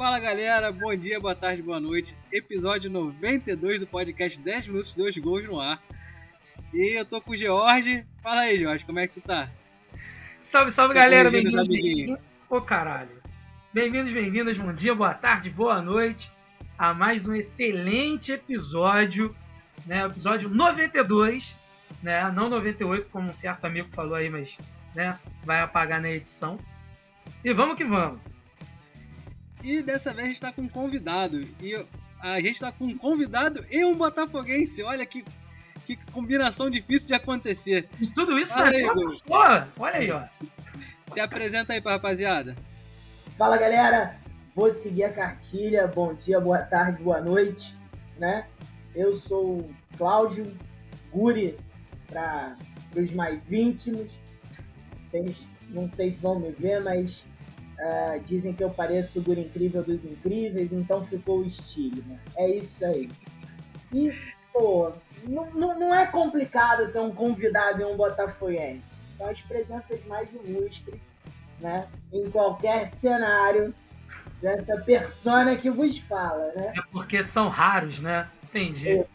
Fala 0.00 0.18
galera, 0.18 0.72
bom 0.72 0.96
dia, 0.96 1.20
boa 1.20 1.34
tarde, 1.34 1.60
boa 1.60 1.78
noite. 1.78 2.16
Episódio 2.32 2.90
92 2.90 3.82
do 3.82 3.86
podcast 3.86 4.40
10 4.40 4.68
minutos, 4.68 4.94
2 4.94 5.18
gols 5.18 5.46
no 5.46 5.60
ar. 5.60 5.78
E 6.72 6.98
eu 6.98 7.04
tô 7.04 7.20
com 7.20 7.32
o 7.32 7.36
George. 7.36 8.06
Fala 8.22 8.40
aí, 8.40 8.56
George, 8.56 8.82
como 8.86 8.98
é 8.98 9.06
que 9.06 9.12
tu 9.12 9.20
tá? 9.20 9.50
Salve, 10.40 10.70
salve 10.70 10.94
galera, 10.94 11.30
bem-vindos, 11.30 11.68
bem-vindos. 11.68 12.18
Ô 12.48 12.62
caralho. 12.62 13.10
Bem-vindos, 13.74 14.10
bem-vindas, 14.10 14.56
bom 14.56 14.72
dia, 14.72 14.94
boa 14.94 15.12
tarde, 15.12 15.50
boa 15.50 15.82
noite 15.82 16.32
a 16.78 16.94
mais 16.94 17.28
um 17.28 17.34
excelente 17.34 18.32
episódio, 18.32 19.36
né? 19.84 20.06
Episódio 20.06 20.48
92, 20.48 21.54
né? 22.02 22.32
Não 22.32 22.48
98, 22.48 23.10
como 23.10 23.28
um 23.28 23.34
certo 23.34 23.66
amigo 23.66 23.90
falou 23.92 24.14
aí, 24.14 24.30
mas 24.30 24.56
né? 24.94 25.18
vai 25.44 25.60
apagar 25.60 26.00
na 26.00 26.08
edição. 26.08 26.58
E 27.44 27.52
vamos 27.52 27.76
que 27.76 27.84
vamos. 27.84 28.30
E 29.62 29.82
dessa 29.82 30.12
vez 30.12 30.26
a 30.26 30.30
gente 30.30 30.40
tá 30.40 30.52
com 30.52 30.62
um 30.62 30.68
convidado. 30.68 31.46
E 31.60 31.74
a 32.20 32.40
gente 32.40 32.60
tá 32.60 32.72
com 32.72 32.86
um 32.86 32.96
convidado 32.96 33.64
e 33.70 33.84
um 33.84 33.94
botafoguense. 33.94 34.82
Olha 34.82 35.04
que, 35.04 35.24
que 35.84 35.96
combinação 36.12 36.70
difícil 36.70 37.08
de 37.08 37.14
acontecer. 37.14 37.88
E 38.00 38.06
tudo 38.06 38.38
isso 38.38 38.54
Fala 38.54 38.74
é 38.74 39.08
só. 39.08 39.66
Olha 39.78 39.96
aí, 39.96 40.10
ó. 40.10 40.22
Se 41.08 41.20
apresenta 41.20 41.72
aí 41.72 41.80
pra 41.80 41.92
rapaziada. 41.92 42.56
Fala, 43.36 43.56
galera. 43.56 44.16
Vou 44.54 44.72
seguir 44.72 45.04
a 45.04 45.12
cartilha. 45.12 45.86
Bom 45.86 46.14
dia, 46.14 46.40
boa 46.40 46.58
tarde, 46.58 47.02
boa 47.02 47.20
noite, 47.20 47.76
né? 48.18 48.46
Eu 48.94 49.14
sou 49.14 49.58
o 49.58 49.74
Cláudio 49.96 50.56
Guri 51.12 51.56
para 52.08 52.56
os 52.96 53.12
mais 53.12 53.52
íntimos. 53.52 54.10
Vocês 55.06 55.46
não 55.70 55.88
sei 55.88 56.10
se 56.10 56.20
vão 56.20 56.38
me 56.38 56.50
ver, 56.50 56.80
mas 56.80 57.24
Uh, 57.80 58.20
dizem 58.20 58.52
que 58.52 58.62
eu 58.62 58.68
pareço 58.68 59.18
o 59.18 59.22
Guri 59.22 59.40
Incrível 59.40 59.82
dos 59.82 60.04
Incríveis, 60.04 60.70
então 60.70 61.02
ficou 61.02 61.38
o 61.38 61.46
estilo, 61.46 62.02
né? 62.06 62.18
É 62.36 62.46
isso 62.46 62.84
aí. 62.84 63.10
E, 63.90 64.12
pô, 64.52 64.92
não, 65.24 65.50
não, 65.52 65.80
não 65.80 65.94
é 65.94 66.04
complicado 66.06 66.92
ter 66.92 66.98
um 67.00 67.10
convidado 67.10 67.80
e 67.80 67.84
um 67.84 67.96
botafoguense. 67.96 68.84
São 69.16 69.28
as 69.30 69.40
presenças 69.40 70.04
mais 70.04 70.30
ilustres, 70.34 71.00
né? 71.58 71.88
Em 72.12 72.30
qualquer 72.30 72.90
cenário 72.90 73.74
dessa 74.42 74.76
persona 74.82 75.56
que 75.56 75.70
vos 75.70 75.98
fala, 76.00 76.52
né? 76.54 76.74
É 76.76 76.82
porque 76.92 77.22
são 77.22 77.48
raros, 77.48 78.00
né? 78.00 78.28
Entendi. 78.44 78.98
É. 78.98 79.06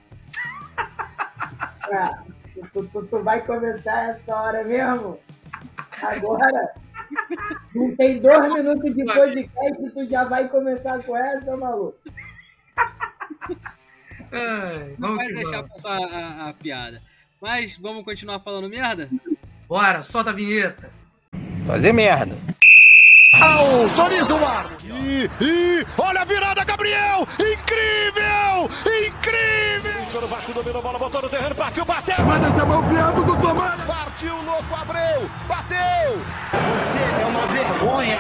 Ah, 1.94 2.24
tu, 2.74 2.84
tu, 2.88 3.06
tu 3.06 3.24
vai 3.24 3.46
começar 3.46 4.10
essa 4.10 4.36
hora 4.36 4.64
mesmo? 4.64 5.20
Agora? 6.02 6.74
Não 7.76 7.94
tem 7.94 8.20
dois 8.20 8.54
minutos 8.54 8.96
de 8.96 9.04
podcast 9.04 9.86
e 9.86 9.90
tu 9.92 10.08
já 10.08 10.24
vai 10.24 10.48
começar 10.48 11.04
com 11.04 11.16
essa, 11.16 11.58
maluco? 11.58 11.98
não 14.98 15.18
vai 15.18 15.28
deixar 15.28 15.62
vamos. 15.62 15.82
passar 15.82 16.00
a, 16.02 16.50
a, 16.50 16.54
piada. 16.54 17.02
Mas 17.42 17.78
vamos 17.78 18.06
continuar 18.06 18.40
falando 18.40 18.70
merda? 18.70 19.10
Bora, 19.68 20.04
solta 20.04 20.30
a 20.30 20.34
vinheta. 20.34 20.90
Fazer 21.68 21.92
merda. 21.92 22.34
Autoriza 23.42 24.36
o 24.36 24.46
ar. 24.46 24.72
E, 24.86 25.30
e 25.44 25.86
olha 25.98 26.22
a 26.22 26.26
virada, 26.26 26.64
Gabriel! 26.64 27.28
Incrível! 27.34 28.70
Incrível! 29.06 30.24
O 30.24 30.28
Vasco 30.30 30.54
dominou 30.54 30.80
a 30.80 30.82
bola, 30.82 30.98
botou 30.98 31.22
no 31.22 31.30
terreno, 31.30 31.54
partiu, 31.54 31.84
bateu! 31.84 32.26
Manda 32.26 32.48
essa 32.48 32.66
mão 32.66 32.88
piando 32.88 33.22
do 33.26 33.42
Tomás! 33.42 33.86
Partiu, 34.16 34.42
louco, 34.44 34.74
Abreu! 34.74 35.30
Bateu! 35.46 36.18
Você 36.74 37.00
é 37.00 37.26
uma 37.26 37.46
vergonha! 37.48 38.18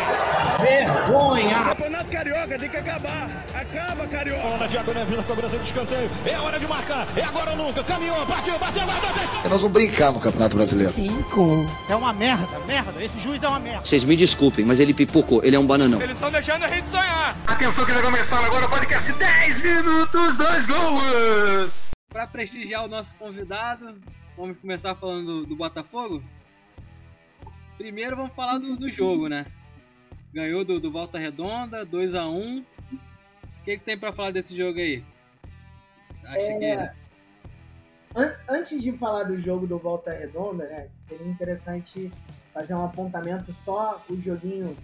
Vergonha! 0.60 1.64
Campeonato 1.70 2.12
Carioca 2.12 2.60
tem 2.60 2.70
que 2.70 2.76
acabar! 2.76 3.30
Acaba, 3.54 4.06
Carioca! 4.06 4.58
Na 4.58 4.68
diagonal, 4.68 5.06
vindo 5.06 5.24
cobrança 5.24 5.58
de 5.58 5.64
escanteio. 5.64 6.12
É 6.26 6.38
hora 6.38 6.60
de 6.60 6.68
marcar! 6.68 7.08
É 7.16 7.24
agora 7.24 7.52
ou 7.52 7.56
nunca! 7.56 7.82
Caminhou, 7.82 8.26
partiu, 8.26 8.60
bateu, 8.60 8.86
bateu! 8.86 9.10
bateu. 9.10 9.50
Nós 9.50 9.62
vamos 9.62 9.72
brincar 9.72 10.12
no 10.12 10.20
Campeonato 10.20 10.58
Brasileiro. 10.58 10.92
Cinco. 10.92 11.66
É 11.88 11.96
uma 11.96 12.12
merda, 12.12 12.60
merda. 12.68 13.02
Esse 13.02 13.18
juiz 13.22 13.42
é 13.42 13.48
uma 13.48 13.60
merda. 13.60 13.86
Vocês 13.86 14.04
me 14.04 14.18
desculpem, 14.18 14.66
mas 14.66 14.82
ele 14.82 14.94
pipocou. 14.94 15.42
Ele 15.46 15.56
é 15.56 15.60
um 15.60 15.66
bananão. 15.66 16.02
Eles 16.02 16.18
estão 16.18 16.30
deixando 16.30 16.64
a 16.64 16.68
gente 16.68 16.90
sonhar! 16.90 17.38
Atenção 17.48 17.86
que 17.86 17.94
vai 17.94 18.04
começar 18.04 18.44
agora 18.44 18.66
o 18.66 18.70
podcast 18.70 19.14
10 19.14 19.64
minutos, 19.64 20.36
dois 20.36 20.66
gols! 20.66 21.92
Para 22.10 22.28
prestigiar 22.28 22.84
o 22.84 22.90
nosso 22.90 23.16
convidado, 23.16 23.96
vamos 24.38 24.58
começar 24.58 24.96
falando 24.96 25.26
do, 25.26 25.46
do 25.48 25.56
Botafogo? 25.56 26.24
Primeiro 27.78 28.16
vamos 28.16 28.34
falar 28.34 28.58
do, 28.58 28.76
do 28.76 28.90
jogo, 28.90 29.28
né? 29.28 29.46
Ganhou 30.34 30.64
do, 30.64 30.80
do 30.80 30.92
Volta 30.92 31.18
Redonda, 31.18 31.86
2 31.86 32.16
a 32.16 32.28
1 32.28 32.60
O 32.60 32.66
que, 33.64 33.78
que 33.78 33.84
tem 33.84 33.98
para 33.98 34.12
falar 34.12 34.32
desse 34.32 34.56
jogo 34.56 34.80
aí? 34.80 35.04
Acho 36.24 36.40
é... 36.40 36.58
que... 36.60 37.06
An 38.18 38.34
antes 38.48 38.82
de 38.82 38.94
falar 38.94 39.24
do 39.24 39.40
jogo 39.40 39.68
do 39.68 39.78
Volta 39.78 40.14
Redonda, 40.14 40.68
né? 40.68 40.90
Seria 41.02 41.28
interessante 41.28 42.12
fazer 42.54 42.74
um 42.74 42.86
apontamento 42.86 43.54
só 43.54 44.02
o 44.10 44.20
joguinho 44.20 44.78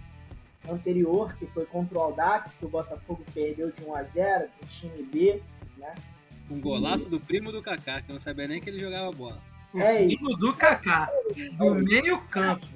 anterior, 0.68 1.34
que 1.36 1.46
foi 1.46 1.64
contra 1.64 1.98
o 1.98 2.00
Aldax, 2.02 2.54
que 2.54 2.66
o 2.66 2.68
Botafogo 2.68 3.24
perdeu 3.32 3.70
de 3.72 3.82
1 3.82 3.94
a 3.94 4.02
0 4.02 4.48
pro 4.58 4.68
time 4.68 5.02
B, 5.02 5.42
né? 5.78 5.94
Um 6.52 6.60
golaço 6.60 7.08
do 7.08 7.18
primo 7.18 7.50
do 7.50 7.62
Kaká, 7.62 8.02
que 8.02 8.10
eu 8.10 8.14
não 8.14 8.20
sabia 8.20 8.46
nem 8.46 8.60
que 8.60 8.68
ele 8.68 8.78
jogava 8.78 9.10
bola. 9.10 9.38
É 9.74 10.02
isso. 10.02 10.16
Primo 10.16 10.36
do 10.36 10.54
Kaká, 10.54 11.10
do 11.56 11.74
meio 11.74 12.20
campo. 12.22 12.66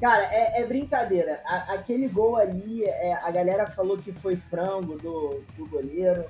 Cara, 0.00 0.24
é, 0.24 0.60
é 0.60 0.66
brincadeira. 0.66 1.40
A, 1.46 1.74
aquele 1.74 2.08
gol 2.08 2.36
ali, 2.36 2.84
é, 2.84 3.14
a 3.14 3.30
galera 3.30 3.70
falou 3.70 3.96
que 3.96 4.12
foi 4.12 4.36
frango 4.36 4.98
do, 4.98 5.42
do 5.56 5.66
goleiro, 5.66 6.24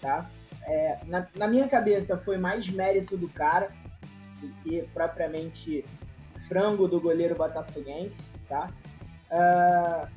tá? 0.00 0.30
É, 0.64 0.98
na, 1.06 1.26
na 1.36 1.46
minha 1.46 1.68
cabeça 1.68 2.16
foi 2.16 2.38
mais 2.38 2.68
mérito 2.68 3.16
do 3.16 3.28
cara 3.28 3.70
do 4.40 4.48
que 4.62 4.82
propriamente 4.94 5.84
frango 6.48 6.88
do 6.88 7.00
goleiro 7.00 7.34
botafoguense, 7.34 8.22
tá? 8.48 8.70
Uh, 9.30 10.08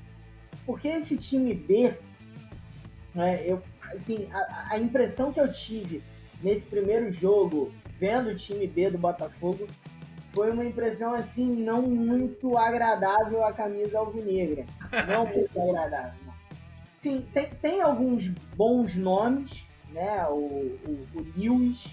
porque 0.65 0.87
esse 0.87 1.17
time 1.17 1.53
B, 1.53 1.93
né, 3.13 3.41
eu, 3.45 3.61
assim, 3.95 4.29
a, 4.31 4.73
a, 4.73 4.79
impressão 4.79 5.31
que 5.31 5.39
eu 5.39 5.51
tive 5.51 6.03
nesse 6.41 6.65
primeiro 6.65 7.11
jogo, 7.11 7.71
vendo 7.97 8.29
o 8.29 8.35
time 8.35 8.67
B 8.67 8.89
do 8.89 8.97
Botafogo, 8.97 9.67
foi 10.33 10.51
uma 10.51 10.65
impressão 10.65 11.13
assim 11.13 11.55
não 11.63 11.81
muito 11.83 12.57
agradável 12.57 13.43
à 13.43 13.53
camisa 13.53 13.99
alvinegra. 13.99 14.65
Não 15.07 15.25
muito 15.33 15.59
agradável. 15.59 16.33
Sim, 16.95 17.25
tem, 17.33 17.49
tem 17.61 17.81
alguns 17.81 18.29
bons 18.55 18.95
nomes, 18.95 19.63
né? 19.91 20.25
O, 20.27 20.33
o, 20.33 21.07
o 21.15 21.25
Lewis, 21.37 21.87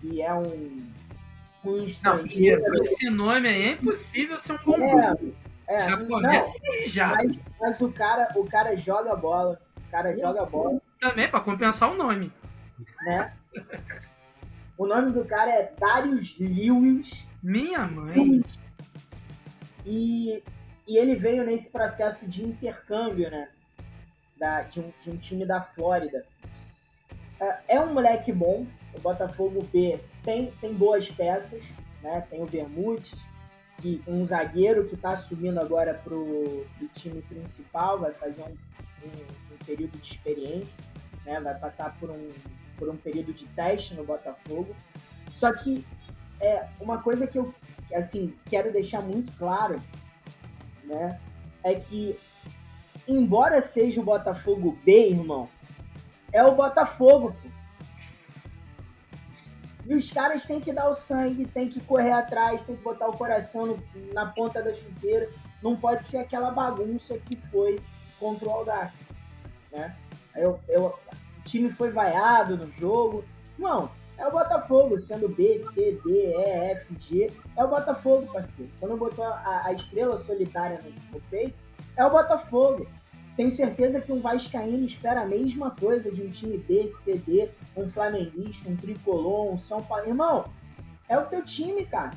que 0.00 0.20
é 0.20 0.34
um, 0.34 0.82
um 1.64 1.76
estrangeiro. 1.84 2.62
Não, 2.62 2.82
esse 2.82 3.10
nome 3.10 3.48
aí 3.48 3.64
é 3.64 3.72
impossível 3.72 4.38
ser 4.38 4.54
um 4.54 4.58
bom 4.64 4.76
é, 4.78 5.16
é, 5.68 5.88
já 5.88 5.96
começa 5.96 6.58
não, 6.62 6.86
já. 6.86 7.08
Mas, 7.08 7.36
mas, 7.60 7.80
o, 7.80 7.92
cara, 7.92 8.28
o 8.36 8.44
cara 8.44 8.76
joga 8.76 9.14
bola. 9.14 9.60
O 9.76 9.90
cara 9.90 10.16
joga 10.16 10.44
bola. 10.44 10.80
Também, 11.02 11.28
para 11.28 11.40
compensar 11.40 11.90
o 11.90 11.96
nome. 11.96 12.32
Né? 13.04 13.32
o 14.78 14.86
nome 14.86 15.10
do 15.10 15.24
cara 15.24 15.50
é 15.50 15.72
Darius 15.76 16.38
Lewis. 16.38 17.26
Minha 17.42 17.80
mãe. 17.80 18.40
E, 19.84 20.40
e 20.86 20.96
ele 20.96 21.16
veio 21.16 21.44
nesse 21.44 21.68
processo 21.70 22.24
de 22.28 22.44
intercâmbio, 22.44 23.28
né? 23.28 23.48
Da, 24.38 24.62
de, 24.62 24.78
um, 24.78 24.92
de 25.00 25.10
um 25.10 25.16
time 25.16 25.44
da 25.44 25.60
Flórida. 25.60 26.24
É, 27.40 27.76
é 27.76 27.80
um 27.80 27.92
moleque 27.92 28.30
bom. 28.30 28.64
O 28.94 29.00
Botafogo 29.00 29.68
B 29.72 29.98
tem, 30.22 30.52
tem 30.60 30.72
boas 30.72 31.10
peças, 31.10 31.64
né? 32.00 32.20
Tem 32.30 32.40
o 32.40 32.46
Bermudes, 32.46 33.12
que 33.80 34.00
um 34.06 34.24
zagueiro 34.24 34.86
que 34.86 34.94
está 34.94 35.16
subindo 35.16 35.58
agora 35.58 35.94
para 35.94 36.14
o 36.14 36.64
time 36.94 37.22
principal, 37.22 37.98
vai 37.98 38.12
fazer 38.12 38.42
um, 38.42 38.56
um, 39.04 39.54
um, 39.54 39.64
período 39.66 39.98
de 39.98 40.12
experiência, 40.12 40.82
né? 41.24 41.40
vai 41.40 41.54
passar 41.58 41.96
por 41.98 42.10
um, 42.10 42.32
por 42.78 42.88
um 42.88 42.96
período 42.96 43.32
de 43.32 43.46
teste 43.46 43.94
no 43.94 44.04
Botafogo. 44.04 44.74
Só 45.34 45.52
que 45.52 45.84
é 46.40 46.66
uma 46.80 46.98
coisa 46.98 47.26
que 47.26 47.38
eu 47.38 47.54
assim 47.94 48.34
quero 48.46 48.72
deixar 48.72 49.00
muito 49.00 49.36
claro, 49.36 49.80
né, 50.84 51.20
é 51.62 51.74
que 51.74 52.18
embora 53.06 53.60
seja 53.60 54.00
o 54.00 54.04
Botafogo 54.04 54.76
B, 54.84 55.10
irmão, 55.10 55.48
é 56.32 56.42
o 56.44 56.54
Botafogo. 56.54 57.34
E 59.84 59.94
os 59.94 60.10
caras 60.12 60.44
têm 60.44 60.60
que 60.60 60.72
dar 60.72 60.88
o 60.88 60.94
sangue, 60.94 61.44
têm 61.44 61.68
que 61.68 61.80
correr 61.80 62.12
atrás, 62.12 62.62
têm 62.62 62.76
que 62.76 62.82
botar 62.82 63.08
o 63.08 63.16
coração 63.16 63.66
no, 63.66 63.82
na 64.12 64.26
ponta 64.26 64.62
da 64.62 64.72
chuteira. 64.72 65.28
Não 65.60 65.76
pode 65.76 66.06
ser 66.06 66.18
aquela 66.18 66.52
bagunça 66.52 67.18
que 67.18 67.36
foi 67.48 67.80
contra 68.18 68.48
o 68.48 68.50
Aldax. 68.50 68.92
Né? 69.72 69.94
Eu, 70.36 70.60
eu, 70.68 70.98
o 71.42 71.44
time 71.44 71.70
foi 71.70 71.90
vaiado 71.90 72.56
no 72.56 72.72
jogo. 72.72 73.24
Não, 73.58 73.90
é 74.16 74.26
o 74.26 74.30
Botafogo, 74.30 75.00
sendo 75.00 75.28
B, 75.28 75.58
C, 75.58 76.00
D, 76.04 76.10
E, 76.10 76.70
F, 76.72 76.96
G. 77.00 77.30
É 77.56 77.64
o 77.64 77.68
Botafogo, 77.68 78.32
parceiro. 78.32 78.70
Quando 78.78 78.96
botou 78.96 79.24
a, 79.24 79.62
a 79.66 79.72
estrela 79.72 80.24
solitária 80.24 80.78
no, 81.12 81.20
peito, 81.22 81.54
é 81.96 82.04
o 82.04 82.10
Botafogo. 82.10 82.86
tenho 83.36 83.50
certeza 83.50 84.00
que 84.00 84.12
um 84.12 84.20
Vascaíno 84.20 84.86
espera 84.86 85.22
a 85.22 85.26
mesma 85.26 85.72
coisa 85.72 86.10
de 86.10 86.22
um 86.22 86.30
time 86.30 86.56
B, 86.56 86.86
C, 86.88 87.18
D, 87.18 87.50
um 87.76 87.88
flamenguista, 87.88 88.70
um 88.70 88.76
tricolor, 88.76 89.52
um 89.52 89.58
São 89.58 89.82
Paulo. 89.82 90.06
Irmão, 90.06 90.44
é 91.08 91.18
o 91.18 91.26
teu 91.26 91.42
time, 91.42 91.84
cara. 91.84 92.12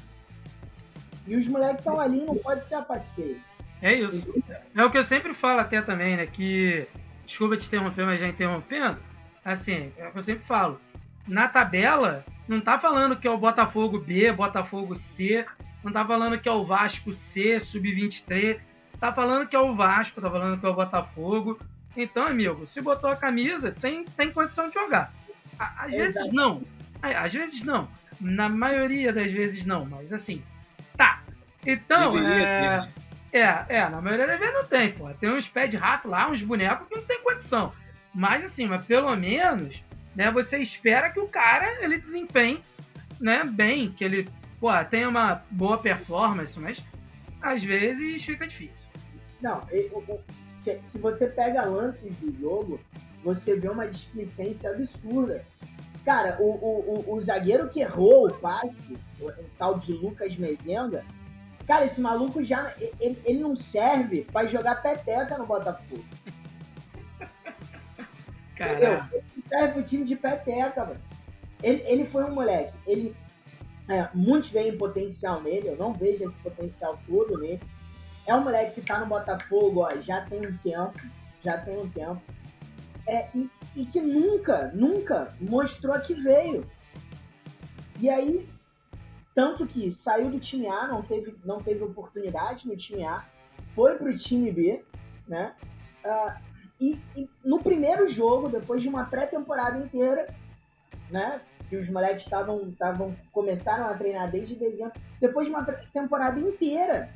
E 1.25 1.35
os 1.35 1.47
moleques 1.47 1.79
estão 1.79 1.99
ali, 1.99 2.23
não 2.23 2.35
pode 2.35 2.63
ser 2.65 2.75
a 2.75 2.83
passeio. 2.83 3.41
É 3.81 3.93
isso. 3.93 4.31
É 4.75 4.85
o 4.85 4.91
que 4.91 4.97
eu 4.97 5.03
sempre 5.03 5.33
falo 5.33 5.59
até 5.59 5.81
também, 5.81 6.15
né? 6.15 6.27
Que. 6.27 6.87
Desculpa 7.25 7.57
te 7.57 7.67
interromper, 7.67 8.05
mas 8.05 8.21
já 8.21 8.27
interrompendo. 8.27 8.99
Assim, 9.45 9.93
é 9.97 10.07
o 10.07 10.11
que 10.11 10.17
eu 10.17 10.23
sempre 10.23 10.43
falo. 10.43 10.81
Na 11.27 11.47
tabela, 11.47 12.25
não 12.47 12.59
tá 12.59 12.77
falando 12.77 13.15
que 13.15 13.27
é 13.27 13.31
o 13.31 13.37
Botafogo 13.37 13.99
B, 13.99 14.31
Botafogo 14.33 14.95
C, 14.95 15.45
não 15.83 15.91
tá 15.91 16.03
falando 16.03 16.37
que 16.37 16.49
é 16.49 16.51
o 16.51 16.65
Vasco 16.65 17.13
C, 17.13 17.59
sub-23 17.59 18.59
tá 18.99 19.13
falando 19.13 19.47
que 19.47 19.55
é 19.55 19.59
o 19.59 19.75
Vasco, 19.75 20.21
tá 20.21 20.29
falando 20.29 20.59
que 20.59 20.65
é 20.65 20.69
o 20.69 20.73
Botafogo. 20.73 21.59
Então, 21.95 22.27
amigo, 22.27 22.65
se 22.65 22.81
botou 22.81 23.09
a 23.09 23.15
camisa, 23.15 23.71
tem, 23.71 24.03
tem 24.03 24.31
condição 24.31 24.67
de 24.67 24.73
jogar. 24.73 25.13
Às 25.57 25.91
vezes 25.91 26.31
não. 26.31 26.63
Às 27.01 27.33
vezes 27.33 27.63
não. 27.63 27.87
Na 28.19 28.49
maioria 28.49 29.13
das 29.13 29.31
vezes 29.31 29.65
não, 29.65 29.85
mas 29.85 30.11
assim, 30.11 30.41
tá. 30.97 31.21
Então, 31.65 32.17
é, 32.17 32.89
é, 33.31 33.65
é, 33.69 33.89
na 33.89 34.01
maioria 34.01 34.27
das 34.27 34.39
vezes 34.39 34.53
não 34.53 34.65
tem, 34.65 34.91
pô. 34.91 35.09
Tem 35.13 35.29
uns 35.29 35.47
pés 35.47 35.69
de 35.69 35.77
rato 35.77 36.07
lá, 36.07 36.29
uns 36.29 36.41
bonecos 36.41 36.87
que 36.87 36.95
não 36.95 37.03
tem 37.03 37.21
condição. 37.21 37.71
Mas 38.15 38.45
assim, 38.45 38.65
mas 38.65 38.85
pelo 38.85 39.13
menos, 39.17 39.83
né, 40.15 40.31
você 40.31 40.57
espera 40.57 41.09
que 41.09 41.19
o 41.19 41.27
cara 41.27 41.83
ele 41.83 41.99
desempenhe, 41.99 42.61
né, 43.19 43.43
bem, 43.43 43.91
que 43.91 44.05
ele, 44.05 44.29
pô, 44.57 44.69
tenha 44.89 45.09
uma 45.09 45.43
boa 45.51 45.77
performance, 45.77 46.57
mas 46.57 46.81
às 47.41 47.61
vezes 47.61 48.23
fica 48.23 48.47
difícil. 48.47 48.85
Não, 49.41 49.61
se, 50.55 50.79
se 50.85 50.97
você 50.97 51.27
pega 51.27 51.65
lances 51.65 52.15
do 52.15 52.31
jogo, 52.31 52.79
você 53.21 53.59
vê 53.59 53.67
uma 53.67 53.85
displicência 53.85 54.71
absurda. 54.71 55.43
Cara, 56.05 56.37
o, 56.39 56.45
o, 56.45 57.05
o, 57.09 57.15
o 57.15 57.21
zagueiro 57.21 57.67
que 57.67 57.81
errou 57.81 58.27
o 58.27 58.33
passe, 58.33 58.73
o, 59.19 59.27
o, 59.27 59.33
tal 59.57 59.77
de 59.79 59.91
Lucas 59.91 60.37
Mezenga, 60.37 61.03
cara, 61.67 61.85
esse 61.85 61.99
maluco 61.99 62.43
já. 62.43 62.73
Ele, 62.99 63.19
ele 63.25 63.39
não 63.39 63.57
serve 63.57 64.25
para 64.31 64.47
jogar 64.47 64.81
peteca 64.81 65.37
no 65.37 65.45
Botafogo. 65.45 66.05
Ele 69.11 69.23
serve 69.47 69.73
pro 69.73 69.83
time 69.83 70.03
de 70.05 70.15
peteca, 70.15 70.85
mano. 70.85 71.01
Ele, 71.61 71.83
ele 71.85 72.05
foi 72.05 72.23
um 72.23 72.33
moleque. 72.33 72.73
Ele. 72.85 73.15
É, 73.87 74.09
muitos 74.15 74.49
veem 74.49 74.77
potencial 74.77 75.41
nele, 75.43 75.67
eu 75.67 75.77
não 75.77 75.93
vejo 75.93 76.23
esse 76.23 76.35
potencial 76.37 76.99
todo 77.05 77.37
nele. 77.37 77.61
É 78.25 78.33
um 78.33 78.43
moleque 78.43 78.81
que 78.81 78.87
tá 78.87 78.99
no 78.99 79.05
Botafogo, 79.05 79.81
ó, 79.81 79.95
já 80.01 80.21
tem 80.21 80.39
um 80.39 80.57
tempo, 80.57 80.99
já 81.43 81.57
tem 81.59 81.77
um 81.79 81.87
tempo. 81.87 82.19
É, 83.07 83.27
e, 83.35 83.49
e 83.75 83.85
que 83.85 84.01
nunca, 84.01 84.71
nunca 84.73 85.31
mostrou 85.39 85.99
que 85.99 86.15
veio. 86.15 86.65
E 87.99 88.09
aí, 88.09 88.49
tanto 89.35 89.67
que 89.67 89.91
saiu 89.91 90.31
do 90.31 90.39
time 90.39 90.67
A, 90.67 90.87
não 90.87 91.03
teve, 91.03 91.35
não 91.45 91.59
teve 91.59 91.83
oportunidade 91.83 92.67
no 92.67 92.75
time 92.75 93.05
A, 93.05 93.23
foi 93.75 93.95
pro 93.95 94.17
time 94.17 94.51
B, 94.51 94.83
né? 95.27 95.53
Uh, 96.03 96.44
e, 96.79 96.99
e, 97.15 97.29
no 97.43 97.59
primeiro 97.59 98.07
jogo, 98.07 98.49
depois 98.49 98.81
de 98.81 98.89
uma 98.89 99.05
pré-temporada 99.05 99.77
inteira, 99.77 100.27
né? 101.09 101.39
Que 101.69 101.75
os 101.77 101.89
moleques 101.89 102.25
estavam 102.25 103.15
começaram 103.31 103.85
a 103.85 103.93
treinar 103.93 104.29
desde 104.29 104.55
dezembro, 104.55 104.93
depois 105.19 105.47
de 105.47 105.53
uma 105.53 105.63
temporada 105.63 106.39
inteira 106.39 107.09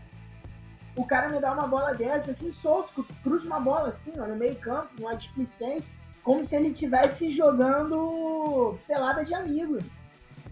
o 0.99 1.05
cara 1.05 1.29
me 1.29 1.39
dá 1.39 1.53
uma 1.53 1.65
bola 1.65 1.93
dessa, 1.93 2.31
assim, 2.31 2.51
solto, 2.51 3.05
cruza 3.23 3.45
uma 3.45 3.59
bola 3.59 3.89
assim, 3.89 4.19
ó, 4.19 4.27
no 4.27 4.35
meio 4.35 4.55
campo, 4.55 4.89
uma 4.99 5.15
displicência, 5.15 5.89
como 6.23 6.45
se 6.45 6.55
ele 6.55 6.69
estivesse 6.69 7.31
jogando 7.31 8.77
pelada 8.85 9.23
de 9.23 9.33
amigo. 9.33 9.79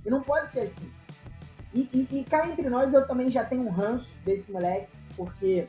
E 0.05 0.09
não 0.09 0.21
pode 0.21 0.49
ser 0.49 0.61
assim. 0.61 0.89
E, 1.73 1.89
e, 1.91 2.19
e 2.19 2.23
cá 2.23 2.47
entre 2.47 2.69
nós, 2.69 2.93
eu 2.93 3.05
também 3.05 3.29
já 3.29 3.43
tenho 3.43 3.63
um 3.63 3.69
ranço 3.69 4.09
desse 4.23 4.49
moleque, 4.49 4.87
porque 5.17 5.67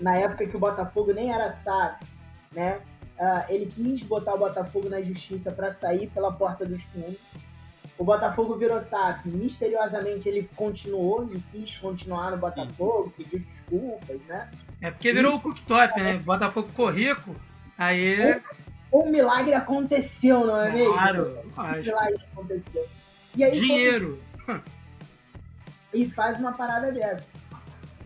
na 0.00 0.16
época 0.16 0.46
que 0.46 0.56
o 0.56 0.60
Botafogo 0.60 1.14
nem 1.14 1.32
era 1.32 1.52
SAF, 1.52 2.04
né? 2.52 2.80
Uh, 3.18 3.52
ele 3.52 3.66
quis 3.66 4.02
botar 4.02 4.34
o 4.34 4.38
Botafogo 4.38 4.88
na 4.88 5.02
justiça 5.02 5.50
para 5.50 5.72
sair 5.72 6.08
pela 6.08 6.32
porta 6.32 6.64
dos 6.64 6.84
fundos. 6.84 7.18
O 7.98 8.04
Botafogo 8.04 8.54
virou 8.54 8.80
SAF. 8.80 9.28
Misteriosamente 9.28 10.28
ele 10.28 10.48
continuou, 10.54 11.24
ele 11.24 11.42
quis 11.50 11.76
continuar 11.78 12.30
no 12.30 12.36
Botafogo, 12.36 13.12
pediu 13.16 13.40
desculpas, 13.40 14.20
né? 14.28 14.48
É 14.80 14.90
porque 14.92 15.12
virou 15.12 15.34
o 15.34 15.40
cooktop, 15.40 16.00
né? 16.00 16.14
O 16.14 16.20
Botafogo 16.20 16.68
ficou 16.68 16.90
rico, 16.90 17.34
aí. 17.76 18.40
Um, 18.92 19.00
um 19.00 19.10
milagre 19.10 19.52
aconteceu, 19.52 20.46
não 20.46 20.56
é 20.56 20.70
mesmo? 20.70 20.94
Claro, 20.94 21.42
um 21.58 21.72
milagre 21.82 22.20
aconteceu. 22.32 22.86
E 23.34 23.42
aí, 23.42 23.52
Dinheiro. 23.52 24.22
E 25.92 26.08
faz 26.08 26.38
uma 26.38 26.52
parada 26.52 26.92
dessa. 26.92 27.32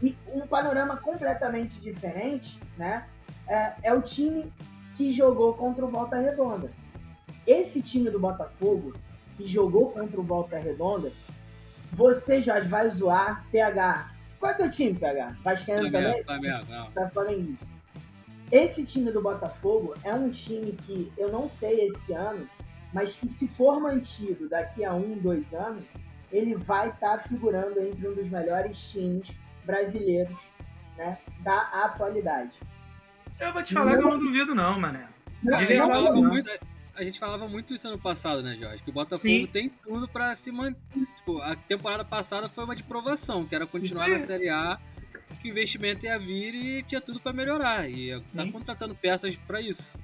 E 0.03 0.17
um 0.29 0.47
panorama 0.47 0.97
completamente 0.97 1.79
diferente, 1.81 2.59
né? 2.79 3.05
É, 3.49 3.75
é 3.85 3.95
o 3.95 4.03
time 4.03 4.53
que 4.97 5.13
jogou 5.13 5.55
contra 5.55 5.85
o 5.85 5.89
Volta 5.89 6.17
Redonda. 6.17 6.71
Esse 7.47 7.83
time 7.83 8.11
do 8.11 8.21
Botafogo 8.21 8.95
que 9.37 9.47
jogou 9.47 9.91
contra 9.91 10.21
o 10.21 10.23
Volta 10.23 10.59
Redonda, 10.59 11.13
você 11.91 12.41
já 12.41 12.61
vai 12.61 12.89
zoar 12.89 13.45
PH. 13.51 14.13
Qual 14.39 14.53
é 14.53 14.55
o 14.55 14.59
teu 14.59 14.71
time, 14.71 14.95
PH? 14.95 15.37
Vascaíno 15.43 15.91
também? 15.91 16.23
Flamengo, 16.25 16.67
não. 16.69 16.91
Tá 16.91 17.09
falando 17.11 17.59
Esse 18.51 18.85
time 18.85 19.11
do 19.11 19.23
Botafogo 19.23 19.95
é 20.03 20.13
um 20.15 20.31
time 20.31 20.73
que 20.73 21.13
eu 21.17 21.31
não 21.31 21.49
sei 21.49 21.87
esse 21.87 22.13
ano, 22.13 22.49
mas 22.93 23.15
que 23.15 23.29
se 23.29 23.49
for 23.49 23.81
mantido 23.81 24.49
daqui 24.49 24.85
a 24.85 24.95
um, 24.95 25.17
dois 25.19 25.53
anos, 25.55 25.85
ele 26.31 26.55
vai 26.55 26.89
estar 26.89 27.19
tá 27.19 27.29
figurando 27.29 27.81
entre 27.81 28.09
um 28.09 28.15
dos 28.15 28.29
melhores 28.29 28.91
times 28.91 29.29
brasileiros 29.65 30.37
né, 30.97 31.19
da 31.41 31.61
atualidade. 31.85 32.53
Eu 33.43 33.53
vou 33.53 33.63
te 33.63 33.75
falar 33.75 33.93
não, 33.93 33.99
que 33.99 34.05
eu 34.05 34.11
não 34.11 34.19
duvido 34.21 34.55
não, 34.55 34.79
mané. 34.79 35.07
Não, 35.43 35.61
não, 35.61 36.15
não, 36.15 36.23
muito, 36.23 36.49
a 36.95 37.03
gente 37.03 37.19
falava 37.19 37.49
muito 37.49 37.75
isso 37.75 37.89
ano 37.89 37.99
passado, 37.99 38.41
né, 38.41 38.57
Jorge? 38.57 38.83
Que 38.83 38.91
o 38.91 38.93
Botafogo 38.93 39.19
Sim. 39.19 39.49
tem 39.51 39.69
tudo 39.69 40.07
para 40.07 40.33
se 40.37 40.53
manter. 40.53 40.79
Tipo, 41.17 41.41
a 41.41 41.57
temporada 41.57 42.05
passada 42.05 42.49
foi 42.49 42.65
uma 42.65 42.77
de 42.77 42.85
provação, 42.85 43.45
que 43.45 43.55
era 43.55 43.67
continuar 43.67 44.09
na 44.09 44.21
Série 44.21 44.49
A, 44.49 44.79
que 45.41 45.49
o 45.49 45.51
investimento 45.51 46.07
ia 46.07 46.17
vir 46.21 46.55
e 46.55 46.83
tinha 46.85 47.01
tudo 47.01 47.19
para 47.19 47.33
melhorar. 47.33 47.91
E 47.91 48.21
tá 48.35 48.45
Sim. 48.45 48.53
contratando 48.53 48.95
peças 48.95 49.35
para 49.35 49.61
isso. 49.61 49.99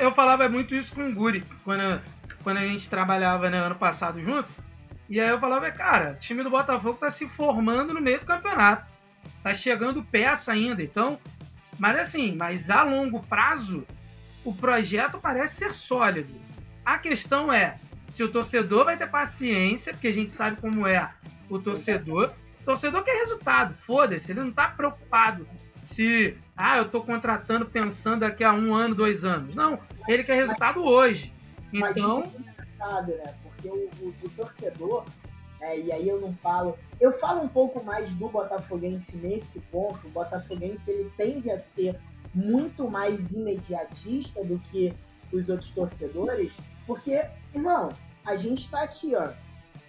Eu 0.00 0.12
falava 0.12 0.48
muito 0.48 0.74
isso 0.74 0.94
com 0.94 1.06
o 1.06 1.14
Guri, 1.14 1.44
quando, 1.64 2.00
quando 2.42 2.56
a 2.56 2.66
gente 2.66 2.88
trabalhava 2.88 3.50
né, 3.50 3.58
ano 3.58 3.74
passado 3.74 4.22
junto. 4.22 4.48
E 5.10 5.20
aí 5.20 5.28
eu 5.28 5.38
falava, 5.38 5.70
cara, 5.70 6.12
o 6.12 6.20
time 6.20 6.42
do 6.42 6.48
Botafogo 6.48 6.96
tá 6.98 7.10
se 7.10 7.28
formando 7.28 7.92
no 7.92 8.00
meio 8.00 8.20
do 8.20 8.24
campeonato. 8.24 8.90
Tá 9.42 9.52
chegando 9.52 10.02
peça 10.04 10.52
ainda, 10.52 10.82
então. 10.82 11.18
Mas 11.82 11.98
assim, 11.98 12.36
mas 12.36 12.70
a 12.70 12.84
longo 12.84 13.18
prazo, 13.24 13.84
o 14.44 14.54
projeto 14.54 15.18
parece 15.18 15.56
ser 15.56 15.74
sólido. 15.74 16.32
A 16.84 16.96
questão 16.96 17.52
é 17.52 17.76
se 18.06 18.22
o 18.22 18.30
torcedor 18.30 18.84
vai 18.84 18.96
ter 18.96 19.10
paciência, 19.10 19.92
porque 19.92 20.06
a 20.06 20.12
gente 20.12 20.32
sabe 20.32 20.60
como 20.60 20.86
é 20.86 21.10
o 21.50 21.58
torcedor. 21.58 22.32
O 22.60 22.64
torcedor 22.64 23.02
quer 23.02 23.18
resultado, 23.18 23.74
foda-se, 23.74 24.30
ele 24.30 24.38
não 24.42 24.50
está 24.50 24.68
preocupado 24.68 25.44
se, 25.80 26.36
ah, 26.56 26.76
eu 26.76 26.84
estou 26.84 27.02
contratando 27.02 27.66
pensando 27.66 28.20
daqui 28.20 28.44
a 28.44 28.52
um 28.52 28.72
ano, 28.72 28.94
dois 28.94 29.24
anos. 29.24 29.52
Não, 29.52 29.80
ele 30.06 30.22
quer 30.22 30.36
resultado 30.36 30.84
hoje. 30.84 31.32
Então. 31.72 32.20
Mas 32.20 32.28
isso 32.28 32.36
é 32.36 32.52
engraçado, 32.52 33.08
né? 33.08 33.34
Porque 33.42 33.68
o, 33.68 33.90
o, 34.00 34.14
o 34.22 34.30
torcedor, 34.36 35.04
é, 35.62 35.78
e 35.78 35.92
aí 35.92 36.08
eu 36.08 36.20
não 36.20 36.34
falo. 36.34 36.76
Eu 37.00 37.12
falo 37.12 37.40
um 37.40 37.48
pouco 37.48 37.82
mais 37.84 38.12
do 38.14 38.28
Botafoguense 38.28 39.16
nesse 39.16 39.60
ponto. 39.60 40.08
O 40.08 40.10
Botafoguense 40.10 40.90
ele 40.90 41.10
tende 41.16 41.50
a 41.52 41.58
ser 41.58 41.98
muito 42.34 42.90
mais 42.90 43.30
imediatista 43.30 44.44
do 44.44 44.58
que 44.58 44.92
os 45.32 45.48
outros 45.48 45.70
torcedores, 45.70 46.52
porque, 46.86 47.24
irmão, 47.54 47.90
a 48.24 48.36
gente 48.36 48.68
tá 48.68 48.82
aqui, 48.82 49.14
ó, 49.14 49.30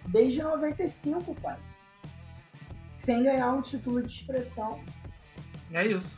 desde 0.06 0.42
95, 0.42 1.34
pai. 1.34 1.58
Sem 2.96 3.24
ganhar 3.24 3.52
um 3.52 3.60
título 3.60 4.00
de 4.00 4.10
expressão. 4.10 4.80
É 5.72 5.84
isso. 5.84 6.16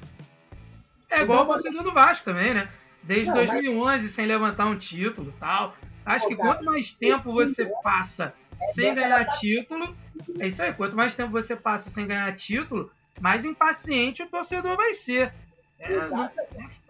É 1.10 1.22
igual 1.22 1.44
o 1.44 1.46
torcedor 1.46 1.82
do 1.82 1.92
Vasco 1.92 2.26
também, 2.26 2.52
né? 2.52 2.68
Desde 3.02 3.28
Não, 3.28 3.36
2011 3.36 4.02
mas... 4.02 4.10
sem 4.10 4.26
levantar 4.26 4.66
um 4.66 4.78
título 4.78 5.32
tal. 5.40 5.74
Acho 6.04 6.28
que 6.28 6.36
quanto 6.36 6.64
mais 6.64 6.92
tempo 6.92 7.32
você 7.32 7.64
passa 7.82 8.34
sem 8.72 8.94
ganhar 8.94 9.24
título, 9.26 9.94
é 10.38 10.46
isso 10.46 10.62
aí. 10.62 10.72
Quanto 10.72 10.96
mais 10.96 11.14
tempo 11.14 11.30
você 11.30 11.54
passa 11.54 11.90
sem 11.90 12.06
ganhar 12.06 12.34
título, 12.34 12.90
mais 13.20 13.44
impaciente 13.44 14.22
o 14.22 14.28
torcedor 14.28 14.76
vai 14.76 14.94
ser. 14.94 15.32
É, 15.78 15.94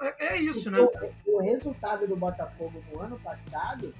é, 0.00 0.26
é 0.28 0.36
isso, 0.40 0.70
né? 0.70 0.78
O, 0.78 0.90
o, 1.26 1.42
resultado 1.42 2.06
do 2.06 2.16
Botafogo 2.16 2.82
no 2.92 3.00
ano 3.00 3.18
passado, 3.18 3.92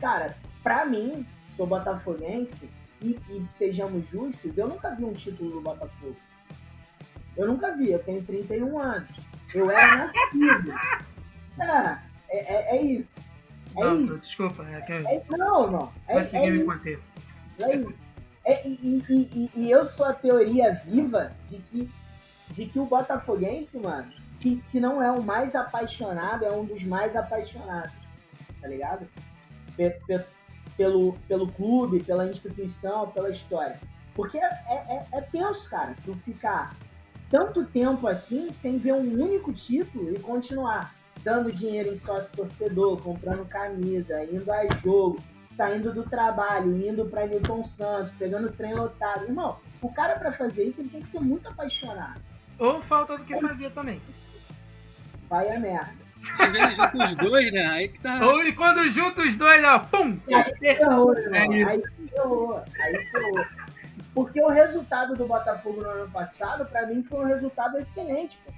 cara, 0.00 0.36
pra 0.62 0.86
mim, 0.86 1.26
sou 1.56 1.66
botafoguense, 1.66 2.68
e, 3.02 3.18
e, 3.28 3.46
sejamos 3.52 4.08
justos, 4.08 4.56
eu 4.56 4.68
nunca 4.68 4.94
vi 4.94 5.04
um 5.04 5.12
título 5.12 5.50
do 5.50 5.60
Botafogo. 5.60 6.16
Eu 7.36 7.46
nunca 7.46 7.74
vi, 7.74 7.92
eu 7.92 7.98
tenho 8.02 8.22
31 8.22 8.78
anos. 8.78 9.08
Eu 9.54 9.70
era 9.70 9.96
nascido. 9.96 10.72
Ah, 11.58 12.02
é, 12.28 12.38
é, 12.38 12.76
é 12.76 12.82
isso. 12.82 13.10
É 13.76 13.80
não, 13.80 14.00
isso. 14.00 14.20
Desculpa, 14.20 14.66
é 14.72 14.80
que... 14.80 14.92
É, 14.92 15.24
não, 15.30 15.70
não. 15.70 15.92
É, 16.08 16.14
Vai 16.14 16.24
seguir 16.24 16.46
é 16.46 16.50
me 16.50 16.56
isso. 16.58 16.66
É 17.58 17.76
isso. 17.76 18.10
É, 18.44 18.66
e, 18.66 19.04
e, 19.08 19.14
e, 19.14 19.50
e 19.54 19.70
eu 19.70 19.84
sou 19.84 20.06
a 20.06 20.12
teoria 20.14 20.72
viva 20.84 21.32
de 21.48 21.58
que, 21.58 21.90
de 22.50 22.66
que 22.66 22.78
o 22.78 22.86
Botafoguense, 22.86 23.78
mano, 23.78 24.10
se, 24.28 24.60
se 24.62 24.80
não 24.80 25.02
é 25.02 25.10
o 25.10 25.22
mais 25.22 25.54
apaixonado, 25.54 26.44
é 26.44 26.50
um 26.52 26.64
dos 26.64 26.82
mais 26.84 27.14
apaixonados. 27.14 27.92
Tá 28.60 28.68
ligado? 28.68 29.06
Pe- 29.76 29.98
pe- 30.06 30.24
pelo, 30.76 31.12
pelo 31.28 31.50
clube, 31.52 32.02
pela 32.02 32.26
instituição, 32.26 33.08
pela 33.10 33.30
história. 33.30 33.78
Porque 34.14 34.38
é, 34.38 34.44
é, 34.44 35.06
é 35.12 35.20
tenso, 35.20 35.68
cara, 35.68 35.94
tu 36.04 36.14
ficar 36.16 36.74
tanto 37.30 37.64
tempo 37.66 38.08
assim 38.08 38.52
sem 38.52 38.78
ver 38.78 38.94
um 38.94 39.22
único 39.22 39.52
título 39.52 40.10
e 40.14 40.18
continuar 40.18 40.94
dando 41.22 41.52
dinheiro 41.52 41.90
em 41.92 41.96
sócio 41.96 42.34
torcedor, 42.34 43.00
comprando 43.02 43.46
camisa, 43.46 44.24
indo 44.24 44.50
a 44.50 44.66
jogo, 44.76 45.20
saindo 45.50 45.92
do 45.92 46.04
trabalho, 46.04 46.76
indo 46.86 47.04
pra 47.06 47.26
Newton 47.26 47.64
Santos, 47.64 48.12
pegando 48.12 48.52
trem 48.52 48.74
lotado. 48.74 49.24
Irmão, 49.24 49.58
o 49.82 49.92
cara 49.92 50.18
pra 50.18 50.32
fazer 50.32 50.64
isso 50.64 50.80
ele 50.80 50.88
tem 50.88 51.00
que 51.00 51.08
ser 51.08 51.20
muito 51.20 51.48
apaixonado. 51.48 52.20
Ou 52.58 52.80
falta 52.80 53.18
do 53.18 53.24
que 53.24 53.38
fazer 53.40 53.70
também. 53.72 54.00
Vai 55.28 55.50
a 55.50 55.58
merda. 55.58 56.00
Às 56.38 56.52
vezes 56.52 56.76
junta 56.76 57.04
os 57.04 57.16
dois, 57.16 57.52
né? 57.52 57.66
Aí 57.66 57.88
que 57.88 58.00
tá. 58.00 58.26
Ou 58.26 58.44
e 58.44 58.52
quando 58.54 58.88
junta 58.88 59.22
os 59.22 59.36
dois, 59.36 59.64
ó, 59.64 59.78
pum! 59.78 60.18
Aí 60.32 60.54
ferrou. 60.58 61.16
É 61.16 61.46
isso. 61.46 61.82
Aí 61.82 62.08
ferrou. 62.08 62.62
Aí 62.78 63.06
ferrou. 63.06 63.46
Porque 64.14 64.42
o 64.42 64.48
resultado 64.48 65.14
do 65.16 65.26
Botafogo 65.26 65.82
no 65.82 65.88
ano 65.88 66.10
passado, 66.10 66.66
pra 66.66 66.86
mim, 66.86 67.02
foi 67.02 67.20
um 67.20 67.28
resultado 67.28 67.78
excelente. 67.78 68.38
Pô. 68.44 68.52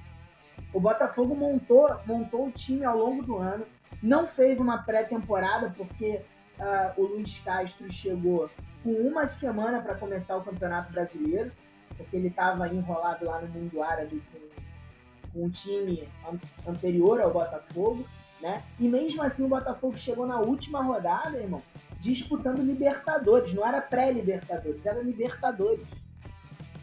O 0.73 0.81
Botafogo 0.81 1.35
montou, 1.35 1.89
montou 2.07 2.47
o 2.47 2.51
time 2.51 2.85
ao 2.85 2.97
longo 2.97 3.23
do 3.23 3.39
ano, 3.39 3.65
não 4.03 4.27
fez 4.27 4.59
uma 4.59 4.79
pré-temporada, 4.79 5.73
porque 5.77 6.23
ah, 6.61 6.93
o 6.97 7.03
Luiz 7.03 7.39
Castro 7.39 7.91
chegou 7.93 8.49
com 8.83 8.93
uma 8.93 9.27
semana 9.27 9.81
para 9.81 9.95
começar 9.95 10.37
o 10.37 10.43
Campeonato 10.43 10.93
Brasileiro, 10.93 11.53
porque 11.97 12.17
ele 12.17 12.29
estava 12.29 12.69
enrolado 12.69 13.25
lá 13.25 13.41
no 13.41 13.49
mundo 13.49 13.83
árabe 13.83 14.23
com, 14.33 15.33
com 15.33 15.47
um 15.47 15.51
time 15.51 16.09
an- 16.29 16.71
anterior 16.71 17.21
ao 17.21 17.33
Botafogo, 17.33 18.05
né? 18.41 18.63
E 18.79 18.89
mesmo 18.89 19.23
assim 19.23 19.45
o 19.45 19.49
Botafogo 19.49 19.97
chegou 19.97 20.27
na 20.27 20.41
última 20.41 20.83
rodada, 20.83 21.39
irmão, 21.39 21.63
disputando 22.01 22.61
Libertadores, 22.61 23.55
não 23.55 23.67
era 23.67 23.81
pré-Libertadores, 23.81 24.85
era 24.85 25.01
Libertadores, 25.01 25.87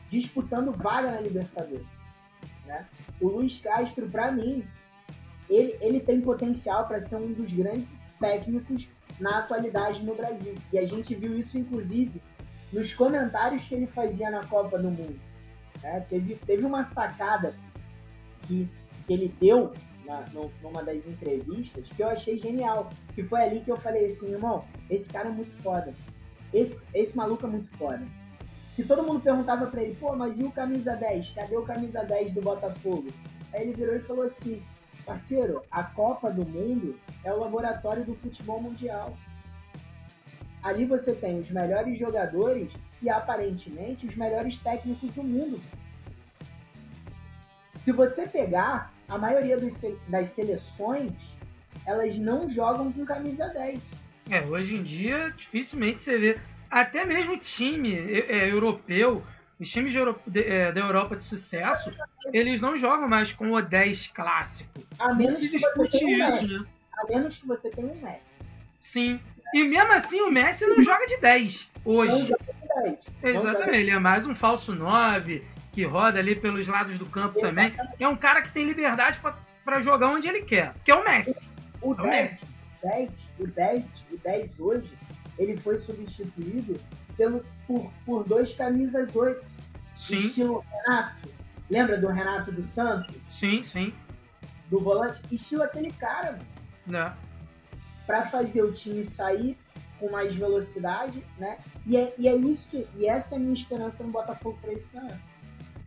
disputando 0.08 0.72
vaga 0.72 1.12
na 1.12 1.20
Libertadores, 1.22 1.86
né? 2.66 2.86
O 3.20 3.28
Luiz 3.28 3.58
Castro, 3.60 4.10
para 4.10 4.32
mim, 4.32 4.64
ele, 5.50 5.76
ele 5.82 6.00
tem 6.00 6.22
potencial 6.22 6.88
para 6.88 7.04
ser 7.04 7.18
um 7.18 7.34
dos 7.34 7.52
grandes 7.52 7.90
técnicos 8.20 8.88
na 9.20 9.40
atualidade 9.40 10.04
no 10.04 10.16
Brasil. 10.16 10.56
E 10.72 10.78
a 10.78 10.86
gente 10.86 11.16
viu 11.16 11.38
isso, 11.38 11.58
inclusive, 11.58 12.22
nos 12.72 12.94
comentários 12.94 13.66
que 13.66 13.76
ele 13.76 13.88
fazia 13.88 14.30
na 14.30 14.46
Copa 14.46 14.78
do 14.78 14.90
Mundo. 14.90 15.20
né? 15.82 16.02
Teve, 16.02 16.36
teve 16.36 16.66
uma 16.66 16.84
sacada 16.84 17.54
que, 18.44 18.68
que 19.06 19.14
ele 19.14 19.34
deu 19.40 19.74
na, 20.06 20.26
numa 20.62 20.84
das 20.84 21.06
entrevistas 21.08 21.90
que 21.90 22.02
eu 22.02 22.10
achei 22.10 22.38
genial. 22.38 22.90
Que 23.14 23.24
foi 23.24 23.42
ali 23.42 23.62
que 23.62 23.72
eu 23.72 23.78
falei 23.78 24.06
assim, 24.06 24.32
irmão, 24.32 24.64
esse 24.90 25.10
cara 25.10 25.30
é 25.30 25.32
muito 25.32 25.52
foda. 25.62 25.94
Esse, 26.54 26.80
esse 26.94 27.16
maluco 27.16 27.46
é 27.46 27.50
muito 27.50 27.70
foda. 27.78 28.06
Que 28.76 28.84
todo 28.84 29.04
mundo 29.04 29.20
perguntava 29.20 29.68
pra 29.68 29.84
ele, 29.84 29.96
pô, 29.96 30.16
mas 30.16 30.40
e 30.40 30.44
o 30.44 30.52
camisa 30.52 30.96
10? 30.96 31.32
Cadê 31.32 31.58
o 31.58 31.64
camisa 31.64 32.04
10 32.04 32.34
do 32.34 32.42
Botafogo? 32.42 33.10
Aí 33.54 33.64
ele 33.64 33.74
virou 33.74 33.96
e 33.96 34.00
falou 34.00 34.24
assim, 34.24 34.62
parceiro, 35.10 35.64
a 35.72 35.84
Copa 35.84 36.30
do 36.30 36.46
Mundo 36.46 36.96
é 37.24 37.34
o 37.34 37.40
laboratório 37.40 38.04
do 38.04 38.14
futebol 38.14 38.62
mundial. 38.62 39.18
Ali 40.62 40.86
você 40.86 41.14
tem 41.16 41.40
os 41.40 41.50
melhores 41.50 41.98
jogadores 41.98 42.70
e 43.02 43.10
aparentemente 43.10 44.06
os 44.06 44.16
melhores 44.16 44.60
técnicos 44.60 45.12
do 45.14 45.24
mundo. 45.24 45.60
Se 47.80 47.92
você 47.92 48.28
pegar, 48.28 48.94
a 49.08 49.18
maioria 49.18 49.58
das 50.08 50.30
seleções, 50.30 51.14
elas 51.88 52.20
não 52.20 52.48
jogam 52.48 52.92
com 52.92 53.04
camisa 53.04 53.48
10. 53.48 53.82
É, 54.30 54.42
hoje 54.42 54.76
em 54.76 54.84
dia, 54.84 55.34
dificilmente 55.36 56.04
você 56.04 56.20
vê. 56.20 56.40
Até 56.70 57.04
mesmo 57.04 57.36
time 57.38 57.96
é, 57.96 58.32
é, 58.32 58.52
europeu, 58.52 59.24
os 59.60 59.70
times 59.70 59.92
de 59.92 59.98
Euro- 59.98 60.20
de- 60.26 60.44
é, 60.44 60.72
da 60.72 60.82
Europa 60.82 61.16
de 61.16 61.26
sucesso, 61.26 61.92
eles 62.34 62.62
não 62.62 62.78
jogam 62.78 63.08
mais 63.08 63.32
com 63.34 63.52
o 63.52 63.62
10 63.62 64.08
clássico. 64.08 64.70
A 64.98 65.10
Não 65.10 65.16
menos 65.18 65.38
se 65.38 65.50
que 65.50 65.60
você 65.60 65.66
discute 65.68 66.00
tenha 66.00 66.08
um 66.08 66.24
isso, 66.28 66.42
Messi. 66.44 66.58
né? 66.60 66.66
A 66.98 67.06
menos 67.08 67.38
que 67.38 67.48
você 67.48 67.70
tenha 67.70 67.88
um 67.88 68.02
Messi. 68.02 68.50
Sim. 68.80 69.20
E 69.54 69.64
mesmo 69.64 69.92
assim, 69.92 70.22
o 70.22 70.32
Messi 70.32 70.66
não 70.66 70.82
joga 70.82 71.06
de 71.08 71.18
10 71.18 71.70
Não 71.86 71.94
hoje. 71.94 72.28
joga 72.28 72.38
com 72.46 72.82
10. 72.84 72.98
Não 73.24 73.30
Exatamente, 73.30 73.78
ele 73.78 73.92
é 73.92 74.00
mais 74.00 74.26
um 74.28 74.36
falso 74.36 74.74
9, 74.76 75.44
que 75.74 75.84
roda 75.84 76.20
ali 76.20 76.36
pelos 76.36 76.68
lados 76.68 76.98
do 76.98 77.06
campo 77.06 77.40
também. 77.40 77.74
É 78.00 78.08
um 78.08 78.16
cara 78.16 78.42
que 78.42 78.52
tem 78.52 78.66
liberdade 78.66 79.20
pra 79.66 79.82
jogar 79.82 80.08
onde 80.10 80.28
ele 80.28 80.42
quer, 80.44 80.74
que 80.86 80.92
é 80.92 80.96
o 80.96 81.04
Messi. 81.04 81.50
O 81.82 81.92
É 81.94 81.94
o 81.94 82.02
10, 82.04 82.06
Messi. 82.06 82.50
10, 82.84 83.10
o 83.40 83.48
10, 83.48 83.84
o 84.12 84.18
10 84.18 84.60
hoje, 84.60 84.92
ele 85.38 85.58
foi 85.58 85.78
substituído 85.78 86.80
pelo, 87.18 87.44
por, 87.70 87.92
por 88.04 88.28
dois 88.28 88.52
camisas 88.52 89.16
8. 89.16 89.46
Sim, 89.96 90.16
Estilo 90.16 90.66
Renato. 90.72 91.30
Lembra 91.70 92.00
do 92.00 92.08
Renato 92.08 92.52
dos 92.52 92.66
Santos? 92.66 93.16
sim, 93.32 93.62
sim. 93.62 93.94
Do 94.72 94.80
volante? 94.80 95.22
Estilo 95.32 95.62
aquele 95.62 95.92
cara, 95.94 96.32
mano. 96.32 96.46
Né? 96.88 97.14
Pra 98.08 98.26
fazer 98.28 98.64
o 98.64 98.72
time 98.72 99.06
sair 99.06 99.56
com 100.00 100.10
mais 100.10 100.34
velocidade, 100.34 101.24
né? 101.38 101.60
E 101.86 101.96
é, 101.96 102.14
e 102.18 102.28
é 102.28 102.36
isso, 102.36 102.70
e 102.96 103.06
essa 103.06 103.36
é 103.36 103.38
a 103.38 103.40
minha 103.40 103.54
esperança 103.54 104.04
no 104.04 104.12
Botafogo 104.12 104.58
pra 104.60 104.74
esse 104.74 104.98
ano. 104.98 105.20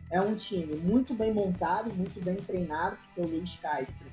É 0.09 0.21
um 0.21 0.35
time 0.35 0.75
muito 0.77 1.13
bem 1.13 1.33
montado, 1.33 1.93
muito 1.93 2.23
bem 2.23 2.35
treinado, 2.35 2.97
que 3.13 3.19
é 3.19 3.23
o 3.23 3.27
Luiz 3.27 3.55
Castro. 3.55 4.05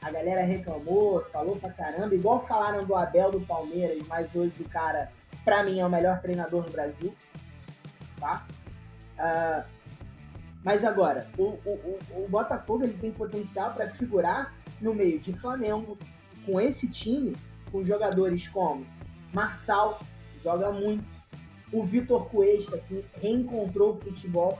A 0.00 0.10
galera 0.10 0.42
reclamou, 0.42 1.24
falou 1.26 1.56
pra 1.56 1.70
caramba, 1.70 2.14
igual 2.14 2.46
falaram 2.46 2.86
do 2.86 2.94
Abel 2.94 3.32
do 3.32 3.40
Palmeiras, 3.40 3.98
mas 4.06 4.34
hoje 4.34 4.62
o 4.62 4.68
cara, 4.68 5.10
pra 5.44 5.62
mim, 5.62 5.80
é 5.80 5.86
o 5.86 5.90
melhor 5.90 6.20
treinador 6.20 6.64
do 6.64 6.72
Brasil. 6.72 7.14
Tá? 8.18 8.46
Ah, 9.18 9.64
mas 10.64 10.84
agora, 10.84 11.26
o, 11.38 11.42
o, 11.42 11.98
o, 12.10 12.24
o 12.24 12.28
Botafogo 12.28 12.84
ele 12.84 12.98
tem 12.98 13.10
potencial 13.10 13.72
para 13.72 13.88
figurar 13.88 14.54
no 14.80 14.94
meio 14.94 15.18
de 15.18 15.32
Flamengo, 15.32 15.96
com 16.44 16.60
esse 16.60 16.88
time, 16.88 17.36
com 17.70 17.82
jogadores 17.82 18.48
como 18.48 18.86
Marçal, 19.32 20.00
joga 20.42 20.70
muito, 20.70 21.04
o 21.72 21.84
Vitor 21.84 22.28
Cuesta, 22.28 22.78
que 22.78 23.04
reencontrou 23.20 23.92
o 23.92 23.96
futebol, 23.96 24.58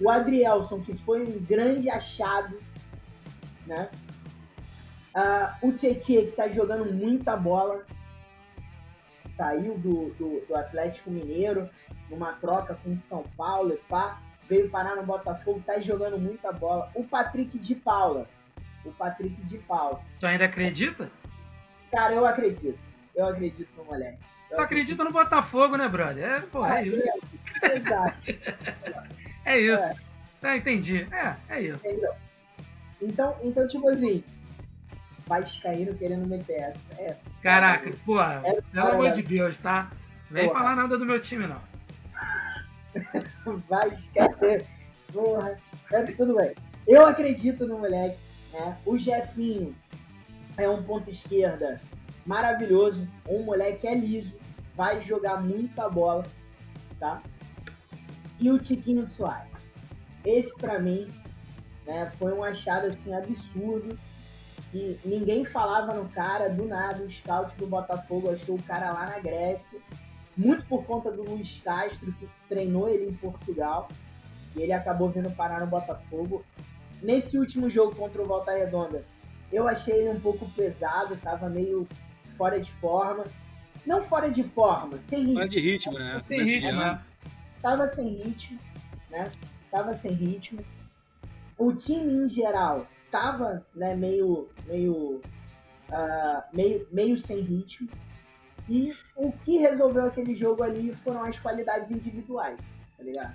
o 0.00 0.10
Adrielson, 0.10 0.80
que 0.80 0.96
foi 0.96 1.22
um 1.22 1.38
grande 1.44 1.88
achado, 1.88 2.58
né? 3.66 3.88
Ah, 5.14 5.56
o 5.62 5.72
Tietchan, 5.72 6.26
que 6.26 6.32
tá 6.32 6.48
jogando 6.48 6.92
muita 6.92 7.36
bola, 7.36 7.84
saiu 9.36 9.76
do, 9.78 10.10
do, 10.14 10.46
do 10.46 10.54
Atlético 10.54 11.10
Mineiro 11.10 11.68
numa 12.10 12.32
troca 12.32 12.76
com 12.82 12.92
o 12.92 12.98
São 12.98 13.24
Paulo 13.36 13.74
e 13.74 13.76
pá, 13.88 14.18
veio 14.48 14.70
parar 14.70 14.96
no 14.96 15.02
Botafogo, 15.02 15.62
tá 15.64 15.78
jogando 15.78 16.18
muita 16.18 16.52
bola. 16.52 16.90
O 16.94 17.04
Patrick 17.04 17.58
de 17.58 17.74
Paula, 17.74 18.26
o 18.84 18.92
Patrick 18.92 19.40
de 19.42 19.58
Paula. 19.58 20.00
Tu 20.18 20.26
ainda 20.26 20.46
acredita? 20.46 21.10
Cara, 21.90 22.14
eu 22.14 22.26
acredito. 22.26 22.78
Eu 23.14 23.26
acredito 23.26 23.68
no 23.76 23.84
moleque. 23.84 24.18
Eu 24.50 24.56
Tu 24.56 24.62
acredita 24.62 25.04
no 25.04 25.12
Botafogo, 25.12 25.76
né, 25.76 25.88
brother? 25.88 26.24
É, 26.24 26.40
pô, 26.40 26.64
é 26.64 26.86
isso. 26.86 27.08
Exato. 27.62 28.16
É 29.46 29.60
isso. 29.60 30.00
Ah, 30.42 30.56
entendi. 30.56 31.06
É, 31.12 31.36
é 31.48 31.60
isso. 31.62 31.86
Então, 33.00 33.36
então, 33.42 33.64
tipo 33.68 33.88
assim, 33.88 34.24
Vascaíno 35.26 35.94
querendo 35.94 36.26
meter 36.26 36.54
essa. 36.54 36.78
É, 36.98 37.16
Caraca, 37.42 37.90
pô, 38.04 38.16
pelo 38.16 38.62
cara, 38.72 38.92
amor 38.92 39.10
de 39.10 39.22
Deus, 39.22 39.56
tá? 39.56 39.90
Vem 40.30 40.48
Porra. 40.48 40.60
falar 40.60 40.76
nada 40.76 40.96
do 40.96 41.04
meu 41.04 41.20
time, 41.20 41.46
não. 41.46 41.60
Vascaíno. 43.68 44.64
Porra. 45.12 45.58
É, 45.92 46.02
tudo 46.02 46.36
bem. 46.36 46.54
Eu 46.86 47.04
acredito 47.06 47.66
no 47.66 47.78
moleque. 47.78 48.18
Né? 48.52 48.76
O 48.84 48.98
Jefinho 48.98 49.74
é 50.56 50.68
um 50.68 50.82
ponto 50.82 51.10
esquerda 51.10 51.80
maravilhoso. 52.24 53.06
Um 53.28 53.42
moleque 53.42 53.86
é 53.86 53.94
liso. 53.94 54.36
Vai 54.74 55.00
jogar 55.00 55.42
muita 55.42 55.88
bola. 55.88 56.26
Tá? 56.98 57.22
E 58.38 58.50
o 58.50 58.58
Tiquinho 58.58 59.06
Soares. 59.06 59.50
Esse, 60.24 60.54
pra 60.56 60.78
mim, 60.78 61.08
né, 61.86 62.10
foi 62.18 62.32
um 62.32 62.42
achado 62.42 62.86
assim 62.86 63.14
absurdo. 63.14 63.98
E 64.76 65.00
ninguém 65.06 65.42
falava 65.42 65.94
no 65.94 66.06
cara, 66.10 66.50
do 66.50 66.66
nada, 66.66 67.02
o 67.02 67.08
scout 67.08 67.56
do 67.56 67.66
Botafogo 67.66 68.30
achou 68.30 68.56
o 68.56 68.62
cara 68.62 68.92
lá 68.92 69.06
na 69.06 69.18
Grécia, 69.18 69.78
muito 70.36 70.66
por 70.66 70.84
conta 70.84 71.10
do 71.10 71.22
Luiz 71.22 71.58
Castro, 71.64 72.12
que 72.12 72.28
treinou 72.46 72.86
ele 72.86 73.08
em 73.08 73.14
Portugal, 73.14 73.88
e 74.54 74.60
ele 74.60 74.74
acabou 74.74 75.08
vindo 75.08 75.30
parar 75.30 75.60
no 75.60 75.66
Botafogo. 75.66 76.44
nesse 77.02 77.38
último 77.38 77.70
jogo 77.70 77.94
contra 77.94 78.20
o 78.20 78.26
Volta 78.26 78.52
Redonda, 78.52 79.02
eu 79.50 79.66
achei 79.66 79.94
ele 79.94 80.10
um 80.10 80.20
pouco 80.20 80.46
pesado, 80.50 81.16
tava 81.16 81.48
meio 81.48 81.88
fora 82.36 82.60
de 82.60 82.70
forma. 82.72 83.24
Não 83.86 84.02
fora 84.02 84.30
de 84.30 84.42
forma, 84.42 84.98
sem 85.00 85.20
ritmo. 85.20 85.34
Fora 85.36 85.48
de 85.48 85.60
ritmo, 85.60 85.98
né? 85.98 86.22
Sem 86.24 86.44
ritmo, 86.44 86.72
né? 86.72 87.02
Tava 87.62 87.88
sem 87.88 88.08
ritmo, 88.08 88.58
né? 89.10 89.32
Tava 89.70 89.94
sem 89.94 90.12
ritmo. 90.12 90.62
O 91.56 91.72
time 91.72 92.26
em 92.26 92.28
geral 92.28 92.86
tava, 93.10 93.66
né, 93.74 93.94
meio, 93.94 94.48
meio, 94.66 95.20
uh, 95.90 96.42
meio, 96.52 96.86
meio 96.90 97.18
sem 97.18 97.40
ritmo. 97.40 97.88
E 98.68 98.92
o 99.14 99.30
que 99.30 99.58
resolveu 99.58 100.06
aquele 100.06 100.34
jogo 100.34 100.62
ali 100.62 100.92
foram 100.94 101.22
as 101.22 101.38
qualidades 101.38 101.90
individuais, 101.90 102.58
tá 102.96 103.04
ligado? 103.04 103.34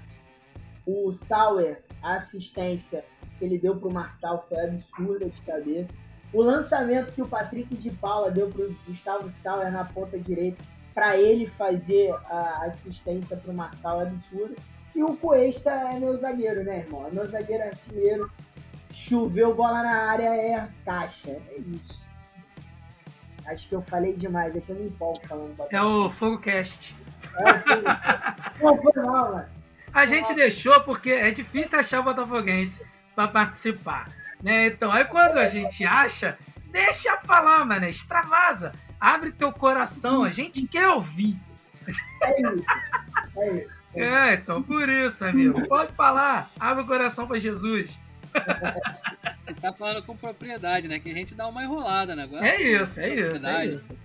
O 0.86 1.12
Sauer, 1.12 1.84
a 2.02 2.16
assistência 2.16 3.06
que 3.38 3.46
ele 3.46 3.58
deu 3.58 3.78
pro 3.78 3.92
Marçal 3.92 4.46
foi 4.48 4.60
absurda 4.60 5.30
de 5.30 5.42
cabeça. 5.42 5.94
O 6.34 6.42
lançamento 6.42 7.12
que 7.14 7.22
o 7.22 7.28
Patrick 7.28 7.76
de 7.76 7.92
Paula 7.92 8.32
deu 8.32 8.50
pro 8.50 8.76
Gustavo 8.86 9.30
Sauer 9.32 9.72
na 9.72 9.86
ponta 9.86 10.20
direita 10.20 10.62
para 10.94 11.18
ele 11.18 11.48
fazer 11.48 12.14
a 12.26 12.66
assistência 12.66 13.38
pro 13.38 13.54
Marçal 13.54 14.02
é 14.02 14.08
absurda. 14.08 14.56
E 14.94 15.04
o 15.04 15.16
Cuesta 15.16 15.72
é 15.72 16.00
meu 16.00 16.18
zagueiro, 16.18 16.64
né, 16.64 16.80
irmão? 16.80 17.08
É 17.08 17.12
meu 17.12 17.26
zagueiro 17.26 17.64
artilheiro. 17.64 18.30
Choveu 18.92 19.54
bola 19.54 19.84
na 19.84 20.12
área, 20.12 20.30
é 20.30 20.68
caixa. 20.86 21.30
É 21.30 21.56
isso. 21.58 22.02
Acho 23.46 23.68
que 23.68 23.76
eu 23.76 23.82
falei 23.82 24.14
demais, 24.14 24.56
é 24.56 24.62
que 24.62 24.70
eu 24.70 24.76
me 24.76 24.88
empolgo 24.88 25.20
falando. 25.28 25.56
É 25.70 25.82
o 25.82 26.10
FogoCast. 26.10 26.96
É 27.36 27.44
o 27.44 27.60
Fogo. 27.60 27.82
Não, 28.62 28.78
foi 28.82 29.04
mal, 29.04 29.32
mano. 29.34 29.46
A 29.94 30.06
gente 30.06 30.34
deixou 30.34 30.80
porque 30.82 31.10
é 31.10 31.32
difícil 31.32 31.80
achar 31.80 32.02
botafoguense 32.02 32.86
para 33.14 33.28
participar. 33.28 34.10
Né? 34.42 34.68
Então, 34.68 34.92
aí 34.92 35.04
quando 35.06 35.38
a 35.38 35.48
gente 35.48 35.84
acha, 35.84 36.38
deixa 36.68 37.18
falar, 37.18 37.66
mano, 37.66 37.86
extravasa. 37.88 38.72
Abre 39.00 39.32
teu 39.32 39.52
coração, 39.52 40.24
a 40.24 40.30
gente 40.30 40.66
quer 40.68 40.88
ouvir. 40.88 41.36
É 42.22 42.42
isso. 42.42 42.66
É 43.38 43.54
isso. 43.58 43.82
É, 43.94 44.34
então 44.36 44.64
por 44.64 44.88
isso, 44.88 45.26
amigo. 45.26 45.68
Pode 45.68 45.92
falar. 45.94 46.50
Abre 46.60 46.84
o 46.84 46.88
coração 46.88 47.28
para 47.28 47.40
Jesus. 47.40 47.92
Tá 49.62 49.72
falando 49.72 50.02
com 50.04 50.18
propriedade, 50.18 50.88
né? 50.88 51.00
Que 51.00 51.12
a 51.12 51.14
gente 51.14 51.36
dá 51.36 51.48
uma 51.48 51.64
enrolada, 51.64 52.16
né? 52.16 52.24
Agora, 52.24 52.48
é 52.48 52.62
isso, 52.62 53.00
é 53.00 53.10
isso, 53.14 53.48
é 53.48 53.66
isso. 53.68 53.98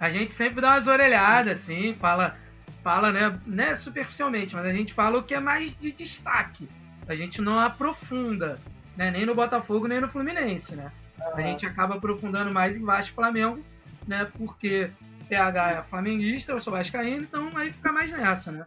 A 0.00 0.10
gente 0.10 0.34
sempre 0.34 0.60
dá 0.60 0.72
umas 0.72 0.86
orelhadas, 0.88 1.60
assim, 1.62 1.94
fala, 1.94 2.36
fala, 2.82 3.12
né? 3.12 3.38
Não 3.46 3.64
é 3.64 3.74
superficialmente, 3.74 4.54
mas 4.54 4.66
a 4.66 4.72
gente 4.72 4.92
fala 4.92 5.18
o 5.18 5.22
que 5.22 5.34
é 5.34 5.40
mais 5.40 5.78
de 5.78 5.92
destaque. 5.92 6.68
A 7.08 7.14
gente 7.14 7.40
não 7.40 7.58
aprofunda, 7.58 8.58
né? 8.96 9.10
Nem 9.10 9.24
no 9.24 9.34
Botafogo, 9.34 9.86
nem 9.86 10.00
no 10.00 10.08
Fluminense, 10.08 10.74
né? 10.74 10.90
A 11.34 11.40
gente 11.40 11.64
acaba 11.64 11.94
aprofundando 11.94 12.50
mais 12.50 12.76
em 12.76 12.84
Vasco 12.84 13.14
Flamengo, 13.14 13.64
né? 14.06 14.28
Porque 14.36 14.90
PH 15.28 15.70
é 15.70 15.82
flamenguista, 15.82 16.52
eu 16.52 16.60
sou 16.60 16.72
vascaíno, 16.72 17.22
então 17.22 17.50
aí 17.54 17.72
fica 17.72 17.92
mais 17.92 18.12
nessa, 18.12 18.52
né? 18.52 18.64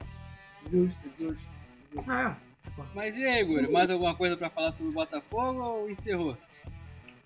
Justo, 0.72 1.04
justo. 1.20 1.50
justo. 1.94 2.12
É. 2.12 2.49
Mas 2.94 3.18
e 3.18 3.26
aí, 3.26 3.42
Igor? 3.42 3.72
Mais 3.72 3.92
alguma 3.92 4.16
coisa 4.16 4.36
para 4.36 4.50
falar 4.50 4.72
sobre 4.72 4.92
o 4.92 4.96
Botafogo 4.96 5.62
ou 5.62 5.90
encerrou? 5.90 6.38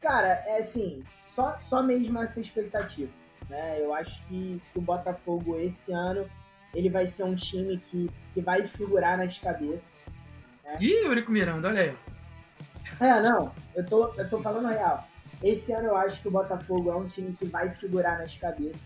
Cara, 0.02 0.28
é 0.46 0.60
assim, 0.60 1.04
só, 1.26 1.58
só 1.60 1.82
mesmo 1.82 2.22
essa 2.22 2.40
expectativa. 2.40 3.12
Né? 3.50 3.78
Eu 3.80 3.94
acho 3.94 4.22
que, 4.28 4.62
que 4.72 4.80
o 4.80 4.82
Botafogo 4.82 5.60
esse 5.60 5.92
ano 5.92 6.30
ele 6.74 6.90
vai 6.90 7.08
ser 7.08 7.24
um 7.24 7.36
time 7.36 7.78
que, 7.78 8.10
que 8.34 8.42
vai 8.42 8.66
figurar 8.66 9.18
nas 9.18 9.38
cabeças. 9.38 9.92
Né? 10.64 10.78
Ih, 10.82 11.06
Eurico 11.06 11.32
Miranda, 11.32 11.70
olha 11.70 11.82
aí. 11.82 11.96
É, 13.00 13.22
não, 13.22 13.52
eu 13.76 13.86
tô, 13.86 14.14
eu 14.16 14.30
tô 14.30 14.42
falando 14.42 14.68
real. 14.68 15.08
Esse 15.42 15.72
ano 15.72 15.88
eu 15.88 15.96
acho 15.96 16.22
que 16.22 16.28
o 16.28 16.32
Botafogo 16.32 16.92
é 16.92 16.96
um 16.96 17.06
time 17.06 17.32
que 17.32 17.46
vai 17.46 17.70
figurar 17.70 18.18
nas 18.18 18.36
cabeças. 18.36 18.82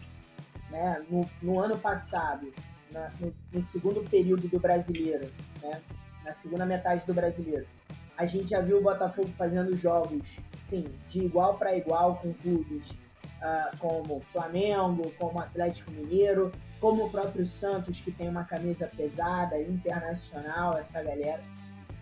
Né? 0.70 1.01
No, 1.10 1.30
no 1.42 1.60
ano 1.60 1.78
passado, 1.78 2.54
na, 2.91 3.10
no, 3.19 3.34
no, 3.54 3.63
segundo 3.63 4.08
período 4.10 4.48
do 4.48 4.60
brasileiro, 4.60 5.32
né? 5.62 5.82
Na 6.28 6.34
segunda 6.34 6.66
metade 6.66 7.06
do 7.06 7.13
brasileiro, 7.13 7.66
a 8.18 8.26
gente 8.26 8.50
já 8.50 8.60
viu 8.60 8.80
o 8.80 8.84
Botafogo 8.84 9.30
fazendo 9.38 9.78
jogos, 9.78 10.28
sim, 10.62 10.86
de 11.08 11.24
igual 11.24 11.58
para 11.58 11.78
igual 11.78 12.18
com 12.18 12.34
clubes 12.34 12.90
uh, 12.90 13.78
como 13.80 14.20
Flamengo, 14.34 15.10
como 15.18 15.40
Atlético 15.40 15.90
Mineiro, 15.90 16.52
como 16.82 17.06
o 17.06 17.10
próprio 17.10 17.48
Santos, 17.48 18.02
que 18.02 18.12
tem 18.12 18.28
uma 18.28 18.44
camisa 18.44 18.88
pesada, 18.88 19.58
internacional, 19.58 20.78
essa 20.78 21.02
galera. 21.02 21.42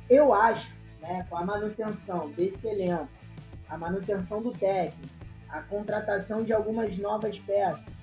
Eu 0.10 0.34
acho, 0.34 0.74
né, 1.02 1.28
com 1.30 1.38
a 1.38 1.46
manutenção 1.46 2.32
desse 2.32 2.68
elenco, 2.68 3.08
a 3.70 3.78
manutenção 3.78 4.42
do 4.42 4.52
técnico, 4.52 5.14
a 5.48 5.62
contratação 5.62 6.44
de 6.44 6.52
algumas 6.52 6.98
novas 6.98 7.38
peças 7.38 7.94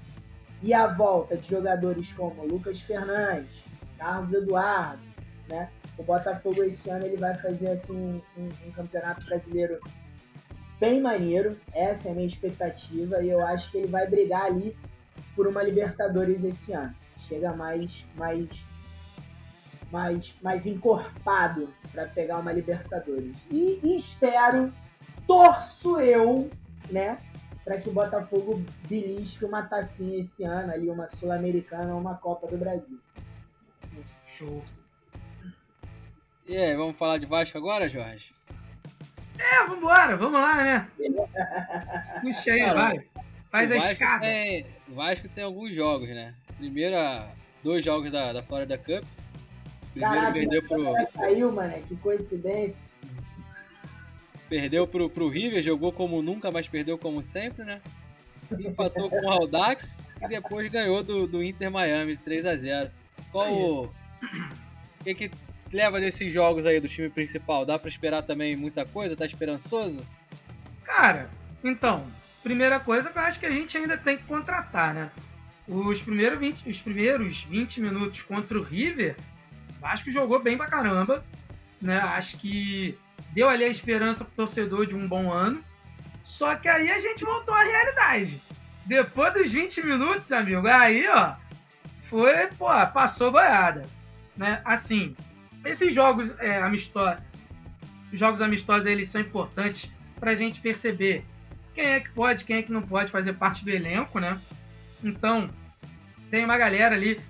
e 0.63 0.73
a 0.73 0.87
volta 0.87 1.37
de 1.37 1.49
jogadores 1.49 2.13
como 2.13 2.47
Lucas 2.47 2.81
Fernandes, 2.81 3.65
Carlos 3.99 4.33
Eduardo, 4.33 5.03
né? 5.49 5.69
O 5.99 6.03
Botafogo 6.03 6.63
esse 6.65 6.89
ano 6.91 7.05
ele 7.05 7.17
vai 7.17 7.35
fazer 7.35 7.69
assim 7.69 8.23
um, 8.37 8.49
um 8.67 8.71
campeonato 8.73 9.27
brasileiro 9.27 9.79
bem 10.81 11.01
maneiro. 11.01 11.57
Essa 11.73 12.09
é 12.09 12.13
a 12.13 12.15
minha 12.15 12.27
expectativa 12.27 13.23
e 13.23 13.31
eu 13.31 13.45
acho 13.47 13.71
que 13.71 13.79
ele 13.79 13.89
vai 13.89 14.07
brigar 14.07 14.47
ali 14.47 14.77
por 15.37 15.47
uma 15.47 15.63
Libertadores 15.63 16.43
esse 16.43 16.73
ano. 16.73 16.95
Chega 17.19 17.55
mais 17.55 18.05
mais 18.17 18.65
mais, 19.93 20.35
mais 20.43 20.67
encorpado 20.67 21.69
para 21.93 22.07
pegar 22.07 22.39
uma 22.39 22.51
Libertadores. 22.51 23.37
E, 23.51 23.97
espero 23.97 24.73
torço 25.27 26.01
eu, 26.01 26.51
né, 26.91 27.19
para 27.63 27.79
que 27.79 27.89
o 27.89 27.93
Botafogo 27.93 28.65
belisque 28.89 29.45
uma 29.45 29.63
tacinha 29.63 30.19
esse 30.19 30.43
ano, 30.43 30.73
ali 30.73 30.89
uma 30.89 31.07
Sul-Americana 31.07 31.95
ou 31.95 32.01
uma 32.01 32.15
Copa 32.15 32.47
do 32.47 32.57
Brasil. 32.57 32.99
Show. 34.27 34.63
E 36.47 36.57
aí, 36.57 36.77
vamos 36.77 36.97
falar 36.97 37.19
de 37.19 37.27
Vasco 37.27 37.57
agora, 37.57 37.89
Jorge? 37.89 38.35
É, 39.39 39.65
vambora, 39.67 40.17
vamos 40.17 40.41
lá, 40.41 40.63
né? 40.63 40.89
Puxa 42.21 42.53
aí, 42.53 42.61
Cara, 42.61 42.75
vai. 42.75 43.07
Faz 43.51 43.71
a 43.71 43.75
Vasco 43.75 43.93
escada. 43.93 44.21
Tem, 44.27 44.67
o 44.89 44.95
Vasco 44.95 45.29
tem 45.29 45.45
alguns 45.45 45.75
jogos, 45.75 46.09
né? 46.09 46.35
Primeiro, 46.59 46.97
dois 47.63 47.85
jogos 47.85 48.11
da, 48.11 48.33
da 48.33 48.43
Florida 48.43 48.77
Cup. 48.77 49.05
Primeiro 49.93 50.15
Caraca, 50.15 50.33
perdeu 50.33 50.63
pro. 50.63 50.95
Caiu, 51.15 51.53
mano, 51.53 51.75
que 51.83 51.95
coincidência. 51.97 52.77
Perdeu 54.49 54.87
pro, 54.87 55.09
pro 55.09 55.29
River, 55.29 55.63
jogou 55.63 55.93
como 55.93 56.21
nunca, 56.23 56.51
mas 56.51 56.69
perdeu 56.69 56.99
como 56.99 57.23
sempre, 57.23 57.65
né? 57.65 57.81
Empatou 58.51 59.09
com 59.09 59.27
o 59.27 59.31
Aldax 59.31 60.07
e 60.21 60.29
depois 60.29 60.69
ganhou 60.69 61.03
do, 61.03 61.27
do 61.27 61.43
Inter 61.43 61.71
Miami 61.71 62.17
3 62.17 62.47
a 62.47 62.57
0 62.57 62.91
Qual 63.31 63.53
o. 63.53 63.85
O 63.85 65.05
que, 65.05 65.15
que 65.15 65.31
leva 65.73 66.01
desses 66.01 66.33
jogos 66.33 66.67
aí 66.67 66.81
do 66.81 66.89
time 66.89 67.09
principal? 67.09 67.65
Dá 67.65 67.79
para 67.79 67.89
esperar 67.89 68.23
também 68.23 68.57
muita 68.57 68.85
coisa? 68.85 69.17
Tá 69.17 69.27
esperançoso? 69.27 70.07
Cara, 70.85 71.31
então, 71.63 72.07
primeira 72.43 72.79
coisa 72.81 73.11
que 73.11 73.19
eu 73.19 73.23
acho 73.23 73.41
que 73.41 73.47
a 73.47 73.51
gente 73.51 73.77
ainda 73.77 73.97
tem 73.97 74.17
que 74.17 74.25
contratar, 74.25 74.93
né? 74.95 75.11
Os 75.67 76.03
primeiros 76.03 76.39
20, 76.39 76.69
os 76.69 76.81
primeiros 76.81 77.43
20 77.43 77.81
minutos 77.81 78.23
contra 78.23 78.59
o 78.59 78.63
River, 78.63 79.17
acho 79.83 80.05
que 80.05 80.13
jogou 80.13 80.39
bem 80.41 80.57
pra 80.57 80.67
caramba. 80.67 81.25
Né? 81.81 81.99
Acho 81.99 82.39
que 82.39 82.97
deu 83.33 83.49
ali 83.49 83.65
a 83.65 83.69
esperança 83.69 84.25
pro 84.25 84.35
torcedor 84.35 84.87
de 84.87 84.95
um 84.95 85.07
bom 85.07 85.33
ano. 85.33 85.63
Só 86.23 86.55
que 86.55 86.69
aí 86.69 86.91
a 86.91 86.99
gente 86.99 87.25
voltou 87.25 87.55
à 87.55 87.63
realidade. 87.63 88.41
Depois 88.85 89.33
dos 89.35 89.53
20 89.53 89.83
minutos, 89.85 90.31
amigo, 90.33 90.67
aí, 90.67 91.07
ó, 91.09 91.35
foi, 92.05 92.47
pô, 92.59 92.67
passou 92.93 93.33
boiada. 93.33 93.87
Né? 94.37 94.61
Assim, 94.65 95.17
esses 95.65 95.95
jogos 95.95 96.35
é, 96.39 96.59
amistosos, 96.59 97.23
jogos 98.13 98.41
amistosos, 98.41 98.87
eles 98.87 99.09
são 99.09 99.21
importantes 99.21 99.93
pra 100.19 100.35
gente 100.35 100.61
perceber 100.61 101.25
quem 101.75 101.85
é 101.85 102.01
que 102.01 102.11
pode, 102.11 102.45
quem 102.45 102.57
é 102.57 102.63
que 102.63 102.73
não 102.73 102.83
pode 102.83 103.11
fazer 103.11 103.33
parte 103.35 103.65
do 103.65 103.71
elenco, 103.71 104.19
né? 104.19 104.41
Então, 105.03 105.51
tem 106.31 106.45
uma 106.45 106.59
galera 106.59 106.95
ali 106.95 107.21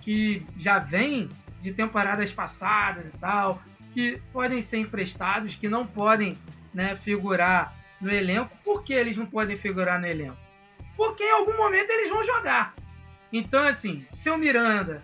que 0.00 0.44
já 0.58 0.78
vem 0.78 1.30
de 1.60 1.72
temporadas 1.72 2.32
passadas 2.32 3.06
e 3.06 3.18
tal, 3.18 3.62
que 3.94 4.20
podem 4.32 4.60
ser 4.60 4.78
emprestados, 4.78 5.54
que 5.54 5.68
não 5.68 5.86
podem 5.86 6.36
né, 6.74 6.96
figurar 6.96 7.74
no 8.00 8.10
elenco. 8.10 8.50
Por 8.64 8.82
que 8.84 8.92
eles 8.92 9.16
não 9.16 9.26
podem 9.26 9.56
figurar 9.56 10.00
no 10.00 10.06
elenco? 10.06 10.36
Porque 10.96 11.22
em 11.22 11.30
algum 11.30 11.56
momento 11.56 11.90
eles 11.90 12.10
vão 12.10 12.24
jogar. 12.24 12.74
Então, 13.32 13.66
assim, 13.66 14.04
seu 14.08 14.36
Miranda, 14.36 15.02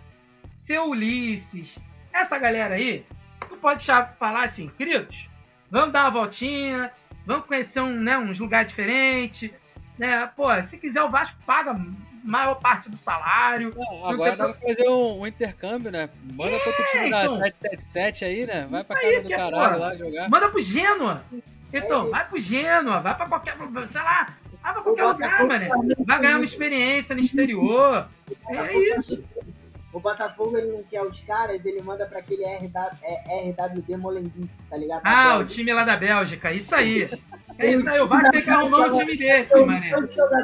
seu 0.51 0.89
Ulisses, 0.89 1.79
essa 2.13 2.37
galera 2.37 2.75
aí, 2.75 3.05
tu 3.47 3.57
pode 3.57 3.85
falar 4.17 4.43
assim, 4.43 4.69
queridos, 4.77 5.27
vamos 5.69 5.91
dar 5.91 6.03
uma 6.03 6.11
voltinha, 6.11 6.91
vamos 7.25 7.45
conhecer 7.45 7.81
um, 7.81 7.89
né, 7.89 8.17
uns 8.17 8.39
lugares 8.39 8.69
diferentes, 8.69 9.51
Né? 9.97 10.29
Pô, 10.35 10.49
se 10.61 10.77
quiser 10.77 11.03
o 11.03 11.09
Vasco 11.09 11.37
paga 11.45 11.77
maior 12.23 12.55
parte 12.55 12.89
do 12.89 12.97
salário. 12.97 13.73
Não, 13.75 14.07
agora 14.07 14.35
dá 14.35 14.49
pra 14.49 14.67
fazer 14.67 14.87
um, 14.87 15.21
um, 15.21 15.27
intercâmbio, 15.27 15.91
né? 15.91 16.09
Manda 16.23 16.51
é, 16.51 16.59
pro 16.59 16.69
outro 16.69 16.85
time 16.91 17.07
então, 17.07 17.37
da 17.37 17.45
777 17.45 18.25
aí, 18.25 18.45
né? 18.45 18.67
Vai 18.69 18.83
pra 18.83 18.95
casa 18.95 19.07
aí, 19.07 19.21
do 19.21 19.33
é, 19.33 19.37
caralho 19.37 19.75
é, 19.75 19.77
lá 19.77 19.95
jogar. 19.95 20.29
Manda 20.29 20.49
pro 20.49 20.59
Gênua. 20.59 21.23
Então, 21.73 22.07
é 22.07 22.09
vai 22.11 22.27
pro 22.27 22.39
Gênua, 22.39 22.99
vai 22.99 23.15
pra 23.15 23.27
qualquer, 23.27 23.55
sei 23.87 24.01
lá, 24.01 24.33
vai 24.61 24.73
pra 24.73 24.81
qualquer 24.81 25.03
lugar, 25.05 25.45
mano. 25.45 25.95
Vai 26.05 26.19
ganhar 26.19 26.35
uma 26.37 26.45
experiência 26.45 27.15
no 27.15 27.21
exterior. 27.21 28.07
É 28.49 28.77
isso. 28.95 29.23
O 29.91 29.99
Botafogo 29.99 30.55
ele 30.55 30.71
não 30.71 30.83
quer 30.83 31.01
os 31.01 31.19
caras, 31.21 31.65
ele 31.65 31.81
manda 31.81 32.05
pra 32.05 32.19
aquele 32.19 32.45
RW, 32.45 32.97
é, 33.01 33.49
RWD 33.49 33.97
Molenbeek, 33.97 34.49
tá 34.69 34.77
ligado? 34.77 35.01
Ah, 35.03 35.37
o 35.37 35.45
time 35.45 35.73
lá 35.73 35.83
da 35.83 35.95
Bélgica, 35.95 36.51
isso 36.53 36.75
aí. 36.75 37.09
É 37.61 37.73
isso 37.73 37.89
aí, 37.89 37.99
o 37.99 38.07
VAR 38.07 38.31
tem 38.31 38.41
que 38.41 38.49
arrumar 38.49 38.87
um 38.87 38.91
time 38.91 39.17
desse, 39.17 39.61
mané. 39.65 39.91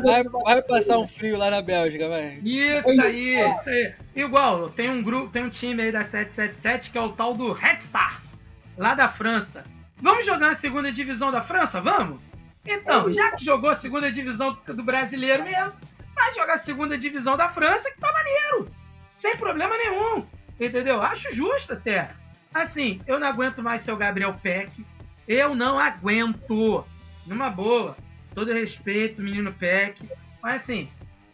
Vai, 0.04 0.22
vai, 0.26 0.62
passar 0.62 0.98
um 0.98 1.08
frio 1.08 1.38
lá 1.38 1.50
na 1.50 1.62
Bélgica, 1.62 2.10
vai. 2.10 2.42
Isso 2.44 3.02
aí, 3.02 3.52
isso 3.52 3.70
aí. 3.70 3.94
Igual, 4.14 4.70
tem 4.70 4.90
um 4.90 5.02
grupo, 5.02 5.32
tem 5.32 5.46
um 5.46 5.50
time 5.50 5.82
aí 5.82 5.94
da 5.94 6.04
777 6.04 6.92
que 6.92 6.98
é 6.98 7.02
o 7.02 7.14
tal 7.14 7.34
do 7.34 7.54
Red 7.54 7.78
Stars, 7.78 8.36
lá 8.78 8.94
da 8.94 9.08
França. 9.08 9.64
Vamos 9.96 10.26
jogar 10.26 10.50
na 10.50 10.56
segunda 10.56 10.92
divisão 10.92 11.32
da 11.32 11.42
França? 11.42 11.80
Vamos? 11.80 12.20
Então, 12.66 13.10
já 13.14 13.32
que 13.32 13.46
jogou 13.46 13.70
a 13.70 13.76
segunda 13.76 14.12
divisão 14.12 14.58
do 14.68 14.84
brasileiro 14.84 15.44
mesmo, 15.44 15.72
vai 16.14 16.34
jogar 16.34 16.56
a 16.56 16.58
segunda 16.58 16.98
divisão 16.98 17.38
da 17.38 17.48
França 17.48 17.90
que 17.92 17.98
tá 17.98 18.12
maneiro. 18.12 18.70
Sem 19.16 19.38
problema 19.38 19.78
nenhum. 19.78 20.28
Entendeu? 20.60 21.02
Acho 21.02 21.34
justo 21.34 21.72
até. 21.72 22.12
Assim, 22.54 23.02
eu 23.08 23.18
não 23.18 23.26
aguento 23.26 23.64
mais 23.64 23.80
seu 23.80 23.96
Gabriel 23.96 24.38
Peck. 24.44 24.86
Eu 25.26 25.56
não 25.56 25.80
aguento 25.80 26.86
numa 27.26 27.50
boa. 27.50 27.96
Todo 28.34 28.52
respeito, 28.52 29.22
menino 29.22 29.54
Peck. 29.54 30.04
Mas 30.44 30.64
assim, 30.64 30.90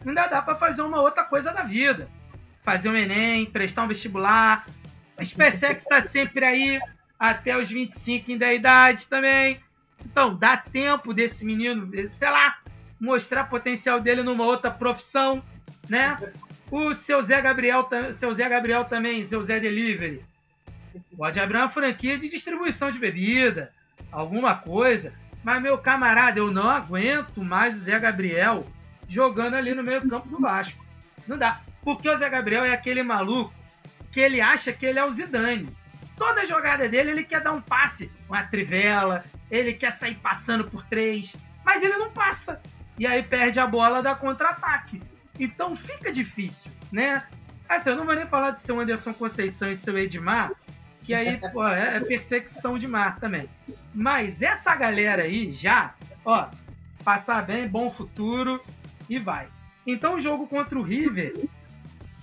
ainda 0.06 0.28
dá 0.28 0.40
para 0.40 0.54
fazer 0.54 0.82
uma 0.82 1.00
outra 1.00 1.24
coisa 1.24 1.52
da 1.52 1.64
vida. 1.64 2.08
Fazer 2.62 2.88
um 2.88 2.96
Enem, 2.96 3.46
prestar 3.46 3.82
um 3.82 3.88
vestibular. 3.88 4.64
A 5.18 5.24
SpaceX 5.24 5.82
está 5.82 6.00
sempre 6.00 6.44
aí, 6.44 6.78
até 7.18 7.58
os 7.58 7.68
25 7.68 8.38
da 8.38 8.54
idade 8.54 9.08
também. 9.08 9.60
Então, 10.06 10.36
dá 10.36 10.56
tempo 10.56 11.12
desse 11.12 11.44
menino, 11.44 11.90
sei 12.14 12.30
lá, 12.30 12.58
mostrar 13.00 13.50
potencial 13.50 13.98
dele 13.98 14.22
numa 14.22 14.44
outra 14.44 14.70
profissão, 14.70 15.42
né? 15.88 16.16
O 16.72 16.94
seu 16.94 17.20
Zé 17.20 17.38
Gabriel, 17.38 17.86
seu 18.14 18.32
Zé 18.32 18.48
Gabriel 18.48 18.86
também, 18.86 19.22
seu 19.26 19.44
Zé 19.44 19.60
Delivery. 19.60 20.24
Pode 21.14 21.38
abrir 21.38 21.58
uma 21.58 21.68
franquia 21.68 22.16
de 22.16 22.30
distribuição 22.30 22.90
de 22.90 22.98
bebida, 22.98 23.70
alguma 24.10 24.54
coisa. 24.54 25.12
Mas, 25.44 25.60
meu 25.60 25.76
camarada, 25.76 26.38
eu 26.38 26.50
não 26.50 26.70
aguento 26.70 27.44
mais 27.44 27.76
o 27.76 27.80
Zé 27.80 27.98
Gabriel 27.98 28.66
jogando 29.06 29.54
ali 29.54 29.74
no 29.74 29.82
meio 29.82 30.08
campo 30.08 30.30
do 30.30 30.40
Vasco. 30.40 30.82
Não 31.28 31.36
dá. 31.36 31.60
Porque 31.82 32.08
o 32.08 32.16
Zé 32.16 32.30
Gabriel 32.30 32.64
é 32.64 32.72
aquele 32.72 33.02
maluco 33.02 33.52
que 34.10 34.18
ele 34.18 34.40
acha 34.40 34.72
que 34.72 34.86
ele 34.86 34.98
é 34.98 35.04
o 35.04 35.12
Zidane. 35.12 35.68
Toda 36.16 36.46
jogada 36.46 36.88
dele, 36.88 37.10
ele 37.10 37.24
quer 37.24 37.42
dar 37.42 37.52
um 37.52 37.60
passe, 37.60 38.10
uma 38.26 38.44
trivela, 38.44 39.26
ele 39.50 39.74
quer 39.74 39.92
sair 39.92 40.14
passando 40.14 40.64
por 40.64 40.82
três, 40.86 41.36
mas 41.62 41.82
ele 41.82 41.98
não 41.98 42.10
passa. 42.10 42.62
E 42.98 43.06
aí 43.06 43.22
perde 43.22 43.60
a 43.60 43.66
bola 43.66 44.00
da 44.00 44.14
contra-ataque. 44.14 45.11
Então 45.42 45.74
fica 45.74 46.12
difícil, 46.12 46.70
né? 46.92 47.26
Assim, 47.68 47.90
eu 47.90 47.96
não 47.96 48.06
vou 48.06 48.14
nem 48.14 48.26
falar 48.26 48.52
de 48.52 48.62
seu 48.62 48.78
Anderson 48.78 49.12
Conceição 49.12 49.72
e 49.72 49.76
seu 49.76 49.98
Edmar, 49.98 50.52
que 51.02 51.12
aí 51.12 51.36
pô, 51.52 51.66
é, 51.66 51.96
é 51.96 52.00
perseguição 52.00 52.78
de 52.78 52.86
mar 52.86 53.18
também. 53.18 53.48
Mas 53.92 54.40
essa 54.40 54.72
galera 54.76 55.24
aí 55.24 55.50
já, 55.50 55.94
ó, 56.24 56.48
passar 57.02 57.44
bem, 57.44 57.66
bom 57.66 57.90
futuro 57.90 58.62
e 59.08 59.18
vai. 59.18 59.48
Então 59.84 60.14
o 60.14 60.20
jogo 60.20 60.46
contra 60.46 60.78
o 60.78 60.82
River, 60.82 61.34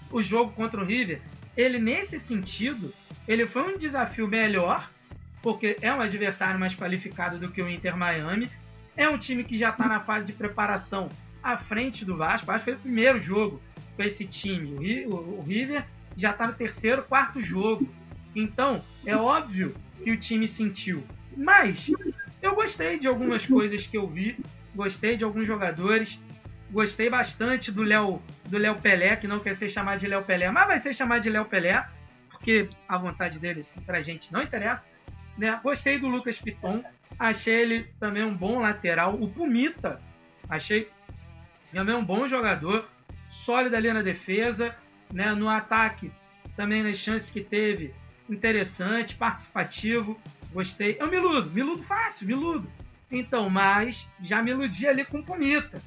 o 0.10 0.24
jogo 0.24 0.54
contra 0.54 0.80
o 0.80 0.86
River, 0.86 1.22
ele 1.58 1.78
nesse 1.78 2.18
sentido, 2.18 2.94
ele 3.28 3.46
foi 3.46 3.76
um 3.76 3.78
desafio 3.78 4.30
melhor, 4.30 4.90
porque 5.42 5.76
é 5.82 5.94
um 5.94 6.00
adversário 6.00 6.58
mais 6.58 6.74
qualificado 6.74 7.38
do 7.38 7.52
que 7.52 7.62
o 7.62 7.70
Inter 7.70 7.98
Miami. 7.98 8.50
É 8.96 9.10
um 9.10 9.18
time 9.18 9.44
que 9.44 9.58
já 9.58 9.72
está 9.72 9.90
na 9.90 10.00
fase 10.00 10.28
de 10.28 10.34
preparação 10.34 11.10
à 11.44 11.58
frente 11.58 12.06
do 12.06 12.16
Vasco. 12.16 12.52
Acho 12.52 12.66
que 12.66 12.72
foi 12.72 12.80
o 12.80 12.82
primeiro 12.82 13.20
jogo 13.20 13.62
com 13.96 14.04
esse 14.04 14.26
time. 14.26 15.06
O 15.08 15.42
River 15.42 15.86
já 16.16 16.32
está 16.32 16.48
no 16.48 16.54
terceiro, 16.54 17.04
quarto 17.04 17.42
jogo. 17.42 17.88
Então, 18.36 18.84
é 19.06 19.16
óbvio 19.16 19.76
que 20.04 20.12
o 20.12 20.18
time 20.18 20.48
sentiu. 20.48 21.04
Mas 21.36 21.92
eu 22.42 22.56
gostei 22.56 23.00
de 23.00 23.08
algumas 23.08 23.46
coisas 23.46 23.86
que 23.86 23.98
eu 23.98 24.08
vi, 24.08 24.38
gostei 24.76 25.18
de 25.18 25.24
alguns 25.24 25.46
jogadores, 25.46 26.20
gostei 26.72 27.10
bastante 27.10 27.72
do 27.72 27.84
Léo 27.84 28.22
do 28.46 28.58
Léo 28.58 28.76
Pelé, 28.76 29.16
que 29.16 29.28
não 29.28 29.40
quer 29.40 29.56
ser 29.56 29.70
chamado 29.70 30.00
de 30.00 30.08
Léo 30.08 30.24
Pelé, 30.24 30.50
mas 30.50 30.68
vai 30.68 30.80
ser 30.80 30.94
chamado 30.94 31.22
de 31.22 31.30
Léo 31.30 31.46
Pelé, 31.46 31.86
porque 32.30 32.68
a 32.88 32.98
vontade 32.98 33.38
dele 33.38 33.66
pra 33.86 34.02
gente 34.02 34.34
não 34.34 34.42
interessa. 34.42 34.90
Né? 35.38 35.60
Gostei 35.64 36.00
do 36.00 36.08
Lucas 36.08 36.40
Piton, 36.40 36.84
achei 37.18 37.62
ele 37.62 37.84
também 38.00 38.24
um 38.24 38.34
bom 38.34 38.60
lateral. 38.60 39.16
O 39.16 39.30
Pumita, 39.30 40.02
achei 40.50 40.90
também 41.74 41.96
um 41.96 42.04
bom 42.04 42.28
jogador, 42.28 42.88
sólido 43.28 43.76
ali 43.76 43.92
na 43.92 44.02
defesa, 44.02 44.76
né? 45.12 45.34
no 45.34 45.50
ataque, 45.50 46.12
também 46.56 46.84
nas 46.84 46.98
chances 46.98 47.30
que 47.30 47.42
teve, 47.42 47.94
interessante, 48.30 49.16
participativo. 49.16 50.20
Gostei. 50.52 50.98
Eu 51.00 51.08
me 51.08 51.18
iludo, 51.18 51.50
me 51.52 51.62
iludo 51.62 51.84
fácil, 51.84 52.26
me 52.28 52.34
iludo. 52.34 52.70
Então, 53.12 53.50
mas 53.50 54.08
já 54.22 54.42
me 54.42 54.52
iludi 54.52 54.88
ali 54.88 55.06
com 55.06 55.20
o 55.20 55.24
Pomita. 55.24 55.82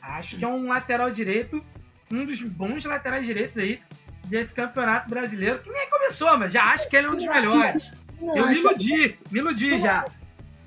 Acho 0.00 0.36
que 0.36 0.44
é 0.44 0.48
um 0.48 0.68
lateral 0.68 1.10
direito, 1.10 1.64
um 2.10 2.24
dos 2.24 2.42
bons 2.42 2.84
laterais 2.84 3.26
direitos 3.26 3.58
aí 3.58 3.80
desse 4.24 4.54
campeonato 4.54 5.08
brasileiro, 5.08 5.60
que 5.60 5.70
nem 5.70 5.88
começou, 5.88 6.36
mas 6.38 6.52
já 6.52 6.64
acho 6.64 6.88
que 6.88 6.96
ele 6.96 7.06
é 7.06 7.10
um 7.10 7.16
dos 7.16 7.26
melhores. 7.26 7.90
Eu 8.20 8.46
me 8.46 8.56
iludi, 8.56 9.18
me 9.30 9.38
iludi 9.40 9.78
já. 9.78 10.04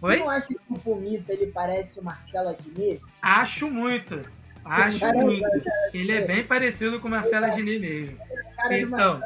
Oi? 0.01 0.17
Você 0.17 0.23
não 0.23 0.29
acha 0.29 0.47
que 0.47 0.59
o 0.69 0.79
Pomita 0.79 1.33
ele 1.33 1.47
parece 1.47 1.99
o 1.99 2.03
Marcelo 2.03 2.49
Adnet? 2.49 3.01
Acho 3.21 3.69
muito. 3.69 4.29
Acho 4.67 5.13
muito. 5.13 5.47
Ele 5.93 6.11
é 6.11 6.25
bem 6.25 6.43
parecido 6.43 6.99
com 6.99 7.07
o 7.07 7.11
Marcelo 7.11 7.45
Adnet 7.45 7.79
mesmo. 7.79 8.17
Então, 8.71 9.21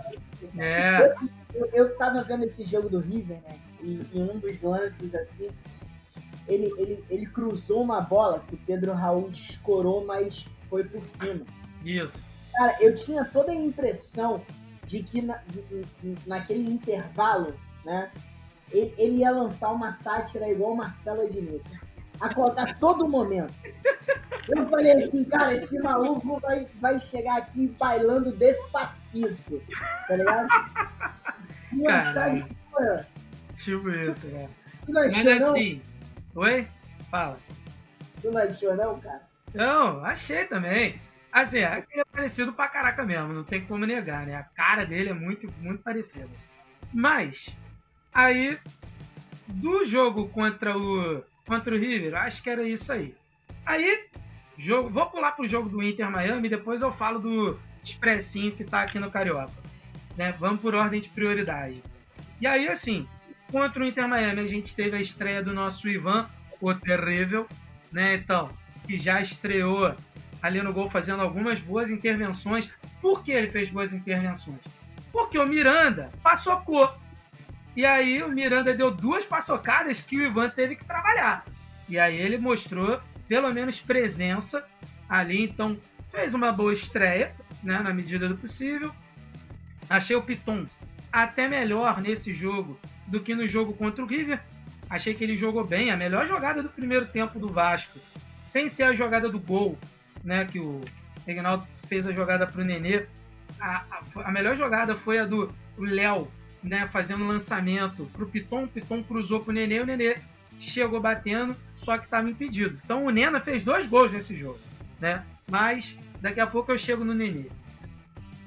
é. 0.57 1.15
Eu, 1.53 1.69
eu 1.73 1.97
tava 1.97 2.23
vendo 2.23 2.45
esse 2.45 2.63
jogo 2.65 2.89
do 2.89 2.99
River, 2.99 3.37
né? 3.41 3.57
E 3.83 4.01
em 4.13 4.21
um 4.21 4.39
dos 4.39 4.61
lances, 4.61 5.13
assim, 5.15 5.49
ele, 6.47 6.71
ele, 6.77 7.03
ele 7.09 7.25
cruzou 7.25 7.81
uma 7.81 8.01
bola 8.01 8.43
que 8.47 8.55
o 8.55 8.59
Pedro 8.59 8.93
Raul 8.93 9.29
escorou, 9.31 10.05
mas 10.05 10.45
foi 10.69 10.83
por 10.83 11.05
cima. 11.07 11.45
Isso. 11.83 12.25
Cara, 12.53 12.77
eu 12.79 12.93
tinha 12.93 13.25
toda 13.25 13.51
a 13.51 13.55
impressão 13.55 14.41
de 14.85 15.03
que 15.03 15.21
na, 15.21 15.41
naquele 16.25 16.69
intervalo, 16.69 17.53
né, 17.85 18.11
ele, 18.71 18.93
ele, 18.97 19.17
ia 19.17 19.31
lançar 19.31 19.71
uma 19.71 19.91
sátira 19.91 20.49
igual 20.49 20.73
o 20.73 20.77
Marcelo 20.77 21.23
Ednilson. 21.23 21.77
A, 22.21 22.63
a 22.63 22.73
todo 22.75 23.07
momento. 23.07 23.53
Eu 24.47 24.69
falei 24.69 25.03
assim, 25.03 25.23
cara, 25.25 25.55
esse 25.55 25.79
maluco 25.79 26.39
vai, 26.39 26.67
vai 26.79 26.99
chegar 26.99 27.37
aqui 27.37 27.67
bailando 27.79 28.31
despacito. 28.31 29.61
Tá 30.07 30.15
ligado? 30.15 30.47
Caralho. 31.85 32.47
Tipo 33.57 33.89
isso, 33.89 34.27
né? 34.27 34.49
Mas 34.87 35.27
assim. 35.27 35.81
Oi? 36.35 36.67
Fala. 37.09 37.37
Tu 38.21 38.31
não 38.31 38.41
achou, 38.41 38.75
não, 38.75 38.99
cara? 38.99 39.21
Não, 39.53 40.05
achei 40.05 40.45
também. 40.45 41.01
Assim, 41.31 41.59
ele 41.59 42.01
é 42.01 42.05
parecido 42.11 42.53
pra 42.53 42.67
caraca 42.67 43.03
mesmo, 43.03 43.33
não 43.33 43.43
tem 43.43 43.65
como 43.65 43.85
negar, 43.85 44.25
né? 44.25 44.35
A 44.35 44.43
cara 44.43 44.85
dele 44.85 45.09
é 45.09 45.13
muito, 45.13 45.51
muito 45.59 45.81
parecida. 45.81 46.29
Mas, 46.93 47.55
aí, 48.13 48.59
do 49.47 49.85
jogo 49.85 50.27
contra 50.27 50.77
o, 50.77 51.23
contra 51.51 51.75
o 51.75 51.77
River, 51.77 52.15
acho 52.15 52.41
que 52.41 52.49
era 52.49 52.63
isso 52.63 52.93
aí. 52.93 53.13
Aí, 53.65 54.05
jogo, 54.57 54.89
vou 54.89 55.05
pular 55.07 55.33
pro 55.33 55.45
jogo 55.49 55.67
do 55.67 55.83
Inter 55.83 56.09
Miami, 56.09 56.47
depois 56.47 56.81
eu 56.81 56.93
falo 56.93 57.19
do 57.19 57.59
expressinho 57.83 58.53
que 58.53 58.63
tá 58.63 58.83
aqui 58.83 58.97
no 58.97 59.11
Carioca. 59.11 59.51
Né? 60.15 60.33
Vamos 60.39 60.61
por 60.61 60.73
ordem 60.73 61.01
de 61.01 61.09
prioridade. 61.09 61.83
E 62.39 62.47
aí, 62.47 62.69
assim, 62.69 63.05
contra 63.51 63.83
o 63.83 63.85
Inter 63.85 64.07
Miami, 64.07 64.39
a 64.39 64.47
gente 64.47 64.73
teve 64.73 64.95
a 64.95 65.01
estreia 65.01 65.43
do 65.43 65.53
nosso 65.53 65.89
Ivan, 65.89 66.25
o 66.61 66.73
terrível, 66.73 67.45
né? 67.91 68.13
Então, 68.13 68.49
que 68.87 68.97
já 68.97 69.19
estreou 69.19 69.93
ali 70.41 70.61
no 70.61 70.71
gol 70.71 70.89
fazendo 70.89 71.21
algumas 71.21 71.59
boas 71.59 71.89
intervenções. 71.89 72.71
Por 73.01 73.25
que 73.25 73.31
ele 73.33 73.51
fez 73.51 73.67
boas 73.67 73.91
intervenções? 73.91 74.61
Porque 75.11 75.37
o 75.37 75.45
Miranda 75.45 76.11
passocou. 76.23 76.89
E 77.75 77.85
aí 77.85 78.21
o 78.21 78.29
Miranda 78.29 78.73
deu 78.73 78.91
duas 78.91 79.25
passocadas 79.25 80.01
que 80.01 80.17
o 80.17 80.23
Ivan 80.23 80.49
teve 80.49 80.75
que 80.75 80.85
trabalhar. 80.85 81.45
E 81.87 81.97
aí 81.97 82.17
ele 82.17 82.37
mostrou 82.37 83.01
pelo 83.27 83.53
menos 83.53 83.79
presença 83.79 84.65
ali, 85.07 85.43
então 85.43 85.77
fez 86.11 86.33
uma 86.33 86.51
boa 86.51 86.73
estreia, 86.73 87.33
né, 87.63 87.79
na 87.79 87.93
medida 87.93 88.27
do 88.27 88.35
possível. 88.35 88.93
Achei 89.89 90.15
o 90.15 90.21
Piton 90.21 90.65
até 91.11 91.47
melhor 91.47 92.01
nesse 92.01 92.33
jogo 92.33 92.79
do 93.07 93.19
que 93.19 93.35
no 93.35 93.47
jogo 93.47 93.73
contra 93.73 94.03
o 94.03 94.07
River. 94.07 94.41
Achei 94.89 95.13
que 95.13 95.23
ele 95.23 95.37
jogou 95.37 95.65
bem. 95.65 95.91
A 95.91 95.97
melhor 95.97 96.27
jogada 96.27 96.61
do 96.61 96.69
primeiro 96.69 97.05
tempo 97.05 97.39
do 97.39 97.47
Vasco 97.49 97.99
sem 98.43 98.67
ser 98.67 98.83
a 98.83 98.93
jogada 98.93 99.29
do 99.29 99.39
gol, 99.39 99.77
né? 100.23 100.45
Que 100.45 100.59
o 100.59 100.81
Reginaldo 101.25 101.65
fez 101.87 102.05
a 102.07 102.11
jogada 102.11 102.47
pro 102.47 102.63
Nenê. 102.63 103.05
A, 103.59 103.83
a, 103.91 104.01
a 104.25 104.31
melhor 104.31 104.55
jogada 104.55 104.95
foi 104.95 105.19
a 105.19 105.25
do 105.25 105.53
Léo, 105.77 106.29
né? 106.63 106.87
Fazendo 106.91 107.25
lançamento 107.25 108.09
pro 108.13 108.27
Piton. 108.27 108.65
O 108.65 108.67
Piton 108.67 109.03
cruzou 109.03 109.41
pro 109.41 109.53
Nenê. 109.53 109.79
O 109.79 109.85
Nenê 109.85 110.17
chegou 110.59 110.99
batendo, 111.01 111.55
só 111.75 111.97
que 111.97 112.05
estava 112.05 112.29
impedido. 112.29 112.79
Então 112.83 113.05
o 113.05 113.09
Nena 113.09 113.39
fez 113.39 113.63
dois 113.63 113.87
gols 113.87 114.11
nesse 114.11 114.35
jogo, 114.35 114.59
né? 114.99 115.25
Mas 115.49 115.97
daqui 116.21 116.39
a 116.39 116.47
pouco 116.47 116.71
eu 116.71 116.77
chego 116.77 117.03
no 117.03 117.13
Nenê. 117.13 117.45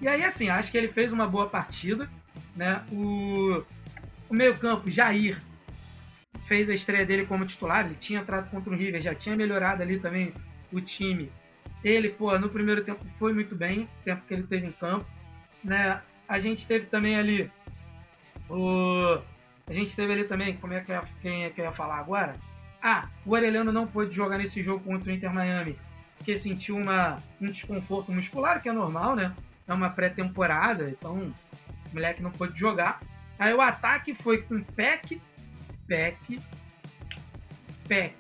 E 0.00 0.08
aí, 0.08 0.22
assim, 0.22 0.48
acho 0.48 0.70
que 0.70 0.78
ele 0.78 0.88
fez 0.88 1.12
uma 1.12 1.26
boa 1.26 1.48
partida, 1.48 2.08
né? 2.54 2.82
O, 2.92 3.62
o 4.28 4.34
meio-campo, 4.34 4.90
Jair, 4.90 5.40
fez 6.44 6.68
a 6.68 6.74
estreia 6.74 7.06
dele 7.06 7.26
como 7.26 7.46
titular, 7.46 7.86
ele 7.86 7.96
tinha 7.98 8.20
entrado 8.20 8.50
contra 8.50 8.72
o 8.72 8.76
River, 8.76 9.00
já 9.00 9.14
tinha 9.14 9.34
melhorado 9.34 9.82
ali 9.82 9.98
também 9.98 10.32
o 10.72 10.80
time. 10.80 11.30
Ele, 11.82 12.08
pô, 12.08 12.38
no 12.38 12.48
primeiro 12.48 12.84
tempo 12.84 13.04
foi 13.18 13.32
muito 13.32 13.54
bem, 13.54 13.88
o 14.00 14.04
tempo 14.04 14.22
que 14.26 14.34
ele 14.34 14.42
teve 14.44 14.66
em 14.66 14.72
campo, 14.72 15.06
né? 15.62 16.00
A 16.28 16.38
gente 16.38 16.66
teve 16.66 16.86
também 16.86 17.16
ali 17.16 17.50
o 18.48 19.18
a 19.66 19.72
gente 19.72 19.96
teve 19.96 20.12
ali 20.12 20.24
também, 20.24 20.56
como 20.56 20.74
é 20.74 20.80
que 20.80 20.92
é, 20.92 21.02
quem 21.22 21.44
é 21.44 21.50
que 21.50 21.60
eu 21.60 21.64
ia 21.64 21.72
falar 21.72 21.98
agora? 21.98 22.36
Ah, 22.82 23.08
o 23.24 23.34
Aureliano 23.34 23.72
não 23.72 23.86
pôde 23.86 24.14
jogar 24.14 24.36
nesse 24.36 24.62
jogo 24.62 24.84
contra 24.84 25.10
o 25.10 25.14
Inter 25.14 25.32
Miami, 25.32 25.78
porque 26.18 26.36
sentiu 26.36 26.76
uma, 26.76 27.18
um 27.40 27.46
desconforto 27.46 28.12
muscular, 28.12 28.60
que 28.60 28.68
é 28.68 28.72
normal, 28.72 29.16
né? 29.16 29.34
É 29.66 29.72
uma 29.72 29.88
pré-temporada, 29.88 30.90
então 30.90 31.14
o 31.14 31.34
moleque 31.94 32.22
não 32.22 32.30
pôde 32.30 32.58
jogar. 32.58 33.00
Aí 33.38 33.54
o 33.54 33.60
ataque 33.62 34.14
foi 34.14 34.42
com 34.42 34.62
Peck, 34.62 35.18
Peck, 35.88 36.38
Peck, 37.88 38.14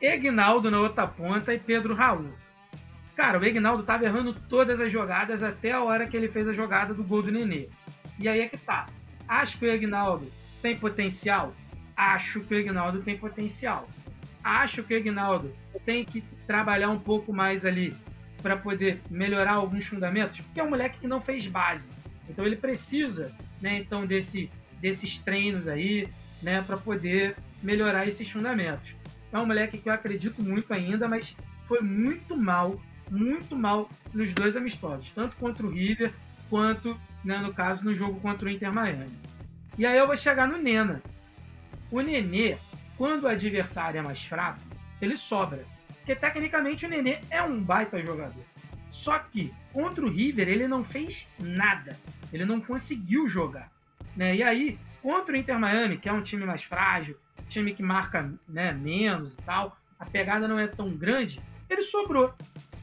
Egnaldo 0.00 0.70
na 0.70 0.80
outra 0.80 1.06
ponta 1.06 1.54
e 1.54 1.58
Pedro 1.58 1.94
Raul. 1.94 2.30
Cara, 3.16 3.38
o 3.38 3.44
Egnaldo 3.44 3.82
tava 3.82 4.04
errando 4.04 4.34
todas 4.34 4.80
as 4.80 4.92
jogadas 4.92 5.42
até 5.42 5.72
a 5.72 5.82
hora 5.82 6.06
que 6.06 6.16
ele 6.16 6.28
fez 6.28 6.46
a 6.46 6.52
jogada 6.52 6.92
do 6.92 7.02
gol 7.02 7.22
do 7.22 7.32
Nenê. 7.32 7.68
E 8.18 8.28
aí 8.28 8.40
é 8.40 8.48
que 8.48 8.58
tá. 8.58 8.86
Acho 9.28 9.58
que 9.58 9.66
o 9.66 9.70
Egnaldo 9.70 10.32
tem 10.62 10.76
potencial? 10.76 11.54
Acho 11.96 12.40
que 12.40 12.54
o 12.54 12.58
Ignaldo 12.58 13.02
tem 13.02 13.16
potencial. 13.16 13.88
Acho 14.42 14.82
que 14.82 14.94
o 14.94 14.96
Ignaldo 14.96 15.54
tem 15.84 16.04
que 16.04 16.22
trabalhar 16.46 16.88
um 16.88 16.98
pouco 16.98 17.32
mais 17.32 17.64
ali 17.64 17.94
para 18.42 18.56
poder 18.56 19.00
melhorar 19.10 19.54
alguns 19.54 19.86
fundamentos, 19.86 20.40
porque 20.40 20.60
é 20.60 20.62
um 20.62 20.70
moleque 20.70 21.00
que 21.00 21.06
não 21.06 21.20
fez 21.20 21.46
base. 21.46 21.90
Então 22.28 22.46
ele 22.46 22.56
precisa, 22.56 23.34
né, 23.60 23.78
então 23.78 24.06
desse, 24.06 24.50
desses 24.80 25.18
treinos 25.18 25.66
aí, 25.66 26.08
né, 26.42 26.62
para 26.62 26.76
poder 26.76 27.36
melhorar 27.62 28.06
esses 28.06 28.30
fundamentos. 28.30 28.94
É 29.32 29.38
um 29.38 29.46
moleque 29.46 29.78
que 29.78 29.88
eu 29.88 29.92
acredito 29.92 30.42
muito 30.42 30.72
ainda, 30.72 31.08
mas 31.08 31.36
foi 31.62 31.80
muito 31.80 32.36
mal, 32.36 32.80
muito 33.10 33.56
mal 33.56 33.90
nos 34.14 34.32
dois 34.32 34.56
amistosos, 34.56 35.10
tanto 35.10 35.36
contra 35.36 35.66
o 35.66 35.70
River 35.70 36.12
quanto, 36.48 36.98
né, 37.24 37.38
no 37.38 37.52
caso, 37.52 37.84
no 37.84 37.94
jogo 37.94 38.20
contra 38.20 38.46
o 38.46 38.50
Inter 38.50 38.72
Miami. 38.72 39.10
E 39.76 39.86
aí 39.86 39.96
eu 39.96 40.06
vou 40.06 40.16
chegar 40.16 40.48
no 40.48 40.58
Nena. 40.58 41.02
O 41.90 42.00
Nenê, 42.00 42.58
quando 42.96 43.24
o 43.24 43.28
adversário 43.28 43.98
é 43.98 44.02
mais 44.02 44.24
fraco, 44.24 44.60
ele 45.00 45.16
sobra. 45.16 45.64
Porque 45.98 46.14
tecnicamente 46.14 46.84
o 46.84 46.88
Nenê 46.88 47.20
é 47.30 47.42
um 47.42 47.62
baita 47.62 48.00
jogador. 48.02 48.44
Só 48.90 49.18
que 49.18 49.52
contra 49.72 50.04
o 50.04 50.10
River 50.10 50.48
ele 50.48 50.66
não 50.66 50.82
fez 50.82 51.28
nada. 51.38 51.98
Ele 52.32 52.44
não 52.44 52.60
conseguiu 52.60 53.28
jogar. 53.28 53.70
Né? 54.16 54.36
E 54.36 54.42
aí, 54.42 54.78
contra 55.02 55.34
o 55.34 55.36
Inter 55.36 55.58
Miami, 55.58 55.98
que 55.98 56.08
é 56.08 56.12
um 56.12 56.22
time 56.22 56.44
mais 56.44 56.64
frágil, 56.64 57.16
time 57.48 57.74
que 57.74 57.82
marca 57.82 58.32
né, 58.48 58.72
menos 58.72 59.34
e 59.34 59.36
tal, 59.38 59.78
a 59.98 60.04
pegada 60.04 60.46
não 60.46 60.58
é 60.58 60.66
tão 60.66 60.90
grande, 60.90 61.40
ele 61.68 61.82
sobrou. 61.82 62.34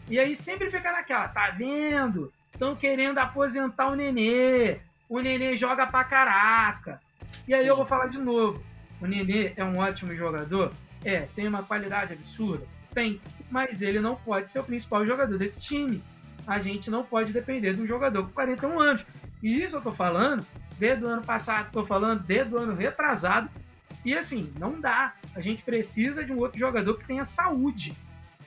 E 0.08 0.20
aí 0.20 0.36
sempre 0.36 0.70
fica 0.70 0.92
naquela, 0.92 1.28
tá 1.28 1.50
vendo? 1.50 2.32
Estão 2.56 2.76
querendo 2.76 3.20
aposentar 3.20 3.88
o 3.88 3.96
Nenê 3.96 4.80
o 5.08 5.20
Nenê 5.20 5.56
joga 5.56 5.86
pra 5.86 6.04
caraca. 6.04 7.00
E 7.48 7.54
aí 7.54 7.66
eu 7.66 7.76
vou 7.76 7.86
falar 7.86 8.08
de 8.08 8.18
novo. 8.18 8.64
O 9.00 9.06
Nenê 9.06 9.54
é 9.56 9.64
um 9.64 9.78
ótimo 9.78 10.16
jogador? 10.16 10.74
É, 11.04 11.28
tem 11.36 11.48
uma 11.48 11.62
qualidade 11.62 12.14
absurda? 12.14 12.66
Tem. 12.94 13.22
Mas 13.52 13.82
ele 13.82 14.00
não 14.00 14.16
pode 14.16 14.50
ser 14.50 14.60
o 14.60 14.64
principal 14.64 15.06
jogador 15.06 15.38
desse 15.38 15.60
time. 15.60 16.04
A 16.48 16.58
gente 16.60 16.90
não 16.90 17.04
pode 17.04 17.32
depender 17.32 17.76
de 17.76 17.82
um 17.82 17.88
jogador 17.88 18.24
com 18.24 18.32
41 18.32 18.80
anos. 18.80 19.06
E 19.44 19.62
isso 19.62 19.76
eu 19.76 19.82
tô 19.82 19.92
falando 19.92 20.46
desde 20.78 21.04
o 21.04 21.08
ano 21.08 21.22
passado, 21.22 21.72
tô 21.72 21.86
falando 21.86 22.24
desde 22.24 22.56
o 22.56 22.58
ano 22.58 22.74
retrasado. 22.74 23.50
E 24.04 24.16
assim, 24.18 24.52
não 24.60 24.80
dá. 24.80 25.14
A 25.36 25.42
gente 25.42 25.62
precisa 25.62 26.24
de 26.24 26.32
um 26.32 26.40
outro 26.40 26.58
jogador 26.58 26.96
que 26.98 27.06
tenha 27.06 27.26
saúde 27.26 27.96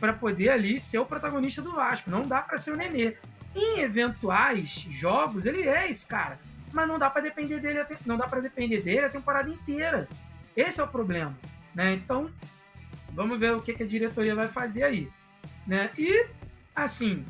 para 0.00 0.12
poder 0.12 0.48
ali 0.50 0.80
ser 0.80 0.98
o 0.98 1.06
protagonista 1.06 1.62
do 1.62 1.72
Vasco. 1.72 2.10
Não 2.10 2.26
dá 2.26 2.40
para 2.40 2.58
ser 2.58 2.72
o 2.72 2.76
Nenê. 2.76 3.14
Em 3.58 3.80
eventuais 3.80 4.86
jogos, 4.88 5.46
ele 5.46 5.68
é 5.68 5.90
esse 5.90 6.06
cara 6.06 6.38
mas 6.72 6.88
não 6.88 6.98
dá 6.98 7.10
para 7.10 7.22
depender 7.22 7.60
dele, 7.60 7.84
não 8.04 8.16
dá 8.16 8.26
para 8.26 8.40
depender 8.40 8.80
dele 8.80 9.06
a 9.06 9.10
temporada 9.10 9.48
inteira. 9.48 10.08
Esse 10.56 10.80
é 10.80 10.84
o 10.84 10.88
problema, 10.88 11.36
né? 11.74 11.94
Então, 11.94 12.30
vamos 13.12 13.38
ver 13.38 13.54
o 13.54 13.60
que, 13.60 13.82
a 13.82 13.86
diretoria 13.86 14.34
vai 14.34 14.48
fazer 14.48 14.84
aí, 14.84 15.08
né? 15.66 15.90
E 15.96 16.26
assim, 16.74 17.24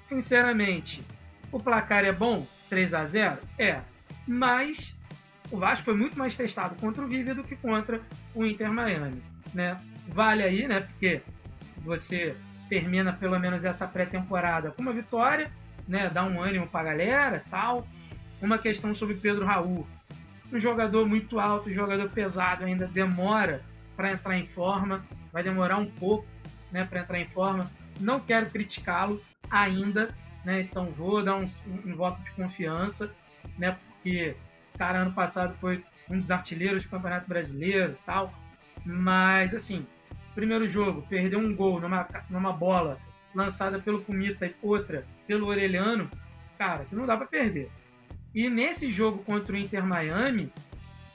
sinceramente, 0.00 1.04
o 1.50 1.60
placar 1.60 2.04
é 2.04 2.12
bom, 2.12 2.46
3 2.68 2.94
a 2.94 3.04
0, 3.04 3.38
é, 3.58 3.80
mas 4.26 4.94
o 5.50 5.56
Vasco 5.56 5.84
foi 5.84 5.96
muito 5.96 6.18
mais 6.18 6.36
testado 6.36 6.76
contra 6.76 7.02
o 7.02 7.08
Vive 7.08 7.34
do 7.34 7.44
que 7.44 7.56
contra 7.56 8.00
o 8.34 8.44
Inter 8.44 8.72
Miami, 8.72 9.22
né? 9.52 9.80
Vale 10.08 10.42
aí, 10.42 10.66
né? 10.66 10.80
Porque 10.80 11.22
você 11.78 12.36
termina 12.70 13.12
pelo 13.12 13.38
menos 13.38 13.64
essa 13.64 13.86
pré-temporada 13.86 14.70
com 14.70 14.80
uma 14.80 14.92
vitória, 14.92 15.50
né? 15.86 16.08
Dá 16.08 16.24
um 16.24 16.40
ânimo 16.40 16.66
pra 16.66 16.82
galera, 16.82 17.44
tal 17.50 17.86
uma 18.40 18.58
questão 18.58 18.94
sobre 18.94 19.14
Pedro 19.16 19.44
Raul. 19.44 19.86
Um 20.52 20.58
jogador 20.58 21.06
muito 21.06 21.38
alto, 21.38 21.68
um 21.68 21.72
jogador 21.72 22.08
pesado, 22.10 22.64
ainda 22.64 22.86
demora 22.86 23.62
para 23.96 24.12
entrar 24.12 24.38
em 24.38 24.46
forma, 24.46 25.04
vai 25.32 25.42
demorar 25.42 25.76
um 25.76 25.86
pouco 25.86 26.26
né, 26.72 26.84
para 26.84 27.00
entrar 27.00 27.20
em 27.20 27.26
forma. 27.26 27.70
Não 28.00 28.18
quero 28.18 28.46
criticá-lo 28.46 29.22
ainda, 29.50 30.14
né, 30.44 30.62
então 30.62 30.86
vou 30.86 31.22
dar 31.22 31.36
um, 31.36 31.44
um, 31.86 31.94
voto 31.94 32.20
de 32.22 32.30
confiança, 32.32 33.12
né, 33.58 33.76
porque 33.86 34.34
cara 34.78 35.00
ano 35.00 35.12
passado 35.12 35.54
foi 35.60 35.84
um 36.08 36.18
dos 36.18 36.30
artilheiros 36.30 36.84
do 36.84 36.90
Campeonato 36.90 37.28
Brasileiro 37.28 37.96
tal. 38.06 38.32
Mas, 38.84 39.54
assim, 39.54 39.86
primeiro 40.34 40.68
jogo, 40.68 41.02
perdeu 41.08 41.38
um 41.38 41.54
gol 41.54 41.80
numa, 41.80 42.06
numa 42.28 42.52
bola 42.52 42.98
lançada 43.34 43.78
pelo 43.78 44.02
Pumita 44.02 44.46
e 44.46 44.54
outra 44.62 45.04
pelo 45.26 45.46
Orelhano, 45.46 46.10
cara, 46.58 46.84
que 46.84 46.94
não 46.94 47.06
dá 47.06 47.16
para 47.16 47.26
perder. 47.26 47.70
E 48.34 48.48
nesse 48.48 48.90
jogo 48.90 49.22
contra 49.22 49.54
o 49.54 49.58
Inter 49.58 49.84
Miami, 49.84 50.52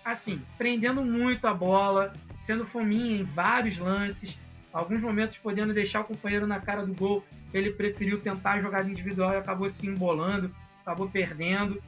assim, 0.04 0.42
prendendo 0.58 1.04
muito 1.04 1.48
a 1.48 1.54
bola, 1.54 2.14
sendo 2.38 2.66
fominha 2.66 3.18
em 3.18 3.24
vários 3.24 3.78
lances, 3.78 4.38
alguns 4.72 5.02
momentos 5.02 5.38
podendo 5.38 5.74
deixar 5.74 6.02
o 6.02 6.06
companheiro 6.06 6.46
na 6.46 6.60
cara 6.60 6.86
do 6.86 6.94
gol, 6.94 7.26
ele 7.54 7.72
preferiu 7.72 8.20
tentar 8.20 8.54
a 8.54 8.62
jogada 8.62 8.90
individual 8.90 9.34
e 9.34 9.38
acabou 9.38 9.70
se 9.70 9.88
embolando, 9.88 10.52
acabou 10.82 11.10
perdendo. 11.10 11.82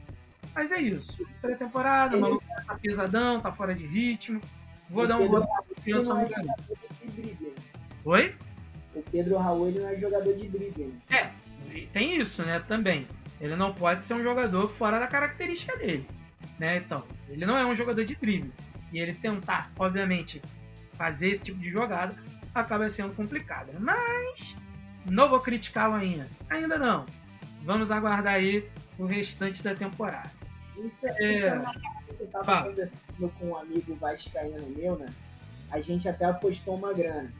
Mas 0.54 0.72
é 0.72 0.80
isso. 0.80 1.24
Pré-temporada, 1.40 2.16
o 2.16 2.20
maluco 2.20 2.44
tá 2.66 2.74
pesadão, 2.74 3.40
tá 3.40 3.52
fora 3.52 3.74
de 3.74 3.86
ritmo. 3.86 4.40
Vou 4.88 5.06
dar 5.06 5.18
um 5.18 5.28
voto 5.28 5.46
de 5.46 5.74
confiança 5.74 6.14
no 6.14 6.28
garoto. 6.28 6.87
Oi? 8.04 8.34
O 8.94 9.02
Pedro 9.02 9.36
Raul 9.36 9.68
ele 9.68 9.80
não 9.80 9.88
é 9.88 9.96
jogador 9.96 10.34
de 10.34 10.48
drible. 10.48 10.94
É, 11.10 11.30
tem 11.92 12.20
isso, 12.20 12.42
né, 12.42 12.58
também. 12.66 13.06
Ele 13.40 13.54
não 13.54 13.72
pode 13.72 14.04
ser 14.04 14.14
um 14.14 14.22
jogador 14.22 14.68
fora 14.68 14.98
da 14.98 15.06
característica 15.06 15.76
dele. 15.76 16.06
Né? 16.58 16.78
Então, 16.78 17.04
ele 17.28 17.46
não 17.46 17.56
é 17.56 17.64
um 17.64 17.74
jogador 17.74 18.04
de 18.04 18.16
drible. 18.16 18.52
E 18.92 18.98
ele 18.98 19.12
tentar, 19.12 19.70
obviamente, 19.78 20.42
fazer 20.96 21.30
esse 21.30 21.44
tipo 21.44 21.60
de 21.60 21.70
jogada 21.70 22.14
acaba 22.54 22.88
sendo 22.90 23.14
complicado. 23.14 23.70
Mas 23.78 24.56
não 25.04 25.28
vou 25.28 25.40
criticá-lo 25.40 25.94
ainda. 25.94 26.28
Ainda 26.50 26.78
não. 26.78 27.06
Vamos 27.62 27.90
aguardar 27.90 28.34
aí 28.34 28.68
o 28.98 29.04
restante 29.04 29.62
da 29.62 29.74
temporada. 29.74 30.30
Isso 30.76 31.06
é, 31.06 31.14
é... 31.18 31.34
Isso 31.34 31.46
é 31.46 31.54
uma 31.54 31.72
coisa 31.72 32.14
que 32.16 32.22
eu 32.22 32.26
tava 32.28 32.44
Fala. 32.44 32.68
conversando 32.70 33.32
com 33.38 33.46
um 33.46 33.56
amigo 33.56 33.94
vascaíno 33.96 34.66
meu, 34.76 34.98
né? 34.98 35.06
A 35.70 35.80
gente 35.80 36.08
até 36.08 36.24
apostou 36.24 36.76
uma 36.76 36.92
grana. 36.92 37.32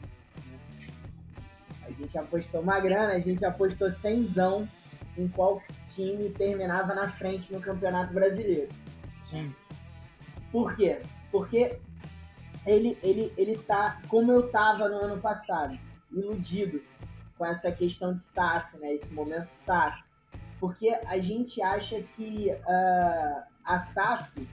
A 1.85 1.91
gente 1.91 2.17
apostou 2.17 2.61
uma 2.61 2.79
grana, 2.79 3.13
a 3.13 3.19
gente 3.19 3.43
apostou 3.43 3.89
cenzão 3.91 4.67
em 5.17 5.27
qual 5.27 5.61
time 5.87 6.29
terminava 6.29 6.93
na 6.93 7.09
frente 7.11 7.51
no 7.51 7.59
Campeonato 7.59 8.13
Brasileiro. 8.13 8.69
Sim. 9.19 9.53
Por 10.51 10.75
quê? 10.75 11.01
Porque 11.31 11.77
ele, 12.65 12.97
ele, 13.03 13.33
ele 13.37 13.57
tá, 13.57 14.01
como 14.07 14.31
eu 14.31 14.49
tava 14.49 14.87
no 14.87 14.97
ano 14.97 15.19
passado, 15.19 15.77
iludido 16.11 16.81
com 17.37 17.45
essa 17.45 17.71
questão 17.71 18.13
de 18.13 18.21
SAF, 18.21 18.77
né? 18.77 18.93
Esse 18.93 19.11
momento 19.13 19.51
SAF. 19.51 20.03
Porque 20.59 20.89
a 20.89 21.17
gente 21.19 21.61
acha 21.61 22.01
que 22.01 22.51
uh, 22.51 23.43
a 23.63 23.79
SAF, 23.79 24.47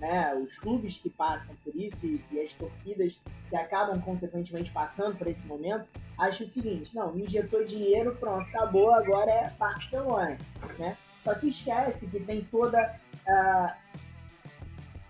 né, 0.00 0.34
os 0.34 0.58
clubes 0.58 0.96
que 0.96 1.10
passam 1.10 1.54
por 1.62 1.76
isso 1.76 2.04
e, 2.04 2.24
e 2.32 2.40
as 2.40 2.54
torcidas 2.54 3.16
que 3.48 3.56
acabam 3.56 4.00
consequentemente 4.00 4.70
passando 4.70 5.16
por 5.16 5.26
esse 5.26 5.46
momento, 5.46 5.86
acha 6.18 6.42
o 6.42 6.48
seguinte, 6.48 6.96
não, 6.96 7.12
me 7.12 7.24
injetou 7.24 7.64
dinheiro, 7.64 8.16
pronto, 8.18 8.48
acabou, 8.48 8.92
agora 8.94 9.30
é 9.30 9.50
Barcelona, 9.58 10.38
né? 10.78 10.96
Só 11.22 11.34
que 11.34 11.48
esquece 11.48 12.06
que 12.06 12.18
tem 12.18 12.42
toda 12.42 12.98
uh, 13.28 13.90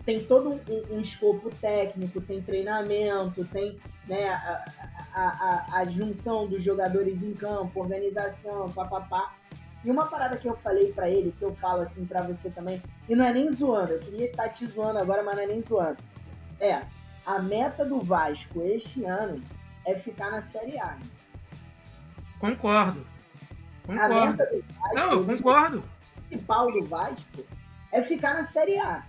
tem 0.04 0.24
todo 0.24 0.50
um, 0.50 0.96
um, 0.96 1.00
escopo 1.00 1.50
técnico, 1.60 2.20
tem 2.20 2.42
treinamento, 2.42 3.44
tem 3.44 3.78
né, 4.08 4.28
a, 4.28 4.64
a, 5.14 5.22
a, 5.22 5.78
a, 5.80 5.84
junção 5.84 6.48
dos 6.48 6.62
jogadores 6.62 7.22
em 7.22 7.32
campo, 7.34 7.80
organização, 7.80 8.72
papapá. 8.72 9.34
E 9.84 9.90
uma 9.90 10.06
parada 10.06 10.36
que 10.36 10.46
eu 10.46 10.56
falei 10.56 10.92
para 10.92 11.08
ele, 11.08 11.34
que 11.38 11.42
eu 11.42 11.54
falo 11.56 11.82
assim 11.82 12.04
para 12.04 12.22
você 12.22 12.50
também, 12.50 12.82
e 13.08 13.14
não 13.14 13.24
é 13.24 13.32
nem 13.32 13.50
zoando, 13.50 13.92
eu 13.92 14.00
queria 14.00 14.26
estar 14.26 14.44
tá 14.44 14.48
te 14.50 14.66
zoando 14.66 14.98
agora, 14.98 15.22
mas 15.22 15.36
não 15.36 15.42
é 15.42 15.46
nem 15.46 15.62
zoando. 15.62 15.96
É, 16.60 16.82
a 17.24 17.38
meta 17.38 17.84
do 17.84 18.00
Vasco 18.00 18.62
esse 18.62 19.04
ano 19.04 19.42
é 19.86 19.94
ficar 19.94 20.30
na 20.30 20.42
Série 20.42 20.78
A. 20.78 20.98
Concordo. 22.38 23.06
Concordo. 23.86 24.14
A 24.14 24.26
meta 24.26 24.46
do 24.46 24.62
Vasco, 24.62 24.94
não, 24.94 25.12
eu 25.12 25.24
concordo. 25.24 25.78
O 25.78 26.22
principal 26.28 26.72
do 26.72 26.84
Vasco 26.84 27.44
é 27.90 28.02
ficar 28.02 28.34
na 28.34 28.44
Série 28.44 28.78
A. 28.78 29.02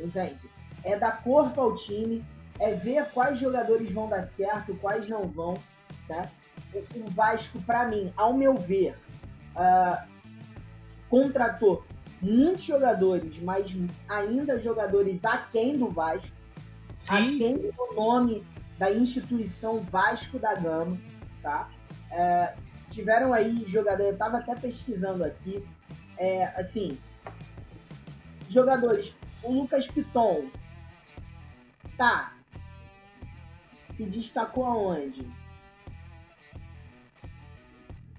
Entende? 0.00 0.50
É 0.82 0.98
dar 0.98 1.22
corpo 1.22 1.60
ao 1.60 1.76
time, 1.76 2.24
é 2.58 2.72
ver 2.72 3.04
quais 3.10 3.38
jogadores 3.38 3.92
vão 3.92 4.08
dar 4.08 4.22
certo, 4.22 4.74
quais 4.76 5.08
não 5.08 5.28
vão. 5.28 5.58
Tá? 6.08 6.28
O 6.94 7.10
Vasco, 7.10 7.60
para 7.62 7.86
mim, 7.86 8.12
ao 8.16 8.32
meu 8.32 8.54
ver, 8.54 8.96
uh, 9.56 10.06
contratou 11.08 11.84
muitos 12.20 12.64
jogadores, 12.64 13.42
mas 13.42 13.74
ainda 14.08 14.60
jogadores 14.60 15.24
aquém 15.24 15.76
do 15.76 15.90
Vasco, 15.90 16.36
Sim. 16.92 17.34
aquém 17.34 17.58
do 17.58 17.94
nome 17.94 18.44
da 18.78 18.92
instituição 18.92 19.80
Vasco 19.80 20.38
da 20.38 20.54
Gama, 20.54 20.96
tá? 21.42 21.68
É, 22.10 22.54
tiveram 22.90 23.32
aí 23.32 23.64
jogadores, 23.66 24.06
eu 24.06 24.12
estava 24.12 24.38
até 24.38 24.54
pesquisando 24.54 25.24
aqui, 25.24 25.66
é, 26.16 26.44
assim, 26.60 26.96
jogadores, 28.48 29.14
o 29.42 29.52
Lucas 29.52 29.88
Piton, 29.88 30.46
tá, 31.96 32.34
se 33.94 34.04
destacou 34.04 34.64
aonde? 34.64 35.26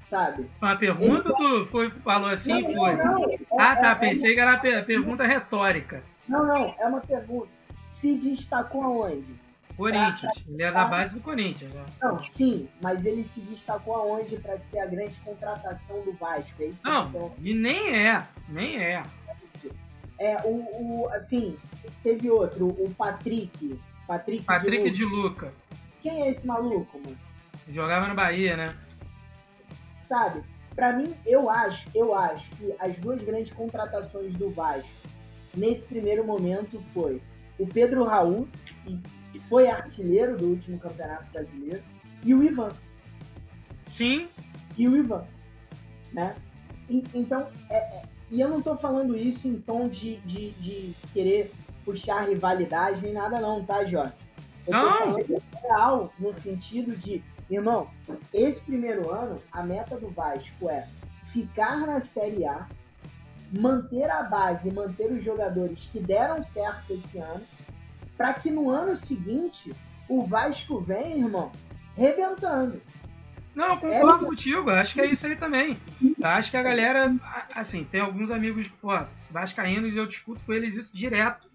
Sabe? 0.08 0.50
Foi 0.60 0.70
uma 0.70 0.76
pergunta 0.76 1.30
ou 1.30 1.36
tu 1.36 1.66
foi, 1.68 1.90
falou 1.90 2.30
assim 2.30 2.62
não, 2.62 2.74
foi? 2.74 2.96
Não, 2.96 3.20
não. 3.20 3.32
É, 3.32 3.38
ah, 3.60 3.76
tá. 3.76 3.92
É, 3.92 3.96
pensei 3.96 4.32
é, 4.32 4.34
que 4.36 4.40
era 4.40 4.58
per 4.58 4.86
pergunta 4.86 5.26
retórica. 5.26 6.04
Não, 6.28 6.46
não. 6.46 6.76
É 6.80 6.88
uma 6.88 7.02
pergunta. 7.02 7.50
Se 7.90 8.16
destacou 8.16 8.84
aonde? 8.84 9.44
Corinthians. 9.76 10.20
Pra, 10.20 10.44
ele 10.48 10.64
é 10.64 10.72
da 10.72 10.86
base 10.86 11.16
do 11.16 11.22
Corinthians. 11.22 11.74
Né? 11.74 11.84
Não, 12.02 12.24
sim. 12.24 12.68
Mas 12.82 13.06
ele 13.06 13.24
se 13.24 13.40
destacou 13.42 13.96
aonde 13.96 14.38
para 14.38 14.58
ser 14.60 14.80
a 14.80 14.86
grande 14.86 15.18
contratação 15.20 16.02
do 16.04 16.14
Vasco? 16.14 16.52
É 16.62 16.66
isso 16.66 16.82
não, 16.84 17.34
e 17.42 17.54
nem 17.54 18.08
é. 18.08 18.24
Nem 18.50 18.78
é. 18.78 19.04
É, 20.20 20.40
o, 20.44 20.50
o, 20.50 21.10
assim, 21.10 21.58
teve 22.04 22.30
outro, 22.30 22.68
o 22.68 22.94
Patrick. 22.96 23.80
Patrick, 24.08 24.46
Patrick 24.46 24.92
de, 24.92 25.04
Luca. 25.04 25.18
de 25.18 25.22
Luca. 25.50 25.54
Quem 26.02 26.22
é 26.22 26.32
esse 26.32 26.46
maluco, 26.46 27.00
mano? 27.00 27.18
Jogava 27.68 28.08
no 28.08 28.14
Bahia, 28.14 28.56
né? 28.56 28.76
Sabe? 30.14 30.44
Para 30.76 30.94
mim, 30.94 31.16
eu 31.26 31.50
acho, 31.50 31.88
eu 31.96 32.14
acho 32.14 32.48
que 32.52 32.76
as 32.80 32.98
duas 33.00 33.20
grandes 33.24 33.52
contratações 33.52 34.36
do 34.36 34.52
Vasco 34.52 34.88
nesse 35.56 35.84
primeiro 35.86 36.24
momento 36.24 36.80
foi 36.94 37.20
o 37.58 37.66
Pedro 37.66 38.04
Raul, 38.04 38.48
que 39.32 39.40
foi 39.40 39.68
artilheiro 39.68 40.38
do 40.38 40.46
último 40.46 40.80
Campeonato 40.80 41.32
Brasileiro, 41.32 41.82
e 42.24 42.34
o 42.34 42.44
Ivan. 42.44 42.72
Sim. 43.88 44.28
E 44.78 44.88
o 44.88 44.96
Ivan, 44.96 45.26
né? 46.12 46.36
E, 46.88 47.04
então, 47.16 47.48
é, 47.70 47.78
é, 47.78 48.04
e 48.30 48.40
eu 48.40 48.50
não 48.50 48.60
estou 48.60 48.78
falando 48.78 49.18
isso 49.18 49.48
em 49.48 49.60
tom 49.60 49.88
de, 49.88 50.18
de, 50.18 50.52
de, 50.52 50.94
querer 51.12 51.52
puxar 51.84 52.30
rivalidade 52.30 53.02
nem 53.02 53.14
nada 53.14 53.40
não, 53.40 53.64
tá, 53.64 53.84
Jorge? 53.84 54.14
Eu 54.68 54.74
não. 54.74 54.84
tô 54.84 54.98
falando 54.98 55.44
real 55.62 56.14
no 56.20 56.36
sentido 56.36 56.96
de 56.96 57.24
Irmão, 57.54 57.88
esse 58.34 58.60
primeiro 58.62 59.12
ano, 59.12 59.40
a 59.52 59.62
meta 59.62 59.96
do 59.96 60.10
Vasco 60.10 60.68
é 60.68 60.88
ficar 61.32 61.86
na 61.86 62.02
Série 62.02 62.46
A, 62.46 62.68
manter 63.52 64.10
a 64.10 64.24
base, 64.24 64.72
manter 64.72 65.12
os 65.12 65.24
jogadores 65.24 65.88
que 65.92 66.00
deram 66.00 66.44
certo 66.44 66.92
esse 66.92 67.20
ano, 67.20 67.46
para 68.18 68.34
que 68.34 68.50
no 68.50 68.72
ano 68.72 68.98
seguinte 68.98 69.72
o 70.10 70.26
Vasco 70.26 70.80
venha, 70.80 71.16
irmão, 71.16 71.52
rebentando. 71.96 72.82
Não, 73.54 73.78
concordo 73.78 74.26
é... 74.26 74.30
contigo, 74.30 74.72
acho 74.72 74.96
que 74.96 75.02
é 75.02 75.06
isso 75.06 75.28
aí 75.28 75.36
também. 75.36 75.78
Acho 76.24 76.50
que 76.50 76.58
a 76.58 76.64
galera, 76.64 77.16
assim, 77.54 77.84
tem 77.84 78.02
alguns 78.02 78.32
amigos, 78.32 78.68
pô, 78.82 78.90
vascaínos 79.30 79.94
e 79.94 79.98
eu 79.98 80.08
discuto 80.08 80.42
com 80.44 80.54
eles 80.54 80.76
isso 80.76 80.92
direto, 80.92 81.48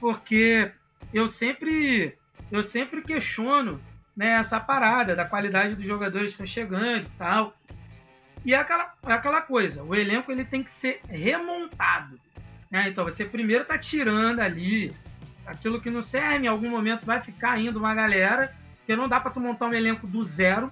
porque 0.00 0.72
eu 1.12 1.28
sempre, 1.28 2.18
eu 2.50 2.64
sempre 2.64 3.02
questiono 3.02 3.80
né, 4.16 4.28
essa 4.32 4.60
parada 4.60 5.16
da 5.16 5.24
qualidade 5.24 5.74
dos 5.74 5.86
jogadores 5.86 6.28
que 6.28 6.32
estão 6.32 6.46
chegando 6.46 7.04
e 7.06 7.18
tal. 7.18 7.54
E 8.44 8.54
é 8.54 8.58
aquela, 8.58 8.92
é 9.06 9.12
aquela 9.12 9.40
coisa, 9.40 9.82
o 9.82 9.94
elenco 9.94 10.30
ele 10.30 10.44
tem 10.44 10.62
que 10.62 10.70
ser 10.70 11.00
remontado. 11.08 12.20
Né? 12.70 12.88
Então 12.88 13.04
você 13.04 13.24
primeiro 13.24 13.62
está 13.62 13.78
tirando 13.78 14.40
ali 14.40 14.94
aquilo 15.46 15.80
que 15.80 15.90
não 15.90 16.02
serve, 16.02 16.46
em 16.46 16.48
algum 16.48 16.68
momento 16.68 17.06
vai 17.06 17.20
ficar 17.20 17.58
indo 17.58 17.78
uma 17.78 17.94
galera, 17.94 18.54
porque 18.78 18.94
não 18.96 19.08
dá 19.08 19.18
para 19.18 19.30
tu 19.30 19.40
montar 19.40 19.66
um 19.66 19.74
elenco 19.74 20.06
do 20.06 20.24
zero. 20.24 20.70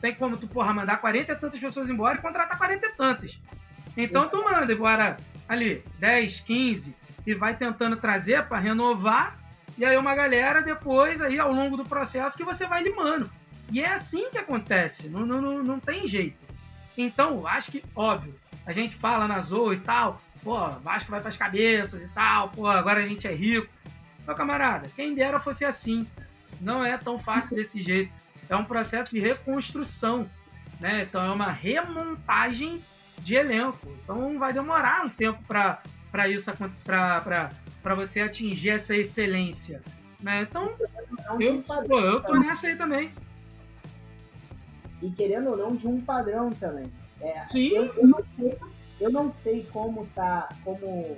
Tem 0.00 0.14
como 0.14 0.36
tu, 0.36 0.46
porra, 0.46 0.74
mandar 0.74 0.98
40 0.98 1.32
e 1.32 1.36
tantas 1.36 1.60
pessoas 1.60 1.88
embora 1.88 2.18
e 2.18 2.20
contratar 2.20 2.58
40 2.58 2.86
e 2.86 2.92
tantas. 2.92 3.40
Então 3.96 4.28
tu 4.28 4.42
manda 4.44 4.70
embora 4.70 5.16
ali 5.48 5.82
10, 5.98 6.40
15 6.40 6.94
e 7.26 7.34
vai 7.34 7.56
tentando 7.56 7.96
trazer 7.96 8.44
para 8.44 8.58
renovar 8.58 9.38
e 9.76 9.84
aí 9.84 9.96
uma 9.96 10.14
galera 10.14 10.62
depois, 10.62 11.20
aí 11.20 11.38
ao 11.38 11.52
longo 11.52 11.76
do 11.76 11.84
processo, 11.84 12.36
que 12.36 12.44
você 12.44 12.66
vai 12.66 12.82
limando. 12.82 13.30
E 13.72 13.82
é 13.82 13.92
assim 13.92 14.30
que 14.30 14.38
acontece, 14.38 15.08
não, 15.08 15.24
não, 15.26 15.62
não 15.62 15.80
tem 15.80 16.06
jeito. 16.06 16.36
Então, 16.96 17.46
acho 17.46 17.72
que, 17.72 17.84
óbvio, 17.94 18.34
a 18.66 18.72
gente 18.72 18.94
fala 18.94 19.26
na 19.26 19.40
Zoa 19.40 19.74
e 19.74 19.80
tal, 19.80 20.20
pô, 20.42 20.68
Vasco 20.82 21.10
vai 21.10 21.20
pras 21.20 21.36
cabeças 21.36 22.02
e 22.02 22.08
tal, 22.08 22.50
pô, 22.50 22.66
agora 22.66 23.00
a 23.00 23.06
gente 23.06 23.26
é 23.26 23.32
rico. 23.32 23.68
Meu 24.26 24.34
camarada, 24.34 24.88
quem 24.94 25.14
dera 25.14 25.40
fosse 25.40 25.64
assim. 25.64 26.06
Não 26.60 26.84
é 26.84 26.96
tão 26.96 27.18
fácil 27.18 27.56
desse 27.56 27.82
jeito. 27.82 28.12
É 28.48 28.56
um 28.56 28.64
processo 28.64 29.10
de 29.10 29.20
reconstrução, 29.20 30.28
né? 30.80 31.02
Então 31.02 31.22
é 31.22 31.30
uma 31.30 31.50
remontagem 31.50 32.82
de 33.18 33.34
elenco. 33.34 33.88
Então 34.02 34.38
vai 34.38 34.52
demorar 34.52 35.04
um 35.04 35.08
tempo 35.08 35.42
para 35.46 36.28
isso, 36.28 36.50
para 36.84 37.50
para 37.84 37.94
você 37.94 38.22
atingir 38.22 38.70
essa 38.70 38.96
excelência. 38.96 39.82
Né? 40.18 40.48
Então, 40.48 40.72
eu, 41.38 41.62
pô, 41.62 42.00
eu 42.00 42.22
tô 42.22 42.34
nessa 42.34 42.68
aí 42.68 42.76
também. 42.76 43.10
E 45.02 45.10
querendo 45.10 45.50
ou 45.50 45.56
não, 45.56 45.76
de 45.76 45.86
um 45.86 46.00
padrão 46.00 46.50
também. 46.52 46.90
É, 47.20 47.46
sim, 47.48 47.68
eu, 47.68 47.92
sim. 47.92 48.00
Eu, 48.00 48.08
não 48.08 48.24
sei, 48.34 48.58
eu 48.98 49.10
não 49.10 49.32
sei 49.32 49.68
como 49.70 50.06
tá, 50.14 50.48
como 50.64 51.14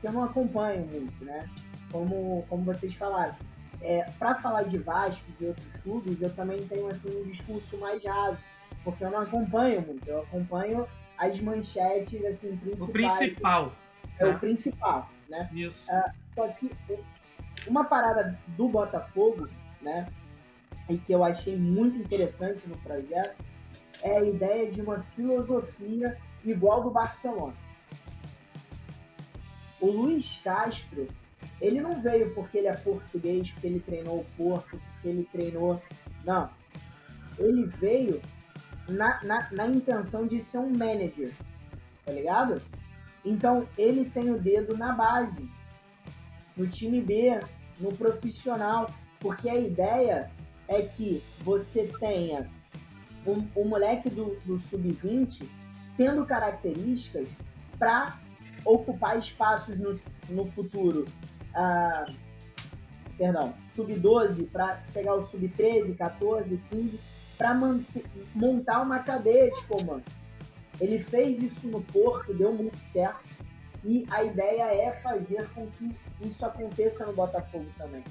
eu 0.00 0.12
não 0.12 0.22
acompanho 0.22 0.86
muito, 0.86 1.24
né? 1.24 1.48
Como, 1.90 2.46
como 2.48 2.62
vocês 2.62 2.94
falaram. 2.94 3.34
É, 3.82 4.04
para 4.16 4.36
falar 4.36 4.62
de 4.62 4.78
Vasco 4.78 5.24
e 5.28 5.32
de 5.40 5.46
outros 5.46 5.76
clubes, 5.78 6.22
eu 6.22 6.30
também 6.30 6.64
tenho 6.68 6.86
assim 6.88 7.10
um 7.20 7.24
discurso 7.24 7.76
mais 7.78 8.04
raso, 8.04 8.38
porque 8.84 9.04
eu 9.04 9.10
não 9.10 9.22
acompanho 9.22 9.82
muito. 9.82 10.06
Eu 10.06 10.20
acompanho 10.20 10.86
as 11.18 11.40
manchetes 11.40 12.24
assim 12.24 12.56
principais. 12.56 12.88
O 12.88 12.92
principal. 12.92 13.72
É 14.20 14.26
o 14.26 14.38
principal 14.38 15.10
né? 15.28 15.48
Isso. 15.52 15.86
Uh, 15.90 16.10
só 16.34 16.48
que 16.48 16.70
uma 17.66 17.84
parada 17.84 18.38
do 18.48 18.68
Botafogo, 18.68 19.48
né? 19.80 20.08
E 20.88 20.96
que 20.98 21.12
eu 21.12 21.24
achei 21.24 21.56
muito 21.56 21.98
interessante 21.98 22.66
no 22.68 22.76
projeto 22.78 23.36
é 24.02 24.18
a 24.18 24.22
ideia 24.22 24.70
de 24.70 24.80
uma 24.80 25.00
filosofia 25.00 26.16
igual 26.44 26.82
do 26.82 26.90
Barcelona. 26.90 27.54
O 29.80 29.90
Luiz 29.90 30.40
Castro, 30.42 31.06
ele 31.60 31.80
não 31.80 32.00
veio 32.00 32.32
porque 32.34 32.58
ele 32.58 32.68
é 32.68 32.76
português, 32.76 33.50
porque 33.50 33.66
ele 33.66 33.80
treinou 33.80 34.20
o 34.20 34.26
Porto, 34.36 34.80
porque 34.92 35.08
ele 35.08 35.28
treinou. 35.30 35.82
Não. 36.24 36.48
Ele 37.38 37.66
veio 37.66 38.22
na, 38.88 39.22
na, 39.24 39.48
na 39.50 39.66
intenção 39.66 40.26
de 40.26 40.40
ser 40.40 40.58
um 40.58 40.70
manager, 40.70 41.32
tá 42.04 42.12
ligado? 42.12 42.62
Então 43.26 43.66
ele 43.76 44.08
tem 44.08 44.30
o 44.30 44.40
dedo 44.40 44.76
na 44.76 44.92
base, 44.92 45.50
no 46.56 46.68
time 46.68 47.00
B, 47.00 47.40
no 47.80 47.92
profissional, 47.92 48.88
porque 49.18 49.48
a 49.48 49.58
ideia 49.58 50.30
é 50.68 50.82
que 50.82 51.22
você 51.40 51.92
tenha 51.98 52.48
o 53.26 53.32
um, 53.32 53.48
um 53.56 53.68
moleque 53.68 54.08
do, 54.08 54.36
do 54.46 54.60
sub-20 54.60 55.44
tendo 55.96 56.24
características 56.24 57.26
para 57.78 58.16
ocupar 58.64 59.18
espaços 59.18 59.78
no, 59.78 59.98
no 60.28 60.46
futuro. 60.52 61.06
Ah, 61.52 62.06
perdão, 63.18 63.54
sub-12 63.74 64.48
para 64.50 64.80
pegar 64.94 65.14
o 65.14 65.24
sub-13, 65.24 65.96
14, 65.96 66.60
15 66.70 67.00
para 67.36 67.54
montar 68.34 68.82
uma 68.82 69.00
cadeia 69.00 69.50
de 69.50 69.64
comando. 69.64 70.04
Ele 70.80 70.98
fez 70.98 71.42
isso 71.42 71.66
no 71.68 71.80
Porto, 71.80 72.34
deu 72.34 72.52
muito 72.52 72.78
certo. 72.78 73.24
E 73.84 74.04
a 74.10 74.24
ideia 74.24 74.64
é 74.64 74.92
fazer 74.92 75.48
com 75.54 75.66
que 75.68 75.90
isso 76.20 76.44
aconteça 76.44 77.06
no 77.06 77.12
Botafogo 77.12 77.66
também. 77.78 78.02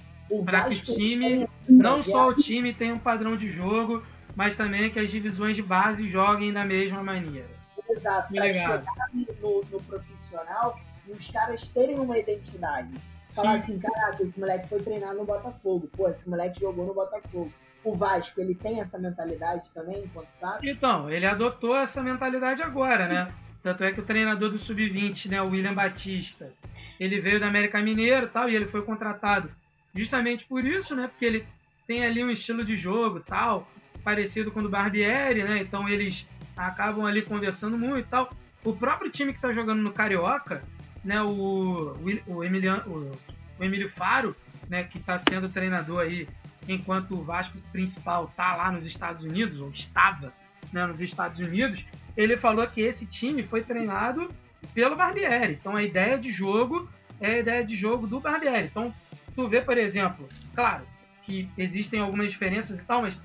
Para 0.44 0.70
que 0.70 0.76
o 0.76 0.82
time, 0.82 1.48
não 1.68 2.02
só 2.02 2.30
o 2.30 2.34
time 2.34 2.74
tem 2.74 2.92
um 2.92 2.98
padrão 2.98 3.36
de 3.38 3.50
jogo, 3.50 4.04
mas 4.36 4.58
também 4.58 4.90
que 4.90 5.00
as 5.00 5.12
divisões 5.12 5.56
de 5.56 5.62
base 5.62 6.08
joguem 6.08 6.52
da 6.52 6.66
mesma 6.66 7.04
maneira. 7.04 7.48
Exato, 7.88 8.34
para 8.34 8.46
chegar 8.46 8.84
no, 9.14 9.62
no, 9.72 9.82
profissional 9.84 10.80
e 11.08 11.12
os 11.12 11.28
caras 11.30 11.68
terem 11.68 12.00
uma 12.00 12.18
identidade. 12.18 12.90
Falar 13.30 13.60
Sim. 13.60 13.74
assim, 13.74 13.80
caraca, 13.80 14.24
esse 14.24 14.40
moleque 14.40 14.68
foi 14.68 14.82
treinar 14.82 15.14
no 15.14 15.26
Botafogo, 15.26 15.90
pô, 15.96 16.10
esse 16.10 16.28
moleque 16.28 16.62
jogou 16.62 16.86
no 16.86 16.94
Botafogo. 16.94 17.52
O 17.86 17.96
Vasco, 17.96 18.42
ele 18.42 18.56
tem 18.56 18.82
essa 18.82 18.98
mentalidade 18.98 19.72
também, 19.72 20.04
enquanto 20.04 20.32
sabe? 20.32 20.70
Então, 20.70 21.10
ele 21.10 21.26
adotou 21.26 21.78
essa 21.78 22.02
mentalidade 22.02 22.64
agora, 22.64 23.08
né? 23.08 23.32
Tanto 23.62 23.84
é 23.84 23.92
que 23.92 24.00
o 24.00 24.04
treinador 24.04 24.50
do 24.50 24.58
Sub-20, 24.58 25.30
né, 25.30 25.42
o 25.42 25.50
William 25.50 25.74
Batista, 25.74 26.52
ele 27.00 27.20
veio 27.20 27.40
da 27.40 27.48
América 27.48 27.82
Mineiro 27.82 28.28
tal, 28.28 28.50
e 28.50 28.56
ele 28.56 28.66
foi 28.66 28.82
contratado 28.82 29.50
justamente 29.94 30.46
por 30.46 30.66
isso, 30.66 30.96
né? 30.96 31.08
Porque 31.08 31.26
ele 31.26 31.46
tem 31.88 32.06
ali 32.06 32.24
um 32.24 32.30
estilo 32.30 32.64
de 32.66 32.76
jogo 32.76 33.20
tal, 33.20 33.68
parecido 34.04 34.52
com 34.52 34.60
o 34.60 34.64
do 34.64 34.70
Barbieri, 34.70 35.44
né? 35.44 35.60
Então 35.60 35.88
eles 35.88 36.28
acabam 36.56 37.06
ali 37.06 37.22
conversando 37.22 37.78
muito 37.78 38.00
e 38.06 38.10
tal. 38.10 38.32
O 38.64 38.74
próprio 38.74 39.10
time 39.10 39.32
que 39.32 39.38
está 39.38 39.52
jogando 39.52 39.82
no 39.82 39.92
Carioca, 39.92 40.64
né? 41.04 41.22
O, 41.22 41.96
o, 42.28 42.44
Emiliano, 42.44 42.84
o, 42.88 43.18
o 43.60 43.64
Emílio 43.64 43.90
Faro, 43.90 44.36
né? 44.70 44.84
Que 44.84 44.98
está 44.98 45.18
sendo 45.18 45.50
treinador 45.50 46.02
aí, 46.02 46.28
enquanto 46.68 47.16
o 47.16 47.24
Vasco 47.24 47.58
principal 47.72 48.32
tá 48.36 48.56
lá 48.56 48.72
nos 48.72 48.86
Estados 48.86 49.24
Unidos, 49.24 49.60
ou 49.60 49.70
estava 49.70 50.34
né, 50.72 50.86
nos 50.86 51.02
Estados 51.02 51.40
Unidos, 51.40 51.86
ele 52.16 52.38
falou 52.38 52.66
que 52.68 52.82
esse 52.82 53.06
time 53.06 53.44
foi 53.44 53.62
treinado 53.62 54.30
pelo 54.74 54.96
Barbieri. 54.96 55.54
Então 55.54 55.76
a 55.76 55.84
ideia 55.84 56.18
de 56.18 56.32
jogo 56.32 56.90
é 57.20 57.34
a 57.34 57.40
ideia 57.40 57.66
de 57.66 57.76
jogo 57.76 58.08
do 58.08 58.20
Barbieri. 58.20 58.66
Então 58.66 58.94
tu 59.36 59.48
vê, 59.48 59.62
por 59.62 59.78
exemplo, 59.78 60.28
claro 60.54 60.84
que 61.24 61.50
existem 61.58 62.00
algumas 62.00 62.32
diferenças 62.32 62.82
e 62.82 62.86
tal, 62.86 63.02
mas 63.02 63.18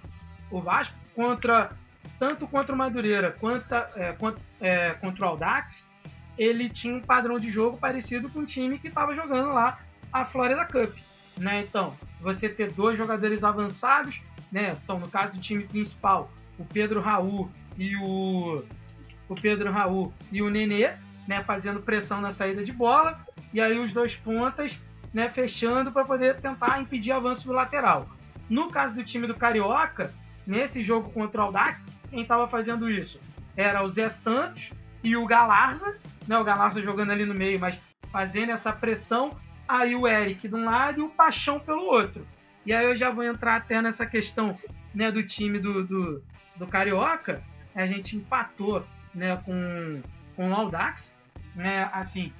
o 0.50 0.60
Vasco 0.60 0.94
contra 1.14 1.70
tanto 2.18 2.46
contra 2.46 2.74
o 2.74 2.78
Madureira 2.78 3.34
quanto, 3.38 3.72
é, 3.72 4.12
quanto 4.18 4.40
é, 4.60 4.90
contra 4.94 5.24
o 5.24 5.28
Aldax, 5.30 5.88
ele 6.36 6.68
tinha 6.68 6.94
um 6.94 7.00
padrão 7.00 7.38
de 7.38 7.50
jogo 7.50 7.78
parecido 7.78 8.28
com 8.28 8.40
o 8.40 8.46
time 8.46 8.78
que 8.78 8.88
estava 8.88 9.14
jogando 9.14 9.52
lá 9.52 9.78
a 10.12 10.24
Florida 10.24 10.64
Cup. 10.64 10.94
Né? 11.40 11.64
Então, 11.66 11.96
você 12.20 12.48
ter 12.48 12.70
dois 12.70 12.96
jogadores 12.96 13.42
avançados, 13.42 14.20
né? 14.52 14.76
Então, 14.84 14.98
no 14.98 15.08
caso 15.08 15.32
do 15.32 15.40
time 15.40 15.64
principal, 15.64 16.30
o 16.56 16.64
Pedro 16.64 17.00
Raul 17.00 17.50
e 17.76 17.96
o 17.96 18.62
o 19.30 19.34
Pedro 19.36 19.70
Raul 19.70 20.12
e 20.32 20.42
o 20.42 20.50
Nenê, 20.50 20.90
né, 21.26 21.40
fazendo 21.44 21.80
pressão 21.80 22.20
na 22.20 22.32
saída 22.32 22.64
de 22.64 22.72
bola, 22.72 23.20
e 23.54 23.60
aí 23.60 23.78
os 23.78 23.92
dois 23.92 24.16
pontas, 24.16 24.76
né, 25.14 25.30
fechando 25.30 25.92
para 25.92 26.04
poder 26.04 26.40
tentar 26.40 26.80
impedir 26.80 27.12
avanço 27.12 27.46
do 27.46 27.52
lateral. 27.52 28.08
No 28.48 28.68
caso 28.68 28.96
do 28.96 29.04
time 29.04 29.28
do 29.28 29.34
Carioca, 29.36 30.12
nesse 30.44 30.82
jogo 30.82 31.10
contra 31.10 31.44
o 31.44 31.52
Dax, 31.52 32.00
quem 32.10 32.22
estava 32.22 32.48
fazendo 32.48 32.90
isso 32.90 33.20
era 33.56 33.84
o 33.84 33.88
Zé 33.88 34.08
Santos 34.08 34.72
e 35.02 35.16
o 35.16 35.24
Galarza, 35.26 35.96
né, 36.26 36.36
o 36.36 36.42
Galarza 36.42 36.82
jogando 36.82 37.12
ali 37.12 37.24
no 37.24 37.34
meio, 37.34 37.60
mas 37.60 37.80
fazendo 38.10 38.50
essa 38.50 38.72
pressão, 38.72 39.36
aí 39.78 39.94
o 39.94 40.06
Eric 40.06 40.48
de 40.48 40.54
um 40.54 40.64
lado 40.64 41.00
e 41.00 41.04
o 41.04 41.08
Paixão 41.08 41.60
pelo 41.60 41.84
outro. 41.84 42.26
E 42.66 42.72
aí 42.72 42.84
eu 42.84 42.96
já 42.96 43.10
vou 43.10 43.24
entrar 43.24 43.56
até 43.56 43.80
nessa 43.80 44.04
questão 44.04 44.58
né, 44.94 45.10
do 45.10 45.22
time 45.22 45.58
do, 45.58 45.84
do, 45.84 46.22
do 46.56 46.66
Carioca, 46.66 47.42
a 47.74 47.86
gente 47.86 48.16
empatou 48.16 48.84
né, 49.14 49.36
com, 49.44 50.02
com 50.36 50.50
o 50.50 50.54
Audax, 50.54 51.14
né, 51.54 51.88
assim, 51.92 52.32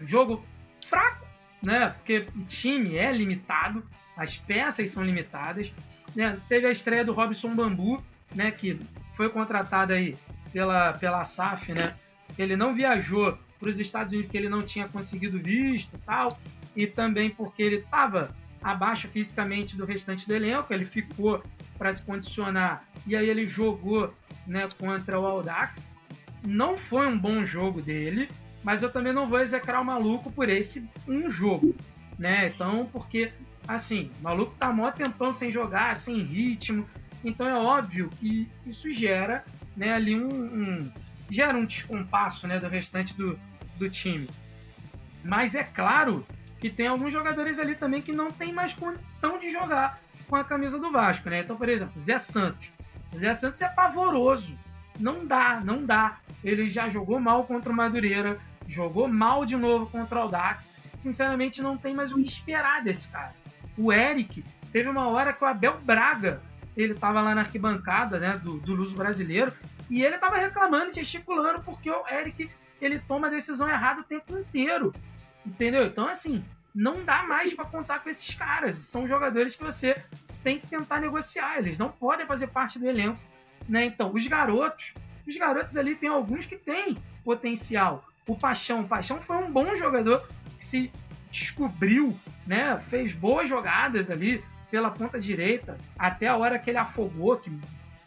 jogo 0.00 0.44
fraco, 0.86 1.26
né, 1.62 1.88
porque 1.90 2.26
o 2.34 2.44
time 2.44 2.96
é 2.96 3.10
limitado, 3.10 3.84
as 4.16 4.36
peças 4.36 4.90
são 4.90 5.04
limitadas, 5.04 5.72
né, 6.16 6.38
teve 6.48 6.66
a 6.66 6.70
estreia 6.70 7.04
do 7.04 7.12
Robson 7.12 7.54
Bambu, 7.54 8.02
né, 8.34 8.50
que 8.50 8.80
foi 9.14 9.28
contratado 9.28 9.92
aí 9.92 10.16
pela, 10.52 10.92
pela 10.94 11.24
SAF, 11.24 11.72
né, 11.72 11.94
ele 12.38 12.56
não 12.56 12.74
viajou 12.74 13.38
para 13.62 13.70
os 13.70 13.78
Estados 13.78 14.12
Unidos 14.12 14.26
porque 14.26 14.38
ele 14.38 14.48
não 14.48 14.64
tinha 14.64 14.88
conseguido 14.88 15.38
visto 15.38 15.96
tal, 16.04 16.36
e 16.74 16.84
também 16.84 17.30
porque 17.30 17.62
ele 17.62 17.76
estava 17.76 18.34
abaixo 18.60 19.06
fisicamente 19.06 19.76
do 19.76 19.84
restante 19.84 20.26
do 20.26 20.34
elenco, 20.34 20.74
ele 20.74 20.84
ficou 20.84 21.42
para 21.78 21.92
se 21.92 22.02
condicionar 22.02 22.84
e 23.06 23.14
aí 23.14 23.28
ele 23.28 23.46
jogou 23.46 24.12
né, 24.46 24.68
contra 24.78 25.18
o 25.18 25.26
Audax. 25.26 25.88
Não 26.42 26.76
foi 26.76 27.06
um 27.06 27.16
bom 27.16 27.44
jogo 27.44 27.80
dele, 27.80 28.28
mas 28.64 28.82
eu 28.82 28.90
também 28.90 29.12
não 29.12 29.28
vou 29.28 29.40
execrar 29.40 29.80
o 29.80 29.84
maluco 29.84 30.30
por 30.30 30.48
esse 30.48 30.88
um 31.06 31.30
jogo, 31.30 31.74
né? 32.18 32.48
Então, 32.48 32.88
porque, 32.92 33.32
assim, 33.66 34.10
o 34.20 34.24
maluco 34.24 34.54
tá 34.58 34.72
mó 34.72 34.90
tempão 34.90 35.32
sem 35.32 35.52
jogar, 35.52 35.94
sem 35.94 36.20
ritmo, 36.22 36.86
então 37.24 37.46
é 37.46 37.54
óbvio 37.54 38.10
que 38.18 38.48
isso 38.66 38.90
gera, 38.92 39.44
né, 39.76 39.92
ali 39.92 40.16
um, 40.16 40.28
um 40.28 40.92
gera 41.30 41.56
um 41.56 41.64
descompasso, 41.64 42.46
né, 42.46 42.58
do 42.58 42.68
restante 42.68 43.16
do, 43.16 43.38
do 43.82 43.90
time. 43.90 44.28
Mas 45.24 45.54
é 45.54 45.64
claro 45.64 46.26
que 46.60 46.70
tem 46.70 46.86
alguns 46.86 47.12
jogadores 47.12 47.58
ali 47.58 47.74
também 47.74 48.00
que 48.00 48.12
não 48.12 48.30
tem 48.30 48.52
mais 48.52 48.72
condição 48.72 49.38
de 49.38 49.50
jogar 49.50 50.00
com 50.28 50.36
a 50.36 50.44
camisa 50.44 50.78
do 50.78 50.90
Vasco, 50.90 51.28
né? 51.28 51.40
Então, 51.40 51.56
por 51.56 51.68
exemplo, 51.68 52.00
Zé 52.00 52.18
Santos. 52.18 52.70
Zé 53.16 53.34
Santos 53.34 53.60
é 53.62 53.68
pavoroso. 53.68 54.56
Não 54.98 55.26
dá, 55.26 55.60
não 55.60 55.84
dá. 55.84 56.18
Ele 56.44 56.70
já 56.70 56.88
jogou 56.88 57.18
mal 57.18 57.44
contra 57.44 57.72
o 57.72 57.74
Madureira, 57.74 58.38
jogou 58.66 59.08
mal 59.08 59.44
de 59.44 59.56
novo 59.56 59.86
contra 59.86 60.18
o 60.18 60.22
Audax. 60.22 60.72
Sinceramente, 60.96 61.60
não 61.60 61.76
tem 61.76 61.94
mais 61.94 62.12
o 62.12 62.16
que 62.16 62.28
esperar 62.28 62.82
desse 62.82 63.08
cara. 63.08 63.34
O 63.76 63.92
Eric 63.92 64.44
teve 64.72 64.88
uma 64.88 65.08
hora 65.08 65.32
que 65.32 65.42
o 65.42 65.46
Abel 65.46 65.78
Braga 65.82 66.40
ele 66.76 66.92
estava 66.92 67.20
lá 67.20 67.34
na 67.34 67.42
arquibancada 67.42 68.18
né, 68.18 68.40
do, 68.42 68.58
do 68.58 68.74
Luso 68.74 68.96
brasileiro 68.96 69.52
e 69.90 70.02
ele 70.02 70.14
estava 70.14 70.36
reclamando, 70.36 70.94
gesticulando, 70.94 71.62
porque 71.62 71.90
o 71.90 72.08
Eric 72.08 72.48
ele 72.84 72.98
toma 72.98 73.28
a 73.28 73.30
decisão 73.30 73.68
errada 73.68 74.00
o 74.00 74.04
tempo 74.04 74.36
inteiro. 74.38 74.92
Entendeu? 75.46 75.86
Então, 75.86 76.08
assim, 76.08 76.44
não 76.74 77.04
dá 77.04 77.22
mais 77.22 77.54
para 77.54 77.64
contar 77.64 78.00
com 78.00 78.10
esses 78.10 78.34
caras. 78.34 78.76
São 78.76 79.06
jogadores 79.06 79.54
que 79.54 79.62
você 79.62 79.96
tem 80.42 80.58
que 80.58 80.66
tentar 80.66 81.00
negociar. 81.00 81.58
Eles 81.58 81.78
não 81.78 81.90
podem 81.90 82.26
fazer 82.26 82.48
parte 82.48 82.78
do 82.78 82.88
elenco. 82.88 83.20
Né? 83.68 83.84
Então, 83.84 84.12
os 84.12 84.26
garotos, 84.26 84.94
os 85.26 85.36
garotos 85.36 85.76
ali 85.76 85.94
tem 85.94 86.08
alguns 86.08 86.46
que 86.46 86.56
têm 86.56 86.96
potencial. 87.24 88.04
O 88.26 88.36
Paixão, 88.36 88.80
o 88.80 88.88
Paixão 88.88 89.20
foi 89.20 89.36
um 89.36 89.50
bom 89.50 89.74
jogador 89.74 90.26
que 90.58 90.64
se 90.64 90.92
descobriu, 91.30 92.16
né? 92.46 92.78
Fez 92.88 93.12
boas 93.12 93.48
jogadas 93.48 94.10
ali 94.10 94.44
pela 94.70 94.90
ponta 94.90 95.18
direita 95.18 95.76
até 95.98 96.28
a 96.28 96.36
hora 96.36 96.58
que 96.58 96.70
ele 96.70 96.78
afogou, 96.78 97.36
que 97.36 97.50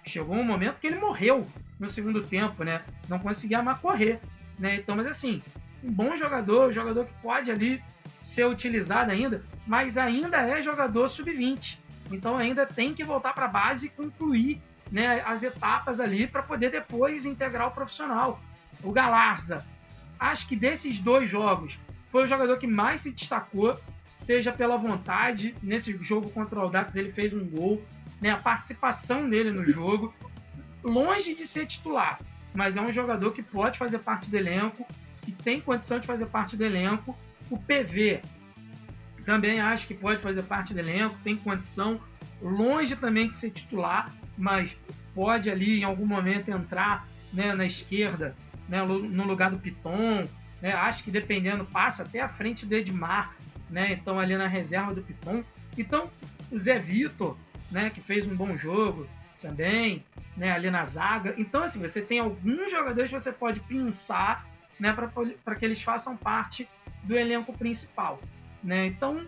chegou 0.06 0.36
um 0.36 0.44
momento 0.44 0.80
que 0.80 0.88
ele 0.88 1.00
morreu 1.00 1.48
no 1.80 1.90
segundo 1.90 2.24
tempo, 2.24 2.64
né? 2.64 2.82
Não 3.10 3.20
conseguia 3.20 3.62
mais 3.62 3.80
correr, 3.80 4.20
né? 4.58 4.76
Então, 4.76 4.96
mas 4.96 5.08
assim, 5.08 5.42
um 5.84 5.92
bom 5.92 6.16
jogador, 6.16 6.70
um 6.70 6.72
jogador 6.72 7.06
que 7.06 7.14
pode 7.22 7.52
ali 7.52 7.82
ser 8.24 8.46
utilizado 8.48 9.12
ainda, 9.12 9.44
mas 9.68 9.98
ainda 9.98 10.38
é 10.38 10.62
jogador 10.62 11.08
sub-20. 11.08 11.78
Então 12.12 12.38
ainda 12.38 12.66
tem 12.66 12.94
que 12.94 13.04
voltar 13.04 13.34
para 13.34 13.46
a 13.46 13.50
base 13.50 13.88
e 13.88 13.90
concluir 13.90 14.62
né, 14.92 15.22
as 15.26 15.44
etapas 15.44 16.00
ali 16.00 16.28
para 16.28 16.42
poder 16.42 16.72
depois 16.72 17.26
integrar 17.26 17.68
o 17.68 17.72
profissional. 17.72 18.40
O 18.84 18.92
Galarza, 18.92 19.66
acho 20.20 20.48
que 20.48 20.56
desses 20.56 21.00
dois 21.00 21.30
jogos, 21.30 21.78
foi 22.12 22.24
o 22.24 22.28
jogador 22.28 22.58
que 22.58 22.68
mais 22.68 23.02
se 23.02 23.12
destacou, 23.12 23.80
seja 24.14 24.52
pela 24.52 24.78
vontade. 24.78 25.56
Nesse 25.62 25.96
jogo 26.02 26.30
contra 26.30 26.60
o 26.60 26.62
Audax 26.64 26.96
ele 26.96 27.12
fez 27.12 27.34
um 27.34 27.46
gol, 27.46 27.84
né, 28.22 28.32
a 28.32 28.38
participação 28.38 29.30
dele 29.30 29.52
no 29.52 29.66
jogo, 29.66 30.14
longe 30.84 31.36
de 31.36 31.46
ser 31.46 31.66
titular, 31.66 32.20
mas 32.56 32.78
é 32.78 32.82
um 32.82 32.92
jogador 32.92 33.32
que 33.32 33.44
pode 33.44 33.78
fazer 33.78 34.00
parte 34.00 34.30
do 34.30 34.38
elenco, 34.38 34.88
que 35.22 35.32
tem 35.32 35.60
condição 35.60 36.00
de 36.00 36.08
fazer 36.08 36.26
parte 36.26 36.56
do 36.56 36.64
elenco 36.64 37.16
o 37.50 37.58
PV 37.58 38.22
também 39.26 39.60
acho 39.60 39.88
que 39.88 39.94
pode 39.94 40.22
fazer 40.22 40.44
parte 40.44 40.74
do 40.74 40.80
elenco, 40.80 41.18
tem 41.24 41.36
condição, 41.36 42.00
longe 42.42 42.96
também 42.96 43.30
de 43.30 43.36
ser 43.36 43.50
titular, 43.50 44.12
mas 44.38 44.78
pode 45.16 45.50
ali 45.50 45.80
em 45.80 45.84
algum 45.84 46.06
momento 46.06 46.50
entrar 46.50 47.08
né, 47.34 47.54
na 47.54 47.66
esquerda, 47.66 48.36
né, 48.70 48.84
no 48.84 49.24
lugar 49.24 49.50
do 49.50 49.58
Piton. 49.58 50.28
Né, 50.62 50.74
acho 50.74 51.04
que 51.04 51.12
dependendo, 51.12 51.66
passa 51.66 52.04
até 52.04 52.22
a 52.22 52.30
frente 52.30 52.66
do 52.66 52.76
Edmar, 52.76 53.36
né, 53.70 53.94
então 53.94 54.20
ali 54.20 54.38
na 54.38 54.48
reserva 54.48 54.94
do 54.94 55.02
Piton. 55.02 55.44
Então, 55.76 56.10
o 56.52 56.60
Zé 56.60 56.78
Vitor, 56.78 57.36
né, 57.72 57.90
que 57.90 58.02
fez 58.02 58.28
um 58.28 58.36
bom 58.36 58.56
jogo 58.56 59.08
também, 59.46 60.04
né, 60.36 60.52
ali 60.52 60.72
na 60.72 60.84
zaga. 60.84 61.36
Então, 61.38 61.64
assim, 61.64 61.80
você 61.80 62.02
tem 62.02 62.20
alguns 62.20 62.72
jogadores 62.72 63.12
que 63.12 63.20
você 63.20 63.32
pode 63.32 63.60
pensar 63.60 64.44
né, 64.80 64.96
para 65.44 65.56
que 65.56 65.64
eles 65.64 65.82
façam 65.82 66.18
parte 66.18 66.68
do 67.04 67.16
elenco 67.16 67.56
principal. 67.56 68.20
Né? 68.64 68.88
Então, 68.88 69.22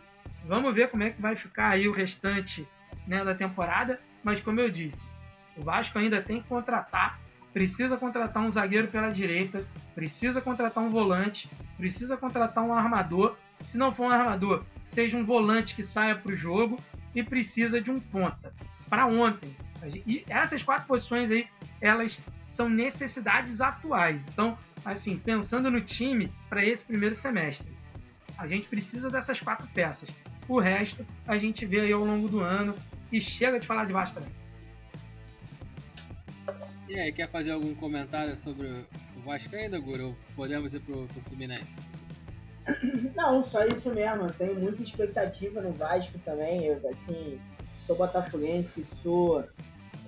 vamos 0.46 0.74
ver 0.74 0.90
como 0.90 1.04
é 1.04 1.12
que 1.12 1.22
vai 1.22 1.36
ficar 1.36 1.70
aí 1.70 1.88
o 1.88 1.92
restante 1.92 2.68
né, 3.06 3.24
da 3.24 3.36
temporada. 3.36 4.00
Mas, 4.24 4.42
como 4.42 4.60
eu 4.60 4.70
disse, 4.70 5.08
O 5.56 5.64
Vasco 5.64 5.98
ainda 5.98 6.22
tem 6.22 6.42
que 6.42 6.48
contratar, 6.48 7.20
precisa 7.54 7.98
contratar 7.98 8.44
um 8.44 8.52
zagueiro 8.52 8.88
pela 8.88 9.10
direita, 9.10 9.66
precisa 9.96 10.42
contratar 10.42 10.84
um 10.84 10.90
volante, 10.90 11.50
precisa 11.78 12.18
contratar 12.18 12.64
um 12.64 12.74
armador. 12.74 13.36
Se 13.62 13.78
não 13.78 13.92
for 13.92 14.08
um 14.08 14.12
armador, 14.12 14.64
seja 14.84 15.18
um 15.18 15.26
volante 15.26 15.76
que 15.76 15.84
saia 15.84 16.16
para 16.16 16.32
o 16.32 16.38
jogo 16.38 16.80
e 17.16 17.24
precisa 17.24 17.82
de 17.82 17.90
um 17.90 18.00
ponta. 18.00 18.54
Para 18.90 19.06
ontem. 19.06 19.56
E 20.06 20.24
essas 20.28 20.64
quatro 20.64 20.88
posições 20.88 21.30
aí, 21.32 21.48
elas 21.80 22.20
são 22.46 22.70
necessidades 22.70 23.62
atuais. 23.62 24.28
Então, 24.28 24.58
assim, 24.84 25.18
pensando 25.18 25.70
no 25.70 25.82
time 25.82 26.32
para 26.50 26.66
esse 26.66 26.84
primeiro 26.84 27.16
semestre, 27.16 27.68
a 28.38 28.48
gente 28.48 28.68
precisa 28.68 29.10
dessas 29.10 29.40
quatro 29.40 29.68
peças. 29.68 30.10
O 30.48 30.60
resto 30.60 31.06
a 31.28 31.38
gente 31.38 31.66
vê 31.66 31.82
aí 31.82 31.92
ao 31.92 32.04
longo 32.04 32.28
do 32.28 32.40
ano 32.40 32.76
e 33.12 33.20
chega 33.20 33.60
de 33.60 33.68
falar 33.68 33.86
de 33.86 33.94
Vasco 33.94 34.16
também. 34.16 34.38
E 36.88 36.98
aí, 36.98 37.12
quer 37.12 37.30
fazer 37.30 37.52
algum 37.52 37.76
comentário 37.76 38.38
sobre 38.38 38.86
o 39.16 39.22
Vasco 39.26 39.54
ainda, 39.56 39.78
Guru? 39.78 40.08
Ou 40.08 40.18
podemos 40.36 40.74
ir 40.74 40.80
pro, 40.80 41.06
pro 41.08 41.22
Fluminense? 41.22 41.82
Não, 43.16 43.48
só 43.50 43.66
isso 43.66 43.94
mesmo. 43.94 44.24
Eu 44.24 44.34
tenho 44.34 44.56
muita 44.56 44.82
expectativa 44.82 45.62
no 45.62 45.74
Vasco 45.74 46.18
também. 46.20 46.64
Eu, 46.64 46.82
assim, 46.90 47.38
sou 47.78 47.96
botafoguense, 47.96 48.84
sou 48.84 49.44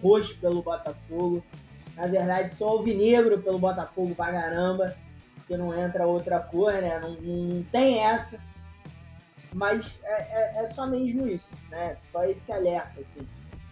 roxo 0.02 0.38
pelo 0.40 0.62
Botafogo. 0.62 1.44
Na 1.96 2.08
verdade, 2.08 2.54
sou 2.54 2.70
alvinegro 2.70 3.42
pelo 3.42 3.60
Botafogo 3.60 4.16
pra 4.16 4.32
caramba. 4.32 4.96
Que 5.48 5.58
não 5.58 5.78
entra 5.78 6.06
outra 6.06 6.40
cor, 6.40 6.74
né? 6.74 7.00
Não, 7.00 7.12
não 7.14 7.64
tem 7.64 8.00
essa. 8.00 8.40
Mas 9.54 10.00
é, 10.04 10.60
é, 10.60 10.64
é 10.64 10.68
só 10.68 10.86
mesmo 10.86 11.28
isso, 11.28 11.48
né? 11.70 11.98
Só 12.12 12.24
esse 12.24 12.52
alerta, 12.52 13.02
assim. 13.02 13.28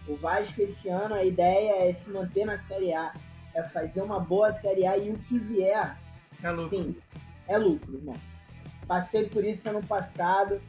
O 0.08 0.16
Vasco 0.16 0.60
esse 0.60 0.88
ano, 0.88 1.14
a 1.14 1.24
ideia 1.24 1.88
é 1.88 1.92
se 1.92 2.10
manter 2.10 2.44
na 2.44 2.58
Série 2.58 2.92
A. 2.92 3.12
É 3.54 3.62
fazer 3.62 4.02
uma 4.02 4.18
boa 4.18 4.52
Série 4.52 4.86
A 4.86 4.96
e 4.96 5.10
o 5.10 5.18
que 5.18 5.38
vier. 5.38 5.96
É 6.42 6.50
lucro. 6.50 6.68
Sim, 6.68 6.96
é 7.46 7.56
lucro, 7.56 7.94
irmão. 7.94 8.16
Passei 8.86 9.28
por 9.28 9.44
isso 9.44 9.68
ano 9.68 9.82
passado. 9.82 10.60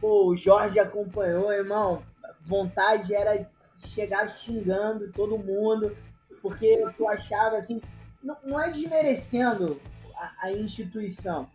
Pô, 0.00 0.28
o 0.28 0.36
Jorge 0.36 0.78
acompanhou, 0.78 1.52
irmão. 1.52 2.02
Vontade 2.48 3.14
era 3.14 3.46
chegar 3.78 4.26
xingando 4.26 5.12
todo 5.12 5.38
mundo, 5.38 5.94
porque 6.40 6.82
tu 6.96 7.06
achava 7.06 7.58
assim. 7.58 7.80
Não, 8.22 8.36
não 8.42 8.60
é 8.60 8.70
desmerecendo 8.70 9.78
a, 10.16 10.46
a, 10.46 10.52
instituição. 10.52 11.46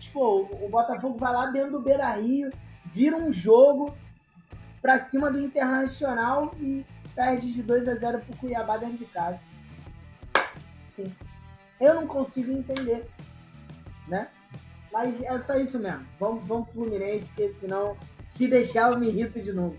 Tipo, 0.00 0.20
o, 0.20 0.66
o 0.66 0.68
Botafogo 0.68 1.16
vai 1.16 1.32
lá 1.32 1.46
dentro 1.46 1.70
do 1.70 1.80
Beira 1.80 2.10
Rio, 2.16 2.50
vira 2.86 3.16
um 3.16 3.32
jogo 3.32 3.96
para 4.82 4.98
cima 4.98 5.30
do 5.30 5.40
Internacional 5.40 6.52
e 6.58 6.84
perde 7.14 7.52
de 7.52 7.62
2 7.62 7.86
a 7.86 7.94
0 7.94 8.20
pro 8.20 8.36
Cuiabá 8.36 8.76
dentro 8.76 8.98
de 8.98 9.04
casa. 9.06 9.38
Sim. 10.88 11.14
Eu 11.80 11.94
não 11.94 12.06
consigo 12.06 12.50
entender, 12.50 13.08
né? 14.08 14.28
Mas 14.92 15.20
é 15.22 15.38
só 15.38 15.56
isso 15.56 15.78
mesmo. 15.78 16.04
Vamos, 16.18 16.44
vamos 16.44 16.68
pro 16.68 16.82
Fluminense, 16.82 17.24
porque 17.26 17.48
senão, 17.54 17.96
se 18.28 18.48
deixar, 18.48 18.90
eu 18.90 18.98
me 18.98 19.08
irrito 19.08 19.40
de 19.40 19.52
novo. 19.52 19.78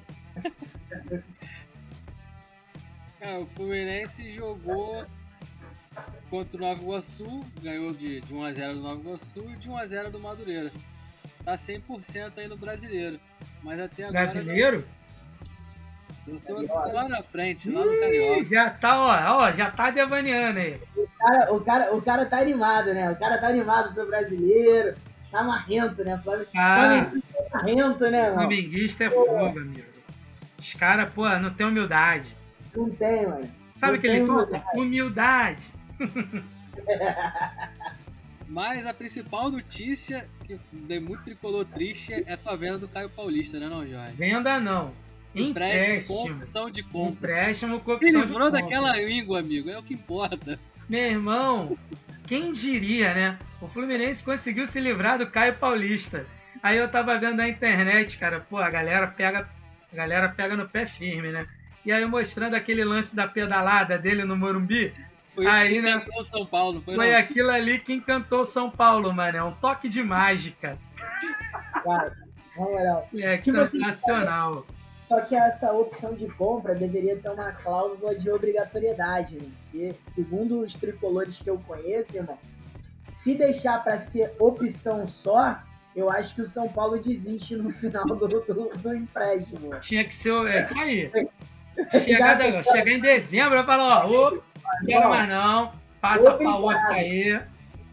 É, 3.20 3.38
o 3.38 3.46
Fluminense 3.46 4.30
jogou 4.30 5.06
contra 6.30 6.58
o 6.58 6.62
Nova 6.62 6.82
Iguaçu, 6.82 7.44
ganhou 7.62 7.94
de, 7.94 8.22
de 8.22 8.34
1x0 8.34 8.74
do 8.74 8.82
Nova 8.82 9.02
Iguaçu 9.02 9.44
e 9.52 9.56
de 9.58 9.70
1x0 9.70 10.10
do 10.10 10.20
Madureira. 10.20 10.72
Tá 11.44 11.56
100% 11.56 12.32
aí 12.38 12.48
no 12.48 12.56
brasileiro. 12.56 13.20
Mas 13.64 13.80
até 13.80 14.04
agora. 14.04 14.26
Brasileiro? 14.26 14.86
Eu 16.28 16.40
tô, 16.40 16.64
tô, 16.64 16.92
lá 16.92 17.10
na 17.10 17.24
frente, 17.24 17.70
lá 17.70 17.84
no 17.84 18.00
Carioca. 18.00 18.44
Já 18.44 18.70
tá, 18.70 19.00
ó, 19.00 19.40
ó, 19.40 19.52
já 19.52 19.72
tá 19.72 19.90
devaneando 19.90 20.60
aí. 20.60 20.80
O 20.96 21.08
cara, 21.18 21.54
o, 21.54 21.62
cara, 21.62 21.96
o 21.96 22.02
cara 22.02 22.26
tá 22.26 22.40
animado, 22.40 22.94
né? 22.94 23.10
O 23.10 23.16
cara 23.16 23.40
tá 23.40 23.48
animado 23.48 23.94
pro 23.94 24.06
brasileiro. 24.06 24.96
Tá 25.32 25.44
marrento, 25.44 26.04
né? 26.04 26.20
Flamengo, 26.24 26.50
ah, 26.56 27.12
tá 27.52 27.58
marrento, 27.58 28.04
né, 28.10 28.24
mano? 28.24 28.36
Flamenguista 28.36 29.06
é 29.06 29.10
fogo, 29.10 29.60
amigo. 29.60 29.91
Os 30.62 30.76
caras, 30.76 31.12
pô, 31.12 31.28
não 31.40 31.50
tem 31.50 31.66
humildade. 31.66 32.36
Não 32.76 32.88
tem, 32.92 33.26
mano. 33.26 33.50
Sabe 33.76 33.98
o 33.98 34.02
que 34.02 34.06
ele 34.06 34.28
fala? 34.28 34.64
Humildade. 34.76 35.64
Mas 38.48 38.86
a 38.86 38.94
principal 38.94 39.50
notícia 39.50 40.30
que 40.46 40.60
dei 40.72 41.00
muito 41.00 41.24
tricolor 41.24 41.66
triste 41.66 42.14
é 42.14 42.38
a 42.46 42.56
venda 42.56 42.78
do 42.78 42.88
Caio 42.88 43.10
Paulista, 43.10 43.60
né, 43.60 43.68
não, 43.68 43.88
Jorge? 43.88 44.16
Venda 44.16 44.60
não. 44.60 44.94
Empréstimo. 45.34 46.44
Opção 46.44 46.70
de 46.70 46.84
compra. 46.84 47.32
Empréstimo 47.32 47.80
com 47.80 47.94
opção 47.94 48.08
Se 48.08 48.16
livrou 48.16 48.52
daquela 48.52 48.96
língua, 48.98 49.40
amigo. 49.40 49.68
É 49.70 49.80
o 49.80 49.84
que 49.84 49.96
importa. 49.96 50.60
Meu 50.88 51.00
irmão, 51.00 51.76
quem 52.28 52.54
diria, 52.54 53.16
né? 53.16 53.40
O 53.60 53.68
Fluminense 53.68 54.24
conseguiu 54.24 54.68
se 54.68 54.80
livrar 54.80 55.18
do 55.18 55.26
Caio 55.26 55.56
Paulista. 55.56 56.28
Aí 56.62 56.78
eu 56.78 56.88
tava 56.88 57.18
vendo 57.18 57.38
na 57.38 57.50
internet, 57.50 58.20
cara, 58.20 58.42
pô, 58.42 58.58
a 58.58 58.70
galera 58.70 59.08
pega, 59.08 59.50
a 59.92 59.96
galera 59.96 60.30
pega 60.30 60.56
no 60.56 60.68
pé 60.68 60.86
firme, 60.86 61.32
né? 61.32 61.48
E 61.86 61.92
aí 61.92 62.06
mostrando 62.06 62.56
aquele 62.56 62.84
lance 62.84 63.16
da 63.16 63.28
pedalada 63.28 63.98
dele 63.98 64.24
no 64.24 64.38
Morumbi. 64.38 64.94
Foi 65.34 65.46
aí, 65.48 65.72
isso 65.72 65.76
que 65.76 65.82
né, 65.82 65.92
encantou 65.92 66.24
São 66.24 66.46
Paulo, 66.46 66.82
foi, 66.82 66.96
foi 66.96 67.16
aquilo 67.16 67.50
ali 67.50 67.80
que 67.80 67.94
encantou 67.94 68.46
São 68.46 68.70
Paulo, 68.70 69.14
mano. 69.14 69.38
É 69.38 69.44
um 69.44 69.54
toque 69.54 69.88
de 69.88 70.04
mágica. 70.04 70.78
Cara, 71.84 72.16
na 72.58 72.66
moral. 72.66 73.10
É, 73.16 73.38
que 73.38 73.44
tipo 73.52 73.66
sensacional. 73.66 74.52
Assim, 74.60 74.82
só 75.08 75.22
que 75.22 75.36
essa 75.36 75.74
opção 75.74 76.14
de 76.14 76.28
compra 76.28 76.76
deveria 76.76 77.18
ter 77.18 77.30
uma 77.30 77.52
cláusula 77.52 78.16
de 78.16 78.30
obrigatoriedade, 78.30 79.36
né? 79.36 79.50
Porque, 79.64 79.96
segundo 80.10 80.62
os 80.62 80.74
tricolores 80.76 81.40
que 81.40 81.50
eu 81.50 81.58
conheço, 81.60 82.16
irmão, 82.16 82.38
se 83.18 83.36
deixar 83.36 83.84
para 83.84 84.00
ser 84.00 84.34
opção 84.40 85.06
só, 85.08 85.62
eu 85.96 86.10
acho 86.10 86.36
que 86.36 86.42
o 86.42 86.48
São 86.48 86.68
Paulo 86.70 87.00
desiste 87.00 87.56
no 87.56 87.70
final 87.70 88.06
do, 88.06 88.28
do, 88.28 88.78
do 88.78 88.96
empréstimo. 88.96 89.80
Tinha 89.80 90.04
que 90.04 90.14
ser. 90.14 90.34
É 90.48 90.62
isso 90.62 90.80
aí. 90.80 91.12
Chegar, 92.04 92.64
chegar 92.64 92.92
em 92.92 93.00
dezembro, 93.00 93.58
eu 93.58 93.66
falo, 93.66 93.84
ó, 93.84 94.32
não 94.32 94.42
quero 94.86 95.10
mais 95.10 95.30
não, 95.30 95.74
passa 96.00 96.34
pra 96.34 96.56
outro 96.56 96.88
aí. 96.88 97.42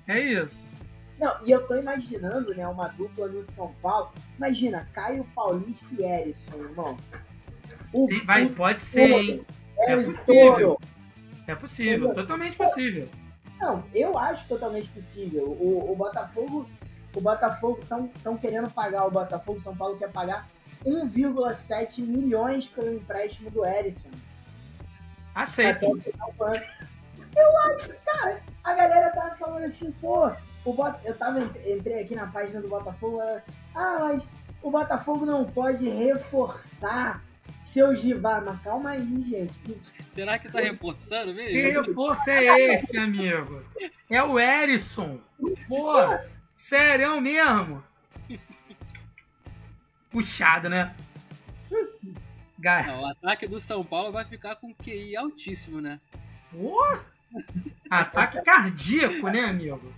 É 0.07 0.19
isso. 0.19 0.73
Não, 1.19 1.35
e 1.45 1.51
eu 1.51 1.67
tô 1.67 1.77
imaginando, 1.77 2.55
né, 2.55 2.67
uma 2.67 2.89
dupla 2.89 3.27
no 3.29 3.43
São 3.43 3.75
Paulo. 3.83 4.13
Imagina, 4.37 4.89
Caio 4.93 5.25
Paulista 5.35 5.87
e 5.99 6.03
Erisson, 6.03 6.57
irmão. 6.57 6.97
O, 7.93 8.09
Vai, 8.25 8.45
o, 8.45 8.51
pode 8.51 8.83
ser, 8.83 9.11
hein? 9.11 9.47
É, 9.79 9.93
é 9.93 10.03
possível. 10.03 10.81
É 11.47 11.55
possível, 11.55 12.15
totalmente 12.15 12.57
possível. 12.57 13.09
Não, 13.61 13.83
eu 13.93 14.17
acho 14.17 14.47
totalmente 14.47 14.89
possível. 14.91 15.45
O, 15.45 15.93
o 15.93 15.97
Botafogo, 15.97 16.69
o 17.15 17.21
Botafogo 17.21 17.81
estão 17.81 18.37
querendo 18.37 18.71
pagar, 18.71 19.07
o 19.07 19.11
Botafogo, 19.11 19.61
São 19.61 19.77
Paulo 19.77 19.97
quer 19.97 20.11
pagar 20.11 20.47
1,7 20.85 22.01
milhões 22.01 22.67
pelo 22.67 22.93
empréstimo 22.95 23.51
do 23.51 23.65
Erisson. 23.65 24.11
Aceito. 25.35 25.85
Eu 27.37 27.59
acho, 27.71 27.93
cara, 28.05 28.41
a 28.65 28.75
galera 28.75 29.11
tava 29.11 29.37
falando 29.37 29.65
assim, 29.65 29.93
pô, 30.01 30.31
o 30.65 30.73
Bot... 30.73 30.99
eu 31.05 31.17
tava, 31.17 31.41
entrei 31.41 32.03
aqui 32.03 32.15
na 32.15 32.27
página 32.27 32.61
do 32.61 32.69
Botafogo, 32.69 33.21
ah, 33.75 33.99
mas 34.01 34.23
o 34.63 34.71
Botafogo 34.71 35.25
não 35.25 35.45
pode 35.45 35.89
reforçar 35.89 37.23
seus 37.63 38.03
rivais. 38.03 38.45
Mas 38.45 38.61
calma 38.63 38.91
aí, 38.91 39.23
gente. 39.29 39.81
Será 40.11 40.39
que 40.39 40.51
tá 40.51 40.61
reforçando 40.61 41.35
mesmo? 41.35 41.51
Que 41.51 41.71
reforço 41.71 42.31
é 42.31 42.75
esse, 42.75 42.99
amigo? 42.99 43.63
É 44.11 44.23
o 44.23 44.39
Erisson. 44.39 45.21
Pô, 45.69 45.95
sério 46.59 47.21
mesmo? 47.21 47.85
Puxado, 50.11 50.69
né? 50.69 50.93
Não, 52.89 53.03
o 53.03 53.07
ataque 53.07 53.47
do 53.47 53.61
São 53.61 53.85
Paulo 53.85 54.11
vai 54.11 54.25
ficar 54.25 54.57
com 54.57 54.75
QI 54.75 55.17
altíssimo, 55.17 55.81
né? 55.81 56.01
Ataque 57.89 58.43
cardíaco, 58.43 59.29
né, 59.29 59.45
amigo? 59.45 59.93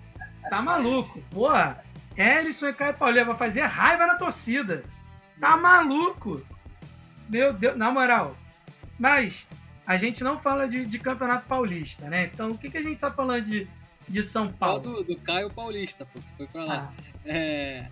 Tá 0.51 0.61
maluco. 0.61 1.23
Porra, 1.31 1.83
Ellison 2.15 2.69
e 2.69 2.75
Caio 2.75 2.95
Paulinho 2.95 3.25
vai 3.25 3.37
fazer 3.37 3.63
raiva 3.63 4.07
na 4.07 4.17
torcida. 4.17 4.85
Tá 5.41 5.57
maluco. 5.57 6.45
Meu 7.27 7.55
Deus, 7.55 7.75
na 7.79 7.91
moral. 7.91 8.37
Mas 8.99 9.47
a 9.87 9.97
gente 9.97 10.23
não 10.23 10.39
fala 10.39 10.69
de, 10.69 10.85
de 10.85 10.99
Campeonato 10.99 11.47
Paulista, 11.47 12.11
né? 12.11 12.31
Então 12.33 12.51
o 12.51 12.59
que, 12.59 12.71
que 12.71 12.77
a 12.77 12.83
gente 12.83 12.99
tá 12.99 13.11
falando 13.11 13.47
de, 13.47 13.67
de 14.11 14.23
São 14.23 14.53
Paulo? 14.53 14.81
Do, 14.81 15.05
do 15.05 15.17
Caio 15.17 15.49
Paulista, 15.51 16.05
porque 16.07 16.29
foi 16.37 16.47
pra 16.47 16.65
lá. 16.65 16.93
Ah. 16.97 17.11
É... 17.25 17.87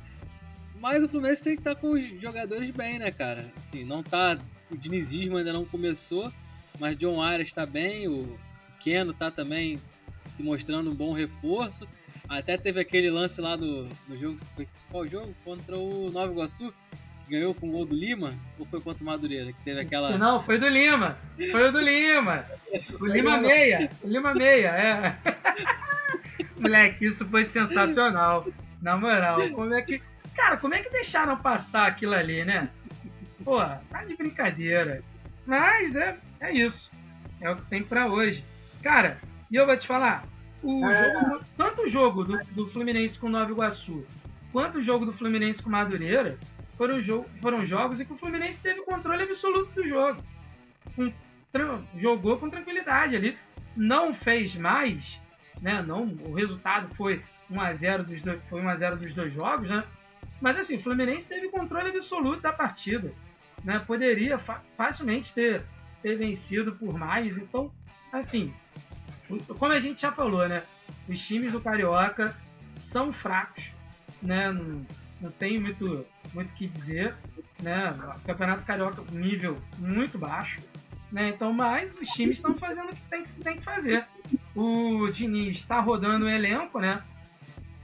Mas 0.81 1.03
o 1.03 1.09
Fluminense 1.09 1.43
tem 1.43 1.55
que 1.55 1.61
estar 1.61 1.75
tá 1.75 1.81
com 1.81 1.93
os 1.93 2.05
jogadores 2.21 2.71
bem, 2.71 2.99
né, 2.99 3.11
cara? 3.11 3.47
Assim, 3.59 3.85
não 3.85 4.03
tá. 4.03 4.39
O 4.71 4.77
dinizismo 4.77 5.37
ainda 5.37 5.53
não 5.53 5.65
começou, 5.65 6.31
mas 6.79 6.97
John 6.97 7.23
Arias 7.23 7.53
tá 7.53 7.65
bem, 7.65 8.07
o 8.07 8.39
Keno 8.81 9.15
tá 9.15 9.31
também 9.31 9.81
se 10.35 10.43
mostrando 10.43 10.91
um 10.91 10.95
bom 10.95 11.13
reforço. 11.13 11.89
Até 12.29 12.59
teve 12.59 12.81
aquele 12.81 13.11
lance 13.11 13.41
lá 13.41 13.57
do, 13.57 13.85
do 14.07 14.19
jogo. 14.19 14.39
Qual 14.91 15.07
jogo? 15.07 15.35
Contra 15.45 15.77
o 15.77 16.11
Nova 16.13 16.31
Iguaçu. 16.31 16.73
ganhou 17.27 17.55
com 17.55 17.69
o 17.69 17.73
gol 17.73 17.87
do 17.87 17.95
Lima? 17.95 18.35
Ou 18.59 18.67
foi 18.67 18.81
contra 18.81 19.03
o 19.03 19.07
Madureira? 19.07 19.53
Que 19.53 19.65
teve 19.65 19.81
aquela. 19.81 20.17
Não, 20.19 20.43
foi 20.43 20.59
do 20.59 20.69
Lima. 20.69 21.17
Foi 21.51 21.69
o 21.69 21.73
do 21.73 21.81
Lima. 21.81 22.45
O 23.01 23.07
Lima 23.07 23.39
meia. 23.39 23.91
O 24.03 24.09
Lima 24.09 24.35
meia, 24.35 24.69
é. 24.69 25.79
Moleque, 26.61 27.07
isso 27.07 27.27
foi 27.27 27.45
sensacional. 27.45 28.47
Na 28.81 28.97
moral, 28.97 29.49
como 29.51 29.75
é 29.75 29.83
que. 29.83 30.01
Cara, 30.35 30.57
como 30.57 30.75
é 30.75 30.83
que 30.83 30.91
deixaram 30.91 31.37
passar 31.37 31.87
aquilo 31.87 32.15
ali, 32.15 32.45
né? 32.45 32.69
Pô, 33.45 33.59
tá 33.91 34.05
de 34.05 34.17
brincadeira. 34.17 35.03
Mas 35.47 35.97
é, 35.97 36.17
é 36.41 36.53
isso. 36.53 36.91
É 37.41 37.51
o 37.51 37.57
que 37.57 37.67
tem 37.67 37.83
pra 37.83 38.07
hoje. 38.07 38.45
Cara, 38.83 39.19
e 39.51 39.57
eu 39.57 39.67
vou 39.67 39.77
te 39.77 39.87
falar, 39.87 40.25
o 40.63 40.83
jogo, 40.85 41.45
tanto 41.57 41.83
o 41.83 41.89
jogo 41.89 42.25
do, 42.25 42.39
do 42.51 42.69
Fluminense 42.69 43.19
com 43.19 43.29
Nova 43.29 43.51
Iguaçu, 43.51 44.05
quanto 44.53 44.79
o 44.79 44.83
jogo 44.83 45.07
do 45.07 45.13
Fluminense 45.13 45.63
com 45.63 45.71
Madureira, 45.71 46.39
foram, 46.77 47.01
jogo, 47.03 47.29
foram 47.41 47.65
jogos 47.65 48.01
em 48.01 48.05
que 48.05 48.13
o 48.13 48.17
Fluminense 48.17 48.63
teve 48.63 48.83
controle 48.83 49.23
absoluto 49.23 49.73
do 49.73 49.87
jogo. 49.87 50.23
Com, 50.95 51.13
jogou 51.97 52.37
com 52.39 52.51
tranquilidade 52.51 53.17
ali. 53.17 53.37
Não 53.77 54.15
fez 54.15 54.55
mais, 54.57 55.21
né? 55.61 55.83
Não, 55.83 56.05
o 56.05 56.35
resultado 56.35 56.95
foi 56.95 57.23
1 57.51 57.61
a 57.61 57.73
0 57.73 58.05
dos 58.05 58.23
dois, 58.23 58.41
foi 58.49 58.61
1 58.61 58.69
a 58.69 58.77
0 58.77 58.97
dos 58.97 59.15
dois 59.15 59.33
jogos, 59.33 59.71
né? 59.71 59.85
Mas 60.41 60.59
assim, 60.59 60.77
o 60.77 60.81
Fluminense 60.81 61.29
teve 61.29 61.49
controle 61.49 61.91
absoluto 61.91 62.43
da 62.43 62.53
partida, 62.53 63.13
né? 63.65 63.79
Poderia 63.79 64.39
fa 64.39 64.63
facilmente 64.77 65.35
ter, 65.35 65.63
ter 66.03 66.17
vencido 66.17 66.73
por 66.73 66.97
mais. 66.97 67.39
Então, 67.39 67.73
assim, 68.13 68.53
como 69.59 69.73
a 69.73 69.81
gente 69.81 70.01
já 70.01 70.13
falou, 70.13 70.49
né? 70.49 70.63
Os 71.09 71.27
times 71.27 71.53
do 71.53 71.61
Carioca 71.61 72.37
são 72.71 73.13
fracos, 73.13 73.73
né? 74.23 74.53
Não, 74.53 74.87
não 75.21 75.31
tem 75.31 75.59
muito 75.59 76.07
muito 76.33 76.53
que 76.55 76.67
dizer, 76.67 77.15
né? 77.61 77.91
O 78.17 78.21
Campeonato 78.27 78.63
Carioca 78.65 79.03
nível 79.11 79.59
muito 79.79 80.19
baixo, 80.19 80.61
né? 81.11 81.29
Então, 81.29 81.53
mas 81.53 81.99
os 81.99 82.09
times 82.09 82.37
estão 82.37 82.55
fazendo 82.55 82.91
o 82.91 82.95
que 82.95 83.03
tem, 83.03 83.25
tem 83.25 83.57
que 83.57 83.65
fazer. 83.65 84.05
O 84.55 85.09
Diniz 85.09 85.59
está 85.59 85.81
rodando 85.81 86.27
o 86.27 86.29
elenco, 86.29 86.81
né? 86.81 87.03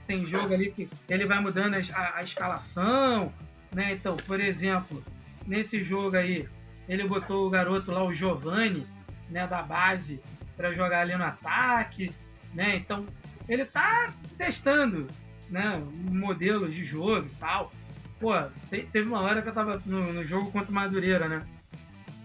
Tem 0.05 0.25
jogo 0.25 0.53
ali 0.53 0.71
que 0.71 0.87
ele 1.09 1.25
vai 1.25 1.39
mudando 1.39 1.75
a, 1.75 2.17
a 2.17 2.23
escalação, 2.23 3.33
né? 3.71 3.93
Então, 3.93 4.15
por 4.15 4.39
exemplo, 4.39 5.03
nesse 5.45 5.83
jogo 5.83 6.15
aí, 6.15 6.47
ele 6.87 7.07
botou 7.07 7.47
o 7.47 7.49
garoto 7.49 7.91
lá, 7.91 8.03
o 8.03 8.13
Giovanni, 8.13 8.85
né, 9.29 9.47
da 9.47 9.63
base, 9.63 10.21
para 10.55 10.71
jogar 10.71 11.01
ali 11.01 11.15
no 11.15 11.23
ataque, 11.23 12.13
né? 12.53 12.75
Então, 12.75 13.05
ele 13.49 13.65
tá 13.65 14.13
testando, 14.37 15.07
né, 15.49 15.81
um 16.07 16.15
modelo 16.15 16.69
de 16.69 16.85
jogo 16.85 17.25
e 17.25 17.35
tal. 17.39 17.71
Pô, 18.19 18.33
teve 18.69 19.07
uma 19.07 19.21
hora 19.21 19.41
que 19.41 19.49
eu 19.49 19.53
tava 19.53 19.81
no, 19.85 20.13
no 20.13 20.23
jogo 20.23 20.51
contra 20.51 20.71
o 20.71 20.73
Madureira, 20.73 21.27
né? 21.27 21.45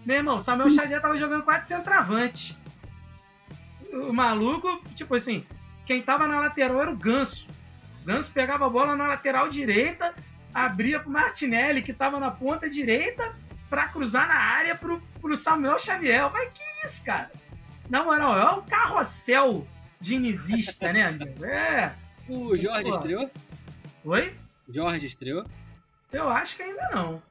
Meu 0.05 0.17
irmão, 0.17 0.39
Samuel 0.39 0.69
Xavier 0.69 1.01
tava 1.01 1.17
jogando 1.17 1.43
quatro 1.43 1.67
centroavante. 1.67 2.57
O 3.93 4.11
maluco, 4.11 4.81
tipo 4.95 5.15
assim, 5.15 5.45
quem 5.85 6.01
tava 6.01 6.27
na 6.27 6.39
lateral 6.39 6.81
era 6.81 6.91
o 6.91 6.95
Ganso. 6.95 7.47
O 8.01 8.05
Ganso 8.05 8.31
pegava 8.31 8.65
a 8.65 8.69
bola 8.69 8.95
na 8.95 9.07
lateral 9.07 9.47
direita, 9.49 10.13
abria 10.53 10.99
pro 10.99 11.11
Martinelli, 11.11 11.81
que 11.81 11.93
tava 11.93 12.19
na 12.19 12.31
ponta 12.31 12.69
direita, 12.69 13.33
para 13.69 13.87
cruzar 13.87 14.27
na 14.27 14.35
área 14.35 14.75
pro, 14.75 15.01
pro 15.21 15.37
Samuel 15.37 15.79
Xavier. 15.79 16.31
Mas 16.31 16.51
que 16.53 16.85
isso, 16.85 17.05
cara? 17.05 17.31
Na 17.89 18.03
moral, 18.03 18.37
é 18.37 18.57
o 18.57 18.61
carrossel 18.63 19.67
dinizista, 19.99 20.91
né, 20.91 21.03
amigo? 21.03 21.45
É. 21.45 21.93
O 22.27 22.55
Jorge 22.57 22.89
Pô. 22.89 22.95
estreou? 22.95 23.31
Oi? 24.05 24.33
Jorge 24.67 25.05
estreou? 25.05 25.45
Eu 26.11 26.29
acho 26.29 26.55
que 26.55 26.63
ainda 26.63 26.89
não. 26.93 27.21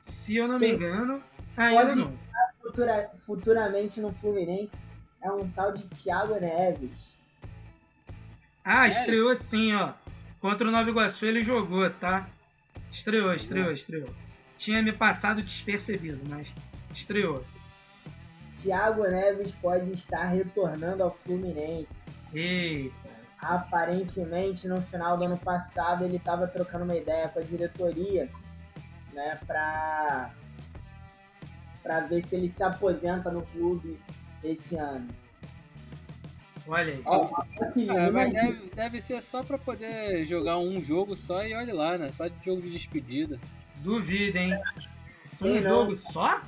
Se 0.00 0.36
eu 0.36 0.48
não 0.48 0.58
me 0.58 0.70
engano, 0.70 1.22
ainda 1.56 1.86
Pode 1.86 1.98
não. 1.98 2.22
Futura, 2.62 3.10
futuramente 3.26 4.00
no 4.00 4.12
Fluminense 4.14 4.72
é 5.20 5.30
um 5.30 5.48
tal 5.50 5.72
de 5.72 5.86
Thiago 5.88 6.34
Neves. 6.40 7.14
Ah, 8.64 8.90
Sério? 8.90 8.98
estreou 8.98 9.36
sim, 9.36 9.74
ó. 9.74 9.92
Contra 10.40 10.68
o 10.68 10.70
Nova 10.70 10.88
Iguaçu 10.88 11.26
ele 11.26 11.42
jogou, 11.44 11.88
tá? 11.90 12.28
Estreou, 12.90 13.34
estreou, 13.34 13.72
estreou. 13.72 14.08
Tinha 14.58 14.82
me 14.82 14.92
passado 14.92 15.42
despercebido, 15.42 16.20
mas 16.28 16.48
estreou. 16.94 17.44
Thiago 18.60 19.02
Neves 19.02 19.52
pode 19.60 19.92
estar 19.92 20.24
retornando 20.26 21.02
ao 21.02 21.10
Fluminense. 21.10 21.92
Eita. 22.32 22.94
Aparentemente, 23.40 24.68
no 24.68 24.80
final 24.80 25.18
do 25.18 25.24
ano 25.24 25.38
passado, 25.38 26.04
ele 26.04 26.16
estava 26.16 26.46
trocando 26.46 26.84
uma 26.84 26.96
ideia 26.96 27.28
com 27.28 27.40
a 27.40 27.42
diretoria, 27.42 28.30
né, 29.12 29.38
para 29.44 30.30
para 31.82 32.00
ver 32.00 32.24
se 32.24 32.36
ele 32.36 32.48
se 32.48 32.62
aposenta 32.62 33.30
no 33.30 33.42
clube 33.42 33.98
esse 34.42 34.76
ano. 34.76 35.08
Olha 36.66 36.92
aí. 36.92 37.02
Ó, 37.04 37.28
é, 37.76 38.10
mas 38.10 38.32
deve, 38.32 38.70
deve 38.70 39.00
ser 39.00 39.20
só 39.20 39.42
para 39.42 39.58
poder 39.58 40.24
jogar 40.26 40.58
um 40.58 40.80
jogo 40.80 41.16
só 41.16 41.44
e 41.44 41.54
olha 41.54 41.74
lá, 41.74 41.98
né? 41.98 42.12
Só 42.12 42.28
de 42.28 42.34
jogo 42.44 42.62
de 42.62 42.70
despedida. 42.70 43.38
Duvido, 43.76 44.38
hein? 44.38 44.56
Um 45.40 45.60
jogo 45.60 45.96
só? 45.96 46.40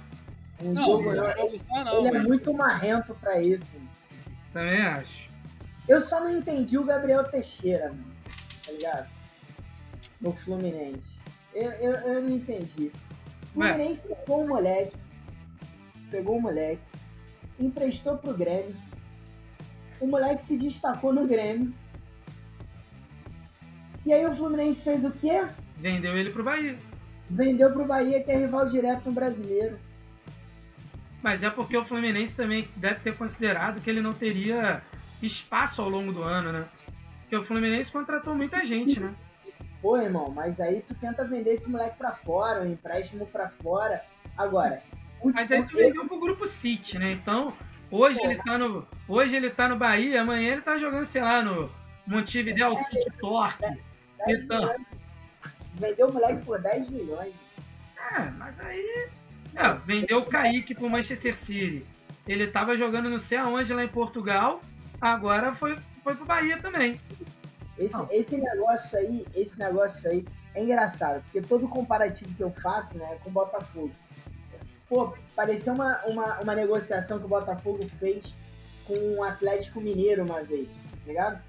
Um 0.63 0.73
não, 0.73 0.85
jogo, 0.85 1.15
não, 1.15 1.31
jogo 1.33 1.59
só 1.59 1.85
não. 1.85 1.99
Ele 1.99 2.09
é 2.09 2.13
mas... 2.13 2.25
é 2.25 2.29
muito 2.29 2.55
marrento 2.55 3.15
para 3.17 3.41
isso. 3.41 3.67
Também 4.53 4.81
acho. 4.81 5.29
Eu 5.89 6.01
só 6.01 6.21
não 6.21 6.37
entendi 6.37 6.79
o 6.79 6.85
Gabriel 6.85 7.25
Teixeira, 7.25 7.89
mano. 7.89 8.15
Tá 8.65 8.73
ligado? 8.73 9.09
No 10.21 10.33
Fluminense. 10.33 11.19
Eu, 11.53 11.71
eu, 11.73 11.93
eu 11.93 12.23
não 12.23 12.31
entendi. 12.31 12.91
O 13.51 13.55
Fluminense 13.55 14.03
pegou 14.03 14.45
um 14.45 14.49
moleque. 14.49 14.97
Pegou 16.15 16.37
um 16.37 16.43
moleque. 16.43 16.81
Emprestou 17.59 18.17
pro 18.17 18.33
Grêmio. 18.33 18.73
O 20.01 20.07
moleque 20.07 20.45
se 20.45 20.57
destacou 20.57 21.13
no 21.13 21.27
Grêmio. 21.27 21.75
E 24.07 24.13
aí 24.13 24.25
o 24.25 24.37
Fluminense 24.37 24.81
fez 24.81 25.05
o 25.05 25.11
quê? 25.11 25.45
Vendeu 25.77 26.17
ele 26.17 26.31
pro 26.31 26.45
Bahia. 26.45 26.79
Vendeu 27.29 27.73
pro 27.73 27.85
Bahia, 27.85 28.23
que 28.23 28.31
é 28.31 28.37
rival 28.37 28.69
direto 28.69 29.07
no 29.07 29.13
brasileiro. 29.13 29.77
Mas 31.21 31.43
é 31.43 31.51
porque 31.51 31.77
o 31.77 31.85
Fluminense 31.85 32.37
também 32.37 32.69
deve 32.77 33.01
ter 33.01 33.17
considerado 33.17 33.81
que 33.81 33.91
ele 33.91 34.01
não 34.01 34.13
teria 34.13 34.83
espaço 35.21 35.83
ao 35.83 35.89
longo 35.89 36.13
do 36.13 36.23
ano, 36.23 36.53
né? 36.53 36.65
Porque 37.23 37.35
o 37.35 37.43
Fluminense 37.43 37.91
contratou 37.91 38.37
muita 38.37 38.65
gente, 38.65 39.01
né? 39.01 39.13
Pô, 39.83 39.97
irmão, 39.97 40.31
mas 40.31 40.61
aí 40.61 40.81
tu 40.81 40.95
tenta 40.95 41.25
vender 41.25 41.55
esse 41.55 41.69
moleque 41.69 41.99
pra 41.99 42.13
fora, 42.13 42.63
um 42.63 42.71
empréstimo 42.71 43.27
pra 43.27 43.49
fora. 43.49 44.01
Agora. 44.37 44.81
Mas 45.33 45.51
aí 45.53 45.63
tu 45.65 45.77
vendeu 45.77 46.07
pro 46.07 46.19
grupo 46.19 46.47
City, 46.47 46.99
né? 46.99 47.13
Então, 47.13 47.53
hoje 47.91 48.19
Pô, 48.19 48.27
ele 48.27 48.37
tá 48.43 48.59
no. 48.59 48.87
Hoje 49.09 49.37
ele 49.37 49.51
tá 49.51 49.69
no 49.69 49.77
Bahia, 49.77 50.23
amanhã 50.23 50.53
ele 50.53 50.63
tá 50.63 50.77
jogando, 50.77 51.05
sei 51.05 51.23
lá, 51.23 51.43
no 51.43 51.71
Montevideo 52.07 52.77
City 52.77 53.11
Torque. 53.21 53.65
Então. 54.27 54.75
Vendeu 55.75 56.09
o 56.09 56.13
moleque 56.13 56.45
por 56.45 56.61
10 56.61 56.89
milhões. 56.89 57.33
É, 58.13 58.31
mas 58.39 58.61
aí 58.61 59.09
é, 59.57 59.73
vendeu 59.85 60.19
o 60.19 60.25
Kaique 60.25 60.75
pro 60.75 60.91
Manchester 60.91 61.35
City. 61.35 61.85
Ele 62.27 62.47
tava 62.47 62.77
jogando 62.77 63.09
não 63.09 63.19
sei 63.19 63.39
aonde 63.39 63.73
lá 63.73 63.85
em 63.85 63.89
Portugal, 63.89 64.61
agora 65.01 65.55
foi, 65.55 65.79
foi 66.03 66.15
pro 66.15 66.25
Bahia 66.25 66.59
também. 66.59 67.01
Esse, 67.79 67.97
esse 68.11 68.37
negócio 68.37 68.99
aí, 68.99 69.27
esse 69.35 69.59
negócio 69.59 70.09
aí 70.09 70.25
é 70.55 70.63
engraçado, 70.63 71.23
porque 71.25 71.41
todo 71.41 71.69
comparativo 71.69 72.33
que 72.35 72.43
eu 72.43 72.51
faço, 72.51 72.97
né, 72.97 73.07
é 73.13 73.17
com 73.17 73.31
o 73.31 73.33
Botafogo. 73.33 73.91
Pô, 74.95 75.13
pareceu 75.35 75.75
uma, 75.75 76.01
uma, 76.07 76.39
uma 76.41 76.55
negociação 76.55 77.19
que 77.19 77.25
o 77.25 77.29
Botafogo 77.29 77.85
fez 77.99 78.33
com 78.87 78.95
o 79.17 79.25
Atlético 79.25 79.81
Mineiro 79.81 80.23
uma 80.23 80.41
vez, 80.45 80.69
tá 80.69 81.05
ligado? 81.05 81.43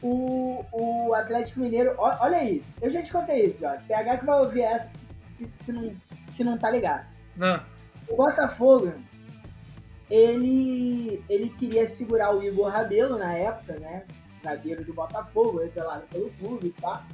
O, 0.00 0.64
o 0.70 1.12
Atlético 1.12 1.58
Mineiro, 1.58 1.96
olha 1.98 2.44
isso, 2.44 2.76
eu 2.80 2.88
já 2.88 3.02
te 3.02 3.10
contei 3.10 3.46
isso, 3.46 3.66
ó. 3.66 3.76
PH 3.88 4.18
que 4.18 4.24
vai 4.24 4.38
ouvir 4.38 4.60
essa 4.60 4.88
se, 5.36 5.50
se, 5.64 5.72
não, 5.72 5.92
se 6.32 6.44
não 6.44 6.56
tá 6.56 6.70
ligado. 6.70 7.04
Não. 7.36 7.60
O 8.08 8.16
Botafogo, 8.16 8.92
ele, 10.08 11.20
ele 11.28 11.50
queria 11.50 11.88
segurar 11.88 12.32
o 12.32 12.44
Igor 12.44 12.68
Rabelo 12.68 13.18
na 13.18 13.34
época, 13.34 13.72
né? 13.80 14.04
Zagueiro 14.40 14.84
do 14.84 14.94
Botafogo, 14.94 15.58
revelado 15.58 16.06
pelo 16.12 16.30
clube 16.34 16.68
e 16.68 16.80
tá? 16.80 17.04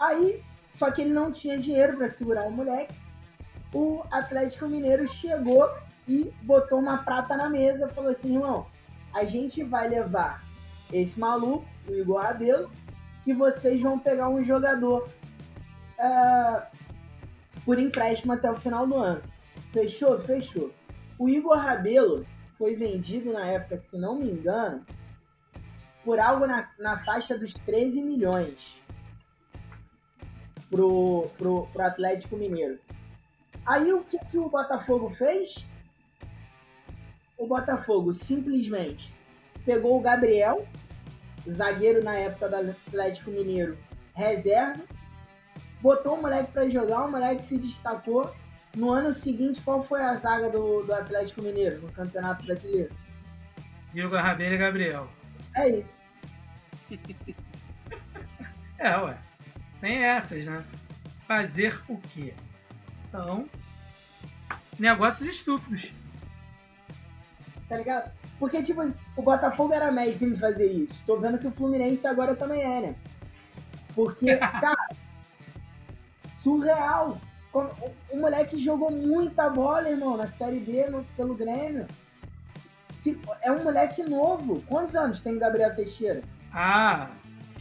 Aí, 0.00 0.42
só 0.68 0.90
que 0.90 1.02
ele 1.02 1.12
não 1.12 1.30
tinha 1.30 1.56
dinheiro 1.56 1.96
para 1.96 2.08
segurar 2.08 2.42
o 2.42 2.50
moleque. 2.50 2.99
O 3.72 4.02
Atlético 4.10 4.66
Mineiro 4.66 5.06
chegou 5.06 5.68
e 6.08 6.32
botou 6.42 6.78
uma 6.78 6.98
prata 6.98 7.36
na 7.36 7.48
mesa, 7.48 7.88
falou 7.88 8.10
assim, 8.10 8.34
irmão, 8.34 8.66
a 9.12 9.24
gente 9.24 9.62
vai 9.62 9.88
levar 9.88 10.44
esse 10.92 11.18
maluco, 11.18 11.64
o 11.88 11.94
Igor 11.94 12.20
Rabelo, 12.20 12.70
e 13.26 13.32
vocês 13.32 13.80
vão 13.80 13.98
pegar 13.98 14.28
um 14.28 14.42
jogador 14.42 15.08
uh, 15.98 16.62
por 17.64 17.78
empréstimo 17.78 18.32
até 18.32 18.50
o 18.50 18.56
final 18.56 18.86
do 18.86 18.96
ano. 18.96 19.22
Fechou? 19.72 20.18
Fechou. 20.18 20.72
O 21.18 21.28
Igor 21.28 21.56
Rabelo 21.56 22.26
foi 22.58 22.74
vendido 22.74 23.32
na 23.32 23.46
época, 23.46 23.78
se 23.78 23.96
não 23.96 24.16
me 24.16 24.30
engano, 24.30 24.84
por 26.04 26.18
algo 26.18 26.46
na, 26.46 26.68
na 26.78 26.98
faixa 26.98 27.38
dos 27.38 27.54
13 27.54 28.02
milhões. 28.02 28.80
pro, 30.70 31.28
pro, 31.36 31.66
pro 31.72 31.82
Atlético 31.82 32.36
Mineiro. 32.36 32.78
Aí 33.66 33.92
o 33.92 34.02
que, 34.02 34.18
que 34.26 34.38
o 34.38 34.48
Botafogo 34.48 35.10
fez? 35.10 35.64
O 37.36 37.46
Botafogo 37.46 38.12
simplesmente 38.12 39.12
pegou 39.64 39.98
o 39.98 40.00
Gabriel, 40.00 40.66
zagueiro 41.48 42.02
na 42.02 42.14
época 42.14 42.48
do 42.48 42.70
Atlético 42.70 43.30
Mineiro, 43.30 43.78
reserva, 44.14 44.82
botou 45.80 46.16
o 46.16 46.22
moleque 46.22 46.52
para 46.52 46.68
jogar, 46.68 47.04
o 47.04 47.10
moleque 47.10 47.44
se 47.44 47.56
destacou. 47.56 48.34
No 48.74 48.90
ano 48.92 49.12
seguinte, 49.12 49.60
qual 49.62 49.82
foi 49.82 50.00
a 50.00 50.14
zaga 50.14 50.48
do, 50.48 50.82
do 50.82 50.94
Atlético 50.94 51.42
Mineiro 51.42 51.80
no 51.80 51.90
Campeonato 51.90 52.44
Brasileiro? 52.44 52.94
Diego 53.92 54.14
Rabeira 54.14 54.54
e 54.54 54.58
Gabriel. 54.58 55.08
É 55.56 55.68
isso. 55.68 56.00
é, 58.78 58.96
ué. 58.96 59.18
Tem 59.80 60.04
essas, 60.04 60.46
né? 60.46 60.64
Fazer 61.26 61.80
o 61.88 61.96
quê? 61.98 62.34
Então, 63.10 63.44
negócios 64.78 65.28
estúpidos. 65.28 65.90
Tá 67.68 67.76
ligado? 67.76 68.10
Porque, 68.38 68.62
tipo, 68.62 68.80
o 69.16 69.22
Botafogo 69.22 69.74
era 69.74 69.90
mestre 69.90 70.26
em 70.26 70.36
fazer 70.36 70.66
isso. 70.72 70.94
Tô 71.04 71.16
vendo 71.18 71.38
que 71.38 71.46
o 71.46 71.52
Fluminense 71.52 72.06
agora 72.06 72.34
também 72.34 72.62
é, 72.62 72.80
né? 72.80 72.94
Porque, 73.94 74.34
cara, 74.38 74.88
surreal. 76.34 77.20
O, 77.52 78.16
moleque 78.16 78.56
jogou 78.58 78.92
muita 78.92 79.50
bola, 79.50 79.90
irmão, 79.90 80.16
na 80.16 80.28
Série 80.28 80.60
B 80.60 80.88
no, 80.88 81.04
pelo 81.16 81.34
Grêmio. 81.34 81.86
Se, 82.94 83.20
é 83.42 83.50
um 83.50 83.64
moleque 83.64 84.04
novo. 84.04 84.62
Quantos 84.68 84.94
anos 84.94 85.20
tem 85.20 85.34
o 85.34 85.38
Gabriel 85.38 85.74
Teixeira? 85.74 86.22
Ah, 86.52 87.10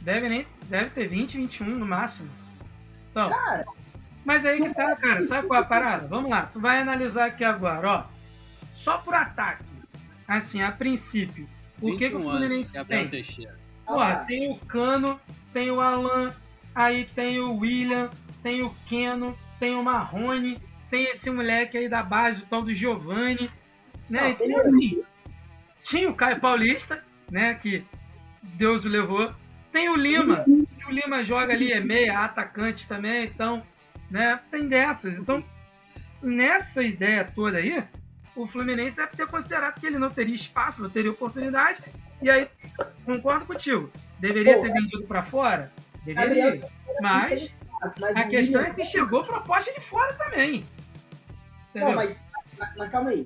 deve, 0.02 0.30
nem, 0.30 0.47
deve 0.70 0.91
ter 0.91 1.08
20, 1.08 1.38
21 1.38 1.66
no 1.66 1.86
máximo. 1.88 2.30
Então, 3.12 3.30
cara, 3.30 3.66
mas 4.26 4.45
aí 4.45 4.61
que 4.61 4.74
tá, 4.74 4.95
cara. 4.95 5.22
Sabe 5.22 5.47
qual 5.47 5.59
é 5.59 5.63
a 5.63 5.67
parada? 5.67 6.07
Vamos 6.07 6.30
lá. 6.30 6.49
Tu 6.51 6.59
vai 6.59 6.80
analisar 6.80 7.26
aqui 7.26 7.43
agora, 7.43 7.89
ó. 7.89 8.03
Só 8.72 8.97
por 8.97 9.13
ataque. 9.13 9.63
Assim, 10.28 10.61
a 10.61 10.72
princípio. 10.72 11.47
O 11.82 11.97
que, 11.97 12.09
que 12.09 12.15
o 12.15 12.22
Fluminense 12.22 12.76
anos, 12.78 12.88
tem? 12.88 13.07
Teixeira. 13.07 13.57
Porra, 13.86 14.11
ah. 14.11 14.26
tem 14.26 14.51
o 14.51 14.57
Cano, 14.57 15.20
tem 15.51 15.72
o 15.72 15.82
Alan, 15.82 16.34
aí 16.76 17.05
tem 17.05 17.39
o 17.39 17.57
William, 17.57 18.09
tem 18.43 18.61
o 18.61 18.76
Keno, 18.86 19.38
tem 19.59 19.76
o 19.76 19.84
Marrone, 19.84 20.59
tem 20.89 21.05
esse 21.05 21.30
moleque 21.32 21.78
aí 21.78 21.89
da 21.89 22.03
base, 22.03 22.41
o 22.41 22.45
tal 22.45 22.61
do 22.61 22.74
Giovanni, 22.74 23.49
né? 24.09 24.32
Então, 24.32 24.59
assim, 24.59 25.01
tinha 25.84 26.09
o 26.09 26.15
Caio 26.15 26.39
Paulista, 26.39 27.03
né? 27.32 27.55
Que 27.55 27.84
Deus 28.43 28.86
o 28.86 28.89
levou. 28.89 29.34
Tem 29.72 29.89
o 29.89 29.95
Lima, 29.95 30.43
e 30.47 30.86
o 30.86 30.91
Lima 30.91 31.24
joga 31.24 31.53
ali, 31.53 31.72
é 31.72 31.80
meia, 31.80 32.20
atacante 32.20 32.88
também, 32.88 33.26
então, 33.26 33.63
né? 34.10 34.39
Tem 34.49 34.68
dessas. 34.68 35.18
Então, 35.18 35.43
nessa 36.22 36.84
ideia 36.84 37.24
toda 37.24 37.57
aí, 37.57 37.84
o 38.36 38.47
Fluminense 38.47 38.95
deve 38.95 39.16
ter 39.16 39.28
considerado 39.28 39.80
que 39.80 39.86
ele 39.86 39.97
não 39.97 40.10
teria 40.10 40.36
espaço, 40.36 40.82
não 40.82 40.89
teria 40.89 41.12
oportunidade. 41.12 41.82
E 42.22 42.30
aí, 42.30 42.47
concordo 43.05 43.45
contigo. 43.45 43.91
Deveria 44.20 44.55
Pô, 44.55 44.64
ter 44.64 44.74
vendido 44.74 45.03
para 45.03 45.24
fora? 45.24 45.72
Deveria. 46.03 46.62
Mas 47.01 47.53
mas 47.97 48.16
a 48.16 48.24
questão 48.26 48.62
é 48.62 48.70
se 48.70 48.84
chegou 48.84 49.24
proposta 49.24 49.72
de 49.74 49.80
fora 49.80 50.14
também. 50.14 50.66
Não, 51.74 51.93
mas, 51.93 52.16
mas, 52.76 52.91
calma 52.91 53.12
aí. 53.12 53.26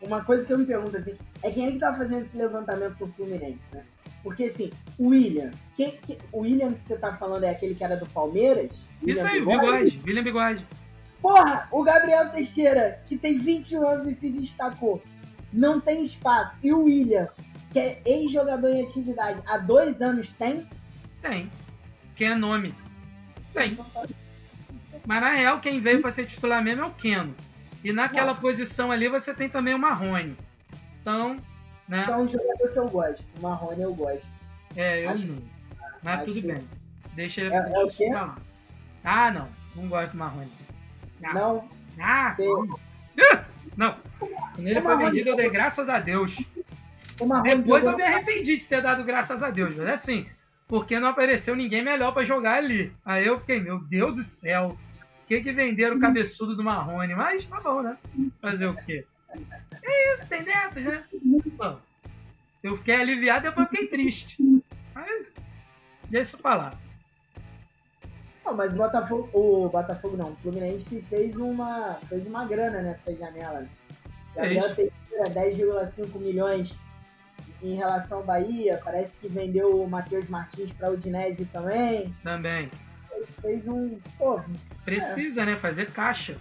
Uma 0.00 0.24
coisa 0.24 0.44
que 0.44 0.52
eu 0.52 0.58
me 0.58 0.66
pergunto 0.66 0.96
assim, 0.96 1.14
é 1.42 1.50
quem 1.50 1.68
é 1.68 1.72
que 1.72 1.78
tá 1.78 1.94
fazendo 1.94 2.22
esse 2.22 2.36
levantamento 2.36 2.96
pro 2.96 3.06
Fluminense, 3.06 3.60
né? 3.72 3.84
Porque 4.22 4.44
assim, 4.44 4.70
o 4.98 5.08
William, 5.08 5.50
quem, 5.74 5.92
que, 5.92 6.18
o 6.30 6.40
William 6.40 6.72
que 6.72 6.84
você 6.84 6.96
tá 6.96 7.16
falando 7.16 7.44
é 7.44 7.50
aquele 7.50 7.74
que 7.74 7.82
era 7.82 7.96
do 7.96 8.06
Palmeiras? 8.06 8.70
Isso 9.02 9.26
aí, 9.26 9.40
Bigode? 9.40 9.60
Bigode, 9.60 10.00
William 10.06 10.22
Bigode. 10.22 10.66
Porra, 11.20 11.68
o 11.70 11.82
Gabriel 11.82 12.30
Teixeira, 12.30 13.00
que 13.04 13.16
tem 13.16 13.38
21 13.38 13.86
anos 13.86 14.10
e 14.10 14.14
se 14.14 14.28
destacou, 14.28 15.02
não 15.52 15.80
tem 15.80 16.02
espaço. 16.02 16.56
E 16.62 16.72
o 16.72 16.84
William, 16.84 17.28
que 17.70 17.78
é 17.78 18.02
ex-jogador 18.04 18.68
em 18.68 18.84
atividade, 18.84 19.40
há 19.46 19.58
dois 19.58 20.00
anos 20.00 20.32
tem? 20.32 20.66
Tem. 21.20 21.50
Quem 22.16 22.28
é 22.28 22.34
nome? 22.34 22.74
Tem. 23.54 23.76
Mas 25.06 25.20
na 25.20 25.30
real, 25.30 25.60
quem 25.60 25.80
veio 25.80 26.00
para 26.00 26.10
ser 26.10 26.26
titular 26.26 26.62
mesmo 26.62 26.82
é 26.82 26.86
o 26.86 26.90
Keno. 26.90 27.34
E 27.84 27.92
naquela 27.92 28.34
posição 28.34 28.92
ali 28.92 29.08
você 29.08 29.34
tem 29.34 29.48
também 29.48 29.74
o 29.74 29.78
Marrone. 29.78 30.36
Então, 31.00 31.36
né? 31.92 32.04
Então, 32.04 32.14
é 32.14 32.22
um 32.22 32.26
jogador 32.28 32.72
que 32.72 32.78
eu 32.78 32.88
gosto. 32.88 33.24
O 33.38 33.42
Marrone 33.42 33.82
eu 33.82 33.94
gosto. 33.94 34.30
É, 34.74 35.04
eu 35.04 35.10
acho, 35.10 35.26
não. 35.26 35.42
Mas 36.02 36.24
tudo 36.24 36.40
que... 36.40 36.46
bem. 36.46 36.66
Deixa 37.12 37.42
ele. 37.42 37.54
É, 37.54 37.58
é? 37.58 38.30
Ah, 39.04 39.30
não. 39.30 39.46
Não 39.76 39.88
gosto 39.88 40.12
do 40.12 40.16
Marrone. 40.16 40.50
Não? 41.20 41.34
não? 41.34 41.68
Ah, 42.00 42.34
não. 42.38 42.78
não. 43.76 43.96
Quando 44.18 44.66
ele 44.66 44.78
o 44.78 44.82
foi 44.82 44.94
Marrone... 44.94 45.10
vendido, 45.10 45.28
eu 45.28 45.36
dei 45.36 45.50
graças 45.50 45.90
a 45.90 46.00
Deus. 46.00 46.38
Depois 47.44 47.84
eu 47.84 47.94
me 47.94 48.02
arrependi 48.02 48.56
de 48.56 48.64
ter 48.66 48.80
dado 48.80 49.04
graças 49.04 49.42
a 49.42 49.50
Deus. 49.50 49.76
Mas 49.76 49.90
assim, 49.90 50.26
porque 50.66 50.98
não 50.98 51.08
apareceu 51.08 51.54
ninguém 51.54 51.84
melhor 51.84 52.14
para 52.14 52.24
jogar 52.24 52.54
ali. 52.54 52.90
Aí 53.04 53.26
eu 53.26 53.38
fiquei, 53.38 53.60
meu 53.60 53.78
Deus 53.78 54.16
do 54.16 54.22
céu, 54.22 54.78
o 55.24 55.26
que 55.26 55.42
que 55.42 55.52
venderam 55.52 55.96
o 55.96 56.00
cabeçudo 56.00 56.56
do 56.56 56.64
Marrone? 56.64 57.14
Mas 57.14 57.46
tá 57.46 57.60
bom, 57.60 57.82
né? 57.82 57.98
Fazer 58.40 58.64
o 58.64 58.74
quê? 58.74 59.04
É 59.82 60.14
isso, 60.14 60.26
tem 60.26 60.42
dessas, 60.42 60.84
né? 60.84 61.04
Bom, 61.62 61.78
eu 62.64 62.76
fiquei 62.76 62.96
aliviado 62.96 63.46
e 63.46 63.50
depois 63.50 63.68
fiquei 63.68 63.86
triste. 63.86 64.36
Mas, 64.92 65.28
deixa 66.10 66.36
eu 66.36 66.40
falar. 66.40 66.76
Não, 68.44 68.56
mas 68.56 68.74
o 68.74 68.76
Botafogo, 68.76 69.30
o 69.32 69.68
Botafogo 69.68 70.16
não, 70.16 70.32
o 70.32 70.36
Fluminense 70.36 71.00
fez 71.02 71.36
uma, 71.36 72.00
fez 72.08 72.26
uma 72.26 72.44
grana 72.46 72.82
nessa 72.82 73.14
janela. 73.14 73.64
Gabriel 74.34 74.74
tem 74.74 74.90
10,5 75.30 76.18
milhões 76.18 76.74
em 77.62 77.76
relação 77.76 78.18
ao 78.18 78.24
Bahia, 78.24 78.80
parece 78.82 79.16
que 79.18 79.28
vendeu 79.28 79.80
o 79.80 79.88
Matheus 79.88 80.28
Martins 80.28 80.72
para 80.72 80.90
o 80.90 80.94
Udinese 80.94 81.44
também. 81.44 82.12
Também. 82.24 82.68
Fez 83.40 83.68
um. 83.68 84.00
Pô, 84.18 84.40
Precisa, 84.84 85.42
é. 85.42 85.46
né? 85.46 85.56
Fazer 85.56 85.92
caixa. 85.92 86.36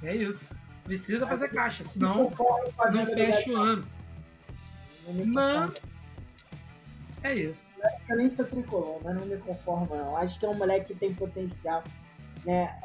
É 0.00 0.14
isso. 0.14 0.61
Precisa 0.84 1.26
fazer 1.26 1.48
caixa, 1.48 1.84
senão 1.84 2.30
não 2.92 3.06
fecha 3.06 3.50
o 3.50 3.56
ano. 3.56 3.86
Mas. 5.26 6.20
É 7.22 7.34
isso. 7.34 7.70
Eu 8.08 8.16
nem 8.16 8.30
sou 8.30 8.44
tricolor, 8.44 9.00
mas 9.02 9.14
não 9.14 9.26
me 9.26 9.36
conformo, 9.36 9.94
não. 9.94 10.16
Acho 10.16 10.38
que 10.38 10.44
é 10.44 10.48
um 10.48 10.54
moleque 10.54 10.92
que 10.92 10.98
tem 10.98 11.14
potencial. 11.14 11.84
Né? 12.44 12.76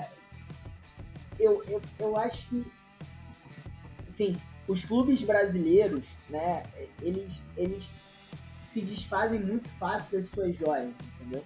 Eu, 1.39 1.63
eu, 1.67 1.81
eu 1.99 2.17
acho 2.17 2.47
que. 2.47 2.65
Sim, 4.09 4.37
os 4.67 4.83
clubes 4.83 5.21
brasileiros, 5.23 6.03
né, 6.29 6.63
eles, 7.01 7.41
eles 7.55 7.87
se 8.65 8.81
desfazem 8.81 9.39
muito 9.39 9.69
fácil 9.79 10.19
das 10.19 10.29
suas 10.29 10.55
joias, 10.55 10.91
entendeu? 11.15 11.43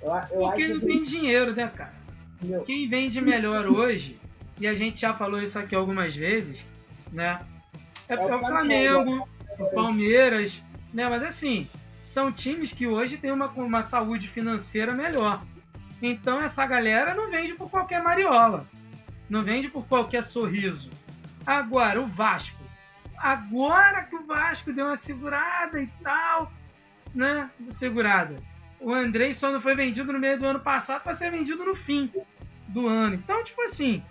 Eu, 0.00 0.10
eu 0.10 0.48
Porque 0.48 0.62
acho 0.62 0.74
não 0.74 0.80
tem 0.80 1.02
dinheiro, 1.02 1.54
né, 1.54 1.68
cara? 1.68 1.94
Meu. 2.40 2.62
Quem 2.62 2.88
vende 2.88 3.20
melhor 3.20 3.66
hoje, 3.66 4.18
e 4.60 4.66
a 4.66 4.74
gente 4.74 5.00
já 5.00 5.14
falou 5.14 5.40
isso 5.40 5.58
aqui 5.58 5.74
algumas 5.74 6.14
vezes, 6.14 6.58
né? 7.12 7.40
É, 8.08 8.14
é 8.14 8.36
o 8.36 8.38
Flamengo, 8.40 9.28
o 9.58 9.66
Palmeiras, 9.66 10.62
né? 10.92 11.08
Mas 11.08 11.22
assim, 11.22 11.68
são 12.00 12.32
times 12.32 12.72
que 12.72 12.86
hoje 12.86 13.16
têm 13.16 13.30
uma, 13.30 13.48
uma 13.48 13.82
saúde 13.82 14.28
financeira 14.28 14.92
melhor. 14.92 15.42
Então 16.00 16.40
essa 16.40 16.64
galera 16.66 17.14
não 17.14 17.30
vende 17.30 17.54
por 17.54 17.70
qualquer 17.70 18.02
mariola. 18.02 18.66
Não 19.28 19.42
vende 19.42 19.68
por 19.68 19.86
qualquer 19.86 20.22
sorriso. 20.22 20.90
Agora, 21.46 22.00
o 22.00 22.06
Vasco. 22.06 22.58
Agora 23.16 24.04
que 24.04 24.14
o 24.14 24.24
Vasco 24.24 24.72
deu 24.72 24.86
uma 24.86 24.96
segurada 24.96 25.80
e 25.80 25.86
tal, 26.02 26.52
né? 27.14 27.50
Segurada. 27.70 28.40
O 28.80 28.92
Andrei 28.92 29.34
só 29.34 29.50
não 29.50 29.60
foi 29.60 29.74
vendido 29.74 30.12
no 30.12 30.18
meio 30.18 30.38
do 30.38 30.46
ano 30.46 30.60
passado 30.60 31.02
para 31.02 31.14
ser 31.14 31.30
vendido 31.30 31.64
no 31.64 31.74
fim 31.74 32.10
do 32.68 32.86
ano. 32.86 33.14
Então, 33.14 33.42
tipo 33.42 33.60
assim, 33.62 34.02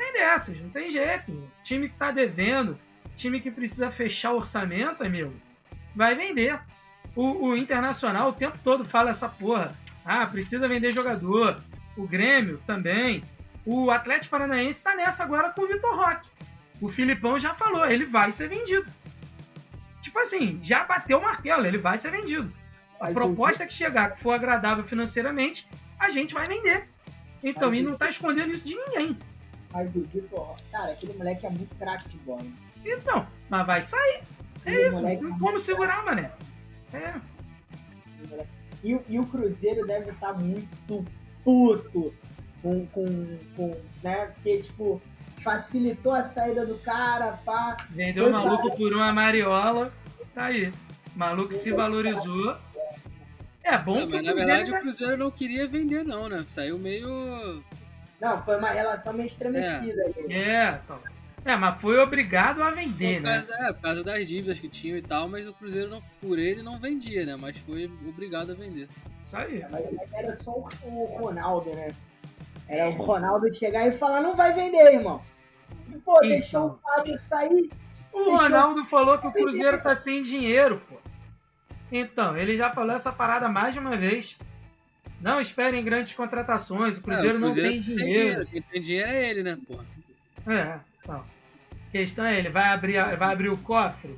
tem 0.00 0.12
dessas, 0.14 0.58
não 0.58 0.70
tem 0.70 0.90
jeito. 0.90 1.48
Time 1.62 1.88
que 1.88 1.96
tá 1.96 2.10
devendo, 2.10 2.78
time 3.16 3.38
que 3.40 3.50
precisa 3.50 3.90
fechar 3.90 4.32
o 4.32 4.38
orçamento, 4.38 5.04
amigo, 5.04 5.32
vai 5.94 6.14
vender. 6.14 6.58
O, 7.14 7.48
o 7.48 7.56
Internacional 7.56 8.30
o 8.30 8.32
tempo 8.32 8.58
todo 8.64 8.84
fala 8.84 9.10
essa 9.10 9.28
porra. 9.28 9.74
Ah, 10.04 10.26
precisa 10.26 10.66
vender 10.66 10.92
jogador. 10.92 11.60
O 11.96 12.06
Grêmio 12.06 12.58
também. 12.66 13.22
O 13.66 13.90
Atlético 13.90 14.30
Paranaense 14.30 14.82
tá 14.82 14.94
nessa 14.94 15.22
agora 15.22 15.50
com 15.50 15.62
o 15.62 15.68
Vitor 15.68 15.94
Roque. 15.94 16.26
O 16.80 16.88
Filipão 16.88 17.38
já 17.38 17.54
falou, 17.54 17.86
ele 17.86 18.06
vai 18.06 18.32
ser 18.32 18.48
vendido. 18.48 18.86
Tipo 20.00 20.18
assim, 20.18 20.58
já 20.62 20.84
bateu 20.84 21.18
o 21.18 21.22
martelo, 21.22 21.66
ele 21.66 21.76
vai 21.76 21.98
ser 21.98 22.10
vendido. 22.10 22.50
A 22.98 23.08
proposta 23.08 23.66
que 23.66 23.74
chegar, 23.74 24.12
que 24.12 24.20
for 24.20 24.32
agradável 24.32 24.82
financeiramente, 24.82 25.68
a 25.98 26.08
gente 26.08 26.32
vai 26.32 26.46
vender. 26.46 26.88
Então, 27.42 27.74
e 27.74 27.82
não 27.82 27.96
tá 27.96 28.08
escondendo 28.08 28.52
isso 28.52 28.66
de 28.66 28.74
ninguém. 28.74 29.18
Mas 29.72 29.94
o 29.94 30.00
Vitor, 30.02 30.54
cara, 30.72 30.92
aquele 30.92 31.14
moleque 31.14 31.46
é 31.46 31.50
muito 31.50 31.74
craque 31.76 32.08
de 32.10 32.16
bola. 32.18 32.42
Então, 32.84 33.26
mas 33.48 33.66
vai 33.66 33.82
sair. 33.82 34.22
É 34.66 34.88
isso. 34.88 35.02
Não 35.02 35.38
como 35.38 35.58
segurar, 35.58 36.04
mané. 36.04 36.30
É. 36.92 37.14
E, 38.82 38.94
o- 38.94 39.02
e 39.08 39.18
o 39.18 39.26
Cruzeiro 39.26 39.86
deve 39.86 40.10
estar 40.10 40.32
muito 40.34 41.04
puto 41.44 42.14
com, 42.62 42.86
com, 42.86 43.38
com, 43.56 43.76
né? 44.02 44.26
Porque, 44.34 44.58
tipo, 44.62 45.00
facilitou 45.42 46.12
a 46.12 46.22
saída 46.22 46.66
do 46.66 46.76
cara, 46.78 47.32
pá. 47.44 47.86
Vendeu 47.90 48.28
o 48.28 48.32
maluco 48.32 48.74
por 48.76 48.92
uma 48.92 49.12
mariola. 49.12 49.92
Tá 50.34 50.46
aí. 50.46 50.68
O 51.14 51.18
maluco 51.18 51.52
se 51.52 51.70
valorizou. 51.72 52.56
É 53.62 53.76
bom 53.78 54.00
Não, 54.00 54.08
mas 54.08 54.24
na 54.24 54.32
Cruzeiro. 54.32 54.36
verdade 54.36 54.70
né? 54.70 54.78
o 54.78 54.80
Cruzeiro 54.82 55.16
não 55.18 55.30
queria 55.30 55.66
vender 55.68 56.02
não, 56.04 56.28
né? 56.28 56.44
Saiu 56.48 56.78
meio. 56.78 57.62
Não, 58.20 58.42
foi 58.44 58.56
uma 58.58 58.68
relação 58.70 59.12
meio 59.12 59.26
estremecida 59.28 60.02
ali. 60.04 60.32
É, 60.32 60.78
então. 60.84 60.98
É, 61.42 61.56
mas 61.56 61.80
foi 61.80 61.98
obrigado 61.98 62.62
a 62.62 62.70
vender, 62.70 63.14
Por 63.16 63.22
né? 63.22 63.32
causa, 63.46 63.54
é, 63.66 63.72
por 63.72 63.80
causa 63.82 64.04
das 64.04 64.28
dívidas 64.28 64.60
que 64.60 64.68
tinham 64.68 64.98
e 64.98 65.02
tal, 65.02 65.26
mas 65.26 65.48
o 65.48 65.54
Cruzeiro 65.54 65.88
não, 65.88 66.02
por 66.20 66.38
ele 66.38 66.62
não 66.62 66.78
vendia, 66.78 67.24
né? 67.24 67.34
Mas 67.34 67.56
foi 67.58 67.90
obrigado 68.06 68.52
a 68.52 68.54
vender. 68.54 68.88
Isso 69.18 69.36
aí. 69.38 69.64
Mas 69.70 69.86
mas 69.94 70.12
era 70.12 70.34
só 70.36 70.50
o- 70.52 70.68
o 70.84 71.04
Ronaldo, 71.18 71.70
né? 71.70 71.92
Era 72.68 72.90
o 72.90 72.92
Ronaldo 72.92 73.52
chegar 73.54 73.88
e 73.88 73.92
falar, 73.92 74.20
não 74.20 74.36
vai 74.36 74.52
vender, 74.52 74.92
irmão. 74.92 75.22
E, 75.88 75.96
pô, 75.98 76.18
Então. 76.18 76.28
deixou 76.28 76.66
o 76.66 76.78
Fábio 76.78 77.18
sair. 77.18 77.70
O 78.12 78.36
Ronaldo 78.36 78.84
falou 78.84 79.16
que 79.18 79.26
o 79.26 79.32
Cruzeiro 79.32 79.82
tá 79.82 79.96
sem 79.96 80.22
dinheiro, 80.22 80.80
pô. 80.90 80.96
Então, 81.90 82.36
ele 82.36 82.56
já 82.56 82.70
falou 82.70 82.94
essa 82.94 83.10
parada 83.10 83.48
mais 83.48 83.72
de 83.72 83.80
uma 83.80 83.96
vez. 83.96 84.36
Não 85.20 85.40
esperem 85.40 85.84
grandes 85.84 86.14
contratações, 86.14 86.96
o 86.96 87.02
Cruzeiro, 87.02 87.36
É, 87.36 87.38
o 87.38 87.40
não 87.40 87.54
tem 87.54 87.80
dinheiro. 87.80 88.46
Quem 88.46 88.62
tem 88.62 88.80
dinheiro 88.80 89.10
é 89.10 89.30
ele, 89.30 89.42
né, 89.42 89.58
pô? 89.66 89.78
É, 90.50 90.80
então. 91.02 91.16
A 91.16 91.90
questão 91.92 92.24
é, 92.24 92.38
ele 92.38 92.48
vai 92.48 92.68
abrir, 92.70 92.94
vai 93.16 93.32
abrir 93.32 93.50
o 93.50 93.58
cofre 93.58 94.16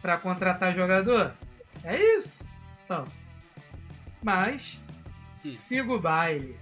pra 0.00 0.16
contratar 0.16 0.74
jogador? 0.74 1.32
É 1.82 2.00
isso. 2.16 2.46
Então. 2.84 3.04
Mas, 4.22 4.78
siga 5.34 5.92
o 5.92 6.00
baile. 6.00 6.56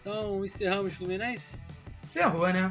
Então 0.00 0.44
encerramos 0.44 0.92
o 0.92 0.96
Fluminense? 0.96 1.60
Encerrou, 2.02 2.48
né? 2.52 2.70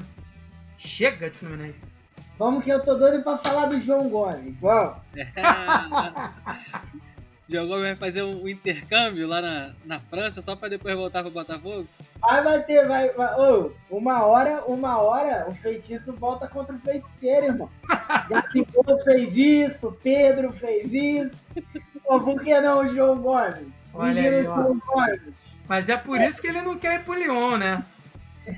Chega 0.77 1.29
de 1.29 1.37
Fluminense. 1.37 1.91
Vamos 2.37 2.63
que 2.63 2.69
eu 2.71 2.83
tô 2.83 2.95
doido 2.95 3.21
pra 3.23 3.37
falar 3.37 3.67
do 3.67 3.79
João 3.81 4.09
Gomes. 4.09 4.55
Vamos. 4.59 4.97
Jogou 7.51 7.81
vai 7.81 7.95
fazer 7.95 8.23
um 8.23 8.47
intercâmbio 8.47 9.27
lá 9.27 9.41
na, 9.41 9.71
na 9.85 9.99
França 9.99 10.41
só 10.41 10.55
pra 10.55 10.69
depois 10.69 10.95
voltar 10.95 11.21
pro 11.21 11.31
Botafogo? 11.31 11.85
Vai 12.21 12.43
bater, 12.43 12.87
vai. 12.87 13.09
vai. 13.09 13.35
Ô, 13.39 13.71
uma 13.89 14.23
hora, 14.23 14.63
uma 14.67 14.99
hora, 14.99 15.47
o 15.49 15.55
feitiço 15.55 16.13
volta 16.13 16.47
contra 16.47 16.73
o 16.73 16.79
feiticeiro, 16.79 17.47
irmão. 17.47 17.69
Gabigol 18.29 19.03
fez 19.03 19.35
isso, 19.35 19.97
Pedro 20.01 20.53
fez 20.53 20.93
isso. 20.93 21.45
Pô, 22.05 22.21
por 22.21 22.41
que 22.41 22.59
não 22.61 22.85
o 22.85 22.87
João 22.87 23.17
Gomes? 23.17 23.83
Olha 23.93 24.21
aí, 24.21 24.47
ó. 24.47 24.55
João 24.55 24.81
Gomes. 24.85 25.21
Mas 25.67 25.89
é 25.89 25.97
por 25.97 26.21
isso 26.21 26.41
que 26.41 26.47
ele 26.47 26.61
não 26.61 26.77
quer 26.77 27.01
ir 27.01 27.03
pro 27.03 27.15
Lyon, 27.15 27.57
né? 27.57 27.83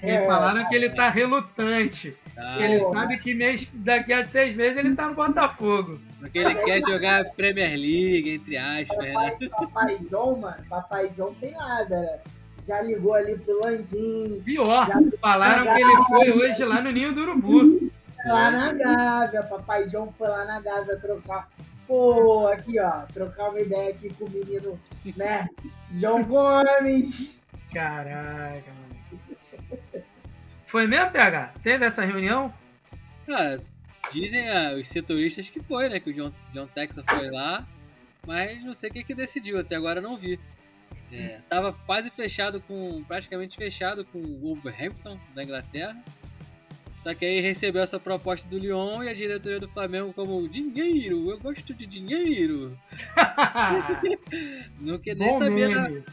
É. 0.02 0.26
falaram 0.26 0.68
que 0.70 0.76
ele 0.76 0.90
tá 0.90 1.10
relutante. 1.10 2.16
Tá. 2.34 2.58
ele 2.60 2.80
sabe 2.80 3.18
que 3.20 3.34
mês, 3.34 3.70
daqui 3.74 4.12
a 4.12 4.24
seis 4.24 4.56
meses 4.56 4.78
ele 4.78 4.96
tá 4.96 5.08
no 5.08 5.14
Botafogo. 5.14 6.00
Porque 6.24 6.40
ele 6.40 6.56
quer 6.56 6.82
jogar 6.82 7.26
Premier 7.36 7.72
League, 7.78 8.30
entre 8.36 8.56
aspas, 8.58 8.98
né? 8.98 9.12
Papai, 9.14 9.50
papai 9.50 9.98
John, 10.10 10.38
mano, 10.40 10.64
papai 10.70 11.10
John 11.10 11.34
tem 11.40 11.52
nada, 11.52 12.00
né? 12.00 12.20
Já 12.66 12.82
ligou 12.82 13.14
ali 13.14 13.38
pro 13.38 13.60
Landim, 13.62 14.42
Pior, 14.46 14.88
Já- 14.88 15.02
falaram 15.20 15.64
que 15.64 15.82
ele 15.82 15.96
foi 16.08 16.32
hoje 16.32 16.64
lá 16.64 16.80
no 16.80 16.92
Ninho 16.92 17.14
do 17.14 17.22
Urubu. 17.24 17.92
lá 18.26 18.50
na 18.52 18.72
Gávea. 18.72 19.44
Papai 19.44 19.86
John 19.88 20.10
foi 20.18 20.30
lá 20.30 20.46
na 20.46 20.62
Gávea 20.62 20.96
trocar. 20.98 21.50
Pô, 21.86 22.48
aqui 22.48 22.80
ó, 22.80 23.02
trocar 23.14 23.50
uma 23.50 23.60
ideia 23.60 23.90
aqui 23.90 24.10
com 24.14 24.24
o 24.24 24.30
menino, 24.30 24.80
né? 25.18 25.46
João 25.94 26.24
Gomes. 26.24 27.38
Caraca, 27.74 28.64
mano. 28.72 29.84
Foi 30.66 30.88
mesmo, 30.88 31.12
PH? 31.12 31.52
Teve 31.62 31.86
essa 31.86 32.06
reunião? 32.06 32.52
Cara, 33.28 33.58
dizem 34.12 34.50
ah, 34.50 34.74
os 34.80 34.88
setoristas 34.88 35.50
que 35.50 35.62
foi, 35.62 35.90
né? 35.90 36.00
Que 36.00 36.10
o 36.10 36.14
John, 36.14 36.32
John 36.54 36.68
Texas 36.68 37.04
foi 37.08 37.30
lá, 37.32 37.66
mas 38.26 38.64
não 38.64 38.74
sei 38.74 38.90
o 38.90 38.94
que 38.94 39.04
que 39.04 39.16
decidiu, 39.16 39.60
até 39.60 39.76
agora 39.76 40.02
não 40.02 40.18
vi. 40.18 40.40
É, 41.12 41.40
tava 41.48 41.74
quase 41.86 42.10
fechado 42.10 42.60
com. 42.62 43.04
praticamente 43.08 43.56
fechado 43.56 44.04
com 44.06 44.18
o 44.20 44.40
Wolverhampton 44.40 45.18
da 45.36 45.44
Inglaterra. 45.44 45.96
Só 47.00 47.14
que 47.14 47.26
aí 47.26 47.42
recebeu 47.42 47.84
essa 47.84 48.00
proposta 48.00 48.48
do 48.48 48.58
Lyon 48.58 49.04
e 49.04 49.10
a 49.10 49.14
diretoria 49.14 49.60
do 49.60 49.68
Flamengo 49.68 50.14
como 50.14 50.48
dinheiro, 50.48 51.30
eu 51.30 51.38
gosto 51.38 51.74
de 51.74 51.86
dinheiro. 51.86 52.78
Não 54.80 54.98
quer 54.98 55.16
nem 55.16 55.28
Bom 55.30 55.40
saber 55.40 55.70
da- 55.74 55.90
meme. 55.90 56.04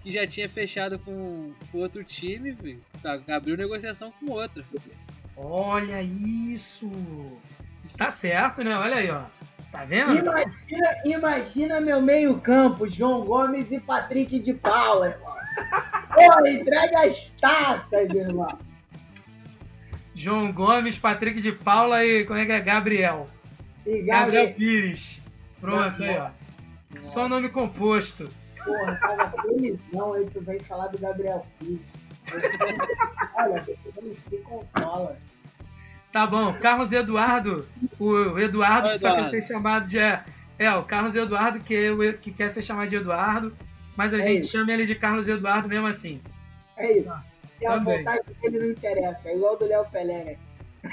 que 0.00 0.10
já 0.12 0.26
tinha 0.26 0.48
fechado 0.48 0.98
com, 1.00 1.52
com 1.72 1.78
outro 1.78 2.04
time, 2.04 2.56
tá, 3.02 3.20
abriu 3.34 3.56
negociação 3.56 4.12
com 4.12 4.30
outro. 4.30 4.64
Olha 5.38 6.02
isso! 6.02 6.90
Tá 7.96 8.10
certo, 8.10 8.62
né? 8.62 8.76
Olha 8.76 8.96
aí, 8.96 9.10
ó. 9.10 9.22
Tá 9.70 9.84
vendo? 9.84 10.16
Imagina, 10.16 10.96
imagina 11.04 11.80
meu 11.80 12.00
meio-campo, 12.00 12.88
João 12.88 13.24
Gomes 13.24 13.70
e 13.70 13.78
Patrick 13.78 14.38
de 14.40 14.54
Paula, 14.54 15.08
irmão. 15.08 15.34
Pô, 16.14 16.46
entrega 16.46 17.04
as 17.04 17.28
taças, 17.40 18.08
irmão. 18.10 18.58
João 20.14 20.50
Gomes, 20.50 20.98
Patrick 20.98 21.40
de 21.40 21.52
Paula 21.52 22.04
e 22.04 22.24
como 22.24 22.38
é 22.38 22.46
que 22.46 22.52
é? 22.52 22.60
Gabriel. 22.60 23.28
E 23.86 24.02
Gabriel 24.02 24.46
Gabriel, 24.46 24.54
Pires. 24.54 25.20
Pronto, 25.60 26.02
aí, 26.02 26.18
ó. 26.18 26.30
Só 27.00 27.28
nome 27.28 27.48
composto. 27.48 28.28
porra, 28.64 28.96
tava 28.96 29.30
felizão 29.42 30.14
aí, 30.14 30.26
tu 30.32 30.40
vem 30.40 30.58
falar 30.60 30.88
do 30.88 30.98
Gabriel 30.98 31.46
Pires. 31.58 31.80
Olha, 33.34 33.60
você 33.62 33.76
se 34.28 34.36
controla. 34.38 35.16
Tá 36.12 36.26
bom, 36.26 36.52
Carlos 36.54 36.92
Eduardo. 36.92 37.66
O 37.98 38.38
Eduardo 38.38 38.88
Oi, 38.88 38.92
que 38.94 38.98
só 39.00 39.14
quer 39.14 39.24
ser 39.24 39.42
chamado 39.42 39.86
de. 39.88 39.98
É, 39.98 40.22
é, 40.58 40.72
o 40.74 40.82
Carlos 40.82 41.14
Eduardo 41.14 41.60
que, 41.60 41.90
o- 41.90 42.18
que 42.18 42.32
quer 42.32 42.48
ser 42.48 42.62
chamado 42.62 42.88
de 42.88 42.96
Eduardo, 42.96 43.52
mas 43.96 44.12
a 44.14 44.18
É 44.18 44.22
gente 44.22 44.42
isso. 44.42 44.52
chama 44.52 44.72
ele 44.72 44.86
de 44.86 44.94
Carlos 44.94 45.28
Eduardo 45.28 45.68
mesmo 45.68 45.86
assim. 45.86 46.20
É 46.76 46.92
isso. 46.98 47.12
E 47.60 47.66
a 47.66 47.72
Também. 47.74 47.98
vontade 47.98 48.22
dele 48.40 48.58
não 48.60 48.70
interessa, 48.70 49.28
é 49.28 49.36
igual 49.36 49.56
do 49.56 49.66
Léo 49.66 49.84
Pelé, 49.86 50.24
né? 50.24 50.36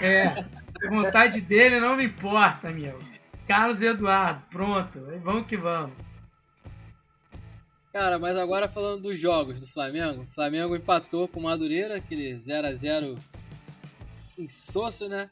É, 0.02 0.26
a 0.28 0.90
vontade 0.90 1.42
dele 1.42 1.80
não 1.80 1.96
me 1.96 2.06
importa, 2.06 2.70
meu. 2.72 3.00
Carlos 3.48 3.82
Eduardo, 3.82 4.42
pronto. 4.50 5.00
Vamos 5.24 5.46
que 5.48 5.56
vamos. 5.56 5.92
Cara, 7.96 8.20
mas 8.20 8.36
agora 8.36 8.68
falando 8.68 9.04
dos 9.04 9.18
jogos 9.18 9.58
do 9.58 9.66
Flamengo, 9.66 10.24
o 10.24 10.28
Flamengo 10.28 10.76
empatou 10.76 11.30
com 11.30 11.40
o 11.40 11.44
Madureira, 11.44 11.96
aquele 11.96 12.34
0x0 12.34 13.18
insosso, 14.38 15.08
né? 15.08 15.30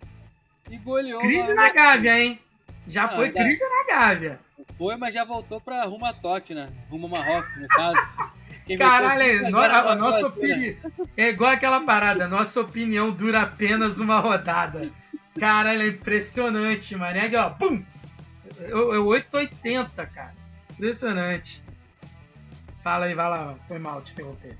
E 0.71 0.77
goleou. 0.77 1.19
Crise 1.19 1.53
na. 1.53 1.69
Gávea, 1.73 2.17
hein? 2.17 2.39
Já 2.87 3.03
Ah, 3.03 3.09
foi 3.17 3.33
dá. 3.33 3.43
crise 3.43 3.65
na 3.67 3.93
Gávea. 3.93 4.39
Foi, 4.77 4.95
mas 4.95 5.13
já 5.13 5.25
voltou 5.25 5.59
pra 5.59 5.83
rumo 5.83 6.05
a 6.05 6.13
Tóquio, 6.13 6.55
né? 6.55 6.69
Rumo 6.89 7.07
a 7.07 7.09
Marrocos, 7.09 7.53
no 7.61 7.67
caso. 7.67 7.97
Quem 8.65 8.77
Caralho, 8.77 9.39
5 9.45 9.51
no- 9.51 9.57
a 9.57 9.61
0 9.63 9.73
a, 9.75 9.83
na 9.83 9.95
nossa 9.95 10.21
né? 10.21 10.27
opinião. 10.27 10.75
É 11.17 11.29
igual 11.29 11.51
aquela 11.51 11.81
parada, 11.81 12.29
nossa 12.29 12.61
opinião 12.61 13.11
dura 13.11 13.41
apenas 13.41 13.99
uma 13.99 14.19
rodada. 14.21 14.89
Caralho, 15.37 15.81
é 15.81 15.87
impressionante, 15.87 16.95
mano. 16.95 17.17
É 17.17 17.25
aqui, 17.25 17.35
ó, 17.35 17.49
pum! 17.49 17.83
É 18.57 18.71
é 18.71 18.75
880, 18.99 20.05
cara. 20.05 20.33
Impressionante. 20.71 21.61
Fala 22.83 23.05
aí, 23.05 23.15
vai 23.15 23.29
lá, 23.29 23.55
foi 23.67 23.79
mal 23.79 24.01
te 24.01 24.11
interromper. 24.11 24.57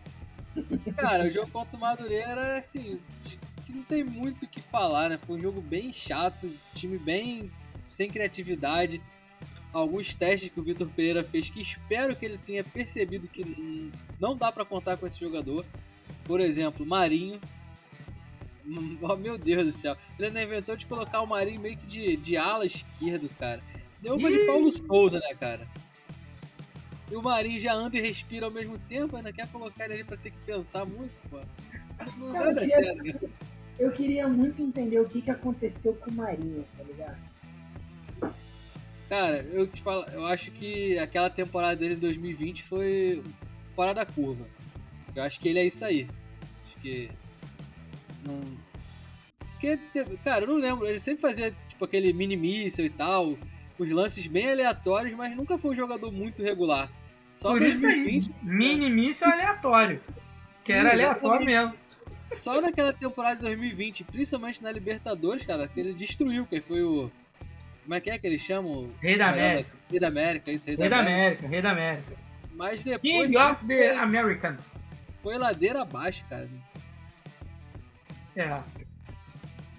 Cara, 0.96 1.26
o 1.26 1.30
jogo 1.30 1.52
contra 1.52 1.76
o 1.76 1.80
Madureira, 1.80 2.58
assim, 2.58 3.00
acho 3.26 3.38
que 3.66 3.74
não 3.74 3.84
tem 3.84 4.04
muito 4.04 4.44
o 4.44 4.48
que 4.48 4.62
falar, 4.62 5.10
né? 5.10 5.18
Foi 5.18 5.38
um 5.38 5.42
jogo 5.42 5.60
bem 5.60 5.92
chato, 5.92 6.50
time 6.74 6.98
bem 6.98 7.52
sem 7.88 8.10
criatividade. 8.10 9.02
Alguns 9.74 10.14
testes 10.14 10.50
que 10.50 10.60
o 10.60 10.64
Vitor 10.64 10.88
Pereira 10.88 11.24
fez 11.24 11.50
que 11.50 11.60
espero 11.60 12.16
que 12.16 12.26
ele 12.26 12.38
tenha 12.38 12.64
percebido 12.64 13.28
que 13.28 13.92
não 14.20 14.38
dá 14.38 14.52
pra 14.52 14.64
contar 14.64 14.98
com 14.98 15.08
esse 15.08 15.20
jogador. 15.20 15.66
Por 16.26 16.40
exemplo, 16.40 16.86
Marinho. 16.86 17.40
Oh, 19.02 19.18
meu 19.18 19.38
Deus 19.38 19.66
do 19.66 19.72
céu. 19.74 19.98
Ele 20.18 20.28
ainda 20.28 20.42
inventou 20.42 20.78
de 20.78 20.86
colocar 20.86 21.20
o 21.20 21.28
Marinho 21.28 21.60
meio 21.60 21.76
que 21.76 21.86
de, 21.86 22.16
de 22.16 22.38
ala 22.38 22.66
esquerdo, 22.66 23.30
cara. 23.38 23.62
Deu 24.00 24.16
uma 24.16 24.32
de! 24.32 24.46
Paulo 24.46 24.72
Souza, 24.72 25.20
né, 25.20 25.36
cara? 25.38 25.68
E 27.12 27.16
o 27.16 27.22
Marinho 27.22 27.60
já 27.60 27.74
anda 27.74 27.98
e 27.98 28.02
respira 28.02 28.46
ao 28.46 28.52
mesmo 28.52 28.78
tempo, 28.80 29.16
ainda 29.16 29.32
quer 29.32 29.48
colocar 29.52 29.86
ele 29.86 29.94
ali 29.96 30.04
pra 30.04 30.18
ter 30.18 30.32
que 30.32 30.38
pensar 30.46 30.86
muito, 30.86 31.14
pô. 31.30 31.40
Não 32.18 32.32
vai 32.32 32.54
dar 32.54 32.64
eu 32.64 32.70
queria- 32.70 32.84
certo, 32.84 33.20
cara. 33.20 33.32
Eu 33.80 33.92
queria 33.92 34.28
muito 34.28 34.62
entender 34.62 35.00
o 35.00 35.08
que, 35.10 35.22
que 35.22 35.32
aconteceu 35.32 35.94
com 35.96 36.10
o 36.12 36.14
Marinho, 36.14 36.64
tá 36.78 36.84
ligado? 36.84 37.18
Cara, 39.10 39.38
eu 39.52 39.68
te 39.68 39.82
falo, 39.82 40.04
eu 40.12 40.26
acho 40.26 40.50
que 40.52 40.98
aquela 40.98 41.30
temporada 41.30 41.76
dele 41.76 41.96
em 41.96 42.00
2020 42.00 42.64
foi 42.64 43.22
fora 43.76 43.94
da 43.94 44.06
curva. 44.06 44.46
Eu 45.16 45.24
acho 45.24 45.40
que 45.40 45.50
ele 45.50 45.60
é 45.60 45.66
isso 45.66 45.84
aí. 45.86 46.08
Acho 46.66 46.78
que. 46.78 47.12
Não. 48.26 48.42
Porque, 49.52 49.78
cara, 50.24 50.46
eu 50.46 50.48
não 50.48 50.56
lembro. 50.58 50.88
Ele 50.88 51.00
sempre 51.00 51.22
fazia, 51.22 51.54
tipo, 51.68 51.86
aquele 51.86 52.12
mini 52.14 52.36
míssel 52.36 52.86
e 52.86 52.90
tal. 52.90 53.38
Os 53.78 53.92
lances 53.92 54.28
bem 54.28 54.52
aleatórios, 54.52 55.14
mas 55.14 55.36
nunca 55.36 55.58
foi 55.58 55.72
um 55.72 55.76
jogador 55.76 56.12
muito 56.12 56.44
regular. 56.44 56.90
Só 57.36 57.50
Por 57.50 57.62
isso 57.62 57.86
aí, 57.88 58.20
mini 58.42 58.90
míssil 58.90 59.28
aleatório. 59.28 60.00
Sim, 60.54 60.66
que 60.66 60.74
era 60.74 60.92
aleatório 60.92 61.46
mesmo. 61.46 61.74
Só 62.32 62.62
naquela 62.62 62.94
temporada 62.94 63.36
de 63.36 63.42
2020, 63.42 64.04
principalmente 64.06 64.62
na 64.62 64.72
Libertadores, 64.72 65.46
cara, 65.46 65.68
que 65.68 65.80
ele 65.80 65.94
destruiu, 65.94 66.46
que 66.46 66.62
foi 66.62 66.84
o. 66.84 67.12
Como 67.84 67.96
é 67.96 68.00
que 68.00 68.10
é 68.10 68.18
que 68.18 68.26
eles 68.26 68.42
chamam? 68.42 68.90
Rei 69.02 69.18
da 69.18 69.30
América. 69.30 69.70
Rei 69.90 70.00
da 70.00 70.08
América, 70.08 70.52
isso, 70.52 70.68
Rei, 70.68 70.76
Rei 70.78 70.90
da, 70.90 70.96
da 70.96 71.02
América. 71.02 71.22
América. 71.24 71.48
Rei 71.48 71.62
da 71.62 71.72
América. 71.72 72.16
Mas 72.56 72.84
depois. 72.84 73.28
King 73.28 73.38
of 73.38 73.66
the 73.66 73.90
foi, 73.90 73.98
American. 73.98 74.56
Foi 75.22 75.38
ladeira 75.38 75.82
abaixo, 75.82 76.24
cara. 76.30 76.50
É. 78.36 78.60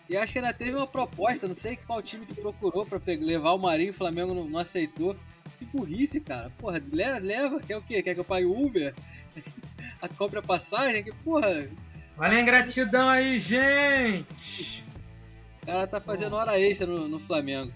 E 0.08 0.16
acho 0.16 0.32
que 0.32 0.38
ainda 0.38 0.52
teve 0.52 0.74
uma 0.74 0.86
proposta, 0.86 1.48
não 1.48 1.54
sei 1.54 1.76
qual 1.76 2.02
time 2.02 2.26
que 2.26 2.34
procurou 2.34 2.84
pra 2.84 3.00
levar 3.06 3.52
o 3.52 3.58
Marinho, 3.58 3.90
o 3.90 3.94
Flamengo 3.94 4.34
não, 4.34 4.44
não 4.44 4.58
aceitou. 4.58 5.16
Que 5.58 5.64
burrice, 5.64 6.20
cara. 6.20 6.50
Porra, 6.58 6.82
leva, 6.92 7.18
leva, 7.18 7.60
quer 7.60 7.76
o 7.76 7.82
quê? 7.82 8.02
Quer 8.02 8.14
que 8.14 8.20
eu 8.20 8.24
pague 8.24 8.46
Uber? 8.46 8.94
a 10.02 10.08
compra 10.08 10.42
passagem? 10.42 11.02
Que 11.02 11.12
porra. 11.12 11.68
Olha 12.18 12.36
a 12.36 12.40
ingratidão 12.40 13.08
aí, 13.08 13.38
gente! 13.38 14.84
O 15.62 15.66
cara 15.66 15.86
tá 15.86 16.00
fazendo 16.00 16.36
hora 16.36 16.60
extra 16.60 16.86
no, 16.86 17.08
no 17.08 17.18
Flamengo. 17.18 17.72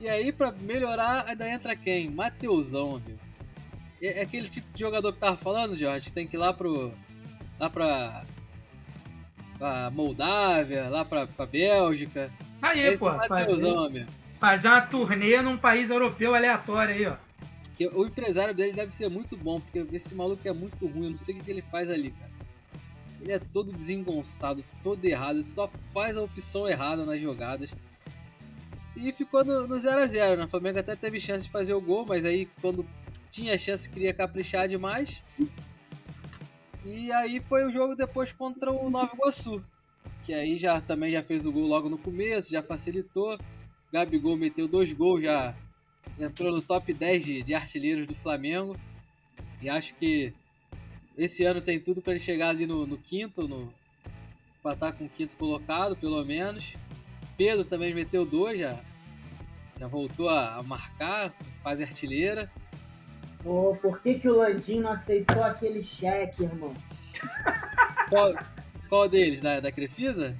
E 0.00 0.08
aí, 0.08 0.32
pra 0.32 0.52
melhorar, 0.52 1.26
ainda 1.28 1.48
entra 1.48 1.76
quem? 1.76 2.10
Mateusão, 2.10 2.98
viu? 2.98 3.16
É, 4.02 4.18
é 4.18 4.22
aquele 4.22 4.48
tipo 4.48 4.66
de 4.74 4.80
jogador 4.80 5.12
que 5.12 5.20
tava 5.20 5.36
falando, 5.36 5.76
Jorge, 5.76 6.06
que 6.06 6.12
tem 6.12 6.26
que 6.26 6.36
ir 6.36 6.38
lá 6.38 6.52
pro. 6.52 6.92
lá 7.58 7.70
pra. 7.70 8.24
Pra 9.58 9.90
Moldávia, 9.90 10.88
lá 10.88 11.04
pra, 11.04 11.26
pra 11.26 11.46
Bélgica. 11.46 12.30
Isso 12.52 12.66
aí, 12.66 12.96
pô. 12.98 13.10
É 13.10 13.28
fazer, 13.28 14.06
fazer 14.38 14.68
uma 14.68 14.80
turnê 14.80 15.40
num 15.40 15.58
país 15.58 15.90
europeu 15.90 16.34
aleatório 16.34 16.94
aí, 16.94 17.06
ó. 17.06 17.16
Que 17.76 17.86
o 17.88 18.06
empresário 18.06 18.54
dele 18.54 18.72
deve 18.72 18.94
ser 18.94 19.08
muito 19.08 19.36
bom, 19.36 19.60
porque 19.60 19.86
esse 19.96 20.14
maluco 20.14 20.46
é 20.46 20.52
muito 20.52 20.86
ruim, 20.86 21.04
eu 21.04 21.10
não 21.10 21.18
sei 21.18 21.36
o 21.36 21.40
que 21.42 21.50
ele 21.50 21.62
faz 21.62 21.90
ali, 21.90 22.10
cara. 22.10 22.30
Ele 23.20 23.32
é 23.32 23.38
todo 23.38 23.72
desengonçado, 23.72 24.64
todo 24.82 25.04
errado, 25.04 25.36
ele 25.36 25.44
só 25.44 25.70
faz 25.94 26.16
a 26.16 26.22
opção 26.22 26.68
errada 26.68 27.04
nas 27.04 27.20
jogadas. 27.20 27.70
E 28.96 29.10
ficou 29.12 29.44
no 29.44 29.76
0x0, 29.76 30.36
né? 30.36 30.44
O 30.44 30.48
Flamengo 30.48 30.78
até 30.78 30.94
teve 30.94 31.18
chance 31.18 31.44
de 31.44 31.50
fazer 31.50 31.72
o 31.72 31.80
gol, 31.80 32.04
mas 32.04 32.24
aí 32.24 32.46
quando 32.60 32.86
tinha 33.30 33.56
chance 33.56 33.88
queria 33.88 34.12
caprichar 34.12 34.68
demais. 34.68 35.24
E 36.84 37.12
aí 37.12 37.40
foi 37.40 37.64
o 37.64 37.72
jogo 37.72 37.94
depois 37.94 38.32
contra 38.32 38.70
o 38.72 38.90
Nova 38.90 39.14
Iguaçu. 39.14 39.62
Que 40.24 40.34
aí 40.34 40.58
já 40.58 40.80
também 40.80 41.12
já 41.12 41.22
fez 41.22 41.46
o 41.46 41.52
gol 41.52 41.66
logo 41.66 41.88
no 41.88 41.98
começo, 41.98 42.50
já 42.50 42.62
facilitou. 42.62 43.38
Gabigol 43.92 44.36
meteu 44.36 44.66
dois 44.66 44.92
gols, 44.92 45.22
já 45.22 45.54
entrou 46.18 46.52
no 46.52 46.62
top 46.62 46.92
10 46.92 47.24
de, 47.24 47.42
de 47.42 47.54
artilheiros 47.54 48.06
do 48.06 48.14
Flamengo. 48.14 48.76
E 49.60 49.68
acho 49.68 49.94
que 49.94 50.32
esse 51.16 51.44
ano 51.44 51.60
tem 51.60 51.78
tudo 51.78 52.02
para 52.02 52.12
ele 52.12 52.20
chegar 52.20 52.48
ali 52.48 52.66
no, 52.66 52.86
no 52.86 52.98
quinto, 52.98 53.46
no, 53.46 53.72
para 54.62 54.72
estar 54.72 54.92
com 54.92 55.04
o 55.04 55.08
quinto 55.08 55.36
colocado, 55.36 55.96
pelo 55.96 56.24
menos. 56.24 56.74
Pedro 57.36 57.64
também 57.64 57.94
meteu 57.94 58.24
dois, 58.24 58.58
já, 58.58 58.82
já 59.78 59.86
voltou 59.86 60.28
a, 60.28 60.56
a 60.56 60.62
marcar, 60.62 61.32
fase 61.62 61.84
artilheira. 61.84 62.50
Pô, 63.42 63.76
por 63.80 64.00
que, 64.00 64.14
que 64.14 64.28
o 64.28 64.36
Landinho 64.36 64.82
não 64.82 64.92
aceitou 64.92 65.42
aquele 65.42 65.82
cheque, 65.82 66.44
irmão? 66.44 66.74
Qual, 68.08 68.34
qual 68.88 69.08
deles? 69.08 69.42
Da, 69.42 69.58
da 69.58 69.72
Crefisa? 69.72 70.36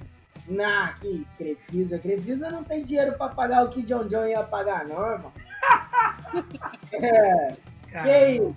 Não, 0.47 0.93
que 0.95 1.25
Crefisa. 1.37 1.99
Crefisa 1.99 2.49
não 2.49 2.63
tem 2.63 2.83
dinheiro 2.83 3.13
pra 3.13 3.29
pagar 3.29 3.65
o 3.65 3.69
que 3.69 3.81
John 3.81 4.07
John 4.07 4.25
ia 4.25 4.43
pagar, 4.43 4.85
não, 4.85 5.11
irmão. 5.11 5.31
é. 6.91 7.55
Caramba. 7.91 8.09
Que 8.09 8.27
isso? 8.31 8.55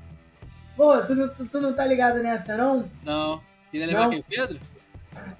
Pô, 0.76 1.02
tu, 1.02 1.28
tu, 1.30 1.46
tu, 1.46 1.60
não 1.60 1.72
tá 1.72 1.86
ligado 1.86 2.22
nessa, 2.22 2.56
não? 2.56 2.88
Não. 3.02 3.40
Queria 3.70 3.86
levar 3.86 4.10
quem, 4.10 4.22
Pedro? 4.22 4.60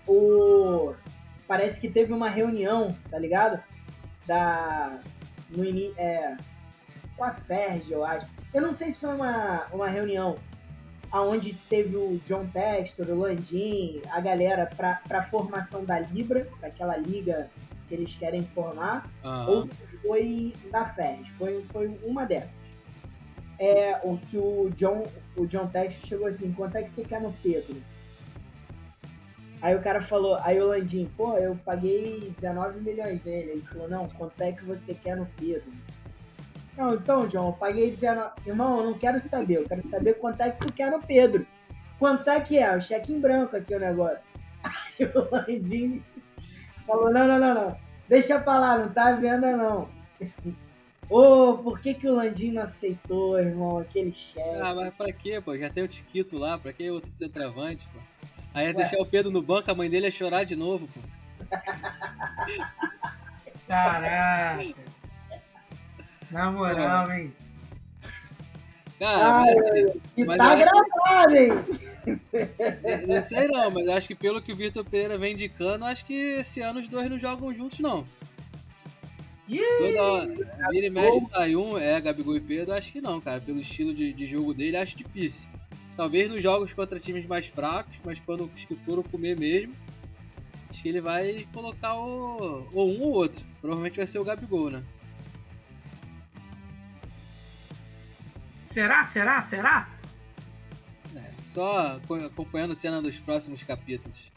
O... 0.07 0.95
Parece 1.47 1.79
que 1.79 1.91
teve 1.91 2.13
uma 2.13 2.31
reunião, 2.31 2.97
tá 3.11 3.19
ligado? 3.19 3.63
Da... 4.27 4.99
No 5.51 5.65
in... 5.65 5.93
é... 5.97 6.37
Com 7.17 7.25
a 7.25 7.33
Ferg, 7.33 7.91
eu 7.91 8.05
acho. 8.05 8.27
Eu 8.53 8.63
não 8.63 8.75
sei 8.75 8.93
se 8.93 9.01
foi 9.01 9.15
uma, 9.15 9.67
uma 9.73 9.89
reunião 9.89 10.37
aonde 11.11 11.55
teve 11.69 11.97
o 11.97 12.21
John 12.27 12.47
Textor, 12.47 13.09
o 13.09 13.21
Landim, 13.21 14.03
a 14.11 14.21
galera 14.21 14.67
pra, 14.77 15.01
pra 15.07 15.23
formação 15.23 15.85
da 15.85 15.99
Libra, 15.99 16.47
daquela 16.61 16.97
liga 16.97 17.49
que 17.89 17.95
eles 17.95 18.17
querem 18.17 18.45
formar, 18.45 19.09
uhum. 19.25 19.47
ou 19.49 19.69
se 19.69 19.77
foi 20.03 20.53
da 20.71 20.85
Ferg. 20.85 21.25
Foi, 21.39 21.63
foi 21.71 21.99
uma 22.03 22.27
dessas 22.27 22.67
é 23.59 24.01
o 24.05 24.17
que 24.19 24.37
o 24.37 24.71
John, 24.77 25.07
o 25.37 25.47
John 25.47 25.67
Tex 25.67 25.95
chegou 26.07 26.27
assim, 26.27 26.53
quanto 26.53 26.77
é 26.77 26.83
que 26.83 26.91
você 26.91 27.05
quer 27.05 27.21
no 27.21 27.33
Pedro? 27.43 27.77
Aí 29.63 29.75
o 29.75 29.81
cara 29.81 30.03
falou, 30.03 30.37
aí 30.43 30.61
o 30.61 30.67
Landim, 30.67 31.11
pô, 31.17 31.37
eu 31.39 31.57
paguei 31.65 32.33
19 32.39 32.81
milhões 32.81 33.25
nele. 33.25 33.53
Ele 33.53 33.63
falou, 33.63 33.89
não, 33.89 34.07
quanto 34.09 34.41
é 34.43 34.53
que 34.53 34.65
você 34.65 34.93
quer 34.95 35.17
no 35.17 35.27
Pedro? 35.39 35.73
Não, 36.77 36.95
então, 36.95 37.27
John, 37.27 37.49
eu 37.49 37.53
paguei 37.53 37.91
19. 37.91 38.31
Irmão, 38.47 38.79
eu 38.79 38.85
não 38.87 38.95
quero 38.95 39.21
saber, 39.21 39.57
eu 39.57 39.69
quero 39.69 39.89
saber 39.89 40.15
quanto 40.15 40.43
é 40.43 40.51
que 40.51 40.67
tu 40.67 40.73
quer 40.73 40.91
no 40.91 41.01
Pedro. 41.01 41.47
Quanto 41.99 42.29
é 42.29 42.39
que 42.41 42.59
é? 42.59 42.77
O 42.77 42.83
cheque 42.83 43.13
em 43.13 43.21
branco 43.21 43.57
aqui 43.57 43.75
o 43.75 43.81
negócio. 43.81 44.19
Aí 44.63 45.07
o 45.15 45.29
Landim 45.35 46.03
falou, 46.87 47.11
não, 47.11 47.27
não, 47.27 47.39
não, 47.39 47.55
não. 47.55 47.77
Deixa 48.09 48.39
pra 48.39 48.59
lá, 48.59 48.79
não 48.79 48.89
tá 48.91 49.09
à 49.09 49.13
venda 49.15 49.57
não. 49.57 49.89
Ô, 51.09 51.51
oh, 51.51 51.59
por 51.59 51.81
que, 51.81 51.95
que 51.95 52.09
o 52.09 52.15
Landino 52.15 52.61
aceitou, 52.61 53.39
irmão, 53.39 53.79
aquele 53.79 54.13
chefe? 54.13 54.61
Ah, 54.61 54.75
mas 54.75 54.93
pra 54.95 55.13
quê, 55.13 55.41
pô? 55.41 55.57
Já 55.57 55.71
tem 55.71 55.85
o 55.85 55.89
Tiquito 55.89 56.37
lá, 56.37 56.59
pra 56.59 56.73
que 56.73 56.91
outro 56.91 57.11
centroavante, 57.11 57.87
pô? 57.93 58.01
Aí 58.53 58.67
ia 58.67 58.75
deixar 58.75 58.99
o 58.99 59.07
Pedro 59.07 59.31
no 59.31 59.41
banco, 59.41 59.71
a 59.71 59.75
mãe 59.75 59.89
dele 59.89 60.07
ia 60.07 60.11
chorar 60.11 60.45
de 60.45 60.57
novo, 60.57 60.89
pô. 60.89 61.01
Caraca! 63.69 64.65
Na 66.31 66.51
moral, 66.51 67.11
hein? 67.13 67.33
Cara, 68.99 69.43
Ai, 69.43 69.55
mas, 70.17 70.27
mas 70.27 70.37
tá 70.39 70.55
gravado, 70.57 71.37
hein? 71.37 71.51
Não 73.07 73.21
sei 73.21 73.49
não, 73.49 73.71
mas 73.71 73.89
acho 73.89 74.09
que 74.09 74.15
pelo 74.15 74.41
que 74.41 74.53
o 74.53 74.57
Vitor 74.57 74.85
Pereira 74.85 75.19
vem 75.19 75.33
indicando, 75.33 75.85
acho 75.85 76.05
que 76.05 76.15
esse 76.15 76.61
ano 76.61 76.81
os 76.81 76.89
dois 76.89 77.11
não 77.11 77.19
jogam 77.19 77.53
juntos, 77.53 77.81
não. 77.81 78.05
Toda 79.79 80.71
vira 80.71 80.87
e 80.87 80.91
mexe 80.91 81.21
sai 81.31 81.55
um, 81.55 81.79
é 81.79 82.01
Gabigol 82.01 82.37
e 82.37 82.41
Pedro, 82.41 82.75
acho 82.75 82.93
que 82.93 83.01
não, 83.01 83.21
cara. 83.21 83.41
Pelo 83.41 83.61
estilo 83.61 83.95
de, 83.95 84.13
de 84.13 84.27
jogo 84.27 84.53
dele, 84.55 84.77
acho 84.77 84.97
difícil. 84.97 85.49
Talvez 85.97 86.31
nos 86.31 86.43
jogos 86.43 86.73
contra 86.73 86.99
times 87.01 87.27
mais 87.27 87.47
fracos, 87.47 87.97
mas 88.05 88.21
quando 88.21 88.49
que 88.49 88.75
foram 88.77 89.03
comer 89.03 89.39
mesmo, 89.39 89.73
acho 90.69 90.83
que 90.83 90.89
ele 90.89 91.01
vai 91.01 91.47
colocar 91.53 91.95
o, 91.95 92.67
ou 92.73 92.91
um 92.91 93.03
ou 93.03 93.13
outro. 93.13 93.45
Provavelmente 93.61 93.97
vai 93.97 94.07
ser 94.07 94.19
o 94.19 94.25
Gabigol, 94.25 94.71
né? 94.71 94.83
Será? 98.67 99.05
Será? 99.05 99.41
Será? 99.41 99.89
É, 101.15 101.31
só 101.47 101.99
acompanhando 102.27 102.73
a 102.73 102.75
cena 102.75 103.01
dos 103.01 103.19
próximos 103.19 103.63
capítulos. 103.63 104.33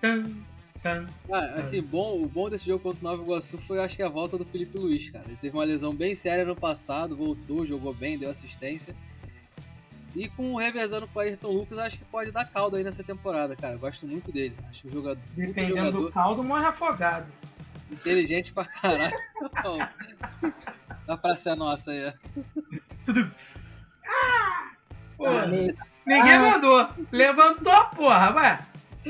Tum, 0.00 0.42
ah, 0.82 1.38
assim, 1.56 1.82
bom, 1.82 2.22
o 2.22 2.26
bom 2.26 2.48
desse 2.48 2.66
jogo 2.66 2.82
contra 2.82 3.00
o 3.00 3.10
Nova 3.10 3.22
Iguaçu 3.22 3.58
foi, 3.58 3.78
acho 3.80 3.96
que, 3.96 4.02
a 4.02 4.08
volta 4.08 4.38
do 4.38 4.44
Felipe 4.46 4.78
Luiz, 4.78 5.10
cara. 5.10 5.26
Ele 5.26 5.36
teve 5.36 5.54
uma 5.54 5.64
lesão 5.64 5.94
bem 5.94 6.14
séria 6.14 6.44
no 6.44 6.56
passado, 6.56 7.14
voltou, 7.14 7.66
jogou 7.66 7.92
bem, 7.92 8.18
deu 8.18 8.30
assistência. 8.30 8.96
E 10.16 10.28
com 10.30 10.54
o 10.54 10.58
revezando 10.58 11.06
com 11.06 11.18
o 11.18 11.22
Ayrton 11.22 11.52
Lucas, 11.52 11.78
acho 11.78 11.98
que 11.98 12.04
pode 12.06 12.32
dar 12.32 12.46
caldo 12.46 12.76
aí 12.76 12.82
nessa 12.82 13.04
temporada, 13.04 13.54
cara. 13.54 13.76
Gosto 13.76 14.06
muito 14.06 14.32
dele. 14.32 14.56
Acho 14.70 14.88
o 14.88 14.90
jogador. 14.90 15.22
Dependendo 15.36 15.76
jogador, 15.76 16.00
do 16.00 16.12
caldo, 16.12 16.42
morre 16.42 16.64
afogado. 16.64 17.26
Inteligente 17.90 18.52
pra 18.52 18.64
caralho. 18.64 19.16
a 21.08 21.16
praça 21.16 21.50
é 21.50 21.54
nossa 21.54 21.90
aí. 21.90 22.12
Tudo. 23.04 23.30
Ah! 24.06 24.70
Porra, 25.16 25.46
ninguém 25.46 26.32
ah. 26.32 26.50
mandou. 26.50 26.88
Levantou, 27.10 27.86
porra, 27.96 28.32
vai. 28.32 28.64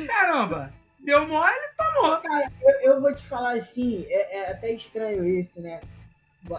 Caramba. 0.07 0.73
Deu 0.99 1.27
mole, 1.27 1.53
tomou. 1.77 2.19
Cara, 2.19 2.51
eu, 2.61 2.93
eu 2.93 3.01
vou 3.01 3.15
te 3.15 3.25
falar 3.27 3.57
assim, 3.57 4.05
é, 4.09 4.39
é 4.39 4.51
até 4.51 4.73
estranho 4.73 5.27
isso, 5.27 5.61
né? 5.61 5.81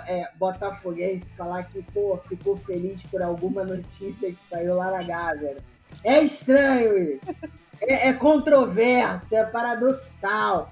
É, 0.07 0.30
Botafoguense 0.36 1.26
falar 1.36 1.63
que, 1.63 1.82
pô, 1.84 2.19
ficou 2.28 2.57
feliz 2.57 3.01
por 3.03 3.22
alguma 3.22 3.63
notícia 3.63 4.32
que 4.32 4.38
saiu 4.49 4.76
lá 4.76 4.91
na 4.91 5.03
Gávea. 5.03 5.57
É 6.03 6.22
estranho 6.22 6.97
isso. 6.97 7.36
É, 7.82 8.09
é 8.09 8.13
controverso, 8.13 9.36
é 9.36 9.43
paradoxal. 9.43 10.69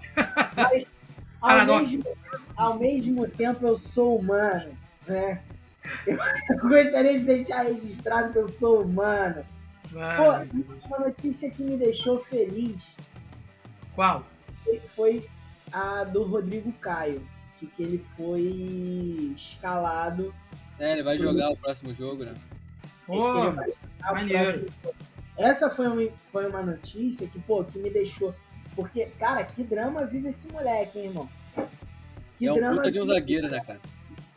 Mas, 0.56 0.86
ao, 1.42 1.66
mesmo, 1.66 2.04
ao 2.56 2.80
mesmo 2.80 3.28
tempo, 3.28 3.66
eu 3.66 3.78
sou 3.78 4.18
humano, 4.18 4.72
né? 5.08 5.42
Eu 6.06 6.18
gostaria 6.62 7.20
de 7.20 7.26
deixar 7.26 7.64
registrado 7.64 8.34
que 8.34 8.40
eu 8.40 8.50
sou 8.50 8.84
humano. 8.84 9.46
Pô, 9.90 10.88
uma 10.88 11.00
notícia 11.00 11.50
que 11.50 11.64
me 11.64 11.76
deixou 11.76 12.24
feliz 12.26 12.78
qual? 14.00 14.24
Foi 14.96 15.28
a 15.74 16.06
do 16.06 16.24
Rodrigo 16.24 16.72
Caio, 16.80 17.22
que, 17.60 17.68
que 17.68 17.84
ele 17.84 18.06
foi 18.16 19.34
escalado. 19.36 20.34
É, 20.80 20.94
ele 20.94 21.04
vai 21.04 21.20
jogar 21.20 21.50
o 21.50 21.58
próximo 21.58 21.94
jogo, 21.94 22.24
né? 22.24 22.34
Pô, 23.06 23.52
maneiro. 24.02 24.72
Essa 25.36 25.70
foi 25.70 25.88
uma, 25.90 26.12
foi 26.32 26.48
uma 26.48 26.62
notícia 26.62 27.28
que, 27.28 27.38
pô, 27.42 27.62
que 27.66 27.78
me 27.78 27.90
deixou. 27.90 28.34
Porque, 28.80 29.08
cara, 29.20 29.44
que 29.44 29.62
drama 29.62 30.06
vive 30.06 30.30
esse 30.30 30.50
moleque, 30.50 31.00
hein, 31.00 31.06
irmão? 31.08 31.30
Que 32.38 32.48
é 32.48 32.54
um 32.54 32.56
drama 32.56 32.78
puta 32.78 32.92
de 32.94 33.02
um 33.02 33.06
zagueiro, 33.06 33.50
né, 33.50 33.60
cara? 33.60 33.80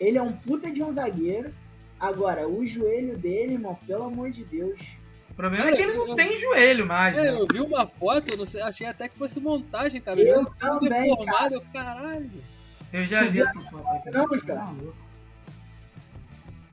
Ele 0.00 0.18
é 0.18 0.22
um 0.22 0.32
puta 0.32 0.68
de 0.68 0.82
um 0.82 0.92
zagueiro. 0.92 1.54
Agora, 2.00 2.48
o 2.48 2.66
joelho 2.66 3.16
dele, 3.16 3.52
irmão, 3.52 3.78
pelo 3.86 4.02
amor 4.02 4.32
de 4.32 4.42
Deus. 4.42 4.80
O 5.30 5.34
problema 5.34 5.62
cara, 5.62 5.76
é 5.76 5.78
que 5.78 5.82
ele 5.84 5.96
não 5.96 6.08
eu, 6.08 6.14
tem 6.16 6.36
joelho 6.36 6.84
mais. 6.84 7.16
É, 7.16 7.22
né? 7.22 7.38
eu 7.38 7.46
vi 7.46 7.60
uma 7.60 7.86
foto, 7.86 8.36
não 8.36 8.44
sei, 8.44 8.62
achei 8.62 8.84
até 8.84 9.08
que 9.08 9.16
fosse 9.16 9.38
montagem, 9.38 10.00
cara. 10.00 10.20
Eu, 10.20 10.40
eu 10.40 10.46
também, 10.58 10.88
deformado, 11.04 11.60
cara. 11.72 11.94
caralho. 11.94 12.42
Eu 12.92 13.06
já 13.06 13.22
vi 13.28 13.42
essa 13.42 13.60
foto 13.60 13.86
aqui. 13.86 14.10
Não, 14.10 14.26
cara. 14.40 14.74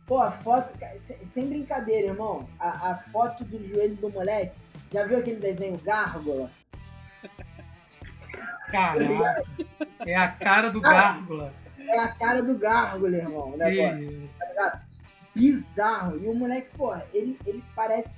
Pô, 0.07 0.17
a 0.17 0.31
foto, 0.31 0.73
sem 1.23 1.45
brincadeira, 1.45 2.07
irmão. 2.07 2.49
A, 2.59 2.89
a, 2.89 2.97
foto 2.97 3.43
do 3.43 3.63
joelho 3.67 3.95
do 3.95 4.09
moleque. 4.09 4.55
Já 4.91 5.03
viu 5.03 5.19
aquele 5.19 5.39
desenho 5.39 5.77
Gárgula? 5.77 6.49
Caraca. 8.71 9.43
É 10.05 10.15
a 10.15 10.27
cara 10.27 10.69
do 10.69 10.81
Gárgula. 10.81 11.53
É 11.77 11.99
a 11.99 12.07
cara 12.07 12.41
do 12.41 12.57
Gárgula, 12.57 13.17
irmão. 13.17 13.57
Né, 13.57 14.01
isso. 14.01 14.39
Tá 14.55 14.81
Bizarro. 15.35 16.19
E 16.23 16.27
o 16.27 16.33
moleque, 16.33 16.69
pô, 16.75 16.93
ele, 17.13 17.37
ele 17.45 17.63
parece. 17.75 18.09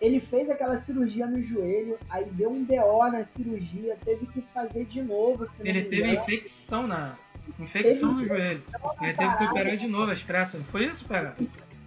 Ele 0.00 0.20
fez 0.20 0.48
aquela 0.48 0.78
cirurgia 0.78 1.26
no 1.26 1.42
joelho, 1.42 1.98
aí 2.08 2.24
deu 2.26 2.50
um 2.50 2.64
BO 2.64 3.10
na 3.10 3.24
cirurgia, 3.24 3.96
teve 4.04 4.26
que 4.26 4.40
fazer 4.54 4.84
de 4.84 5.02
novo. 5.02 5.46
ele 5.64 5.82
teve 5.82 6.12
infecção 6.12 6.86
na, 6.86 7.16
Infecção 7.58 8.10
ele... 8.12 8.20
no 8.20 8.26
joelho. 8.26 8.62
Ele 9.00 9.14
teve 9.14 9.36
que 9.36 9.44
operar 9.44 9.76
de 9.76 9.86
novo 9.86 10.10
as 10.10 10.22
pressas. 10.22 10.64
Foi 10.66 10.86
isso, 10.86 11.04
pega? 11.04 11.34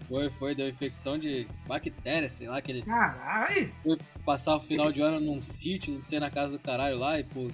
Foi, 0.07 0.29
foi. 0.31 0.55
Deu 0.55 0.67
infecção 0.67 1.17
de 1.17 1.47
bactéria, 1.67 2.29
sei 2.29 2.47
lá, 2.47 2.61
que 2.61 2.71
ele. 2.71 2.81
Caralho! 2.81 3.71
Foi 3.83 3.97
passar 4.25 4.55
o 4.55 4.61
final 4.61 4.91
de 4.91 5.01
ano 5.01 5.19
num 5.19 5.39
sítio, 5.39 5.93
não 5.93 6.01
sei, 6.01 6.19
na 6.19 6.29
casa 6.29 6.53
do 6.53 6.59
caralho 6.59 6.97
lá, 6.97 7.19
e 7.19 7.23
pô, 7.23 7.49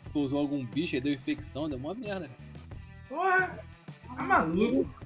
exposou 0.00 0.40
algum 0.40 0.64
bicho, 0.64 0.96
aí 0.96 1.00
deu 1.00 1.12
infecção, 1.12 1.68
deu 1.68 1.78
uma 1.78 1.94
merda, 1.94 2.28
cara. 2.28 2.50
Porra! 3.08 3.58
Tá 4.16 4.22
maluco. 4.22 5.00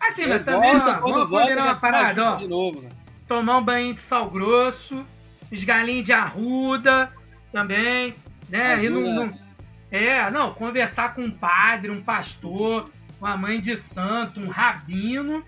Assim, 0.00 0.26
mas 0.26 0.44
também, 0.44 0.76
ó, 0.76 1.00
vamos 1.00 1.28
combinar 1.28 1.64
uma 1.64 1.74
parada, 1.76 2.32
ó. 2.32 2.36
De 2.36 2.48
novo, 2.48 2.84
Tomar 3.26 3.58
um 3.58 3.64
banho 3.64 3.94
de 3.94 4.00
sal 4.00 4.28
grosso, 4.28 5.04
os 5.50 5.64
galinhos 5.64 6.04
de 6.04 6.12
arruda 6.12 7.10
também, 7.50 8.14
né? 8.48 8.74
Ajuda. 8.74 8.86
E 8.86 8.90
não, 8.90 9.26
não, 9.26 9.38
é, 9.90 10.30
não, 10.30 10.52
conversar 10.52 11.14
com 11.14 11.22
um 11.22 11.30
padre, 11.30 11.90
um 11.90 12.02
pastor, 12.02 12.84
uma 13.20 13.36
mãe 13.36 13.60
de 13.60 13.76
santo, 13.76 14.40
um 14.40 14.48
rabino, 14.48 15.42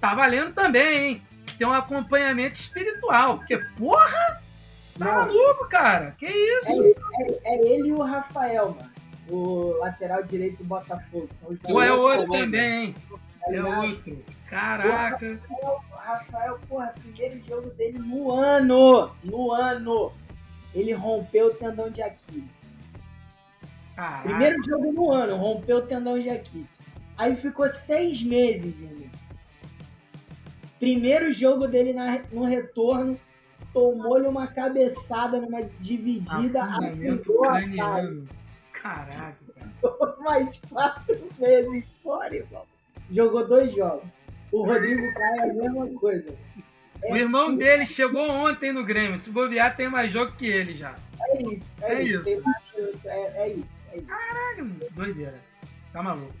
tá 0.00 0.14
valendo 0.14 0.54
também, 0.54 1.06
hein? 1.06 1.22
Tem 1.58 1.66
um 1.66 1.72
acompanhamento 1.72 2.54
espiritual, 2.54 3.38
porque, 3.38 3.58
porra, 3.76 4.40
tá 4.98 5.04
maluco, 5.04 5.68
cara, 5.68 6.14
que 6.18 6.26
isso? 6.26 6.82
É, 6.82 7.28
é, 7.28 7.40
é, 7.44 7.68
ele 7.68 7.88
e 7.88 7.92
o 7.92 8.02
Rafael, 8.02 8.70
mano, 8.70 8.90
o 9.28 9.78
lateral 9.78 10.22
direito 10.22 10.58
do 10.58 10.64
Botafogo. 10.64 11.28
São 11.40 11.50
os 11.50 11.58
Ou 11.64 11.82
é 11.82 11.92
outro 11.92 12.30
também, 12.30 12.86
hein? 12.86 12.94
Tá 13.40 13.54
é 13.54 13.62
outro. 13.62 14.24
Caraca. 14.48 15.26
O 15.26 15.30
Rafael, 15.30 15.82
Rafael, 15.92 16.58
porra, 16.68 16.94
primeiro 16.98 17.46
jogo 17.46 17.70
dele 17.70 17.98
no 17.98 18.32
ano, 18.32 19.10
no 19.24 19.52
ano, 19.52 20.12
ele 20.74 20.92
rompeu 20.92 21.48
o 21.48 21.54
tendão 21.54 21.90
de 21.90 22.02
Aquiles. 22.02 22.50
Caraca. 23.94 24.28
Primeiro 24.28 24.62
jogo 24.64 24.92
no 24.92 25.10
ano, 25.10 25.36
rompeu 25.36 25.78
o 25.78 25.82
tendão 25.82 26.18
de 26.18 26.30
aqui. 26.30 26.66
Aí 27.16 27.34
ficou 27.34 27.68
seis 27.68 28.22
meses, 28.22 28.74
Júnior. 28.76 29.10
Primeiro 30.78 31.32
jogo 31.32 31.66
dele 31.66 31.92
na, 31.92 32.20
no 32.30 32.44
retorno, 32.44 33.18
tomou-lhe 33.78 34.26
uma 34.26 34.48
cabeçada 34.48 35.40
numa 35.40 35.62
dividida. 35.78 36.62
Afundamento 36.62 37.40
craniano. 37.40 38.28
Caraca, 38.72 39.36
cara. 39.54 40.16
Mais 40.18 40.60
quatro 40.68 41.16
meses 41.38 41.84
fora, 42.02 42.34
irmão. 42.34 42.64
Jogou 43.10 43.46
dois 43.46 43.72
jogos. 43.74 44.08
O 44.50 44.64
Rodrigo 44.64 45.02
Caio 45.14 45.40
é 45.40 45.50
a 45.50 45.54
mesma 45.54 45.86
coisa. 45.98 46.34
É 47.02 47.12
o 47.12 47.16
irmão 47.16 47.48
assim, 47.48 47.56
dele 47.58 47.86
chegou 47.86 48.28
ontem 48.28 48.72
no 48.72 48.84
Grêmio. 48.84 49.16
Se 49.16 49.30
bobear, 49.30 49.76
tem 49.76 49.88
mais 49.88 50.10
jogo 50.10 50.32
que 50.32 50.46
ele 50.46 50.74
já. 50.74 50.96
É 51.20 51.42
isso. 51.42 51.70
É, 51.80 51.94
é 51.94 52.02
isso. 52.02 52.28
isso. 52.28 52.42
É, 53.04 53.42
é 53.42 53.48
isso. 53.50 54.06
Caralho, 54.06 54.66
doideira. 54.92 55.38
Tá 55.92 56.02
maluco. 56.02 56.32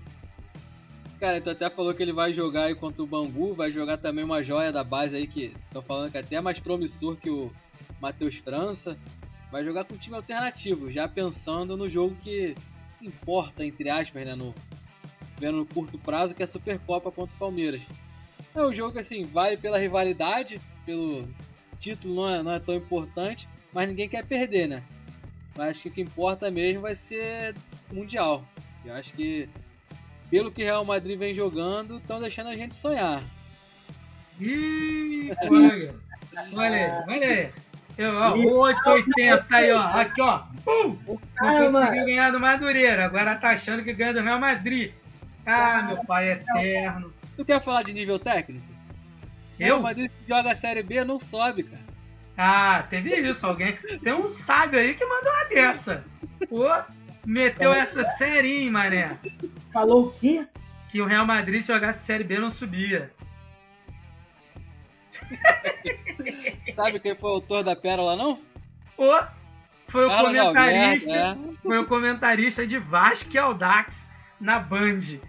Cara, 1.18 1.40
tu 1.40 1.50
até 1.50 1.68
falou 1.68 1.92
que 1.92 2.02
ele 2.02 2.12
vai 2.12 2.32
jogar 2.32 2.64
aí 2.64 2.74
contra 2.74 3.02
o 3.02 3.06
Bangu, 3.06 3.52
vai 3.52 3.72
jogar 3.72 3.98
também 3.98 4.24
uma 4.24 4.42
joia 4.42 4.70
da 4.70 4.84
base 4.84 5.16
aí 5.16 5.26
que 5.26 5.52
estão 5.66 5.82
falando 5.82 6.12
que 6.12 6.16
é 6.16 6.20
até 6.20 6.40
mais 6.40 6.60
promissor 6.60 7.16
que 7.16 7.28
o 7.28 7.52
Matheus 8.00 8.36
França. 8.36 8.96
Vai 9.50 9.64
jogar 9.64 9.84
com 9.84 9.94
um 9.94 9.98
time 9.98 10.14
alternativo, 10.14 10.90
já 10.90 11.08
pensando 11.08 11.76
no 11.76 11.88
jogo 11.88 12.14
que 12.22 12.54
importa, 13.02 13.64
entre 13.64 13.88
aspas, 13.88 14.26
né? 14.26 14.34
No, 14.34 14.54
vendo 15.38 15.56
no 15.56 15.66
curto 15.66 15.98
prazo, 15.98 16.34
que 16.34 16.42
é 16.42 16.44
a 16.44 16.48
Supercopa 16.48 17.10
contra 17.10 17.34
o 17.34 17.38
Palmeiras. 17.38 17.82
É 18.54 18.62
um 18.62 18.74
jogo 18.74 18.92
que, 18.92 18.98
assim, 18.98 19.24
vale 19.24 19.56
pela 19.56 19.78
rivalidade, 19.78 20.60
pelo 20.84 21.26
título 21.78 22.14
não 22.14 22.28
é, 22.28 22.42
não 22.42 22.52
é 22.52 22.58
tão 22.58 22.74
importante, 22.74 23.48
mas 23.72 23.88
ninguém 23.88 24.08
quer 24.08 24.24
perder, 24.24 24.68
né? 24.68 24.82
Mas 25.56 25.70
acho 25.70 25.82
que 25.82 25.88
o 25.88 25.92
que 25.92 26.00
importa 26.00 26.50
mesmo 26.50 26.82
vai 26.82 26.94
ser 26.94 27.54
Mundial. 27.90 28.44
Eu 28.84 28.94
acho 28.94 29.12
que, 29.14 29.48
pelo 30.30 30.50
que 30.50 30.64
Real 30.64 30.84
Madrid 30.84 31.18
vem 31.18 31.34
jogando, 31.34 31.98
estão 31.98 32.20
deixando 32.20 32.48
a 32.48 32.56
gente 32.56 32.74
sonhar. 32.74 33.22
Ih, 34.40 35.32
olha, 35.42 35.94
olha 36.54 36.76
aí, 36.76 37.16
olha 37.16 37.28
aí. 37.28 37.50
Eu, 37.98 38.14
ó, 38.14 38.32
880 38.32 39.56
aí, 39.56 39.72
ó. 39.72 39.80
Aqui, 39.80 40.20
ó. 40.20 40.42
Pum! 40.64 40.96
Não 41.40 41.72
conseguiu 41.72 42.04
ganhar 42.04 42.30
do 42.30 42.38
Madureira. 42.38 43.04
Agora 43.04 43.34
tá 43.34 43.50
achando 43.50 43.82
que 43.82 43.92
ganha 43.92 44.14
do 44.14 44.20
Real 44.20 44.38
Madrid. 44.38 44.92
Ah, 45.44 45.82
meu 45.82 46.04
pai 46.04 46.30
eterno. 46.30 47.12
Tu 47.36 47.44
quer 47.44 47.60
falar 47.60 47.82
de 47.82 47.92
nível 47.92 48.18
técnico? 48.18 48.64
Eu? 49.58 49.78
O 49.78 49.82
Madrid 49.82 50.08
joga 50.28 50.52
a 50.52 50.54
Série 50.54 50.82
B, 50.84 51.02
não 51.04 51.18
sobe, 51.18 51.64
cara. 51.64 51.82
Ah, 52.36 52.84
teve 52.88 53.16
isso. 53.16 53.44
Alguém. 53.44 53.72
Tem 53.72 54.12
um 54.12 54.28
sábio 54.28 54.78
aí 54.78 54.94
que 54.94 55.04
mandou 55.04 55.32
uma 55.32 55.44
dessa. 55.46 56.04
Pô, 56.48 56.68
meteu 57.26 57.72
essa 57.72 58.04
série, 58.04 58.62
hein, 58.62 58.70
mané. 58.70 59.18
Falou 59.78 60.06
o 60.06 60.10
quê? 60.10 60.44
Que 60.90 61.00
o 61.00 61.04
Real 61.04 61.24
Madrid, 61.24 61.62
se 61.62 61.68
jogasse 61.68 62.04
Série 62.04 62.24
B, 62.24 62.36
não 62.40 62.50
subia. 62.50 63.12
Sabe 66.74 66.98
quem 66.98 67.14
foi 67.14 67.30
o 67.30 67.34
autor 67.34 67.62
da 67.62 67.76
pérola, 67.76 68.16
não? 68.16 68.40
Pô, 68.96 69.22
foi 69.86 70.06
o 70.06 70.08
Carlos 70.08 70.36
comentarista. 70.36 71.28
Alberto, 71.28 71.50
é. 71.54 71.62
Foi 71.62 71.78
o 71.78 71.86
comentarista 71.86 72.66
de 72.66 72.76
Vasco 72.76 73.30
e 73.32 73.38
Aldax 73.38 74.10
na 74.40 74.58
Band. 74.58 75.20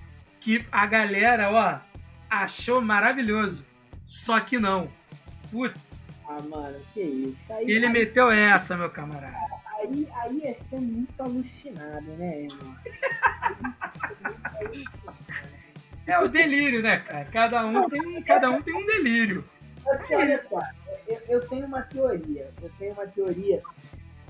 Que 0.41 0.66
a 0.72 0.88
galera, 0.88 1.51
ó, 1.51 1.78
achou 2.28 2.82
maravilhoso. 2.82 3.63
Só 4.04 4.39
que 4.39 4.58
não. 4.58 4.89
Putz, 5.51 6.01
ah, 6.28 6.42
mano, 6.42 6.80
que 6.92 7.01
isso. 7.01 7.54
Aí, 7.54 7.70
Ele 7.70 7.86
aí, 7.86 7.92
meteu 7.92 8.32
essa, 8.32 8.76
meu 8.76 8.89
camarada. 8.89 9.38
Aí, 9.89 10.07
aí 10.13 10.43
é 10.43 10.53
ser 10.53 10.79
muito 10.79 11.20
alucinado, 11.21 12.05
né, 12.17 12.43
irmão? 12.43 12.75
é 16.05 16.20
o 16.20 16.28
delírio, 16.28 16.83
né, 16.83 16.99
cara? 16.99 17.25
Cada 17.25 17.66
um 17.66 17.89
tem, 17.89 18.21
cada 18.21 18.51
um 18.51 18.61
tem 18.61 18.75
um 18.75 18.86
delírio. 18.86 19.43
Porque, 19.83 20.16
olha 20.16 20.39
só, 20.39 20.61
eu, 21.07 21.20
eu 21.28 21.47
tenho 21.47 21.66
uma 21.66 21.82
teoria. 21.82 22.51
Eu 22.61 22.70
tenho 22.78 22.93
uma 22.93 23.07
teoria 23.07 23.61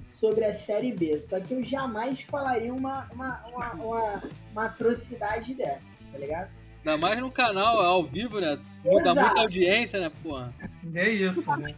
sobre 0.10 0.46
a 0.46 0.54
Série 0.54 0.94
B. 0.94 1.20
Só 1.20 1.40
que 1.40 1.54
eu 1.54 1.62
jamais 1.64 2.22
falaria 2.22 2.74
uma, 2.74 3.08
uma, 3.12 3.44
uma, 3.48 3.74
uma, 3.74 4.24
uma 4.52 4.66
atrocidade 4.66 5.54
dessa, 5.54 5.82
tá 6.12 6.18
ligado? 6.18 6.50
Ainda 6.78 6.98
mais 6.98 7.20
no 7.20 7.30
canal, 7.30 7.82
ao 7.82 8.04
vivo, 8.04 8.40
né? 8.40 8.58
Muda 8.86 9.14
muita 9.14 9.42
audiência, 9.42 10.00
né, 10.00 10.10
porra? 10.24 10.54
É 10.94 11.10
isso, 11.10 11.54
né? 11.58 11.76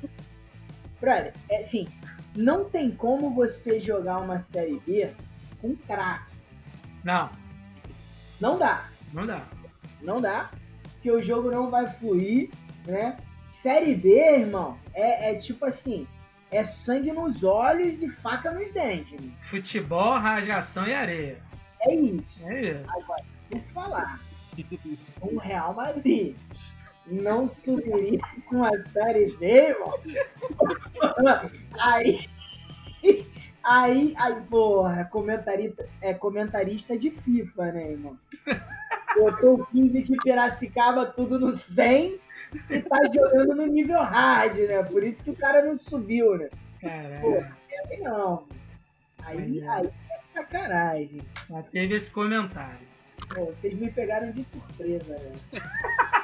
Brother, 0.99 1.33
é 1.49 1.61
assim, 1.61 1.87
não 2.35 2.65
tem 2.65 2.91
como 2.91 3.33
você 3.33 3.79
jogar 3.79 4.19
uma 4.19 4.39
série 4.39 4.79
B 4.85 5.11
com 5.59 5.75
craque. 5.75 6.33
Não. 7.03 7.29
Não 8.39 8.57
dá. 8.57 8.85
Não 9.13 9.25
dá. 9.25 9.45
Não 10.01 10.21
dá, 10.21 10.49
porque 10.93 11.11
o 11.11 11.21
jogo 11.21 11.51
não 11.51 11.69
vai 11.69 11.89
fluir, 11.89 12.49
né? 12.85 13.17
Série 13.61 13.93
B, 13.93 14.09
irmão, 14.09 14.77
é, 14.93 15.31
é 15.31 15.35
tipo 15.35 15.65
assim, 15.65 16.07
é 16.49 16.63
sangue 16.63 17.11
nos 17.11 17.43
olhos 17.43 18.01
e 18.01 18.09
faca 18.09 18.51
nos 18.51 18.73
dentes. 18.73 19.19
Né? 19.19 19.31
Futebol, 19.41 20.17
rasgação 20.17 20.87
e 20.87 20.93
areia. 20.93 21.37
É 21.81 21.93
isso. 21.93 22.47
É 22.47 22.61
isso. 22.71 22.91
Agora, 23.01 23.23
vou 23.49 23.61
falar 23.73 24.19
o 25.21 25.37
Real 25.39 25.75
Madrid 25.75 26.35
não 27.07 27.48
subiria 27.48 28.19
com 28.48 28.64
a 28.64 28.72
Série 28.91 29.32
B, 29.38 29.76
mano. 29.80 31.52
Aí, 31.80 32.28
aí, 33.64 34.14
aí, 34.18 34.41
porra, 34.49 35.06
comentarista, 35.06 35.88
é 36.02 36.14
comentarista 36.14 36.98
de 36.98 37.11
FIFA, 37.11 37.72
né, 37.72 37.91
irmão? 37.91 38.18
botou 39.15 39.61
o 39.61 39.65
15 39.68 40.03
de 40.03 40.18
Piracicaba 40.18 41.06
tudo 41.06 41.40
no 41.40 41.56
100 41.56 42.19
e 42.69 42.82
tá 42.82 42.98
jogando 43.14 43.56
no 43.56 43.65
nível 43.65 44.02
hard, 44.02 44.57
né? 44.57 44.84
Por 44.84 45.03
isso 45.03 45.23
que 45.23 45.32
o 45.32 45.36
cara 45.36 45.64
não 45.64 45.78
subiu, 45.78 46.38
né? 46.38 46.49
Pô, 47.22 47.34
Caralho. 47.34 48.03
não. 48.03 48.48
Aí, 49.23 49.64
aí 49.68 49.88
é 49.88 49.91
sacanagem. 50.34 51.22
Já 51.49 51.64
teve 51.64 51.95
esse 51.95 52.11
comentário. 52.11 52.91
Pô, 53.34 53.45
vocês 53.45 53.73
me 53.73 53.90
pegaram 53.90 54.32
de 54.32 54.44
surpresa, 54.45 55.14
né? 55.14 55.32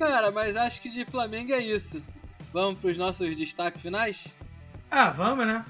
Cara, 0.00 0.30
mas 0.30 0.56
acho 0.56 0.80
que 0.80 0.88
de 0.88 1.04
Flamengo 1.04 1.52
é 1.52 1.58
isso. 1.58 2.02
Vamos 2.54 2.80
pros 2.80 2.96
nossos 2.96 3.36
destaques 3.36 3.82
finais? 3.82 4.28
Ah, 4.90 5.10
vamos, 5.10 5.46
né? 5.46 5.62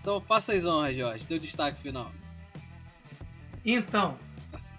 Então 0.00 0.20
faça 0.20 0.52
as 0.52 0.64
honras, 0.64 0.96
Jorge. 0.96 1.28
Teu 1.28 1.38
destaque 1.38 1.80
final. 1.80 2.10
Então, 3.64 4.18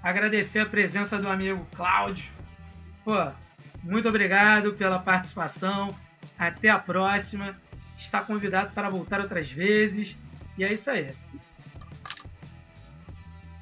agradecer 0.03 0.59
a 0.59 0.65
presença 0.65 1.17
do 1.17 1.29
amigo 1.29 1.65
Cláudio. 1.73 2.29
Pô, 3.05 3.15
muito 3.81 4.09
obrigado 4.09 4.73
pela 4.73 4.99
participação. 4.99 5.97
Até 6.37 6.69
a 6.69 6.77
próxima. 6.77 7.57
Está 7.97 8.19
convidado 8.19 8.73
para 8.73 8.89
voltar 8.89 9.21
outras 9.21 9.49
vezes. 9.49 10.17
E 10.57 10.65
é 10.65 10.73
isso 10.73 10.91
aí. 10.91 11.15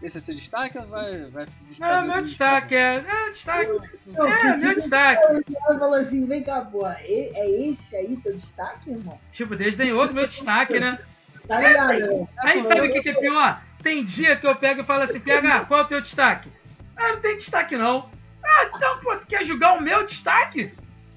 Esse 0.06 0.20
é 0.20 0.22
teu 0.22 0.36
destaque 0.36 0.78
ou 0.78 0.86
vai. 0.86 1.26
vai 1.32 1.48
Não, 1.80 2.08
meu 2.08 2.22
destaque 2.22 2.76
é. 2.76 3.04
É, 3.08 3.30
destaque. 3.32 3.72
Não, 4.06 4.28
É, 4.28 4.58
meu 4.58 4.76
destaque. 4.76 5.52
Falou 5.66 5.96
assim, 5.96 6.28
vem 6.28 6.44
cá, 6.44 6.62
pô, 6.62 6.86
é 6.86 7.02
é 7.02 7.50
esse 7.50 7.96
aí 7.96 8.16
teu 8.18 8.36
destaque, 8.36 8.92
irmão? 8.92 9.20
Tipo, 9.32 9.56
desdenhou 9.56 10.08
do 10.08 10.14
meu 10.14 10.28
destaque, 10.28 10.80
né? 10.80 11.00
Tá 11.48 11.60
ligado, 11.60 11.90
né? 11.90 12.28
Aí 12.38 12.62
sabe 12.62 12.82
o 12.82 12.94
que, 12.94 13.02
que 13.02 13.10
é 13.10 13.14
pior? 13.14 13.60
Tem 13.82 14.06
dia 14.06 14.36
que 14.36 14.46
eu 14.46 14.56
pego 14.56 14.82
e 14.82 14.86
falo 14.86 15.02
assim, 15.02 15.20
PH, 15.20 15.66
qual 15.66 15.80
é 15.80 15.84
o 15.84 15.88
teu 15.88 16.02
destaque? 16.02 16.50
Ah, 16.96 17.14
não 17.14 17.20
tem 17.20 17.38
destaque 17.38 17.76
não. 17.76 18.08
Ah, 18.44 18.70
então, 18.76 19.00
pô, 19.00 19.18
tu 19.18 19.26
quer 19.26 19.44
julgar 19.44 19.76
o 19.76 19.82
meu 19.82 20.06
destaque? 20.06 20.72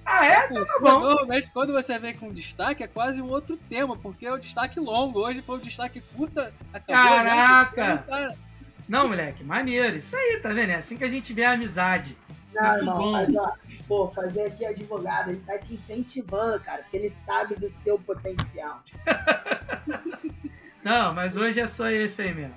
Ah, 0.04 0.26
é? 0.26 0.46
Então 0.46 0.64
tá 0.64 0.78
bom. 0.80 1.00
Normalmente, 1.00 1.50
quando 1.52 1.74
você 1.74 1.98
vem 1.98 2.14
com 2.14 2.32
destaque, 2.32 2.82
é 2.82 2.86
quase 2.86 3.20
um 3.20 3.28
outro 3.28 3.58
tema, 3.68 3.98
porque 3.98 4.24
é 4.24 4.32
o 4.32 4.38
destaque 4.38 4.80
longo. 4.80 5.20
Hoje 5.20 5.42
foi 5.42 5.58
o 5.58 5.62
destaque 5.62 6.02
curta. 6.16 6.54
Acabou 6.72 6.94
já. 6.94 7.24
Caraca! 7.24 8.04
Cara, 8.08 8.47
Não, 8.88 9.08
moleque, 9.08 9.44
maneiro. 9.44 9.96
Isso 9.96 10.16
aí, 10.16 10.38
tá 10.42 10.48
vendo? 10.52 10.70
É 10.70 10.76
assim 10.76 10.96
que 10.96 11.04
a 11.04 11.08
gente 11.08 11.32
vê 11.32 11.44
a 11.44 11.52
amizade. 11.52 12.16
Não, 12.54 12.62
Muito 12.62 12.78
irmão, 12.80 12.98
bom. 12.98 13.12
mas 13.12 13.36
ó, 13.36 13.52
pô, 13.86 14.08
fazer 14.08 14.42
aqui 14.44 14.64
advogado, 14.64 15.30
ele 15.30 15.42
tá 15.46 15.58
te 15.58 15.74
incentivando, 15.74 16.58
cara, 16.60 16.82
porque 16.82 16.96
ele 16.96 17.12
sabe 17.26 17.54
do 17.56 17.68
seu 17.70 17.98
potencial. 17.98 18.80
Não, 20.82 21.12
mas 21.12 21.36
hoje 21.36 21.60
é 21.60 21.66
só 21.66 21.88
esse 21.90 22.22
aí 22.22 22.32
mesmo. 22.34 22.54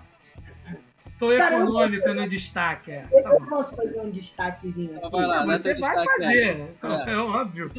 Tô 1.19 1.27
Cara, 1.37 1.55
eu- 1.55 1.63
econômico 1.63 2.13
no 2.13 2.27
destaque, 2.27 2.91
é. 2.91 3.05
Eu, 3.11 3.21
Tá 3.23 3.29
eu 3.29 3.41
posso 3.45 3.75
fazer 3.75 3.99
um 3.99 4.09
destaquezinho 4.09 4.97
aqui? 4.97 5.09
Vai 5.11 5.25
lá, 5.27 5.45
Você 5.45 5.75
vai 5.75 6.03
fazer, 6.05 6.67
aí. 6.81 7.11
é 7.13 7.17
óbvio. 7.17 7.71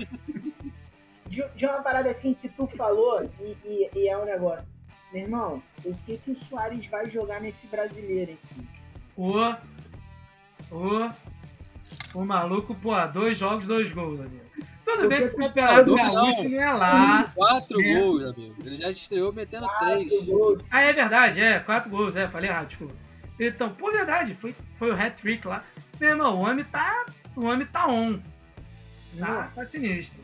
De, 1.26 1.42
de 1.56 1.66
uma 1.66 1.80
parada 1.82 2.10
assim 2.10 2.34
que 2.34 2.48
tu 2.48 2.66
falou, 2.68 3.28
e, 3.40 3.56
e- 3.64 3.90
e 3.96 4.08
é 4.08 4.16
um 4.18 4.24
negócio. 4.26 4.64
Meu 5.12 5.22
irmão, 5.22 5.62
o 5.84 5.94
que 6.06 6.16
que 6.18 6.30
o 6.30 6.36
Soares 6.36 6.86
vai 6.86 7.08
jogar 7.10 7.40
nesse 7.40 7.66
brasileiro 7.66 8.32
aqui? 8.32 8.66
O. 9.16 9.54
O. 10.70 11.10
O 12.14 12.24
maluco, 12.24 12.74
pô, 12.74 12.92
dois 13.08 13.38
jogos, 13.38 13.66
dois 13.66 13.92
gols, 13.92 14.20
amigo. 14.20 14.42
Tudo 14.84 15.08
bem 15.08 15.20
que 15.28 15.34
o 15.34 15.36
Campeonato 15.38 15.94
Gaúcho 15.94 16.48
não. 16.48 16.60
é 16.62 16.72
lá. 16.72 17.32
Quatro 17.34 17.80
É. 17.80 17.94
gols, 17.98 18.22
amigo. 18.24 18.54
Ele 18.64 18.76
já 18.76 18.90
estreou 18.90 19.32
metendo 19.32 19.66
três. 19.80 20.08
Quatro 20.10 20.26
gols. 20.26 20.62
Ah, 20.70 20.80
é 20.82 20.92
verdade, 20.92 21.40
é, 21.40 21.58
quatro 21.60 21.90
gols, 21.90 22.16
é, 22.16 22.28
falei 22.28 22.50
errado, 22.50 22.68
desculpa. 22.68 22.94
Então, 23.40 23.70
por 23.70 23.92
verdade, 23.92 24.34
foi, 24.34 24.54
foi 24.78 24.90
o 24.90 24.94
hat-trick 24.94 25.46
lá. 25.46 25.62
Meu 25.98 26.10
irmão, 26.10 26.36
o 26.38 26.42
homem 26.42 26.64
tá. 26.64 27.06
O 27.34 27.44
homem 27.46 27.66
tá 27.66 27.86
on. 27.88 28.18
Tá, 29.18 29.50
tá 29.54 29.64
sinistro. 29.64 30.20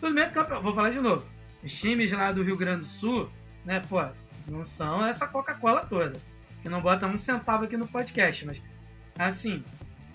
Tudo 0.00 0.14
bem 0.14 0.24
que 0.24 0.30
o 0.30 0.34
campeão- 0.34 0.62
vou 0.62 0.74
falar 0.74 0.90
de 0.90 1.00
novo. 1.00 1.24
Os 1.62 1.72
times 1.80 2.12
lá 2.12 2.30
do 2.30 2.42
Rio 2.42 2.56
Grande 2.56 2.80
do 2.80 2.86
Sul, 2.86 3.28
né, 3.64 3.80
pô, 3.88 4.00
não 4.46 4.64
são 4.64 5.04
essa 5.04 5.26
Coca-Cola 5.26 5.86
toda. 5.88 6.18
Que 6.62 6.68
não 6.68 6.80
bota 6.80 7.06
um 7.06 7.16
centavo 7.18 7.64
aqui 7.64 7.76
no 7.76 7.86
podcast, 7.86 8.46
mas 8.46 8.58
assim, 9.18 9.62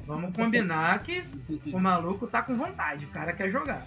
vamos 0.06 0.36
combinar 0.36 0.98
que 1.04 1.24
o 1.72 1.80
maluco 1.80 2.26
tá 2.28 2.42
com 2.42 2.58
vontade, 2.58 3.06
o 3.06 3.10
cara 3.10 3.34
quer 3.34 3.50
jogar. 3.50 3.86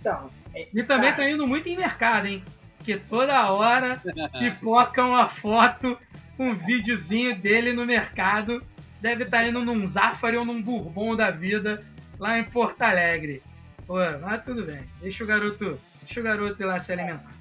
Então, 0.00 0.30
é, 0.54 0.68
E 0.74 0.82
também 0.82 1.10
Cara. 1.10 1.22
tá 1.22 1.30
indo 1.30 1.46
muito 1.46 1.68
em 1.68 1.76
mercado, 1.76 2.26
hein? 2.26 2.42
Que 2.84 2.96
toda 2.96 3.50
hora 3.52 4.02
pipoca 4.38 5.04
uma 5.04 5.28
foto, 5.28 5.96
um 6.38 6.54
videozinho 6.54 7.36
dele 7.36 7.72
no 7.72 7.86
mercado. 7.86 8.62
Deve 9.00 9.24
estar 9.24 9.46
indo 9.46 9.64
num 9.64 9.86
Zafari 9.86 10.36
ou 10.36 10.44
num 10.44 10.60
Bourbon 10.60 11.14
da 11.14 11.30
vida 11.30 11.80
lá 12.18 12.38
em 12.38 12.44
Porto 12.44 12.82
Alegre. 12.82 13.42
Pô, 13.86 13.96
mas 14.20 14.44
tudo 14.44 14.64
bem. 14.64 14.80
Deixa 15.00 15.22
o 15.22 15.26
garoto, 15.26 15.78
deixa 16.00 16.20
o 16.20 16.22
garoto 16.22 16.60
ir 16.60 16.66
lá 16.66 16.78
se 16.80 16.92
alimentar. 16.92 17.32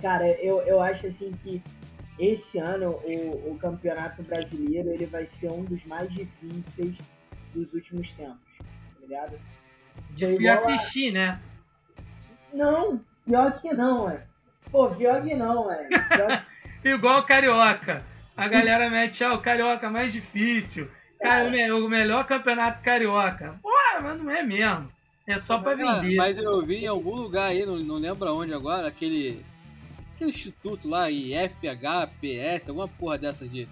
Cara, 0.00 0.28
eu, 0.40 0.60
eu 0.62 0.80
acho 0.80 1.06
assim 1.06 1.32
que 1.42 1.62
esse 2.18 2.58
ano 2.58 2.98
o, 3.04 3.52
o 3.52 3.58
campeonato 3.60 4.22
brasileiro 4.22 4.90
ele 4.90 5.06
vai 5.06 5.26
ser 5.26 5.50
um 5.50 5.62
dos 5.64 5.84
mais 5.84 6.08
difíceis 6.12 6.96
dos 7.54 7.72
últimos 7.72 8.10
tempos, 8.12 8.38
tá 8.58 8.64
ligado? 9.00 9.38
De 10.10 10.26
Foi 10.26 10.34
se 10.34 10.42
igual 10.42 10.56
a- 10.56 10.74
assistir, 10.74 11.12
né? 11.12 11.38
Não, 12.52 13.00
pior 13.24 13.60
que 13.60 13.72
não, 13.72 14.10
é. 14.10 14.22
Pô, 14.70 14.88
pior 14.90 15.22
que 15.22 15.34
não, 15.34 15.70
é. 15.70 15.86
Pior 15.86 16.44
Igual 16.84 17.20
o 17.20 17.22
Carioca. 17.24 18.02
A 18.36 18.46
galera 18.48 18.88
mete, 18.88 19.24
ah, 19.24 19.34
o 19.34 19.40
Carioca 19.40 19.90
mais 19.90 20.12
difícil. 20.12 20.88
Cara, 21.20 21.46
o 21.46 21.50
me- 21.50 21.70
o 21.72 21.88
melhor 21.88 22.24
campeonato 22.26 22.80
carioca. 22.82 23.56
Pô, 23.60 23.70
mas 24.00 24.16
não 24.22 24.30
é 24.30 24.42
mesmo. 24.44 24.88
É 25.26 25.36
só 25.38 25.58
pra 25.58 25.72
Ah, 25.72 25.74
vender. 26.00 26.14
mas 26.16 26.38
eu 26.38 26.64
vi 26.64 26.84
em 26.84 26.86
algum 26.86 27.16
lugar 27.16 27.46
aí, 27.50 27.66
não, 27.66 27.76
não 27.78 27.96
lembro 27.96 28.28
aonde 28.28 28.54
agora, 28.54 28.86
aquele. 28.86 29.44
Aquele 30.18 30.30
instituto 30.30 30.88
lá, 30.88 31.08
IFHPS, 31.08 32.68
alguma 32.68 32.88
porra 32.88 33.16
dessas 33.16 33.48
de. 33.48 33.68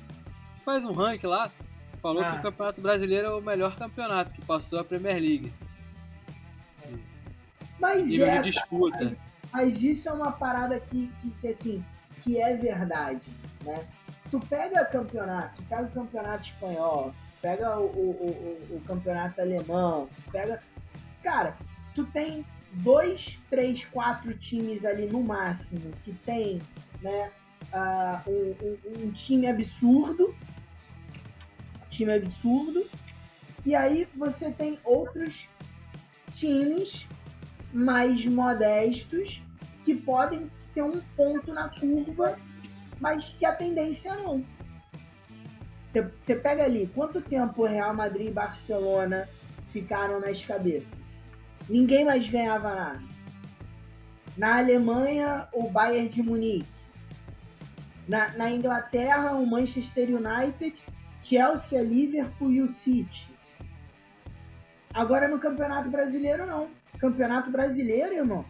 Faz 0.64 0.84
um 0.84 0.92
rank 0.92 1.24
lá. 1.24 1.50
Falou 2.00 2.22
Ah. 2.22 2.30
que 2.30 2.38
o 2.38 2.42
Campeonato 2.42 2.80
Brasileiro 2.80 3.26
é 3.26 3.34
o 3.34 3.40
melhor 3.40 3.74
campeonato 3.74 4.32
que 4.32 4.40
passou 4.42 4.78
a 4.78 4.84
Premier 4.84 5.16
League. 5.16 5.52
Mas 7.80 8.06
Nível 8.06 8.28
é, 8.28 8.40
de 8.42 8.50
disputa. 8.50 9.16
Mas 9.52 9.82
isso 9.82 10.08
é 10.08 10.12
uma 10.12 10.30
parada 10.30 10.78
que, 10.78 11.10
que, 11.20 11.30
que, 11.30 11.48
assim, 11.48 11.84
que 12.22 12.40
é 12.40 12.56
verdade, 12.56 13.26
né? 13.64 13.84
Tu 14.30 14.38
pega 14.38 14.84
campeonato, 14.84 15.56
tu 15.56 15.62
pega 15.64 15.82
o 15.82 15.90
campeonato 15.90 16.44
espanhol, 16.44 17.12
pega 17.42 17.76
o, 17.76 17.86
o, 17.86 18.68
o, 18.70 18.76
o 18.76 18.80
campeonato 18.86 19.40
alemão, 19.40 20.08
tu 20.14 20.30
pega. 20.30 20.62
Cara, 21.24 21.56
tu 21.92 22.04
tem 22.06 22.44
dois, 22.76 23.38
três, 23.48 23.84
quatro 23.84 24.34
times 24.34 24.84
ali 24.84 25.06
no 25.06 25.22
máximo 25.22 25.92
que 26.04 26.12
tem, 26.12 26.60
né? 27.00 27.30
ah, 27.72 28.22
um, 28.26 28.54
um- 28.86 29.10
time 29.12 29.46
absurdo. 29.46 30.34
Time 31.90 32.12
absurdo. 32.12 32.84
E 33.64 33.74
aí 33.74 34.06
você 34.14 34.50
tem 34.50 34.78
outros 34.84 35.48
times 36.32 37.06
mais 37.72 38.24
modestos 38.26 39.42
que 39.84 39.94
podem 39.94 40.50
ser 40.60 40.82
um 40.82 41.00
ponto 41.16 41.52
na 41.52 41.68
curva, 41.68 42.38
mas 43.00 43.28
que 43.30 43.44
a 43.44 43.52
tendência 43.52 44.14
não. 44.16 44.44
Você 45.86 46.34
pega 46.36 46.64
ali, 46.64 46.90
quanto 46.94 47.20
tempo 47.20 47.64
Real 47.64 47.94
Madrid 47.94 48.26
e 48.26 48.30
Barcelona 48.30 49.28
ficaram 49.68 50.20
nas 50.20 50.44
cabeças? 50.44 51.05
Ninguém 51.68 52.04
mais 52.04 52.28
ganhava 52.28 52.74
nada. 52.74 53.02
Na 54.36 54.58
Alemanha, 54.58 55.48
o 55.52 55.68
Bayern 55.68 56.08
de 56.08 56.22
Munique. 56.22 56.66
Na, 58.06 58.28
na 58.36 58.50
Inglaterra, 58.50 59.32
o 59.32 59.46
Manchester 59.46 60.08
United, 60.10 60.80
Chelsea, 61.22 61.82
Liverpool 61.82 62.52
e 62.52 62.62
o 62.62 62.68
City. 62.68 63.26
Agora 64.94 65.26
no 65.26 65.38
Campeonato 65.38 65.90
Brasileiro, 65.90 66.46
não. 66.46 66.68
Campeonato 66.98 67.50
Brasileiro, 67.50 68.14
irmão. 68.14 68.44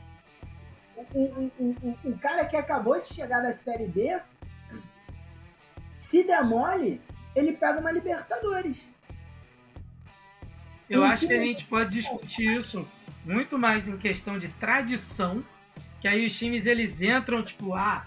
O, 0.97 1.22
o, 1.22 1.52
o, 1.59 1.98
o, 2.05 2.18
cara 2.18 2.44
que 2.44 2.56
acabou 2.56 3.01
de 3.01 3.09
chegar 3.09 3.40
da 3.40 3.52
Série 3.52 3.86
B, 3.86 4.18
se 5.94 6.22
der 6.22 6.44
mole, 6.44 7.01
ele 7.34 7.52
pega 7.52 7.80
uma 7.80 7.90
Libertadores. 7.90 8.76
Eu 10.88 11.05
acho 11.05 11.26
que 11.26 11.34
a 11.34 11.44
gente 11.44 11.64
pode 11.64 11.90
discutir 11.90 12.59
isso 12.59 12.86
muito 13.27 13.59
mais 13.59 13.89
em 13.89 13.98
questão 13.98 14.39
de 14.39 14.48
tradição, 14.48 15.43
que 16.01 16.07
aí 16.07 16.24
os 16.24 16.39
times 16.39 16.65
eles 16.65 17.03
entram 17.03 17.43
tipo 17.43 17.74
ah, 17.74 18.07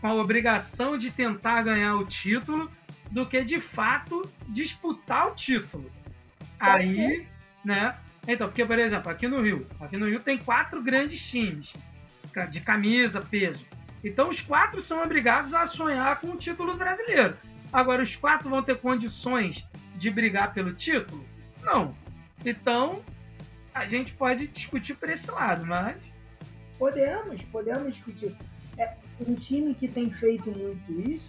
com 0.00 0.08
a 0.08 0.14
obrigação 0.14 0.96
de 0.96 1.10
tentar 1.10 1.62
ganhar 1.62 1.94
o 1.96 2.06
título, 2.06 2.70
do 3.10 3.24
que 3.26 3.44
de 3.44 3.60
fato 3.60 4.28
disputar 4.48 5.28
o 5.28 5.34
título. 5.34 5.90
Aí, 6.58 7.26
né? 7.64 7.94
Então, 8.26 8.48
porque 8.48 8.64
por 8.64 8.78
exemplo, 8.78 9.10
aqui 9.10 9.28
no 9.28 9.42
Rio, 9.42 9.66
aqui 9.78 9.96
no 9.96 10.08
Rio 10.08 10.20
tem 10.20 10.38
quatro 10.38 10.82
grandes 10.82 11.24
times 11.24 11.72
de 12.50 12.60
camisa, 12.60 13.20
peso. 13.20 13.64
Então 14.02 14.28
os 14.28 14.40
quatro 14.40 14.80
são 14.80 15.02
obrigados 15.02 15.54
a 15.54 15.66
sonhar 15.66 16.20
com 16.20 16.28
o 16.28 16.36
título 16.36 16.76
brasileiro. 16.76 17.36
Agora, 17.72 18.02
os 18.02 18.16
quatro 18.16 18.48
vão 18.48 18.62
ter 18.62 18.78
condições 18.78 19.66
de 19.96 20.10
brigar 20.10 20.54
pelo 20.54 20.72
título? 20.72 21.24
Não. 21.62 21.94
Então, 22.44 23.02
a 23.76 23.86
gente 23.86 24.14
pode 24.14 24.46
discutir 24.48 24.94
por 24.94 25.10
esse 25.10 25.30
lado, 25.30 25.66
mas. 25.66 25.96
Podemos, 26.78 27.42
podemos 27.44 27.92
discutir. 27.92 28.34
É, 28.78 28.94
um 29.20 29.34
time 29.34 29.74
que 29.74 29.86
tem 29.86 30.10
feito 30.10 30.50
muito 30.50 30.92
isso 31.00 31.28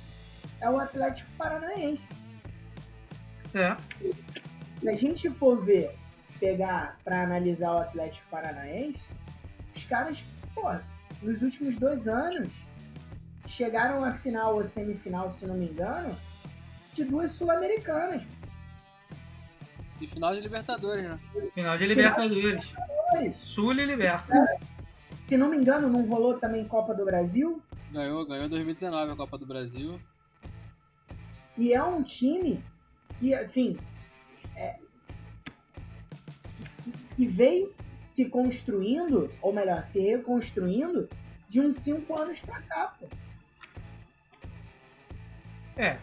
é 0.62 0.70
o 0.70 0.80
Atlético 0.80 1.30
Paranaense. 1.38 2.08
É. 3.54 3.76
Se 4.78 4.88
a 4.88 4.96
gente 4.96 5.30
for 5.30 5.64
ver, 5.64 5.94
pegar 6.40 6.98
para 7.04 7.24
analisar 7.24 7.74
o 7.74 7.80
Atlético 7.80 8.26
Paranaense, 8.30 9.02
os 9.76 9.84
caras, 9.84 10.24
pô, 10.56 10.74
nos 11.22 11.42
últimos 11.42 11.76
dois 11.76 12.08
anos, 12.08 12.50
chegaram 13.46 14.04
à 14.04 14.14
final 14.14 14.56
ou 14.56 14.66
semifinal, 14.66 15.32
se 15.34 15.46
não 15.46 15.56
me 15.56 15.68
engano, 15.68 16.18
de 16.94 17.04
duas 17.04 17.32
sul-americanas. 17.32 18.24
E 20.00 20.08
final 20.08 20.34
de 20.34 20.42
Libertadores, 20.42 21.04
né? 21.04 21.20
Final 21.54 21.78
de 21.78 21.88
Libertadores. 21.88 22.66
Sul 23.38 23.74
e 23.74 23.86
Liberta. 23.86 24.34
É, 24.34 24.60
se 25.18 25.38
não 25.38 25.50
me 25.50 25.58
engano, 25.58 25.90
não 25.90 26.06
rolou 26.06 26.38
também 26.38 26.66
Copa 26.66 26.94
do 26.94 27.04
Brasil? 27.04 27.62
Ganhou, 27.92 28.26
ganhou 28.26 28.48
2019 28.48 29.12
a 29.12 29.16
Copa 29.16 29.38
do 29.38 29.46
Brasil. 29.46 30.00
E 31.58 31.74
é 31.74 31.84
um 31.84 32.04
time 32.04 32.64
que, 33.18 33.34
assim, 33.34 33.78
é, 34.56 34.76
que, 36.84 36.92
que 37.16 37.26
veio 37.26 37.74
se 38.06 38.26
construindo, 38.26 39.32
ou 39.42 39.52
melhor, 39.52 39.84
se 39.86 40.00
reconstruindo 40.00 41.10
de 41.50 41.62
uns 41.62 41.78
cinco 41.78 42.16
anos 42.16 42.40
pra 42.40 42.62
cá, 42.62 42.96
pô. 43.00 43.08
É, 45.76 45.98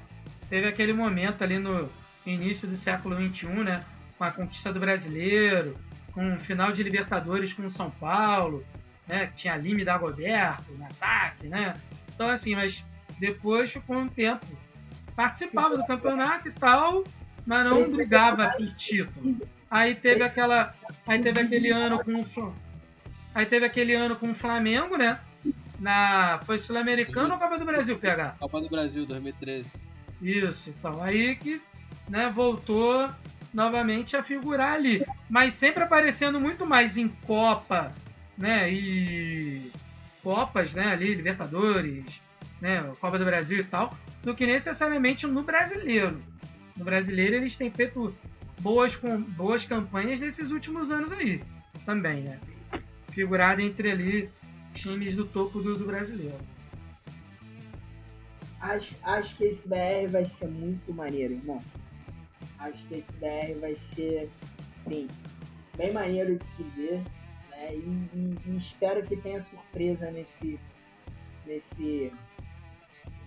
teve 0.48 0.68
aquele 0.68 0.92
momento 0.92 1.42
ali 1.42 1.58
no 1.58 1.88
início 2.30 2.68
do 2.68 2.76
século 2.76 3.16
XXI, 3.16 3.48
né? 3.64 3.84
Com 4.16 4.24
a 4.24 4.30
conquista 4.30 4.72
do 4.72 4.80
brasileiro, 4.80 5.76
com 6.12 6.34
o 6.34 6.40
final 6.40 6.72
de 6.72 6.82
Libertadores 6.82 7.52
com 7.52 7.64
o 7.64 7.70
São 7.70 7.90
Paulo, 7.90 8.64
né? 9.06 9.26
Que 9.26 9.34
tinha 9.34 9.56
Lime 9.56 9.84
da 9.84 9.94
Dagoberto 9.94 10.72
no 10.72 10.84
ataque, 10.84 11.48
né? 11.48 11.74
Então, 12.14 12.28
assim, 12.28 12.54
mas 12.54 12.84
depois 13.18 13.70
ficou 13.70 13.96
um 13.96 14.08
tempo. 14.08 14.46
Participava 15.14 15.76
do 15.76 15.86
campeonato 15.86 16.48
e 16.48 16.52
tal, 16.52 17.04
mas 17.46 17.64
não 17.64 17.90
brigava 17.90 18.50
por 18.50 18.74
título. 18.74 19.46
Aí 19.70 19.94
teve 19.94 20.22
aquela. 20.22 20.74
Aí 21.06 21.20
teve 21.20 21.40
aquele 21.40 21.70
ano 21.70 22.02
com 22.02 22.20
o. 22.20 22.54
Aí 23.34 23.46
teve 23.46 23.66
aquele 23.66 23.94
ano 23.94 24.16
com 24.16 24.30
o 24.30 24.34
Flamengo, 24.34 24.96
né? 24.96 25.18
Na, 25.80 26.40
foi 26.44 26.58
Sul-Americano 26.58 27.34
ou 27.34 27.40
Copa 27.40 27.58
do 27.58 27.64
Brasil, 27.64 27.98
PH? 27.98 28.36
Copa 28.38 28.60
do 28.60 28.68
Brasil, 28.68 29.04
2013. 29.04 29.82
Isso, 30.22 30.70
então. 30.70 31.02
Aí 31.02 31.34
que 31.36 31.60
né, 32.08 32.30
voltou 32.34 33.10
novamente 33.52 34.16
a 34.16 34.22
figurar 34.22 34.74
ali. 34.74 35.04
Mas 35.30 35.54
sempre 35.54 35.84
aparecendo 35.84 36.40
muito 36.40 36.66
mais 36.66 36.96
em 36.96 37.08
Copa, 37.08 37.92
né? 38.36 38.70
E 38.70 39.70
Copas, 40.22 40.74
né? 40.74 40.88
Ali, 40.88 41.14
Libertadores, 41.14 42.04
né? 42.60 42.82
Copa 43.00 43.18
do 43.18 43.24
Brasil 43.24 43.58
e 43.60 43.64
tal, 43.64 43.96
do 44.22 44.34
que 44.34 44.46
necessariamente 44.46 45.26
no 45.26 45.42
brasileiro. 45.42 46.20
No 46.76 46.84
brasileiro 46.84 47.36
eles 47.36 47.56
têm 47.56 47.70
feito 47.70 48.14
boas, 48.58 48.96
com, 48.96 49.20
boas 49.20 49.64
campanhas 49.64 50.20
nesses 50.20 50.50
últimos 50.50 50.90
anos 50.90 51.12
aí. 51.12 51.40
Também, 51.86 52.22
né? 52.22 52.38
Figurado 53.12 53.60
entre 53.60 53.90
ali 53.90 54.30
times 54.74 55.14
do 55.14 55.24
topo 55.24 55.60
do, 55.60 55.76
do 55.76 55.84
brasileiro. 55.86 56.38
Acho, 58.60 58.94
acho 59.02 59.36
que 59.36 59.44
esse 59.44 59.68
BR 59.68 60.10
vai 60.10 60.24
ser 60.24 60.48
muito 60.48 60.92
maneiro, 60.92 61.34
irmão. 61.34 61.62
Acho 62.64 62.82
que 62.86 62.94
esse 62.94 63.12
BR 63.12 63.60
vai 63.60 63.74
ser, 63.74 64.30
sim, 64.88 65.06
bem 65.76 65.92
maneiro 65.92 66.38
de 66.38 66.46
se 66.46 66.62
ver. 66.62 67.02
Né? 67.50 67.74
E, 67.74 68.08
e, 68.14 68.38
e 68.46 68.56
espero 68.56 69.02
que 69.02 69.16
tenha 69.16 69.42
surpresa 69.42 70.10
nesse, 70.10 70.58
nesse, 71.46 72.10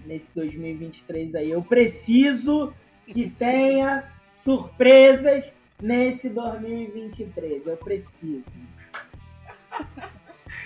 nesse 0.05 0.34
2023 0.34 1.35
aí. 1.35 1.51
Eu 1.51 1.61
preciso 1.61 2.73
que 3.05 3.30
tenha 3.30 4.11
surpresas 4.31 5.53
nesse 5.80 6.30
2023. 6.30 7.68
Eu 7.68 7.77
preciso. 7.77 8.57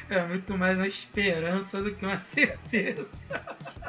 É 0.09 0.25
muito 0.25 0.57
mais 0.57 0.77
uma 0.77 0.87
esperança 0.87 1.81
do 1.81 1.93
que 1.93 2.05
uma 2.05 2.17
certeza. 2.17 3.41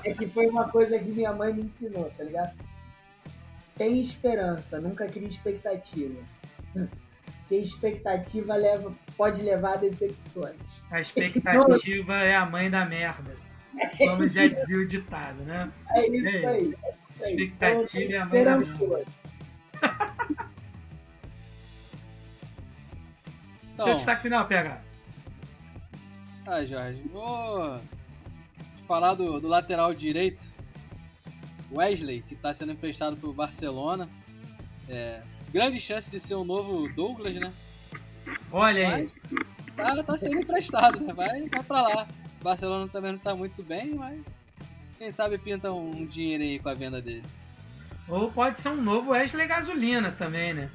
É 0.03 0.13
que 0.13 0.27
foi 0.27 0.49
uma 0.49 0.69
coisa 0.69 0.99
que 0.99 1.05
minha 1.05 1.33
mãe 1.33 1.53
me 1.53 1.63
ensinou, 1.63 2.13
tá 2.17 2.25
ligado? 2.25 2.72
Tem 3.83 4.01
esperança, 4.01 4.81
nunca 4.81 5.09
crie 5.09 5.27
expectativa. 5.27 6.23
Porque 7.43 7.57
expectativa 7.57 8.55
leva, 8.55 8.95
pode 9.17 9.43
levar 9.43 9.73
a 9.73 9.77
decepções. 9.77 10.55
A 10.89 11.01
expectativa 11.01 12.17
é 12.19 12.37
a 12.37 12.47
mãe 12.47 12.71
da 12.71 12.85
merda. 12.85 13.35
Como 13.99 14.29
já 14.29 14.47
dizia 14.47 14.79
o 14.79 14.87
ditado, 14.87 15.43
né? 15.43 15.69
É 15.91 16.07
isso, 16.07 16.27
é 16.29 16.31
isso. 16.31 16.47
aí. 16.47 16.55
É 16.55 16.59
isso 16.61 16.87
aí. 16.87 17.31
Expectativa 17.31 18.13
é 18.13 18.19
a 18.19 18.25
mãe 18.25 18.45
da 18.45 18.59
merda. 18.59 19.05
Então, 23.75 23.87
Seu 23.87 23.95
destaque 23.97 24.23
final, 24.23 24.47
PH. 24.47 24.81
Ah, 26.47 26.65
Jorge, 26.65 27.03
vou 27.13 27.81
falar 28.87 29.15
do, 29.15 29.41
do 29.41 29.49
lateral 29.49 29.93
direito, 29.93 30.55
Wesley, 31.73 32.23
que 32.23 32.35
está 32.35 32.53
sendo 32.53 32.73
emprestado 32.73 33.17
para 33.17 33.29
o 33.29 33.33
Barcelona. 33.33 34.09
É, 34.89 35.23
grande 35.53 35.79
chance 35.81 36.11
de 36.11 36.21
ser 36.21 36.35
o 36.35 36.43
um 36.43 36.45
novo 36.45 36.89
Douglas, 36.95 37.35
né? 37.35 37.53
Olha 38.51 38.97
aí. 38.97 39.07
Mas, 39.77 40.03
tá, 40.05 40.19
sendo 40.19 40.39
emprestado, 40.39 41.01
né? 41.01 41.13
Vai, 41.13 41.49
vai 41.49 41.63
para 41.63 41.83
lá. 41.83 42.09
O 42.41 42.45
Barcelona 42.45 42.89
também 42.89 43.13
não 43.13 43.19
está 43.19 43.35
muito 43.35 43.63
bem, 43.63 43.95
mas 43.95 44.21
quem 44.99 45.11
sabe 45.11 45.39
pinta 45.39 45.73
um 45.73 46.07
dinheiro 46.07 46.43
aí 46.43 46.59
com 46.59 46.69
a 46.69 46.75
venda 46.75 47.01
dele. 47.01 47.25
Ou 48.09 48.31
pode 48.31 48.61
ser 48.61 48.69
um 48.69 48.83
novo 48.83 49.13
Wesley 49.13 49.47
Gasolina 49.47 50.13
também, 50.13 50.53
né? 50.53 50.71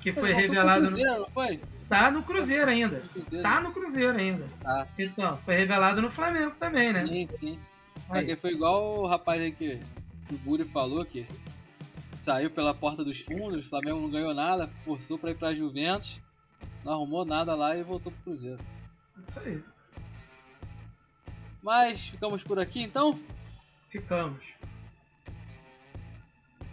Que 0.00 0.12
foi 0.12 0.32
revelado. 0.32 0.86
Cruzeiro, 0.86 1.12
no... 1.12 1.18
não 1.20 1.30
foi? 1.30 1.60
Tá 1.88 2.10
no 2.10 2.22
Cruzeiro 2.22 2.70
ainda. 2.70 3.00
Cruzeiro. 3.12 3.42
Tá 3.42 3.60
no 3.60 3.72
Cruzeiro 3.72 4.18
ainda. 4.18 4.48
Tá. 4.60 4.86
Então, 4.98 5.36
foi 5.44 5.56
revelado 5.56 6.00
no 6.00 6.10
Flamengo 6.10 6.52
também, 6.58 6.92
né? 6.92 7.06
Sim, 7.06 7.26
sim. 7.26 7.58
Porque 8.08 8.34
foi 8.36 8.52
igual 8.52 9.00
o 9.00 9.06
rapaz 9.06 9.40
aí 9.40 9.52
que 9.52 9.80
o 10.30 10.38
Guri 10.38 10.64
falou, 10.64 11.04
que 11.04 11.24
saiu 12.20 12.50
pela 12.50 12.74
porta 12.74 13.04
dos 13.04 13.20
fundos, 13.20 13.66
o 13.66 13.68
Flamengo 13.68 14.00
não 14.00 14.10
ganhou 14.10 14.34
nada, 14.34 14.68
forçou 14.84 15.18
pra 15.18 15.30
ir 15.30 15.36
pra 15.36 15.54
Juventus, 15.54 16.20
não 16.84 16.92
arrumou 16.92 17.24
nada 17.24 17.54
lá 17.54 17.76
e 17.76 17.82
voltou 17.82 18.12
pro 18.12 18.22
Cruzeiro. 18.22 18.60
Isso 19.18 19.40
aí. 19.40 19.62
Mas 21.62 22.08
ficamos 22.08 22.42
por 22.42 22.58
aqui 22.58 22.82
então? 22.82 23.18
Ficamos. 23.88 24.42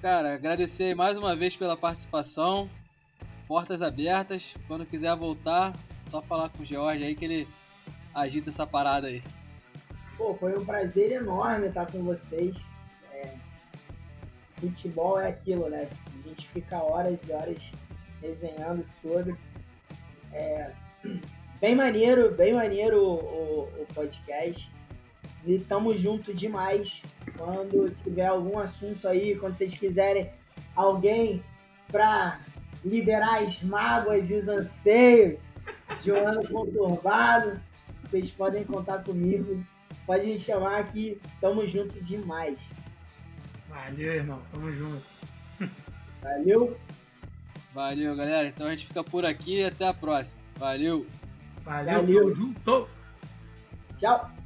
Cara, 0.01 0.33
agradecer 0.33 0.95
mais 0.95 1.17
uma 1.17 1.35
vez 1.35 1.55
pela 1.55 1.75
participação. 1.75 2.69
Portas 3.47 3.81
abertas. 3.81 4.55
Quando 4.67 4.85
quiser 4.85 5.15
voltar, 5.15 5.75
só 6.05 6.21
falar 6.21 6.49
com 6.49 6.63
o 6.63 6.65
George 6.65 7.03
aí 7.03 7.15
que 7.15 7.25
ele 7.25 7.47
agita 8.15 8.49
essa 8.49 8.65
parada 8.65 9.07
aí. 9.07 9.21
Pô, 10.17 10.33
foi 10.33 10.57
um 10.57 10.65
prazer 10.65 11.11
enorme 11.11 11.67
estar 11.67 11.85
com 11.85 12.01
vocês. 12.03 12.57
Futebol 14.59 15.19
é 15.19 15.27
aquilo, 15.29 15.69
né? 15.69 15.87
A 16.07 16.27
gente 16.27 16.47
fica 16.49 16.81
horas 16.81 17.19
e 17.27 17.31
horas 17.31 17.71
desenhando 18.21 18.85
sobre. 19.01 19.35
É... 20.33 20.71
Bem 21.61 21.75
maneiro, 21.75 22.33
bem 22.33 22.53
maneiro 22.53 23.03
o, 23.03 23.63
o, 23.63 23.85
podcast. 23.93 24.71
E 25.45 25.59
tamo 25.59 25.93
junto 25.93 26.33
demais. 26.33 27.01
Quando 27.37 27.89
tiver 28.03 28.27
algum 28.27 28.59
assunto 28.59 29.07
aí, 29.07 29.35
quando 29.35 29.57
vocês 29.57 29.75
quiserem 29.75 30.29
alguém 30.75 31.43
pra 31.91 32.39
liberar 32.83 33.43
as 33.43 33.61
mágoas 33.61 34.29
e 34.29 34.35
os 34.35 34.47
anseios 34.47 35.39
de 36.01 36.11
um 36.11 36.25
ano 36.25 36.47
conturbado, 36.47 37.59
vocês 38.03 38.31
podem 38.31 38.63
contar 38.63 39.03
comigo. 39.03 39.63
Pode 40.05 40.25
me 40.25 40.39
chamar 40.39 40.91
que 40.91 41.19
tamo 41.41 41.67
junto 41.67 42.01
demais. 42.03 42.57
Valeu, 43.85 44.13
irmão. 44.13 44.41
Tamo 44.51 44.71
junto. 44.71 45.01
Valeu. 46.21 46.77
Valeu, 47.73 48.15
galera. 48.15 48.47
Então 48.47 48.67
a 48.67 48.71
gente 48.71 48.87
fica 48.87 49.03
por 49.03 49.25
aqui 49.25 49.59
e 49.59 49.65
até 49.65 49.87
a 49.87 49.93
próxima. 49.93 50.39
Valeu. 50.57 51.05
Valeu. 51.63 52.01
Valeu. 52.01 52.35
Junto. 52.35 52.87
Tchau. 53.97 54.38